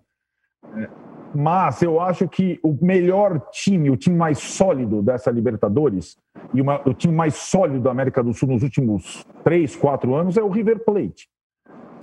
Mas 1.34 1.82
eu 1.82 1.98
acho 1.98 2.28
que 2.28 2.60
o 2.62 2.76
melhor 2.80 3.40
time, 3.50 3.90
o 3.90 3.96
time 3.96 4.16
mais 4.16 4.38
sólido 4.38 5.02
dessa 5.02 5.30
Libertadores, 5.30 6.16
e 6.52 6.60
uma, 6.60 6.80
o 6.86 6.92
time 6.92 7.14
mais 7.14 7.34
sólido 7.34 7.80
da 7.80 7.90
América 7.90 8.22
do 8.22 8.34
Sul 8.34 8.50
nos 8.50 8.62
últimos 8.62 9.26
três, 9.42 9.74
quatro 9.74 10.14
anos 10.14 10.36
é 10.36 10.42
o 10.42 10.48
River 10.48 10.84
Plate. 10.84 11.26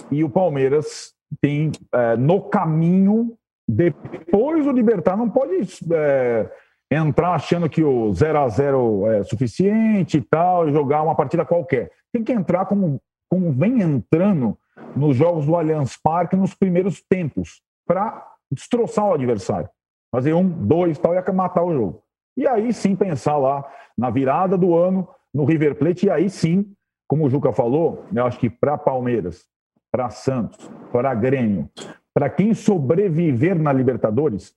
E 0.09 0.23
o 0.23 0.29
Palmeiras 0.29 1.13
tem 1.39 1.71
é, 1.93 2.17
no 2.17 2.41
caminho, 2.41 3.37
depois 3.67 4.65
o 4.65 4.71
Libertar 4.71 5.15
não 5.15 5.29
pode 5.29 5.55
é, 5.93 6.51
entrar 6.91 7.33
achando 7.33 7.69
que 7.69 7.83
o 7.83 8.11
0 8.13 8.39
a 8.39 8.49
0 8.49 9.11
é 9.11 9.23
suficiente 9.23 10.17
e 10.17 10.21
tal, 10.21 10.67
e 10.67 10.73
jogar 10.73 11.01
uma 11.03 11.15
partida 11.15 11.45
qualquer. 11.45 11.91
Tem 12.11 12.23
que 12.23 12.33
entrar 12.33 12.65
como, 12.65 12.99
como 13.29 13.51
vem 13.51 13.81
entrando 13.81 14.57
nos 14.95 15.15
jogos 15.15 15.45
do 15.45 15.55
Allianz 15.55 15.97
Parque 15.97 16.35
nos 16.35 16.53
primeiros 16.53 17.01
tempos, 17.01 17.61
para 17.87 18.27
destroçar 18.51 19.05
o 19.05 19.13
adversário. 19.13 19.69
Fazer 20.13 20.33
um, 20.33 20.47
dois 20.49 20.97
tal, 20.97 21.15
e 21.15 21.31
matar 21.31 21.63
o 21.63 21.73
jogo. 21.73 22.03
E 22.35 22.45
aí 22.45 22.73
sim 22.73 22.95
pensar 22.95 23.37
lá 23.37 23.65
na 23.97 24.09
virada 24.09 24.57
do 24.57 24.75
ano, 24.75 25.07
no 25.33 25.45
River 25.45 25.75
Plate, 25.75 26.07
e 26.07 26.09
aí 26.09 26.29
sim, 26.29 26.73
como 27.07 27.25
o 27.25 27.29
Juca 27.29 27.53
falou, 27.53 28.05
eu 28.13 28.25
acho 28.25 28.37
que 28.39 28.49
para 28.49 28.77
Palmeiras, 28.77 29.45
para 29.91 30.09
Santos, 30.09 30.69
para 30.91 31.13
Grêmio, 31.13 31.69
para 32.13 32.29
quem 32.29 32.53
sobreviver 32.53 33.59
na 33.59 33.73
Libertadores, 33.73 34.55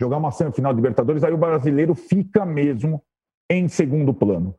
jogar 0.00 0.18
uma 0.18 0.30
semifinal 0.30 0.72
de 0.72 0.76
Libertadores, 0.76 1.24
aí 1.24 1.32
o 1.32 1.38
brasileiro 1.38 1.94
fica 1.94 2.46
mesmo 2.46 3.02
em 3.50 3.68
segundo 3.68 4.14
plano. 4.14 4.54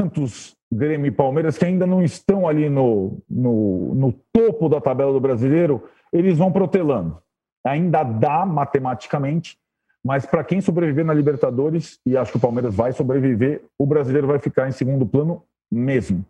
Santos, 0.00 0.56
Grêmio 0.72 1.06
e 1.06 1.10
Palmeiras, 1.10 1.58
que 1.58 1.64
ainda 1.64 1.86
não 1.86 2.02
estão 2.02 2.48
ali 2.48 2.68
no, 2.68 3.22
no, 3.28 3.94
no 3.94 4.12
topo 4.32 4.68
da 4.68 4.80
tabela 4.80 5.12
do 5.12 5.20
brasileiro, 5.20 5.86
eles 6.12 6.38
vão 6.38 6.50
protelando. 6.50 7.20
Ainda 7.64 8.02
dá 8.02 8.44
matematicamente, 8.46 9.58
mas 10.04 10.26
para 10.26 10.42
quem 10.42 10.60
sobreviver 10.60 11.04
na 11.04 11.14
Libertadores, 11.14 12.00
e 12.04 12.16
acho 12.16 12.32
que 12.32 12.38
o 12.38 12.40
Palmeiras 12.40 12.74
vai 12.74 12.92
sobreviver, 12.92 13.64
o 13.78 13.86
brasileiro 13.86 14.26
vai 14.26 14.38
ficar 14.38 14.68
em 14.68 14.72
segundo 14.72 15.06
plano 15.06 15.44
mesmo. 15.70 16.24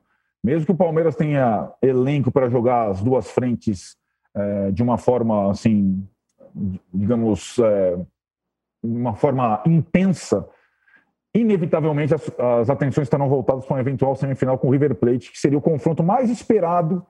Mesmo 0.45 0.67
que 0.67 0.73
o 0.73 0.77
Palmeiras 0.77 1.15
tenha 1.15 1.73
elenco 1.81 2.33
para 2.33 2.51
jogar 2.51 2.91
as 2.91 3.03
duas 3.03 3.31
frentes 3.31 3.97
é, 4.35 4.71
de 4.71 4.83
uma 4.83 4.99
forma 4.99 5.51
assim, 5.51 6.07
digamos, 6.93 7.59
é, 7.59 7.99
uma 8.83 9.15
forma 9.15 9.63
intensa, 9.67 10.49
inevitavelmente 11.35 12.15
as, 12.15 12.31
as 12.39 12.69
atenções 12.69 13.07
estarão 13.07 13.29
voltadas 13.29 13.65
para 13.65 13.77
um 13.77 13.81
eventual 13.81 14.17
semifinal 14.17 14.59
com 14.59 14.69
o 14.69 14.71
River 14.71 14.95
Plate, 14.97 15.31
que 15.31 15.39
seria 15.39 15.59
o 15.59 15.63
confronto 15.63 16.03
mais 16.03 16.29
esperado 16.29 17.07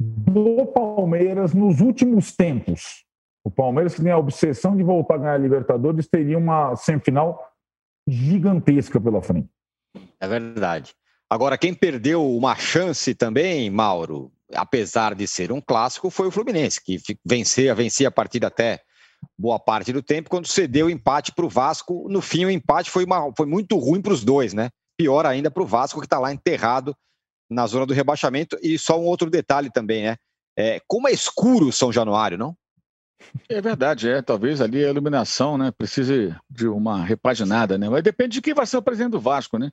do 0.00 0.66
Palmeiras 0.66 1.52
nos 1.52 1.80
últimos 1.80 2.34
tempos. 2.34 3.04
O 3.44 3.50
Palmeiras, 3.50 3.94
que 3.94 4.02
tem 4.02 4.12
a 4.12 4.18
obsessão 4.18 4.76
de 4.76 4.82
voltar 4.82 5.14
a 5.14 5.18
ganhar 5.18 5.34
a 5.34 5.38
Libertadores, 5.38 6.08
teria 6.08 6.38
uma 6.38 6.76
semifinal 6.76 7.42
gigantesca 8.06 9.00
pela 9.00 9.20
frente. 9.22 9.48
É 10.20 10.28
verdade. 10.28 10.94
Agora, 11.30 11.56
quem 11.56 11.72
perdeu 11.72 12.28
uma 12.28 12.56
chance 12.56 13.14
também, 13.14 13.70
Mauro, 13.70 14.32
apesar 14.52 15.14
de 15.14 15.28
ser 15.28 15.52
um 15.52 15.60
clássico, 15.60 16.10
foi 16.10 16.26
o 16.26 16.30
Fluminense, 16.30 16.82
que 16.82 16.98
vencia, 17.24 17.72
vencia 17.72 18.08
a 18.08 18.10
partida 18.10 18.48
até 18.48 18.80
boa 19.38 19.58
parte 19.60 19.92
do 19.92 20.02
tempo, 20.02 20.28
quando 20.28 20.48
cedeu 20.48 20.86
o 20.86 20.90
empate 20.90 21.32
para 21.32 21.44
o 21.44 21.48
Vasco. 21.48 22.08
No 22.08 22.20
fim, 22.20 22.46
o 22.46 22.50
empate 22.50 22.90
foi, 22.90 23.04
uma, 23.04 23.32
foi 23.36 23.46
muito 23.46 23.76
ruim 23.76 24.02
para 24.02 24.12
os 24.12 24.24
dois, 24.24 24.52
né? 24.52 24.70
Pior 24.98 25.24
ainda 25.24 25.50
para 25.50 25.62
o 25.62 25.66
Vasco, 25.66 26.00
que 26.00 26.06
está 26.06 26.18
lá 26.18 26.32
enterrado 26.32 26.96
na 27.48 27.64
zona 27.66 27.86
do 27.86 27.94
rebaixamento. 27.94 28.58
E 28.60 28.76
só 28.76 28.98
um 28.98 29.04
outro 29.04 29.30
detalhe 29.30 29.70
também, 29.70 30.02
né? 30.02 30.16
É, 30.58 30.80
como 30.88 31.08
é 31.08 31.12
escuro 31.12 31.70
São 31.70 31.92
Januário, 31.92 32.36
não? 32.36 32.56
É 33.48 33.60
verdade, 33.60 34.08
é. 34.08 34.20
Talvez 34.20 34.60
ali 34.60 34.84
a 34.84 34.90
iluminação 34.90 35.56
né, 35.56 35.70
precise 35.70 36.34
de 36.48 36.66
uma 36.66 37.04
repaginada, 37.04 37.78
né? 37.78 37.88
Mas 37.88 38.02
depende 38.02 38.34
de 38.34 38.42
quem 38.42 38.54
vai 38.54 38.66
ser 38.66 38.78
o 38.78 38.82
presidente 38.82 39.12
do 39.12 39.20
Vasco, 39.20 39.58
né? 39.58 39.70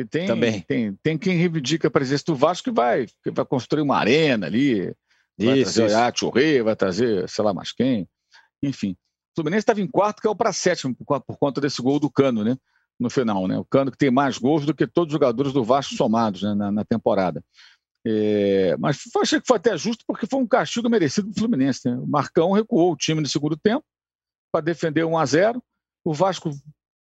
Que 0.00 0.04
tem, 0.06 0.26
Também. 0.26 0.60
tem, 0.62 0.94
tem 1.02 1.18
quem 1.18 1.36
reivindica 1.36 1.88
a 1.88 1.90
presença 1.90 2.24
do 2.26 2.34
Vasco 2.34 2.70
que 2.70 2.74
vai, 2.74 3.06
que 3.22 3.30
vai 3.30 3.44
construir 3.44 3.82
uma 3.82 3.98
arena 3.98 4.46
ali, 4.46 4.94
vai 5.38 5.58
isso, 5.58 5.74
trazer 5.74 6.14
isso. 6.14 6.26
o 6.26 6.30
Rei, 6.30 6.62
vai 6.62 6.74
trazer, 6.74 7.28
sei 7.28 7.44
lá 7.44 7.52
mais 7.52 7.70
quem. 7.70 8.08
Enfim. 8.62 8.92
O 8.92 9.40
Fluminense 9.40 9.60
estava 9.60 9.80
em 9.80 9.86
quarto, 9.86 10.22
que 10.22 10.26
é 10.26 10.30
o 10.30 10.34
para 10.34 10.54
sétimo, 10.54 10.94
por, 10.94 11.20
por, 11.20 11.36
conta 11.36 11.60
desse 11.60 11.82
gol 11.82 12.00
do 12.00 12.10
Cano, 12.10 12.42
né? 12.42 12.56
No 12.98 13.10
final, 13.10 13.46
né? 13.46 13.58
O 13.58 13.64
Cano 13.64 13.90
que 13.90 13.98
tem 13.98 14.10
mais 14.10 14.38
gols 14.38 14.64
do 14.64 14.74
que 14.74 14.86
todos 14.86 15.12
os 15.12 15.12
jogadores 15.12 15.52
do 15.52 15.62
Vasco 15.62 15.94
somados 15.94 16.42
né, 16.42 16.54
na, 16.54 16.72
na 16.72 16.84
temporada. 16.84 17.44
É, 18.06 18.74
mas 18.78 19.02
achei 19.20 19.38
que 19.38 19.46
foi 19.46 19.58
até 19.58 19.76
justo 19.76 20.02
porque 20.06 20.26
foi 20.26 20.40
um 20.40 20.46
castigo 20.46 20.88
merecido 20.88 21.28
do 21.28 21.38
Fluminense. 21.38 21.90
Né? 21.90 21.96
O 21.96 22.06
Marcão 22.06 22.52
recuou 22.52 22.92
o 22.92 22.96
time 22.96 23.20
no 23.20 23.28
segundo 23.28 23.56
tempo 23.56 23.84
para 24.50 24.64
defender 24.64 25.04
1 25.04 25.18
a 25.18 25.26
0 25.26 25.62
O 26.04 26.14
Vasco 26.14 26.50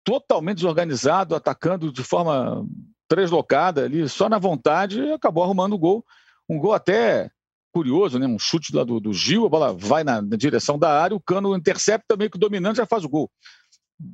totalmente 0.06 0.58
desorganizado, 0.58 1.34
atacando 1.34 1.92
de 1.92 2.04
forma 2.04 2.64
deslocada 3.12 3.84
ali, 3.84 4.08
só 4.08 4.28
na 4.28 4.38
vontade, 4.38 5.00
e 5.00 5.12
acabou 5.12 5.42
arrumando 5.42 5.72
o 5.72 5.78
gol. 5.78 6.04
Um 6.48 6.58
gol 6.58 6.72
até 6.72 7.28
curioso, 7.72 8.16
né? 8.16 8.26
Um 8.26 8.38
chute 8.38 8.74
lá 8.74 8.84
do, 8.84 9.00
do 9.00 9.12
Gil, 9.12 9.44
a 9.44 9.48
bola 9.48 9.74
vai 9.76 10.04
na, 10.04 10.22
na, 10.22 10.36
direção 10.36 10.78
da 10.78 11.02
área, 11.02 11.16
o 11.16 11.20
Cano 11.20 11.56
intercepta 11.56 12.16
meio 12.16 12.30
que 12.30 12.38
dominante 12.38 12.76
já 12.76 12.86
faz 12.86 13.04
o 13.04 13.08
gol. 13.08 13.28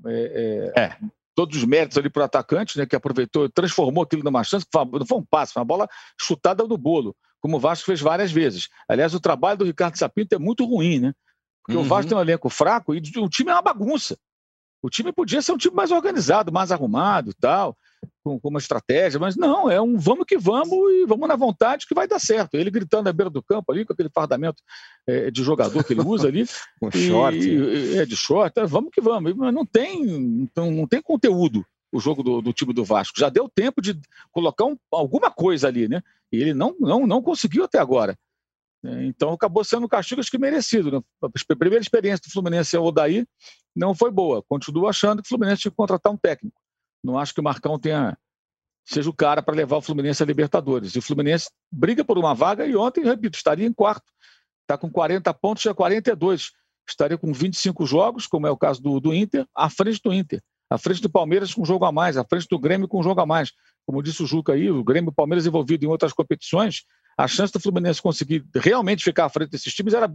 É, 0.06 0.72
é, 0.74 0.80
é. 0.80 0.96
Todos 1.34 1.58
os 1.58 1.64
méritos 1.64 1.98
ali 1.98 2.08
para 2.08 2.22
o 2.22 2.24
atacante, 2.24 2.78
né? 2.78 2.86
Que 2.86 2.96
aproveitou, 2.96 3.50
transformou 3.50 4.02
aquilo 4.02 4.24
numa 4.24 4.42
chance, 4.42 4.66
não 4.74 5.06
foi 5.06 5.18
um 5.18 5.24
passe, 5.24 5.52
foi 5.52 5.60
uma 5.60 5.66
bola 5.66 5.86
chutada 6.18 6.64
no 6.64 6.78
bolo, 6.78 7.14
como 7.38 7.58
o 7.58 7.60
Vasco 7.60 7.84
fez 7.84 8.00
várias 8.00 8.32
vezes. 8.32 8.68
Aliás, 8.88 9.14
o 9.14 9.20
trabalho 9.20 9.58
do 9.58 9.64
Ricardo 9.66 9.98
Sapinto 9.98 10.34
é 10.34 10.38
muito 10.38 10.64
ruim, 10.64 11.00
né? 11.00 11.12
Porque 11.62 11.76
uhum. 11.76 11.84
o 11.84 11.86
Vasco 11.86 12.08
tem 12.08 12.16
um 12.16 12.22
elenco 12.22 12.48
fraco 12.48 12.94
e 12.94 13.02
o 13.18 13.28
time 13.28 13.50
é 13.50 13.54
uma 13.54 13.62
bagunça. 13.62 14.16
O 14.82 14.90
time 14.90 15.12
podia 15.12 15.40
ser 15.40 15.52
um 15.52 15.56
time 15.56 15.74
mais 15.74 15.92
organizado, 15.92 16.52
mais 16.52 16.72
arrumado 16.72 17.32
tal, 17.40 17.76
com, 18.24 18.38
com, 18.40 18.48
uma 18.48 18.58
estratégia, 18.58 19.20
mas 19.20 19.36
não, 19.36 19.70
é 19.70 19.80
um 19.80 19.96
vamos 19.96 20.26
que 20.26 20.36
vamos 20.36 20.72
e 20.72 21.06
vamos 21.06 21.28
na 21.28 21.36
vontade 21.36 21.86
que 21.86 21.94
vai 21.94 22.08
dar 22.08 22.18
certo. 22.18 22.56
Ele 22.56 22.70
gritando 22.70 23.04
na 23.04 23.12
beira 23.12 23.30
do 23.30 23.42
campo 23.42 23.70
ali, 23.70 23.84
com 23.84 23.92
aquele 23.92 24.10
fardamento 24.12 24.60
é, 25.06 25.30
de 25.30 25.44
jogador 25.44 25.84
que 25.84 25.92
ele 25.92 26.00
usa 26.00 26.26
ali. 26.26 26.44
com 26.80 26.88
e, 26.88 27.08
short. 27.08 27.38
E, 27.38 27.98
é, 27.98 28.04
de 28.04 28.16
short, 28.16 28.58
é, 28.58 28.66
vamos 28.66 28.90
que 28.92 29.00
vamos. 29.00 29.32
Mas 29.34 29.54
não 29.54 29.64
tem, 29.64 30.48
não, 30.56 30.70
não 30.70 30.86
tem 30.86 31.00
conteúdo 31.00 31.64
o 31.92 32.00
jogo 32.00 32.22
do, 32.22 32.40
do, 32.40 32.52
time 32.52 32.72
do 32.72 32.84
Vasco. 32.84 33.20
Já 33.20 33.28
deu 33.28 33.48
tempo 33.48 33.80
de 33.80 33.98
colocar 34.32 34.64
um, 34.64 34.76
alguma 34.90 35.30
coisa 35.30 35.68
ali, 35.68 35.86
né? 35.86 36.02
E 36.32 36.38
ele 36.38 36.54
não, 36.54 36.74
não, 36.80 37.06
não 37.06 37.22
conseguiu 37.22 37.64
até 37.64 37.78
agora. 37.78 38.16
É, 38.84 39.04
então 39.04 39.32
acabou 39.32 39.62
sendo 39.62 39.86
um 39.86 39.88
castigo 39.88 40.20
acho 40.20 40.30
que 40.30 40.38
merecido. 40.38 40.90
Né? 40.90 41.00
A 41.22 41.56
primeira 41.56 41.82
experiência 41.82 42.22
do 42.26 42.32
Fluminense 42.32 42.74
é 42.74 42.78
o 42.78 42.84
Odaí 42.84 43.26
não 43.74 43.94
foi 43.94 44.10
boa. 44.10 44.42
Continuo 44.42 44.88
achando 44.88 45.22
que 45.22 45.26
o 45.26 45.28
Fluminense 45.28 45.62
tinha 45.62 45.70
que 45.70 45.76
contratar 45.76 46.12
um 46.12 46.16
técnico. 46.16 46.60
Não 47.02 47.18
acho 47.18 47.32
que 47.32 47.40
o 47.40 47.44
Marcão 47.44 47.78
tenha 47.78 48.16
seja 48.84 49.08
o 49.08 49.14
cara 49.14 49.42
para 49.42 49.54
levar 49.54 49.76
o 49.76 49.80
Fluminense 49.80 50.22
a 50.22 50.26
Libertadores. 50.26 50.94
E 50.94 50.98
o 50.98 51.02
Fluminense 51.02 51.48
briga 51.70 52.04
por 52.04 52.18
uma 52.18 52.34
vaga 52.34 52.66
e 52.66 52.74
ontem, 52.76 53.04
repito, 53.04 53.36
estaria 53.36 53.66
em 53.66 53.72
quarto. 53.72 54.10
Está 54.62 54.76
com 54.76 54.90
40 54.90 55.32
pontos, 55.34 55.62
tinha 55.62 55.74
42. 55.74 56.50
estaria 56.88 57.16
com 57.16 57.32
25 57.32 57.86
jogos, 57.86 58.26
como 58.26 58.46
é 58.46 58.50
o 58.50 58.56
caso 58.56 58.82
do, 58.82 58.98
do 58.98 59.14
Inter, 59.14 59.46
à 59.54 59.70
frente 59.70 60.00
do 60.02 60.12
Inter, 60.12 60.42
à 60.68 60.78
frente 60.78 61.00
do 61.00 61.08
Palmeiras 61.08 61.54
com 61.54 61.62
um 61.62 61.64
jogo 61.64 61.84
a 61.84 61.92
mais, 61.92 62.16
à 62.16 62.24
frente 62.24 62.46
do 62.48 62.58
Grêmio 62.58 62.88
com 62.88 63.00
um 63.00 63.02
jogo 63.02 63.20
a 63.20 63.26
mais. 63.26 63.52
Como 63.86 64.02
disse 64.02 64.22
o 64.22 64.26
Juca 64.26 64.52
aí, 64.52 64.70
o 64.70 64.82
Grêmio 64.82 65.08
e 65.08 65.12
o 65.12 65.14
Palmeiras 65.14 65.46
envolvido 65.46 65.84
em 65.84 65.88
outras 65.88 66.12
competições, 66.12 66.84
a 67.16 67.28
chance 67.28 67.52
do 67.52 67.60
Fluminense 67.60 68.00
conseguir 68.00 68.44
realmente 68.54 69.04
ficar 69.04 69.26
à 69.26 69.28
frente 69.28 69.50
desses 69.50 69.72
times 69.72 69.94
era 69.94 70.12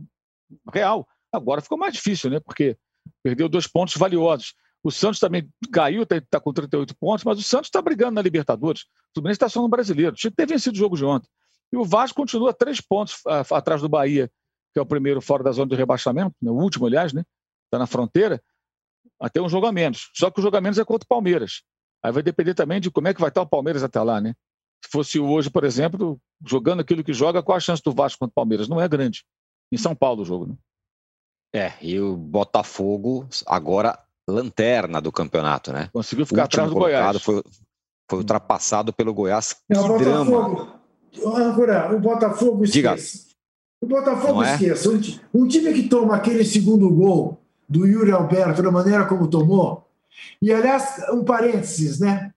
real. 0.73 1.07
Agora 1.31 1.61
ficou 1.61 1.77
mais 1.77 1.93
difícil, 1.93 2.29
né? 2.29 2.39
Porque 2.39 2.77
perdeu 3.23 3.47
dois 3.47 3.67
pontos 3.67 3.95
valiosos. 3.95 4.53
O 4.83 4.91
Santos 4.91 5.19
também 5.19 5.49
caiu, 5.71 6.03
está 6.03 6.21
tá 6.21 6.39
com 6.39 6.53
38 6.53 6.95
pontos, 6.97 7.23
mas 7.25 7.37
o 7.37 7.43
Santos 7.43 7.67
está 7.67 7.81
brigando 7.81 8.13
na 8.13 8.21
Libertadores. 8.21 8.83
O 8.83 9.15
Fluminense 9.15 9.37
está 9.37 9.49
só 9.49 9.61
no 9.61 9.67
brasileiro. 9.67 10.15
Tinha 10.15 10.31
que 10.31 10.37
ter 10.37 10.47
vencido 10.47 10.75
o 10.75 10.79
jogo 10.79 10.95
de 10.95 11.03
ontem. 11.03 11.29
E 11.71 11.77
o 11.77 11.83
Vasco 11.83 12.15
continua 12.15 12.53
três 12.53 12.79
pontos 12.79 13.21
atrás 13.51 13.81
do 13.81 13.89
Bahia, 13.89 14.31
que 14.73 14.79
é 14.79 14.81
o 14.81 14.85
primeiro 14.85 15.21
fora 15.21 15.43
da 15.43 15.51
zona 15.51 15.69
de 15.69 15.75
rebaixamento, 15.75 16.35
né? 16.41 16.49
o 16.49 16.53
último, 16.53 16.85
aliás, 16.85 17.11
né? 17.11 17.23
Está 17.65 17.77
na 17.77 17.85
fronteira, 17.85 18.41
até 19.19 19.41
um 19.41 19.49
jogo 19.49 19.65
a 19.67 19.71
menos. 19.71 20.09
Só 20.13 20.31
que 20.31 20.39
o 20.39 20.43
jogo 20.43 20.55
a 20.55 20.61
menos 20.61 20.77
é 20.77 20.85
contra 20.85 21.05
o 21.05 21.07
Palmeiras. 21.07 21.63
Aí 22.01 22.11
vai 22.11 22.23
depender 22.23 22.53
também 22.53 22.79
de 22.79 22.89
como 22.89 23.07
é 23.07 23.13
que 23.13 23.19
vai 23.19 23.29
estar 23.29 23.41
o 23.41 23.47
Palmeiras 23.47 23.83
até 23.83 24.01
lá, 24.01 24.21
né? 24.21 24.33
Se 24.84 24.91
fosse 24.91 25.19
hoje, 25.19 25.49
por 25.49 25.63
exemplo, 25.63 26.19
jogando 26.45 26.82
aquilo 26.82 27.03
que 27.03 27.13
joga, 27.13 27.43
qual 27.43 27.57
a 27.57 27.59
chance 27.59 27.82
do 27.84 27.91
Vasco 27.91 28.19
contra 28.19 28.32
o 28.32 28.36
Palmeiras? 28.36 28.67
Não 28.67 28.80
é 28.80 28.88
grande. 28.88 29.23
Em 29.71 29.78
São 29.78 29.95
Paulo 29.95 30.21
o 30.21 30.25
jogo, 30.25 30.47
né? 30.47 30.55
É, 31.53 31.73
e 31.82 31.99
o 31.99 32.15
Botafogo 32.15 33.28
agora 33.45 33.97
lanterna 34.28 35.01
do 35.01 35.11
campeonato, 35.11 35.71
né? 35.71 35.89
Conseguiu 35.93 36.25
ficar 36.25 36.43
atrás 36.43 36.69
do 36.69 36.75
Goiás. 36.75 37.21
Foi, 37.21 37.41
foi 38.09 38.19
ultrapassado 38.19 38.93
pelo 38.93 39.13
Goiás. 39.13 39.53
Que 39.53 39.78
é, 39.78 39.97
drama. 39.97 40.82
Âncora, 41.25 41.95
o 41.95 41.99
Botafogo 41.99 42.63
esquece. 42.63 43.17
Diga. 43.17 43.28
O 43.82 43.88
Botafogo 43.88 44.43
é? 44.43 44.53
esquece. 44.53 45.21
Um 45.34 45.47
time 45.47 45.73
que 45.73 45.88
toma 45.88 46.15
aquele 46.15 46.43
segundo 46.43 46.89
gol 46.89 47.41
do 47.67 47.86
Yuri 47.86 48.11
Alberto, 48.11 48.61
da 48.61 48.71
maneira 48.71 49.05
como 49.05 49.30
tomou, 49.30 49.88
e 50.41 50.51
aliás, 50.51 51.03
um 51.11 51.23
parênteses, 51.23 51.99
né? 51.99 52.34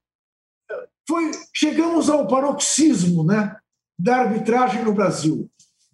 Foi, 1.11 1.32
chegamos 1.52 2.08
ao 2.08 2.28
paroxismo 2.28 3.24
né, 3.24 3.56
da 3.98 4.18
arbitragem 4.18 4.84
no 4.84 4.94
Brasil. 4.94 5.50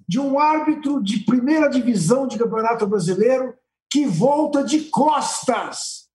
De 0.06 0.20
um 0.20 0.38
árbitro 0.38 1.02
de 1.02 1.20
primeira 1.20 1.70
divisão 1.70 2.28
de 2.28 2.38
campeonato 2.38 2.86
brasileiro 2.86 3.54
que 3.90 4.04
volta 4.04 4.62
de 4.62 4.90
costas. 4.90 6.10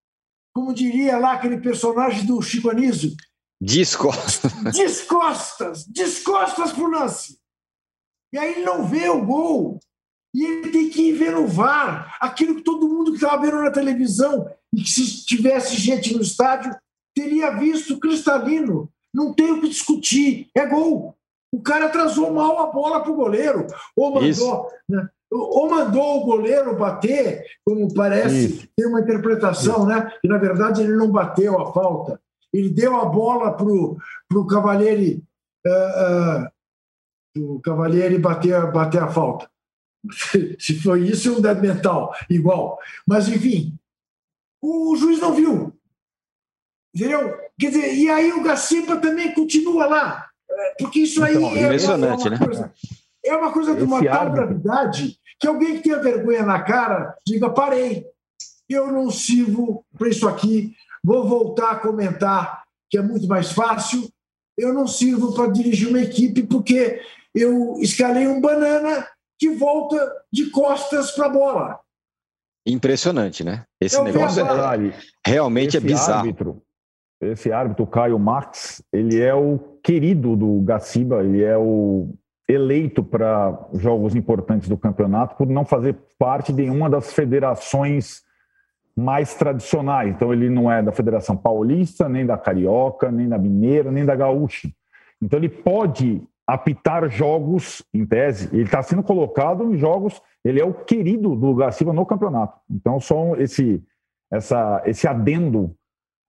Como 0.54 0.72
diria 0.72 1.18
lá 1.18 1.32
aquele 1.32 1.58
personagem 1.58 2.28
do 2.28 2.40
Chico 2.44 2.70
Anísio. 2.70 3.16
Descostas. 3.60 4.54
Descostas. 4.72 5.84
Descostas 5.88 6.72
pro 6.72 6.86
lance. 6.86 7.40
E 8.32 8.38
aí 8.38 8.52
ele 8.52 8.66
não 8.66 8.88
vê 8.88 9.10
o 9.10 9.26
gol. 9.26 9.80
E 10.32 10.46
ele 10.46 10.70
tem 10.70 10.92
que 10.92 11.10
ir 11.10 11.14
ver 11.14 11.32
no 11.32 11.48
VAR 11.48 12.18
aquilo 12.22 12.54
que 12.54 12.62
todo 12.62 12.88
mundo 12.88 13.10
que 13.12 13.18
estava 13.18 13.42
vendo 13.42 13.64
na 13.64 13.72
televisão 13.72 14.48
e 14.72 14.84
que 14.84 14.92
se 14.92 15.26
tivesse 15.26 15.76
gente 15.76 16.14
no 16.14 16.22
estádio 16.22 16.72
teria 17.22 17.52
visto 17.52 18.00
cristalino. 18.00 18.90
Não 19.14 19.34
tem 19.34 19.52
o 19.52 19.62
que 19.62 19.70
discutir. 19.70 20.50
É 20.56 20.66
gol. 20.66 21.16
O 21.54 21.62
cara 21.62 21.86
atrasou 21.86 22.32
mal 22.34 22.60
a 22.60 22.72
bola 22.72 23.02
para 23.02 23.12
o 23.12 23.16
goleiro. 23.16 23.68
Ou 23.96 24.16
mandou, 24.16 24.68
né? 24.88 25.10
ou 25.30 25.70
mandou 25.70 26.22
o 26.22 26.26
goleiro 26.26 26.78
bater, 26.78 27.46
como 27.66 27.94
parece, 27.94 28.46
Isso. 28.46 28.68
tem 28.76 28.88
uma 28.88 29.02
interpretação, 29.02 29.80
Isso. 29.80 29.86
né? 29.86 30.12
Que 30.22 30.28
na 30.28 30.38
verdade 30.38 30.82
ele 30.82 30.96
não 30.96 31.12
bateu 31.12 31.60
a 31.60 31.72
falta. 31.74 32.20
Ele 32.54 32.70
deu 32.70 32.96
a 32.96 33.06
bola 33.06 33.54
para 33.54 33.66
o 33.68 34.48
Cavalieri. 34.48 35.24
Uh, 35.66 36.50
uh, 37.40 37.56
o 37.56 37.62
Cavalieri 37.62 38.18
bater, 38.18 38.72
bater 38.72 39.04
a 39.04 39.08
falta. 39.08 39.50
Se 40.60 40.80
foi 40.82 41.02
isso, 41.08 41.30
é 41.30 41.32
um 41.32 41.42
dado 41.42 41.62
mental 41.62 42.14
igual. 42.30 42.78
Mas, 43.08 43.28
enfim, 43.30 43.78
o 44.62 44.96
juiz 44.96 45.20
não 45.20 45.34
viu. 45.34 45.71
Entendeu? 46.96 47.38
Quer 47.60 47.70
dizer, 47.70 47.94
e 47.94 48.10
aí 48.10 48.32
o 48.34 48.44
Gacipa 48.44 48.98
também 48.98 49.34
continua 49.34 49.86
lá. 49.86 50.28
Porque 50.78 51.00
isso 51.00 51.24
aí 51.24 51.36
então, 51.36 51.56
é, 51.56 51.64
impressionante, 51.64 52.28
é, 52.28 52.30
uma 52.32 52.40
coisa, 52.40 52.62
né? 52.62 52.72
é 53.26 53.36
uma 53.36 53.52
coisa 53.52 53.76
de 53.76 53.84
uma 53.84 54.04
tal 54.04 54.32
gravidade 54.32 55.18
que 55.40 55.48
alguém 55.48 55.78
que 55.78 55.84
tenha 55.84 56.00
vergonha 56.00 56.44
na 56.44 56.62
cara 56.62 57.16
diga: 57.26 57.50
parei, 57.50 58.06
eu 58.70 58.92
não 58.92 59.10
sirvo 59.10 59.86
para 59.98 60.10
isso 60.10 60.28
aqui, 60.28 60.74
vou 61.04 61.28
voltar 61.28 61.72
a 61.72 61.80
comentar 61.80 62.64
que 62.90 62.98
é 62.98 63.02
muito 63.02 63.28
mais 63.28 63.52
fácil. 63.52 64.10
Eu 64.58 64.74
não 64.74 64.86
sirvo 64.86 65.34
para 65.34 65.52
dirigir 65.52 65.88
uma 65.88 66.02
equipe 66.02 66.44
porque 66.44 67.02
eu 67.34 67.76
escalei 67.80 68.28
um 68.28 68.42
banana 68.42 69.08
que 69.40 69.50
volta 69.50 69.98
de 70.32 70.50
costas 70.52 71.12
para 71.12 71.26
a 71.26 71.30
bola. 71.30 71.80
Impressionante, 72.68 73.44
né? 73.44 73.66
Esse 73.80 73.96
eu 73.96 74.04
negócio 74.04 74.44
é, 74.46 74.94
realmente 75.26 75.78
é 75.78 75.80
bizarro. 75.80 76.20
Árbitro, 76.20 76.62
esse 77.22 77.52
árbitro, 77.52 77.86
Caio 77.86 78.18
Marx, 78.18 78.84
ele 78.92 79.22
é 79.22 79.34
o 79.34 79.60
querido 79.84 80.36
do 80.36 80.60
Gaciba, 80.62 81.24
ele 81.24 81.44
é 81.44 81.58
o 81.58 82.10
eleito 82.50 83.04
para 83.04 83.58
jogos 83.74 84.16
importantes 84.16 84.68
do 84.68 84.78
campeonato 84.78 85.36
por 85.36 85.48
não 85.48 85.64
fazer 85.64 85.96
parte 86.18 86.52
de 86.52 86.70
uma 86.70 86.90
das 86.90 87.14
federações 87.14 88.24
mais 88.96 89.34
tradicionais. 89.36 90.10
Então, 90.10 90.34
ele 90.34 90.50
não 90.50 90.72
é 90.72 90.84
da 90.84 90.92
Federação 90.92 91.38
Paulista, 91.38 92.10
nem 92.10 92.26
da 92.26 92.38
Carioca, 92.38 93.10
nem 93.12 93.30
da 93.30 93.38
Mineira, 93.38 93.92
nem 93.92 94.06
da 94.06 94.16
Gaúcha. 94.16 94.70
Então, 95.22 95.40
ele 95.40 95.50
pode 95.50 96.22
apitar 96.46 97.10
jogos, 97.10 97.84
em 97.94 98.06
tese, 98.06 98.50
ele 98.52 98.64
está 98.64 98.82
sendo 98.82 99.04
colocado 99.04 99.74
em 99.74 99.78
jogos, 99.78 100.22
ele 100.44 100.60
é 100.60 100.66
o 100.66 100.74
querido 100.74 101.36
do 101.36 101.56
Gaciba 101.56 101.94
no 101.94 102.06
campeonato. 102.06 102.60
Então, 102.70 103.00
só 103.00 103.36
esse, 103.38 103.82
essa, 104.30 104.82
esse 104.86 105.08
adendo 105.08 105.74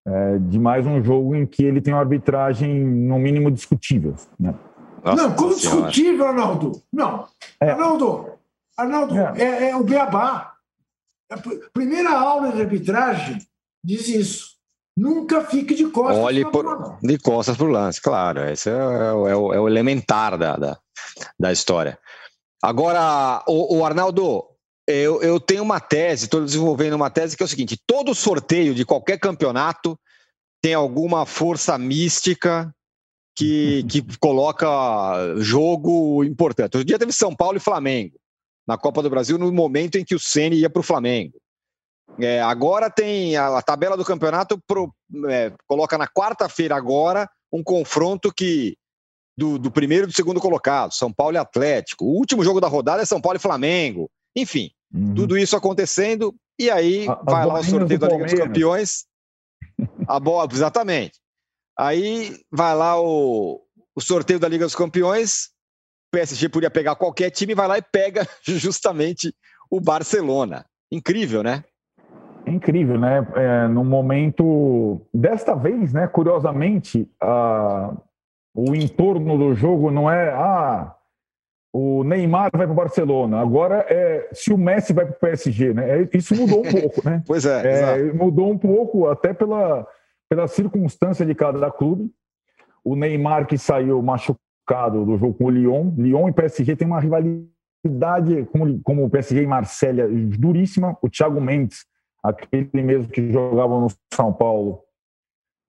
é, 0.07 0.39
de 0.39 0.59
mais 0.59 0.87
um 0.87 1.03
jogo 1.03 1.35
em 1.35 1.47
que 1.47 1.65
ele 1.65 1.81
tem 1.81 1.93
uma 1.95 2.01
arbitragem, 2.01 2.85
no 2.85 3.19
mínimo, 3.19 3.51
discutível. 3.51 4.15
Né? 4.39 4.55
Nossa, 5.05 5.23
não, 5.23 5.35
como 5.35 5.55
discutível, 5.55 6.27
Arnaldo? 6.27 6.83
Não. 6.93 7.27
É. 7.61 7.71
Arnaldo, 7.71 8.33
Arnaldo 8.77 9.19
é. 9.19 9.35
é, 9.37 9.71
é 9.71 9.77
o 9.77 9.85
beabá. 9.85 10.53
A 11.31 11.37
primeira 11.73 12.11
aula 12.11 12.53
de 12.53 12.61
arbitragem 12.61 13.39
diz 13.85 14.09
isso. 14.09 14.53
Nunca 14.97 15.43
fique 15.43 15.75
de 15.75 15.87
costas 15.87 16.19
Olhe 16.19 16.45
por, 16.51 16.99
de 17.01 17.19
costas 17.19 17.57
para 17.57 17.67
o 17.67 17.71
lance, 17.71 18.01
claro. 18.01 18.45
Esse 18.45 18.69
é, 18.69 18.73
é, 18.73 19.13
o, 19.15 19.55
é 19.55 19.59
o 19.59 19.67
elementar 19.67 20.37
da, 20.37 20.57
da, 20.57 20.79
da, 21.41 21.51
história. 21.51 21.99
Agora, 22.63 23.43
o, 23.49 23.79
o 23.79 23.87
Arnaldo, 23.87 24.45
eu, 24.87 25.23
eu 25.23 25.39
tenho 25.39 25.63
uma 25.63 25.81
tese, 25.81 26.25
estou 26.25 26.45
desenvolvendo 26.45 26.95
uma 26.95 27.11
tese 27.11 27.37
que 27.37 27.43
é 27.43 27.47
o 27.47 27.49
seguinte: 27.49 27.79
todo 27.87 28.15
sorteio 28.15 28.75
de 28.75 28.85
qualquer 28.85 29.19
campeonato 29.19 29.99
tem 30.61 30.75
alguma 30.75 31.27
força 31.27 31.77
mística 31.79 32.73
que, 33.37 33.85
que 33.85 34.19
coloca 34.19 34.67
jogo 35.39 36.23
importante. 36.25 36.77
Outro 36.77 36.85
dia 36.85 36.99
teve 36.99 37.13
São 37.13 37.35
Paulo 37.35 37.57
e 37.57 37.61
Flamengo 37.61 38.17
na 38.67 38.79
Copa 38.79 39.03
do 39.03 39.11
Brasil, 39.11 39.39
no 39.39 39.53
momento 39.53 39.97
em 39.97 40.05
que 40.05 40.15
o 40.15 40.21
Ceni 40.21 40.57
ia 40.57 40.71
para 40.71 40.81
o 40.81 40.85
Flamengo. 40.85 41.35
É, 42.19 42.41
agora 42.43 42.91
tem 42.91 43.37
a, 43.37 43.59
a, 43.59 43.63
tabela 43.63 43.97
do 43.97 44.05
campeonato, 44.05 44.61
pro, 44.67 44.95
é, 45.29 45.53
coloca 45.67 45.97
na 45.97 46.07
quarta-feira 46.07 46.77
agora 46.77 47.29
um 47.51 47.63
confronto 47.63 48.33
que 48.33 48.77
do, 49.37 49.59
do, 49.59 49.71
primeiro 49.71 50.05
e 50.05 50.07
do 50.09 50.13
segundo 50.13 50.41
colocado, 50.41 50.93
São 50.93 51.13
Paulo 51.13 51.37
e 51.37 51.39
Atlético. 51.39 52.05
O 52.05 52.17
último 52.17 52.45
jogo 52.45 52.61
da 52.61 52.69
rodada 52.69 53.03
é 53.03 53.07
São 53.07 53.21
Paulo 53.21 53.37
e 53.37 53.41
Flamengo. 53.41 54.11
Enfim, 54.37 54.71
uhum. 54.93 55.15
tudo 55.15 55.37
isso 55.37 55.57
acontecendo, 55.57 56.35
e 56.59 56.71
aí 56.71 57.09
a, 57.09 57.15
vai 57.15 57.47
lá 57.47 57.61
o 57.61 57.65
sorteio 57.65 58.01
da 58.01 58.09
Liga 58.09 58.25
dos 58.25 58.35
Campeões. 58.35 59.05
A 60.07 60.21
bola, 60.21 60.49
exatamente. 60.53 61.21
Aí 61.79 62.37
vai 62.51 62.75
lá 62.75 63.01
o, 63.01 63.61
o 63.95 64.01
sorteio 64.01 64.39
da 64.39 64.49
Liga 64.49 64.65
dos 64.65 64.75
Campeões. 64.75 65.51
O 66.09 66.17
PSG 66.17 66.49
podia 66.49 66.71
pegar 66.71 66.95
qualquer 66.97 67.31
time, 67.31 67.55
vai 67.55 67.67
lá 67.67 67.79
e 67.79 67.83
pega 67.83 68.27
justamente 68.45 69.35
o 69.71 69.81
Barcelona. 69.81 70.67
Incrível, 70.91 71.43
né? 71.43 71.65
Incrível, 72.47 72.99
né? 72.99 73.27
É, 73.35 73.69
no 73.69 73.85
momento. 73.85 75.01
Desta 75.15 75.55
vez, 75.55 75.93
né? 75.93 76.07
Curiosamente, 76.07 77.09
a, 77.21 77.95
o 78.55 78.75
entorno 78.75 79.39
do 79.39 79.55
jogo 79.55 79.91
não 79.91 80.11
é. 80.11 80.31
Ah, 80.31 80.95
o 81.73 82.05
Neymar 82.05 82.51
vai 82.53 82.67
para 82.67 82.73
o 82.73 82.77
Barcelona. 82.77 83.41
Agora 83.41 83.87
é 83.89 84.29
se 84.33 84.53
o 84.53 84.59
Messi 84.59 84.93
vai 84.93 85.07
para 85.07 85.15
o 85.15 85.19
PSG, 85.19 85.73
né? 85.73 86.03
É, 86.03 86.09
isso 86.13 86.35
mudou 86.35 86.61
um 86.61 86.71
pouco, 86.71 87.09
né? 87.09 87.23
pois 87.27 87.47
é, 87.47 87.99
é 87.99 88.13
mudou 88.13 88.51
um 88.51 88.59
pouco 88.59 89.09
até 89.09 89.33
pela, 89.33 89.87
pela 90.29 90.47
circunstância 90.47 91.25
de 91.25 91.35
cada 91.35 91.71
clube. 91.71 92.13
O 92.85 92.95
Neymar 92.95 93.47
que 93.47 93.57
saiu 93.57 94.03
machucado 94.03 95.07
do 95.07 95.17
jogo 95.17 95.33
com 95.35 95.45
o 95.47 95.51
Lyon. 95.51 95.95
Lyon 95.97 96.29
e 96.29 96.33
PSG 96.33 96.77
tem 96.77 96.87
uma 96.87 97.01
rivalidade 97.01 98.45
como, 98.53 98.83
como 98.83 99.05
o 99.07 99.11
PSG 99.11 99.43
e 99.43 99.47
Marsella 99.47 100.07
duríssima. 100.39 100.99
O 101.01 101.09
Thiago 101.09 101.41
Mendes, 101.41 101.87
aquele 102.23 102.69
mesmo 102.83 103.11
que 103.11 103.33
jogava 103.33 103.81
no 103.81 103.87
São 104.13 104.31
Paulo, 104.31 104.83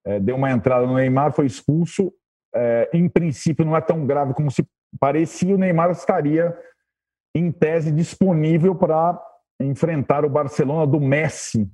é, 0.06 0.20
deu 0.20 0.36
uma 0.36 0.52
entrada 0.52 0.86
no 0.86 0.96
Neymar, 0.96 1.32
foi 1.32 1.46
expulso. 1.46 2.12
É, 2.54 2.90
em 2.94 3.08
princípio 3.08 3.64
não 3.64 3.76
é 3.76 3.82
tão 3.82 4.06
grave 4.06 4.34
como 4.34 4.52
se 4.52 4.64
parecia 5.00 5.56
o 5.56 5.58
Neymar 5.58 5.92
estaria 5.92 6.58
em 7.36 7.52
tese 7.52 7.92
disponível 7.92 8.76
para 8.76 9.20
enfrentar 9.60 10.26
o 10.26 10.30
Barcelona 10.30 10.86
do 10.86 11.00
Messi. 11.00 11.70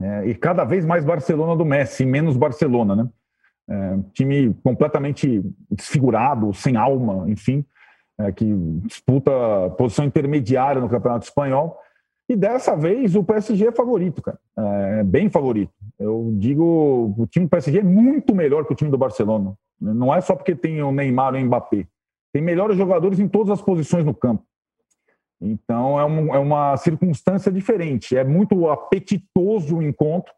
É, 0.00 0.26
e 0.26 0.34
cada 0.34 0.64
vez 0.64 0.84
mais 0.84 1.04
Barcelona 1.04 1.56
do 1.56 1.64
Messi, 1.64 2.04
menos 2.04 2.36
Barcelona, 2.36 2.94
né? 2.94 3.08
É, 3.70 3.98
time 4.12 4.54
completamente 4.62 5.42
desfigurado, 5.70 6.54
sem 6.54 6.76
alma, 6.76 7.28
enfim, 7.28 7.64
é, 8.18 8.32
que 8.32 8.44
disputa 8.84 9.30
posição 9.76 10.04
intermediária 10.04 10.80
no 10.80 10.88
Campeonato 10.88 11.26
Espanhol. 11.26 11.78
E 12.28 12.36
dessa 12.36 12.76
vez 12.76 13.16
o 13.16 13.24
PSG 13.24 13.68
é 13.68 13.72
favorito, 13.72 14.20
cara. 14.20 14.38
É 14.98 15.02
bem 15.02 15.30
favorito. 15.30 15.72
Eu 15.98 16.30
digo, 16.34 17.14
o 17.16 17.26
time 17.26 17.46
do 17.46 17.50
PSG 17.50 17.78
é 17.78 17.82
muito 17.82 18.34
melhor 18.34 18.66
que 18.66 18.72
o 18.72 18.76
time 18.76 18.90
do 18.90 18.98
Barcelona. 18.98 19.54
Não 19.80 20.14
é 20.14 20.20
só 20.20 20.36
porque 20.36 20.54
tem 20.54 20.82
o 20.82 20.92
Neymar 20.92 21.34
e 21.34 21.42
o 21.42 21.46
Mbappé. 21.46 21.86
Tem 22.32 22.42
melhores 22.42 22.76
jogadores 22.76 23.18
em 23.18 23.28
todas 23.28 23.52
as 23.52 23.62
posições 23.62 24.04
no 24.04 24.14
campo. 24.14 24.44
Então 25.40 25.98
é, 25.98 26.04
um, 26.04 26.34
é 26.34 26.38
uma 26.38 26.76
circunstância 26.76 27.50
diferente. 27.50 28.16
É 28.16 28.24
muito 28.24 28.68
apetitoso 28.68 29.76
o 29.76 29.82
encontro, 29.82 30.32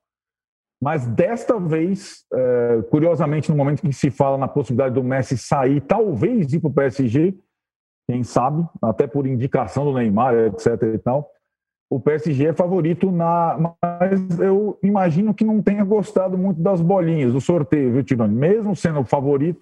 mas 0.83 1.07
desta 1.07 1.59
vez, 1.59 2.25
é, 2.33 2.83
curiosamente, 2.91 3.51
no 3.51 3.57
momento 3.57 3.83
que 3.83 3.93
se 3.93 4.11
fala 4.11 4.39
na 4.39 4.49
possibilidade 4.49 4.95
do 4.95 5.05
Messi 5.05 5.37
sair, 5.37 5.81
talvez 5.81 6.53
ir 6.53 6.61
para 6.61 6.69
o 6.69 6.73
PSG, 6.73 7.35
quem 8.11 8.23
sabe, 8.23 8.67
até 8.83 9.07
por 9.07 9.27
indicação 9.27 9.85
do 9.85 9.93
Neymar, 9.93 10.35
etc. 10.35 10.83
e 10.95 10.99
tal, 10.99 11.31
o 11.91 12.01
PSG 12.01 12.47
é 12.47 12.53
favorito 12.53 13.11
na. 13.11 13.75
Mas 13.83 14.39
eu 14.39 14.79
imagino 14.83 15.35
que 15.35 15.45
não 15.45 15.61
tenha 15.61 15.85
gostado 15.85 16.39
muito 16.39 16.61
das 16.61 16.81
bolinhas 16.81 17.33
do 17.33 17.41
sorteio, 17.41 17.93
viu, 17.93 18.05
Tironi? 18.05 18.35
Mesmo 18.35 18.77
sendo 18.77 19.01
o 19.01 19.05
favorito, 19.05 19.61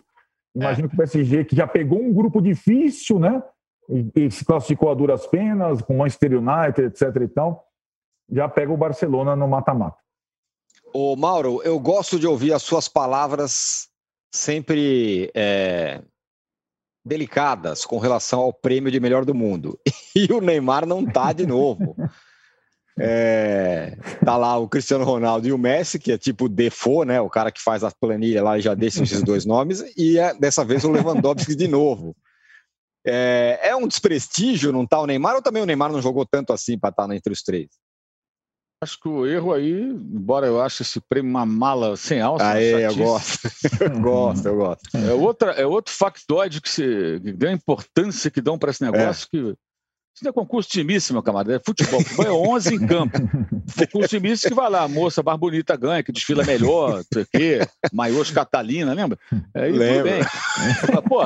imagino 0.58 0.86
é. 0.86 0.88
que 0.88 0.94
o 0.94 0.98
PSG, 0.98 1.44
que 1.44 1.56
já 1.56 1.66
pegou 1.66 2.00
um 2.00 2.12
grupo 2.12 2.40
difícil, 2.40 3.18
né? 3.18 3.42
E, 3.88 4.10
e, 4.14 4.30
se 4.30 4.44
classificou 4.44 4.90
a 4.90 4.94
duras 4.94 5.26
penas, 5.26 5.80
com 5.80 5.96
Manchester 5.96 6.34
United, 6.34 6.82
etc. 6.82 7.22
e 7.22 7.28
tal, 7.28 7.64
já 8.30 8.48
pega 8.48 8.72
o 8.72 8.76
Barcelona 8.76 9.34
no 9.34 9.48
mata-mata. 9.48 9.96
Ô, 10.92 11.16
Mauro, 11.16 11.62
eu 11.62 11.78
gosto 11.78 12.18
de 12.18 12.26
ouvir 12.26 12.52
as 12.52 12.62
suas 12.62 12.88
palavras 12.88 13.88
sempre 14.34 15.30
é, 15.34 16.02
delicadas 17.04 17.84
com 17.84 17.98
relação 17.98 18.40
ao 18.40 18.52
prêmio 18.52 18.90
de 18.90 19.00
melhor 19.00 19.24
do 19.24 19.34
mundo. 19.34 19.78
E 20.16 20.32
o 20.32 20.40
Neymar 20.40 20.84
não 20.84 21.06
tá 21.06 21.32
de 21.32 21.46
novo. 21.46 21.94
É, 23.00 23.96
tá 24.24 24.36
lá 24.36 24.58
o 24.58 24.68
Cristiano 24.68 25.04
Ronaldo 25.04 25.46
e 25.46 25.52
o 25.52 25.58
Messi, 25.58 25.98
que 25.98 26.12
é 26.12 26.18
tipo 26.18 26.46
o 26.46 26.48
Defoe, 26.48 27.06
né? 27.06 27.20
O 27.20 27.30
cara 27.30 27.50
que 27.50 27.62
faz 27.62 27.84
a 27.84 27.90
planilha 27.90 28.42
lá 28.42 28.58
e 28.58 28.60
já 28.60 28.74
deixa 28.74 29.02
esses 29.02 29.22
dois 29.22 29.44
nomes, 29.44 29.84
e 29.96 30.18
é, 30.18 30.34
dessa 30.34 30.64
vez 30.64 30.84
o 30.84 30.90
Lewandowski 30.90 31.54
de 31.54 31.68
novo. 31.68 32.16
É, 33.06 33.60
é 33.62 33.76
um 33.76 33.86
desprestígio 33.86 34.72
não 34.72 34.86
tá 34.86 35.00
o 35.00 35.06
Neymar, 35.06 35.36
ou 35.36 35.42
também 35.42 35.62
o 35.62 35.66
Neymar 35.66 35.90
não 35.90 36.02
jogou 36.02 36.26
tanto 36.26 36.52
assim 36.52 36.78
para 36.78 36.90
estar 36.90 37.06
tá 37.06 37.14
entre 37.14 37.32
os 37.32 37.42
três? 37.42 37.68
Acho 38.80 39.00
que 39.00 39.08
o 39.08 39.26
erro 39.26 39.52
aí, 39.52 39.72
embora 39.72 40.46
eu 40.46 40.60
ache 40.60 40.82
esse 40.82 41.00
prêmio 41.00 41.30
uma 41.30 41.44
mala 41.44 41.96
sem 41.96 42.20
alça. 42.20 42.60
É, 42.60 42.86
eu 42.86 42.94
gosto. 42.94 43.48
eu 43.82 44.00
gosto, 44.00 44.46
eu 44.46 44.56
gosto. 44.56 44.96
É, 44.96 45.12
outra, 45.12 45.50
é 45.52 45.66
outro 45.66 45.92
factoide 45.92 46.60
que, 46.60 46.70
se, 46.70 47.20
que 47.20 47.32
deu 47.32 47.48
a 47.48 47.52
importância 47.52 48.30
que 48.30 48.40
dão 48.40 48.56
para 48.56 48.70
esse 48.70 48.82
negócio 48.82 49.26
é. 49.26 49.30
que. 49.30 49.54
Isso 50.18 50.24
não 50.24 50.30
é 50.30 50.32
concurso 50.32 50.68
timíssimo, 50.68 51.14
meu 51.14 51.22
camarada. 51.22 51.54
É 51.54 51.60
futebol. 51.64 52.02
Futebol 52.02 52.26
é 52.26 52.32
11 52.32 52.74
em 52.74 52.86
campo. 52.88 53.18
Concurso 53.78 54.08
timíssimo 54.08 54.50
que 54.50 54.54
vai 54.56 54.68
lá, 54.68 54.82
a 54.82 54.88
moça 54.88 55.22
mais 55.22 55.38
bonita 55.38 55.76
ganha, 55.76 56.02
que 56.02 56.10
desfila 56.10 56.42
melhor, 56.44 56.96
não 56.96 57.04
sei 57.12 57.22
o 57.22 57.26
quê. 57.32 57.60
Maiôs 57.92 58.28
Catalina, 58.32 58.92
lembra? 58.92 59.16
É, 59.54 59.66
Lembra. 59.66 60.02
bem. 60.02 60.22
Pô, 61.08 61.22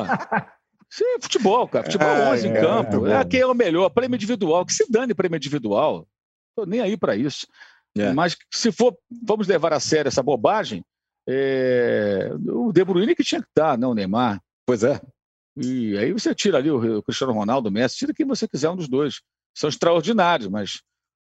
isso 0.91 1.05
é 1.05 1.23
futebol, 1.23 1.67
cara. 1.67 1.85
Futebol 1.85 2.07
ah, 2.07 2.33
11 2.33 2.47
é, 2.47 2.51
em 2.51 2.55
campo. 2.55 3.07
É, 3.07 3.21
é 3.21 3.25
quem 3.25 3.41
é 3.41 3.47
o 3.47 3.55
melhor. 3.55 3.89
Prêmio 3.89 4.15
individual. 4.15 4.67
Que 4.67 4.75
se 4.75 4.85
dane 4.91 5.15
prêmio 5.15 5.39
individual. 5.39 6.07
Estou 6.51 6.67
nem 6.67 6.83
aí 6.83 6.95
para 6.95 7.17
isso. 7.17 7.47
É. 7.97 8.13
Mas 8.13 8.37
se 8.51 8.71
for, 8.71 8.95
vamos 9.25 9.49
levar 9.49 9.73
a 9.73 9.81
sério 9.81 10.09
essa 10.09 10.23
bobagem, 10.23 10.85
é, 11.27 12.31
o 12.47 12.71
De 12.71 12.85
Bruyne 12.85 13.15
que 13.15 13.25
tinha 13.25 13.41
que 13.41 13.49
estar, 13.49 13.79
não 13.79 13.93
o 13.93 13.95
Neymar. 13.95 14.39
Pois 14.67 14.83
é. 14.83 15.01
E 15.57 15.97
aí 15.99 16.13
você 16.13 16.35
tira 16.35 16.59
ali 16.59 16.71
o, 16.71 17.03
Cristiano 17.03 17.33
Ronaldo, 17.33 17.69
o 17.69 17.73
Messi, 17.73 17.99
tira 17.99 18.15
quem 18.15 18.27
você 18.27 18.49
quiser, 18.49 18.71
um 18.71 18.77
dos 18.77 18.89
dois. 18.89 19.21
São 19.55 19.69
extraordinários, 19.69 20.49
mas 20.49 20.81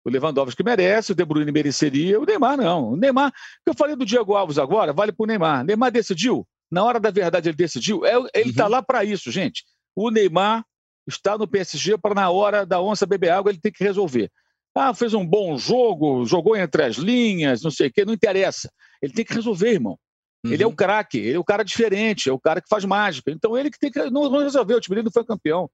o 0.05 0.09
Lewandowski 0.09 0.63
merece, 0.63 1.11
o 1.11 1.15
De 1.15 1.25
Bruyne 1.25 1.51
mereceria, 1.51 2.19
o 2.19 2.25
Neymar 2.25 2.57
não. 2.57 2.91
O 2.91 2.95
Neymar, 2.95 3.31
que 3.31 3.69
eu 3.69 3.73
falei 3.73 3.95
do 3.95 4.05
Diego 4.05 4.35
Alves 4.35 4.57
agora, 4.57 4.93
vale 4.93 5.11
para 5.11 5.23
o 5.23 5.27
Neymar. 5.27 5.63
Neymar 5.63 5.91
decidiu, 5.91 6.47
na 6.69 6.83
hora 6.83 6.99
da 6.99 7.09
verdade 7.09 7.49
ele 7.49 7.55
decidiu. 7.55 8.05
É, 8.05 8.15
ele 8.33 8.51
está 8.51 8.65
uhum. 8.65 8.71
lá 8.71 8.83
para 8.83 9.03
isso, 9.03 9.31
gente. 9.31 9.63
O 9.95 10.09
Neymar 10.09 10.63
está 11.07 11.37
no 11.37 11.47
PSG 11.47 11.97
para 11.97 12.15
na 12.15 12.29
hora 12.29 12.65
da 12.65 12.81
onça 12.81 13.05
beber 13.05 13.31
água 13.31 13.51
ele 13.51 13.59
tem 13.59 13.71
que 13.71 13.83
resolver. 13.83 14.31
Ah, 14.73 14.93
fez 14.93 15.13
um 15.13 15.25
bom 15.25 15.57
jogo, 15.57 16.25
jogou 16.25 16.55
entre 16.55 16.83
as 16.83 16.95
linhas, 16.95 17.61
não 17.61 17.71
sei 17.71 17.87
o 17.87 17.91
quê, 17.91 18.05
não 18.05 18.13
interessa. 18.13 18.71
Ele 19.01 19.11
tem 19.11 19.25
que 19.25 19.33
resolver, 19.33 19.73
irmão. 19.73 19.99
Uhum. 20.43 20.53
Ele 20.53 20.63
é 20.63 20.67
o 20.67 20.75
craque, 20.75 21.19
ele 21.19 21.35
é 21.35 21.39
o 21.39 21.43
cara 21.43 21.63
diferente, 21.63 22.29
é 22.29 22.33
o 22.33 22.39
cara 22.39 22.61
que 22.61 22.67
faz 22.67 22.83
mágica. 22.83 23.31
Então 23.31 23.57
ele 23.57 23.69
que 23.69 23.79
tem 23.79 23.91
que. 23.91 23.99
Não, 24.09 24.29
não 24.29 24.39
resolveu, 24.39 24.77
o 24.77 24.81
time 24.81 24.95
dele 24.95 25.05
não 25.05 25.11
foi 25.11 25.23
campeão. 25.23 25.69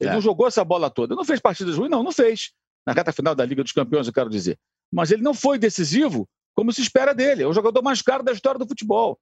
Ele 0.00 0.10
é. 0.10 0.12
não 0.12 0.20
jogou 0.20 0.46
essa 0.46 0.64
bola 0.64 0.90
toda. 0.90 1.14
Não 1.14 1.24
fez 1.24 1.40
partidas 1.40 1.76
ruins, 1.76 1.90
não, 1.90 2.02
não 2.02 2.12
fez. 2.12 2.52
Na 2.86 2.92
reta 2.92 3.12
final 3.12 3.34
da 3.34 3.44
Liga 3.44 3.62
dos 3.62 3.72
Campeões, 3.72 4.06
eu 4.06 4.12
quero 4.12 4.30
dizer. 4.30 4.58
Mas 4.92 5.10
ele 5.10 5.22
não 5.22 5.34
foi 5.34 5.58
decisivo 5.58 6.28
como 6.54 6.72
se 6.72 6.80
espera 6.80 7.14
dele. 7.14 7.42
É 7.42 7.46
o 7.46 7.52
jogador 7.52 7.82
mais 7.82 8.00
caro 8.00 8.22
da 8.22 8.32
história 8.32 8.58
do 8.58 8.66
futebol. 8.66 9.18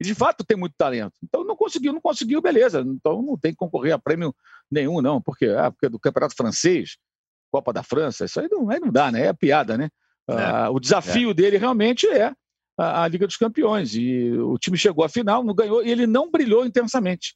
E 0.00 0.04
de 0.04 0.14
fato 0.14 0.44
tem 0.44 0.56
muito 0.56 0.74
talento. 0.78 1.12
Então 1.22 1.44
não 1.44 1.54
conseguiu, 1.54 1.92
não 1.92 2.00
conseguiu, 2.00 2.40
beleza. 2.40 2.80
Então 2.80 3.20
não 3.22 3.36
tem 3.36 3.52
que 3.52 3.58
concorrer 3.58 3.92
a 3.92 3.98
prêmio 3.98 4.34
nenhum, 4.70 5.02
não. 5.02 5.20
Porque, 5.20 5.46
ah, 5.46 5.70
porque 5.70 5.86
é 5.86 5.88
do 5.90 5.98
Campeonato 5.98 6.34
Francês, 6.34 6.96
Copa 7.52 7.72
da 7.72 7.82
França, 7.82 8.24
isso 8.24 8.40
aí 8.40 8.48
não, 8.50 8.70
aí 8.70 8.80
não 8.80 8.90
dá, 8.90 9.12
né? 9.12 9.26
É 9.26 9.32
piada, 9.32 9.76
né? 9.76 9.90
É, 10.28 10.32
ah, 10.32 10.70
o 10.70 10.80
desafio 10.80 11.30
é. 11.30 11.34
dele 11.34 11.58
realmente 11.58 12.06
é 12.06 12.32
a, 12.78 13.04
a, 13.04 13.08
Liga 13.08 13.26
dos 13.26 13.36
Campeões. 13.36 13.94
E 13.94 14.32
o 14.32 14.58
time 14.58 14.76
chegou 14.76 15.04
à 15.04 15.08
final, 15.08 15.42
não 15.44 15.54
ganhou, 15.54 15.82
e 15.84 15.90
ele 15.90 16.06
não 16.06 16.30
brilhou 16.30 16.64
intensamente. 16.64 17.34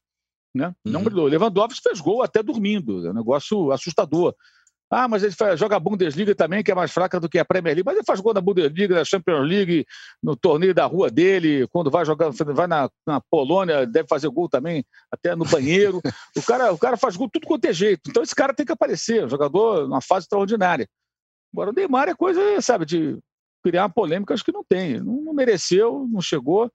Né? 0.54 0.74
Não 0.84 1.00
uhum. 1.00 1.04
brilhou. 1.04 1.26
Lewandowski 1.26 1.80
fez 1.82 2.00
gol 2.00 2.22
até 2.22 2.42
dormindo, 2.42 3.06
é 3.06 3.10
um 3.10 3.14
negócio 3.14 3.72
assustador. 3.72 4.34
Ah, 4.90 5.08
mas 5.08 5.24
ele 5.24 5.32
faz, 5.32 5.58
joga 5.58 5.74
a 5.74 5.80
Bundesliga 5.80 6.34
também, 6.36 6.62
que 6.62 6.70
é 6.70 6.74
mais 6.74 6.92
fraca 6.92 7.18
do 7.18 7.28
que 7.28 7.38
a 7.38 7.44
Premier 7.44 7.74
League. 7.74 7.84
Mas 7.84 7.96
ele 7.96 8.04
faz 8.04 8.20
gol 8.20 8.32
na 8.32 8.40
Bundesliga, 8.40 8.94
na 8.94 9.04
Champions 9.04 9.48
League, 9.48 9.84
no 10.22 10.36
torneio 10.36 10.72
da 10.72 10.84
rua 10.86 11.10
dele. 11.10 11.66
Quando 11.68 11.90
vai 11.90 12.04
jogar, 12.04 12.30
vai 12.30 12.66
na, 12.68 12.88
na 13.04 13.20
Polônia, 13.28 13.86
deve 13.86 14.06
fazer 14.06 14.28
gol 14.28 14.48
também, 14.48 14.84
até 15.10 15.34
no 15.34 15.44
banheiro. 15.44 16.00
o, 16.36 16.42
cara, 16.42 16.72
o 16.72 16.78
cara 16.78 16.96
faz 16.96 17.16
gol 17.16 17.28
tudo 17.28 17.46
quanto 17.46 17.64
é 17.64 17.72
jeito. 17.72 18.02
Então 18.08 18.22
esse 18.22 18.34
cara 18.34 18.54
tem 18.54 18.64
que 18.64 18.72
aparecer, 18.72 19.24
um 19.24 19.28
jogador 19.28 19.88
numa 19.88 20.00
fase 20.00 20.26
extraordinária. 20.26 20.86
Agora 21.52 21.70
o 21.70 21.74
Neymar 21.74 22.08
é 22.08 22.14
coisa, 22.14 22.40
sabe, 22.60 22.84
de 22.84 23.18
criar 23.64 23.90
acho 24.30 24.44
que 24.44 24.52
não 24.52 24.62
tem. 24.62 25.00
Não, 25.00 25.22
não 25.22 25.32
mereceu, 25.32 26.06
não 26.10 26.20
chegou. 26.20 26.70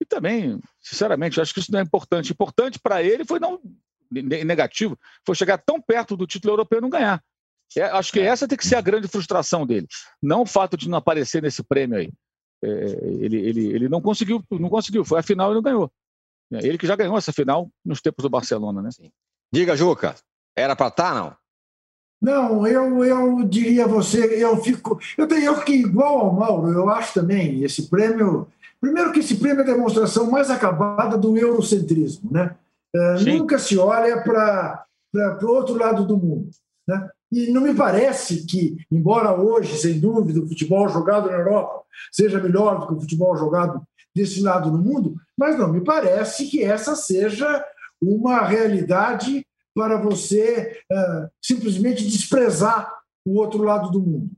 E 0.00 0.04
também, 0.04 0.60
sinceramente, 0.80 1.40
acho 1.40 1.54
que 1.54 1.60
isso 1.60 1.72
não 1.72 1.78
é 1.78 1.82
importante. 1.82 2.32
Importante 2.32 2.78
para 2.78 3.02
ele 3.02 3.24
foi 3.24 3.38
não 3.38 3.60
negativo, 4.10 4.96
foi 5.24 5.34
chegar 5.34 5.58
tão 5.58 5.80
perto 5.80 6.16
do 6.16 6.26
título 6.26 6.52
europeu 6.52 6.78
e 6.78 6.82
não 6.82 6.90
ganhar. 6.90 7.22
É, 7.76 7.82
acho 7.82 8.12
que 8.12 8.20
é. 8.20 8.24
essa 8.24 8.46
tem 8.46 8.56
que 8.56 8.66
ser 8.66 8.76
a 8.76 8.80
grande 8.80 9.08
frustração 9.08 9.66
dele. 9.66 9.86
Não 10.22 10.42
o 10.42 10.46
fato 10.46 10.76
de 10.76 10.88
não 10.88 10.98
aparecer 10.98 11.42
nesse 11.42 11.62
prêmio 11.62 11.98
aí. 11.98 12.12
É, 12.62 12.68
ele, 13.20 13.36
ele, 13.36 13.66
ele 13.66 13.88
não 13.88 14.00
conseguiu, 14.00 14.42
não 14.50 14.68
conseguiu. 14.68 15.04
Foi 15.04 15.18
a 15.18 15.22
final 15.22 15.50
e 15.50 15.54
não 15.54 15.62
ganhou. 15.62 15.90
É, 16.52 16.58
ele 16.58 16.78
que 16.78 16.86
já 16.86 16.94
ganhou 16.94 17.18
essa 17.18 17.32
final 17.32 17.68
nos 17.84 18.00
tempos 18.00 18.22
do 18.22 18.30
Barcelona, 18.30 18.80
né? 18.80 18.90
Sim. 18.92 19.10
Diga, 19.52 19.76
Juca, 19.76 20.14
era 20.56 20.76
para 20.76 20.88
estar, 20.88 21.12
tá, 21.12 21.14
não? 21.14 21.36
Não, 22.20 22.66
eu, 22.66 23.04
eu 23.04 23.42
diria 23.44 23.84
a 23.84 23.88
você, 23.88 24.42
eu 24.42 24.56
fico. 24.62 24.98
Eu, 25.16 25.26
tenho, 25.26 25.44
eu 25.44 25.56
fiquei 25.56 25.80
igual 25.80 26.18
ao 26.18 26.34
Mauro, 26.34 26.72
eu 26.72 26.88
acho 26.88 27.14
também, 27.14 27.62
esse 27.62 27.88
prêmio. 27.88 28.48
Primeiro 28.80 29.12
que 29.12 29.20
esse 29.20 29.36
prêmio 29.36 29.60
é 29.60 29.62
a 29.62 29.74
demonstração 29.74 30.30
mais 30.30 30.50
acabada 30.50 31.16
do 31.16 31.36
eurocentrismo, 31.36 32.30
né? 32.30 32.54
nunca 33.24 33.58
se 33.58 33.76
olha 33.78 34.22
para 34.22 34.84
o 35.42 35.46
outro 35.46 35.76
lado 35.76 36.06
do 36.06 36.16
mundo. 36.16 36.50
Né? 36.86 37.08
E 37.32 37.50
não 37.50 37.60
me 37.60 37.74
parece 37.74 38.46
que, 38.46 38.76
embora 38.90 39.34
hoje, 39.34 39.76
sem 39.76 39.98
dúvida, 39.98 40.40
o 40.40 40.48
futebol 40.48 40.88
jogado 40.88 41.28
na 41.28 41.36
Europa 41.36 41.82
seja 42.12 42.40
melhor 42.40 42.80
do 42.80 42.86
que 42.86 42.94
o 42.94 43.00
futebol 43.00 43.36
jogado 43.36 43.82
desse 44.14 44.40
lado 44.40 44.70
no 44.70 44.78
mundo, 44.78 45.16
mas 45.36 45.58
não 45.58 45.70
me 45.70 45.82
parece 45.82 46.46
que 46.46 46.62
essa 46.62 46.94
seja 46.96 47.64
uma 48.00 48.42
realidade 48.42 49.45
para 49.76 49.98
você 49.98 50.80
uh, 50.90 51.28
simplesmente 51.44 52.02
desprezar 52.02 52.90
o 53.26 53.38
outro 53.38 53.62
lado 53.62 53.90
do 53.90 54.00
mundo. 54.00 54.30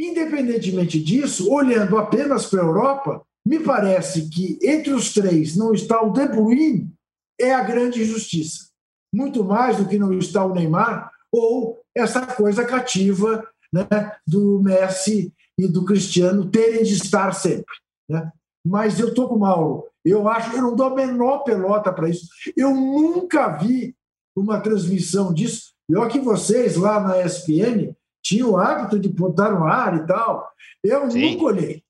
Independentemente 0.00 0.98
disso, 0.98 1.52
olhando 1.52 1.98
apenas 1.98 2.46
para 2.46 2.62
a 2.62 2.64
Europa, 2.64 3.22
me 3.46 3.60
parece 3.60 4.30
que 4.30 4.58
entre 4.62 4.94
os 4.94 5.12
três 5.12 5.54
não 5.56 5.74
está 5.74 6.00
o 6.00 6.10
De 6.10 6.26
Bruyne, 6.26 6.90
é 7.38 7.52
a 7.52 7.62
grande 7.62 8.02
injustiça. 8.02 8.70
Muito 9.14 9.44
mais 9.44 9.76
do 9.76 9.86
que 9.86 9.98
não 9.98 10.18
está 10.18 10.42
o 10.44 10.54
Neymar, 10.54 11.10
ou 11.30 11.78
essa 11.94 12.26
coisa 12.26 12.64
cativa 12.64 13.46
né, 13.70 13.86
do 14.26 14.62
Messi 14.62 15.34
e 15.58 15.68
do 15.68 15.84
Cristiano 15.84 16.50
terem 16.50 16.82
de 16.82 16.94
estar 16.94 17.32
sempre. 17.32 17.74
Né? 18.08 18.32
Mas 18.66 18.98
eu 18.98 19.08
estou 19.08 19.28
com 19.28 19.34
o 19.34 19.40
Mauro. 19.40 19.84
Eu 20.04 20.28
acho, 20.28 20.56
eu 20.56 20.62
não 20.62 20.74
dou 20.74 20.86
a 20.86 20.94
menor 20.94 21.40
pelota 21.40 21.92
para 21.92 22.08
isso. 22.08 22.26
Eu 22.56 22.74
nunca 22.74 23.48
vi 23.58 23.95
uma 24.36 24.60
transmissão 24.60 25.32
disso. 25.32 25.72
Eu 25.88 26.06
que 26.08 26.18
vocês 26.18 26.76
lá 26.76 27.00
na 27.00 27.22
ESPN 27.22 27.94
tinha 28.22 28.46
o 28.46 28.56
hábito 28.56 28.98
de 28.98 29.08
botar 29.08 29.50
no 29.50 29.64
ar 29.64 29.96
e 29.96 30.06
tal. 30.06 30.48
Eu 30.82 31.10
Sim. 31.10 31.32
nunca 31.32 31.44
olhei. 31.44 31.82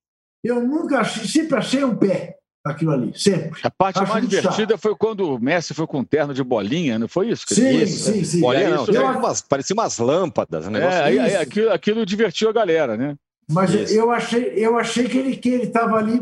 Eu 0.45 0.61
nunca 0.65 1.01
achei, 1.01 1.27
sempre 1.27 1.57
achei 1.57 1.83
um 1.83 1.97
pé 1.97 2.37
aquilo 2.65 2.93
ali, 2.93 3.13
sempre. 3.17 3.61
A 3.63 3.71
parte 3.71 4.01
Acho 4.01 4.13
mais 4.13 4.29
divertida 4.29 4.75
chato. 4.75 4.81
foi 4.81 4.95
quando 4.97 5.35
o 5.35 5.39
Messi 5.39 5.73
foi 5.73 5.87
com 5.87 6.01
um 6.01 6.05
terno 6.05 6.35
de 6.35 6.43
bolinha, 6.43 6.99
não 6.99 7.09
foi 7.09 7.31
isso? 7.31 7.45
Sim, 7.49 7.83
isso, 7.83 8.13
sim, 8.13 8.25
sim. 8.25 8.41
Bolinha, 8.41 8.71
não, 8.71 8.83
isso, 8.85 9.01
umas, 9.01 9.41
parecia 9.41 9.75
umas 9.75 9.99
lâmpadas. 9.99 10.67
Um 10.67 10.77
é, 10.77 11.03
aí, 11.03 11.19
aí, 11.19 11.37
aquilo, 11.37 11.71
aquilo 11.71 12.07
divertiu 12.07 12.49
a 12.49 12.53
galera, 12.53 12.97
né? 12.97 13.17
Mas 13.49 13.93
eu 13.93 14.11
achei, 14.11 14.55
eu 14.57 14.77
achei 14.77 15.09
que 15.09 15.19
ele 15.19 15.37
que 15.37 15.49
ele 15.49 15.65
estava 15.65 15.97
ali 15.97 16.21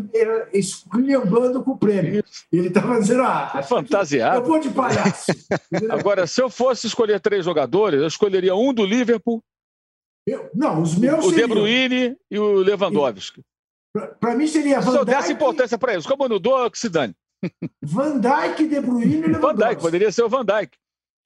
esculhambando 0.52 1.62
com 1.62 1.70
o 1.70 1.78
prêmio. 1.78 2.22
Isso. 2.22 2.44
Ele 2.52 2.68
estava 2.68 3.00
dizendo, 3.00 3.22
ah, 3.22 3.50
é 3.54 3.62
fantasiado. 3.62 4.40
Eu 4.40 4.44
vou 4.44 4.58
de 4.58 4.68
palhaço. 4.68 5.32
Agora, 5.90 6.26
se 6.26 6.42
eu 6.42 6.50
fosse 6.50 6.86
escolher 6.86 7.20
três 7.20 7.42
jogadores, 7.42 8.00
eu 8.00 8.06
escolheria 8.06 8.54
um 8.54 8.74
do 8.74 8.84
Liverpool. 8.84 9.42
Eu, 10.26 10.50
não, 10.54 10.82
os 10.82 10.96
meus 10.96 11.24
O 11.24 11.30
seriam... 11.30 11.48
De 11.48 11.54
Bruyne 11.54 12.16
e 12.30 12.38
o 12.38 12.56
Lewandowski. 12.58 13.42
Para 14.20 14.34
mim 14.34 14.46
seria 14.46 14.80
Van 14.80 14.92
Se 14.92 14.98
eu 14.98 15.04
desse 15.04 15.32
importância 15.32 15.78
para 15.78 15.94
eles, 15.94 16.06
como 16.06 16.28
não 16.28 16.38
dou, 16.38 16.70
que 16.70 16.78
se 16.78 16.90
dane. 16.90 17.14
Van 17.82 18.18
Dijk, 18.18 18.66
De 18.66 18.80
Bruyne 18.80 19.14
e 19.14 19.20
Lewandowski. 19.20 19.40
Van 19.40 19.54
Dijk, 19.54 19.80
poderia 19.80 20.12
ser 20.12 20.24
o 20.24 20.28
Van 20.28 20.44
Dijk. 20.44 20.76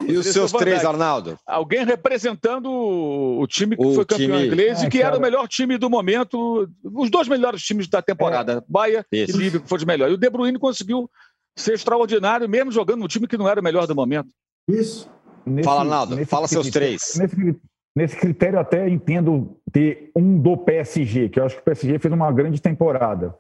E 0.07 0.16
os 0.16 0.27
seus 0.27 0.53
três, 0.53 0.85
Arnaldo? 0.85 1.39
Alguém 1.47 1.85
representando 1.85 2.70
o 2.70 3.47
time 3.47 3.77
que 3.77 3.85
o 3.85 3.95
foi 3.95 4.05
campeão 4.05 4.39
time... 4.39 4.47
inglês 4.47 4.83
é, 4.83 4.87
e 4.87 4.91
que 4.91 4.99
cara... 4.99 5.11
era 5.11 5.19
o 5.19 5.20
melhor 5.20 5.49
time 5.49 5.77
do 5.77 5.91
momento, 5.91 6.69
os 6.85 7.11
dois 7.11 7.29
melhores 7.29 7.62
times 7.62 7.89
da 7.89 8.01
temporada, 8.01 8.53
é. 8.53 8.62
Bahia 8.69 9.05
Isso. 9.12 9.37
e 9.37 9.39
Liverpool, 9.39 9.62
que 9.62 9.69
foi 9.69 9.79
os 9.79 9.85
melhores. 9.85 10.12
E 10.12 10.15
o 10.15 10.19
De 10.19 10.31
Bruyne 10.31 10.59
conseguiu 10.59 11.11
ser 11.57 11.75
extraordinário, 11.75 12.49
mesmo 12.49 12.70
jogando 12.70 13.01
no 13.01 13.09
time 13.09 13.27
que 13.27 13.37
não 13.37 13.49
era 13.49 13.61
o 13.61 13.65
melhor 13.65 13.87
do 13.87 13.95
momento. 13.95 14.29
Isso. 14.69 15.11
Nesse, 15.45 15.65
fala, 15.65 15.81
Arnaldo, 15.81 16.27
fala 16.27 16.47
seus 16.47 16.70
três. 16.70 17.16
Nesse, 17.16 17.61
nesse 17.97 18.16
critério, 18.16 18.59
até 18.59 18.89
entendo 18.89 19.57
ter 19.73 20.11
um 20.15 20.39
do 20.39 20.57
PSG, 20.57 21.29
que 21.29 21.41
eu 21.41 21.45
acho 21.45 21.57
que 21.57 21.62
o 21.62 21.65
PSG 21.65 21.99
fez 21.99 22.15
uma 22.15 22.31
grande 22.31 22.61
temporada. 22.61 23.35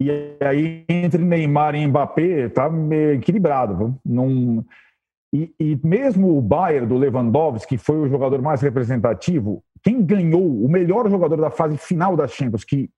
E 0.00 0.10
aí, 0.40 0.84
entre 0.88 1.22
Neymar 1.22 1.74
e 1.74 1.86
Mbappé, 1.86 2.48
tá 2.48 2.70
equilibrado. 3.14 3.98
Não 4.04 4.64
e, 5.32 5.54
e, 5.60 5.78
mesmo 5.84 6.36
o 6.36 6.42
Bayern 6.42 6.86
do 6.86 6.96
Lewandowski, 6.96 7.76
que 7.76 7.78
foi 7.78 7.98
o 7.98 8.08
jogador 8.08 8.42
mais 8.42 8.60
representativo, 8.60 9.62
quem 9.82 10.02
ganhou 10.02 10.42
o 10.42 10.68
melhor 10.68 11.08
jogador 11.08 11.36
da 11.36 11.50
fase 11.50 11.76
final 11.78 12.16
da 12.16 12.26
Champions, 12.26 12.64
que 12.64 12.90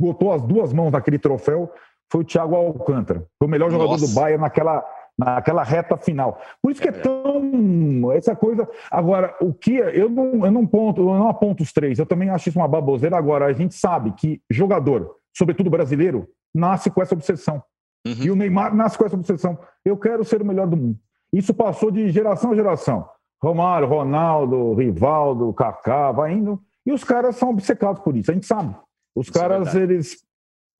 botou 0.00 0.32
as 0.32 0.42
duas 0.42 0.72
mãos 0.72 0.90
naquele 0.90 1.18
troféu, 1.18 1.70
foi 2.10 2.22
o 2.22 2.24
Thiago 2.24 2.54
Alcântara. 2.54 3.26
Foi 3.38 3.46
o 3.46 3.50
melhor 3.50 3.70
Nossa. 3.70 3.82
jogador 3.84 4.06
do 4.06 4.14
Bayern 4.14 4.40
naquela, 4.40 4.84
naquela 5.18 5.62
reta 5.62 5.96
final. 5.98 6.40
Por 6.62 6.72
isso 6.72 6.80
que 6.80 6.88
é, 6.88 6.92
é 6.92 6.94
tão 6.94 8.10
essa 8.12 8.34
coisa. 8.34 8.68
Agora, 8.90 9.36
o 9.40 9.52
que 9.52 9.74
eu 9.74 10.08
não, 10.08 10.46
eu 10.46 10.50
não 10.50 10.66
ponto, 10.66 11.02
eu 11.02 11.18
não 11.18 11.28
aponto 11.28 11.62
os 11.62 11.72
três. 11.72 11.98
Eu 11.98 12.06
também 12.06 12.30
acho 12.30 12.48
isso 12.48 12.58
uma 12.58 12.68
baboseira. 12.68 13.16
Agora, 13.16 13.46
a 13.46 13.52
gente 13.52 13.74
sabe 13.74 14.12
que 14.12 14.40
jogador, 14.50 15.16
sobretudo 15.36 15.68
brasileiro, 15.68 16.26
nasce 16.54 16.90
com 16.90 17.02
essa 17.02 17.14
obsessão. 17.14 17.62
Uhum. 18.06 18.22
E 18.22 18.30
o 18.30 18.36
Neymar 18.36 18.74
nasce 18.74 18.96
com 18.96 19.04
essa 19.04 19.16
obsessão. 19.16 19.58
Eu 19.84 19.96
quero 19.96 20.24
ser 20.24 20.40
o 20.40 20.44
melhor 20.44 20.66
do 20.66 20.76
mundo. 20.76 20.98
Isso 21.34 21.52
passou 21.52 21.90
de 21.90 22.08
geração 22.10 22.52
a 22.52 22.54
geração. 22.54 23.08
Romário, 23.42 23.88
Ronaldo, 23.88 24.72
Rivaldo, 24.74 25.52
Kaká, 25.52 26.12
vai 26.12 26.32
indo. 26.32 26.60
E 26.86 26.92
os 26.92 27.02
caras 27.02 27.36
são 27.36 27.50
obcecados 27.50 28.00
por 28.02 28.16
isso, 28.16 28.30
a 28.30 28.34
gente 28.34 28.46
sabe. 28.46 28.74
Os 29.14 29.26
isso 29.26 29.36
é 29.36 29.40
caras, 29.40 29.74
é 29.74 29.82
eles, 29.82 30.24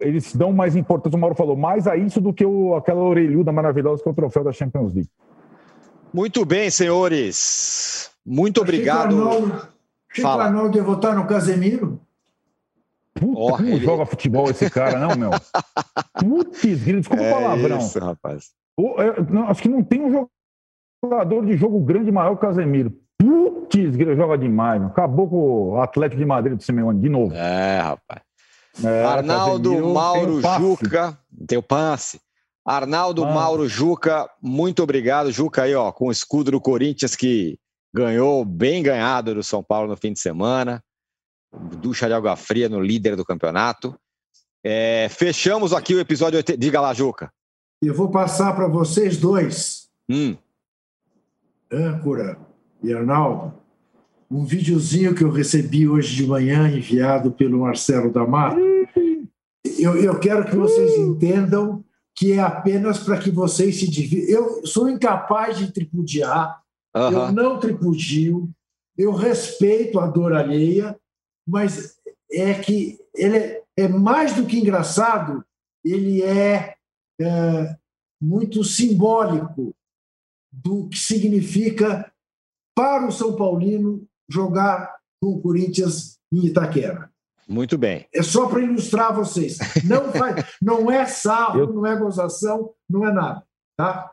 eles 0.00 0.34
dão 0.34 0.52
mais 0.52 0.76
importância, 0.76 1.16
o 1.16 1.20
Mauro 1.20 1.34
falou, 1.34 1.56
mais 1.56 1.88
a 1.88 1.96
isso 1.96 2.20
do 2.20 2.32
que 2.32 2.46
o, 2.46 2.76
aquela 2.76 3.00
orelhuda 3.00 3.50
maravilhosa 3.50 4.02
que 4.02 4.08
é 4.08 4.12
o 4.12 4.14
troféu 4.14 4.44
da 4.44 4.52
Champions 4.52 4.94
League. 4.94 5.10
Muito 6.12 6.44
bem, 6.44 6.70
senhores. 6.70 8.12
Muito 8.24 8.60
obrigado. 8.60 9.10
Chico 10.12 10.28
Arnaldo, 10.28 10.42
Arnaldo 10.42 10.76
ia 10.78 10.84
votar 10.84 11.16
no 11.16 11.26
Casemiro? 11.26 12.00
Puta, 13.14 13.40
oh, 13.40 13.58
ele... 13.58 13.84
joga 13.84 14.06
futebol 14.06 14.48
esse 14.48 14.70
cara, 14.70 14.98
não, 15.00 15.16
meu? 15.16 15.30
Putz, 16.18 16.62
desculpa 16.62 17.22
é 17.22 17.30
o 17.30 17.34
palavrão. 17.34 17.78
Isso, 17.78 17.98
rapaz. 17.98 18.52
não, 19.28 19.48
acho 19.48 19.60
que 19.60 19.68
não 19.68 19.82
tem 19.82 20.00
um 20.00 20.28
jogador 21.04 21.44
de 21.44 21.56
jogo 21.56 21.80
grande 21.80 22.10
maior 22.10 22.30
que 22.30 22.44
o 22.44 22.48
Casemiro. 22.48 22.92
Putz, 23.18 23.74
ele 23.74 24.16
joga 24.16 24.36
demais. 24.36 24.80
Mano. 24.80 24.90
Acabou 24.90 25.28
com 25.28 25.70
o 25.72 25.80
Atlético 25.80 26.18
de 26.18 26.26
Madrid 26.26 26.56
do 26.56 26.62
Simeone, 26.62 27.00
de 27.00 27.08
novo. 27.08 27.34
É, 27.34 27.80
rapaz. 27.80 28.22
É, 28.82 29.04
Arnaldo 29.04 29.70
Casemiro, 29.70 29.94
Mauro 29.94 30.42
tem 30.42 30.58
Juca, 30.58 31.18
tem 31.46 31.58
o 31.58 31.62
passe. 31.62 32.20
Arnaldo 32.66 33.24
Mauro 33.26 33.68
Juca, 33.68 34.28
muito 34.42 34.82
obrigado. 34.82 35.30
Juca 35.30 35.62
aí, 35.62 35.74
ó, 35.74 35.92
com 35.92 36.06
o 36.06 36.12
escudo 36.12 36.50
do 36.50 36.60
Corinthians 36.60 37.14
que 37.14 37.58
ganhou 37.94 38.44
bem 38.44 38.82
ganhado 38.82 39.34
do 39.34 39.42
São 39.42 39.62
Paulo 39.62 39.88
no 39.88 39.96
fim 39.96 40.12
de 40.12 40.18
semana. 40.18 40.82
Ducha 41.52 42.08
de 42.08 42.14
água 42.14 42.34
fria 42.34 42.68
no 42.68 42.80
líder 42.80 43.16
do 43.16 43.24
campeonato. 43.24 43.94
É, 44.64 45.08
fechamos 45.10 45.72
aqui 45.72 45.94
o 45.94 46.00
episódio. 46.00 46.42
Diga 46.58 46.80
lá, 46.80 46.92
Juca. 46.94 47.30
Eu 47.82 47.94
vou 47.94 48.10
passar 48.10 48.56
para 48.56 48.66
vocês 48.66 49.18
dois. 49.18 49.88
Hum 50.10 50.36
âncora 51.70 52.38
e 52.82 52.92
Arnaldo, 52.92 53.54
um 54.30 54.44
videozinho 54.44 55.14
que 55.14 55.22
eu 55.22 55.30
recebi 55.30 55.88
hoje 55.88 56.14
de 56.14 56.26
manhã, 56.26 56.68
enviado 56.68 57.30
pelo 57.32 57.60
Marcelo 57.60 58.12
D'Amato. 58.12 58.58
Eu, 59.78 59.96
eu 59.96 60.18
quero 60.18 60.44
que 60.44 60.56
vocês 60.56 60.98
entendam 60.98 61.84
que 62.16 62.32
é 62.32 62.40
apenas 62.40 62.98
para 62.98 63.18
que 63.18 63.30
vocês 63.30 63.78
se 63.78 63.90
dividam. 63.90 64.28
Eu 64.28 64.66
sou 64.66 64.88
incapaz 64.88 65.58
de 65.58 65.72
tripudiar, 65.72 66.60
uhum. 66.94 67.10
eu 67.10 67.32
não 67.32 67.58
tripudio, 67.58 68.48
eu 68.96 69.12
respeito 69.12 69.98
a 69.98 70.06
dor 70.06 70.32
alheia, 70.32 70.96
mas 71.46 71.96
é 72.30 72.54
que 72.54 72.98
ele 73.14 73.36
é, 73.36 73.62
é 73.76 73.88
mais 73.88 74.34
do 74.34 74.46
que 74.46 74.58
engraçado, 74.58 75.44
ele 75.84 76.22
é, 76.22 76.74
é 77.20 77.76
muito 78.20 78.62
simbólico 78.64 79.74
do 80.62 80.88
que 80.88 80.98
significa 80.98 82.10
para 82.74 83.06
o 83.06 83.12
São 83.12 83.34
Paulino 83.34 84.06
jogar 84.28 84.96
com 85.20 85.30
o 85.30 85.40
Corinthians 85.40 86.18
em 86.32 86.46
Itaquera. 86.46 87.10
Muito 87.48 87.76
bem. 87.76 88.06
É 88.12 88.22
só 88.22 88.46
para 88.46 88.62
ilustrar 88.62 89.14
vocês. 89.14 89.58
Não, 89.84 90.10
faz, 90.12 90.44
não 90.62 90.90
é 90.90 91.04
sarro, 91.06 91.60
Eu... 91.60 91.72
não 91.72 91.86
é 91.86 91.96
gozação, 91.96 92.70
não 92.88 93.06
é 93.06 93.12
nada. 93.12 93.42
Tá? 93.76 94.10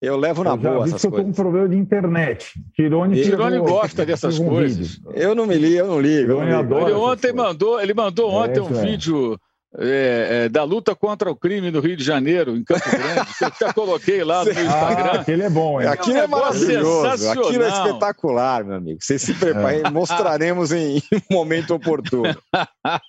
Eu 0.00 0.16
levo 0.16 0.42
na 0.42 0.50
eu 0.50 0.56
boa 0.56 0.84
essas 0.84 0.90
coisas. 0.90 1.04
Eu 1.04 1.10
tô 1.10 1.16
com 1.16 1.28
um 1.28 1.32
problema 1.32 1.68
de 1.68 1.76
internet. 1.76 2.52
Tirone, 2.74 3.22
Tirone 3.22 3.58
gosta 3.58 4.04
dessas 4.04 4.38
coisas. 4.38 5.00
Eu 5.14 5.34
não 5.34 5.46
me 5.46 5.56
li, 5.56 5.76
eu 5.76 5.86
não 5.86 6.00
ligo. 6.00 6.32
Eu 6.32 6.44
não 6.44 6.80
Ele 6.80 6.92
ontem 6.92 7.32
mandou, 7.32 7.80
ele 7.80 7.94
mandou 7.94 8.30
ontem 8.30 8.58
é, 8.58 8.62
um 8.62 8.76
é. 8.76 8.82
vídeo 8.82 9.38
é, 9.78 10.44
é, 10.44 10.48
da 10.50 10.64
luta 10.64 10.94
contra 10.94 11.30
o 11.30 11.36
crime 11.36 11.70
no 11.70 11.80
Rio 11.80 11.96
de 11.96 12.04
Janeiro, 12.04 12.54
em 12.54 12.62
Campo 12.62 12.90
Grande, 12.90 13.30
eu 13.40 13.46
até 13.46 13.72
coloquei 13.72 14.22
lá 14.22 14.44
no 14.44 14.52
meu 14.52 14.64
Instagram. 14.64 15.10
Ah, 15.10 15.20
aquele 15.20 15.42
é 15.44 15.50
bom, 15.50 15.80
hein? 15.80 15.88
Aquilo 15.88 16.18
é, 16.18 16.24
é 16.24 16.26
maravilhoso, 16.26 17.30
aquilo 17.30 17.62
é 17.62 17.68
espetacular, 17.68 18.64
meu 18.64 18.76
amigo. 18.76 18.98
Vocês 19.00 19.22
se 19.22 19.32
preparem, 19.32 19.80
é. 19.84 19.90
mostraremos 19.90 20.72
em 20.72 21.02
momento 21.30 21.74
oportuno. 21.74 22.36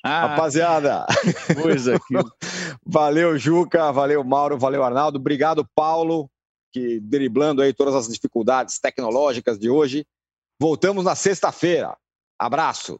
Rapaziada. 0.06 1.06
Coisa 1.62 1.96
aqui. 1.96 2.16
Valeu, 2.86 3.38
Juca, 3.38 3.92
valeu, 3.92 4.24
Mauro, 4.24 4.58
valeu, 4.58 4.84
Arnaldo. 4.84 5.20
Obrigado, 5.20 5.68
Paulo, 5.76 6.30
que 6.72 7.00
driblando 7.02 7.62
aí 7.62 7.74
todas 7.74 7.94
as 7.94 8.08
dificuldades 8.08 8.80
tecnológicas 8.80 9.60
de 9.60 9.70
hoje. 9.70 10.06
Voltamos 10.58 11.04
na 11.04 11.14
sexta-feira. 11.14 11.98
Abraço. 12.40 13.00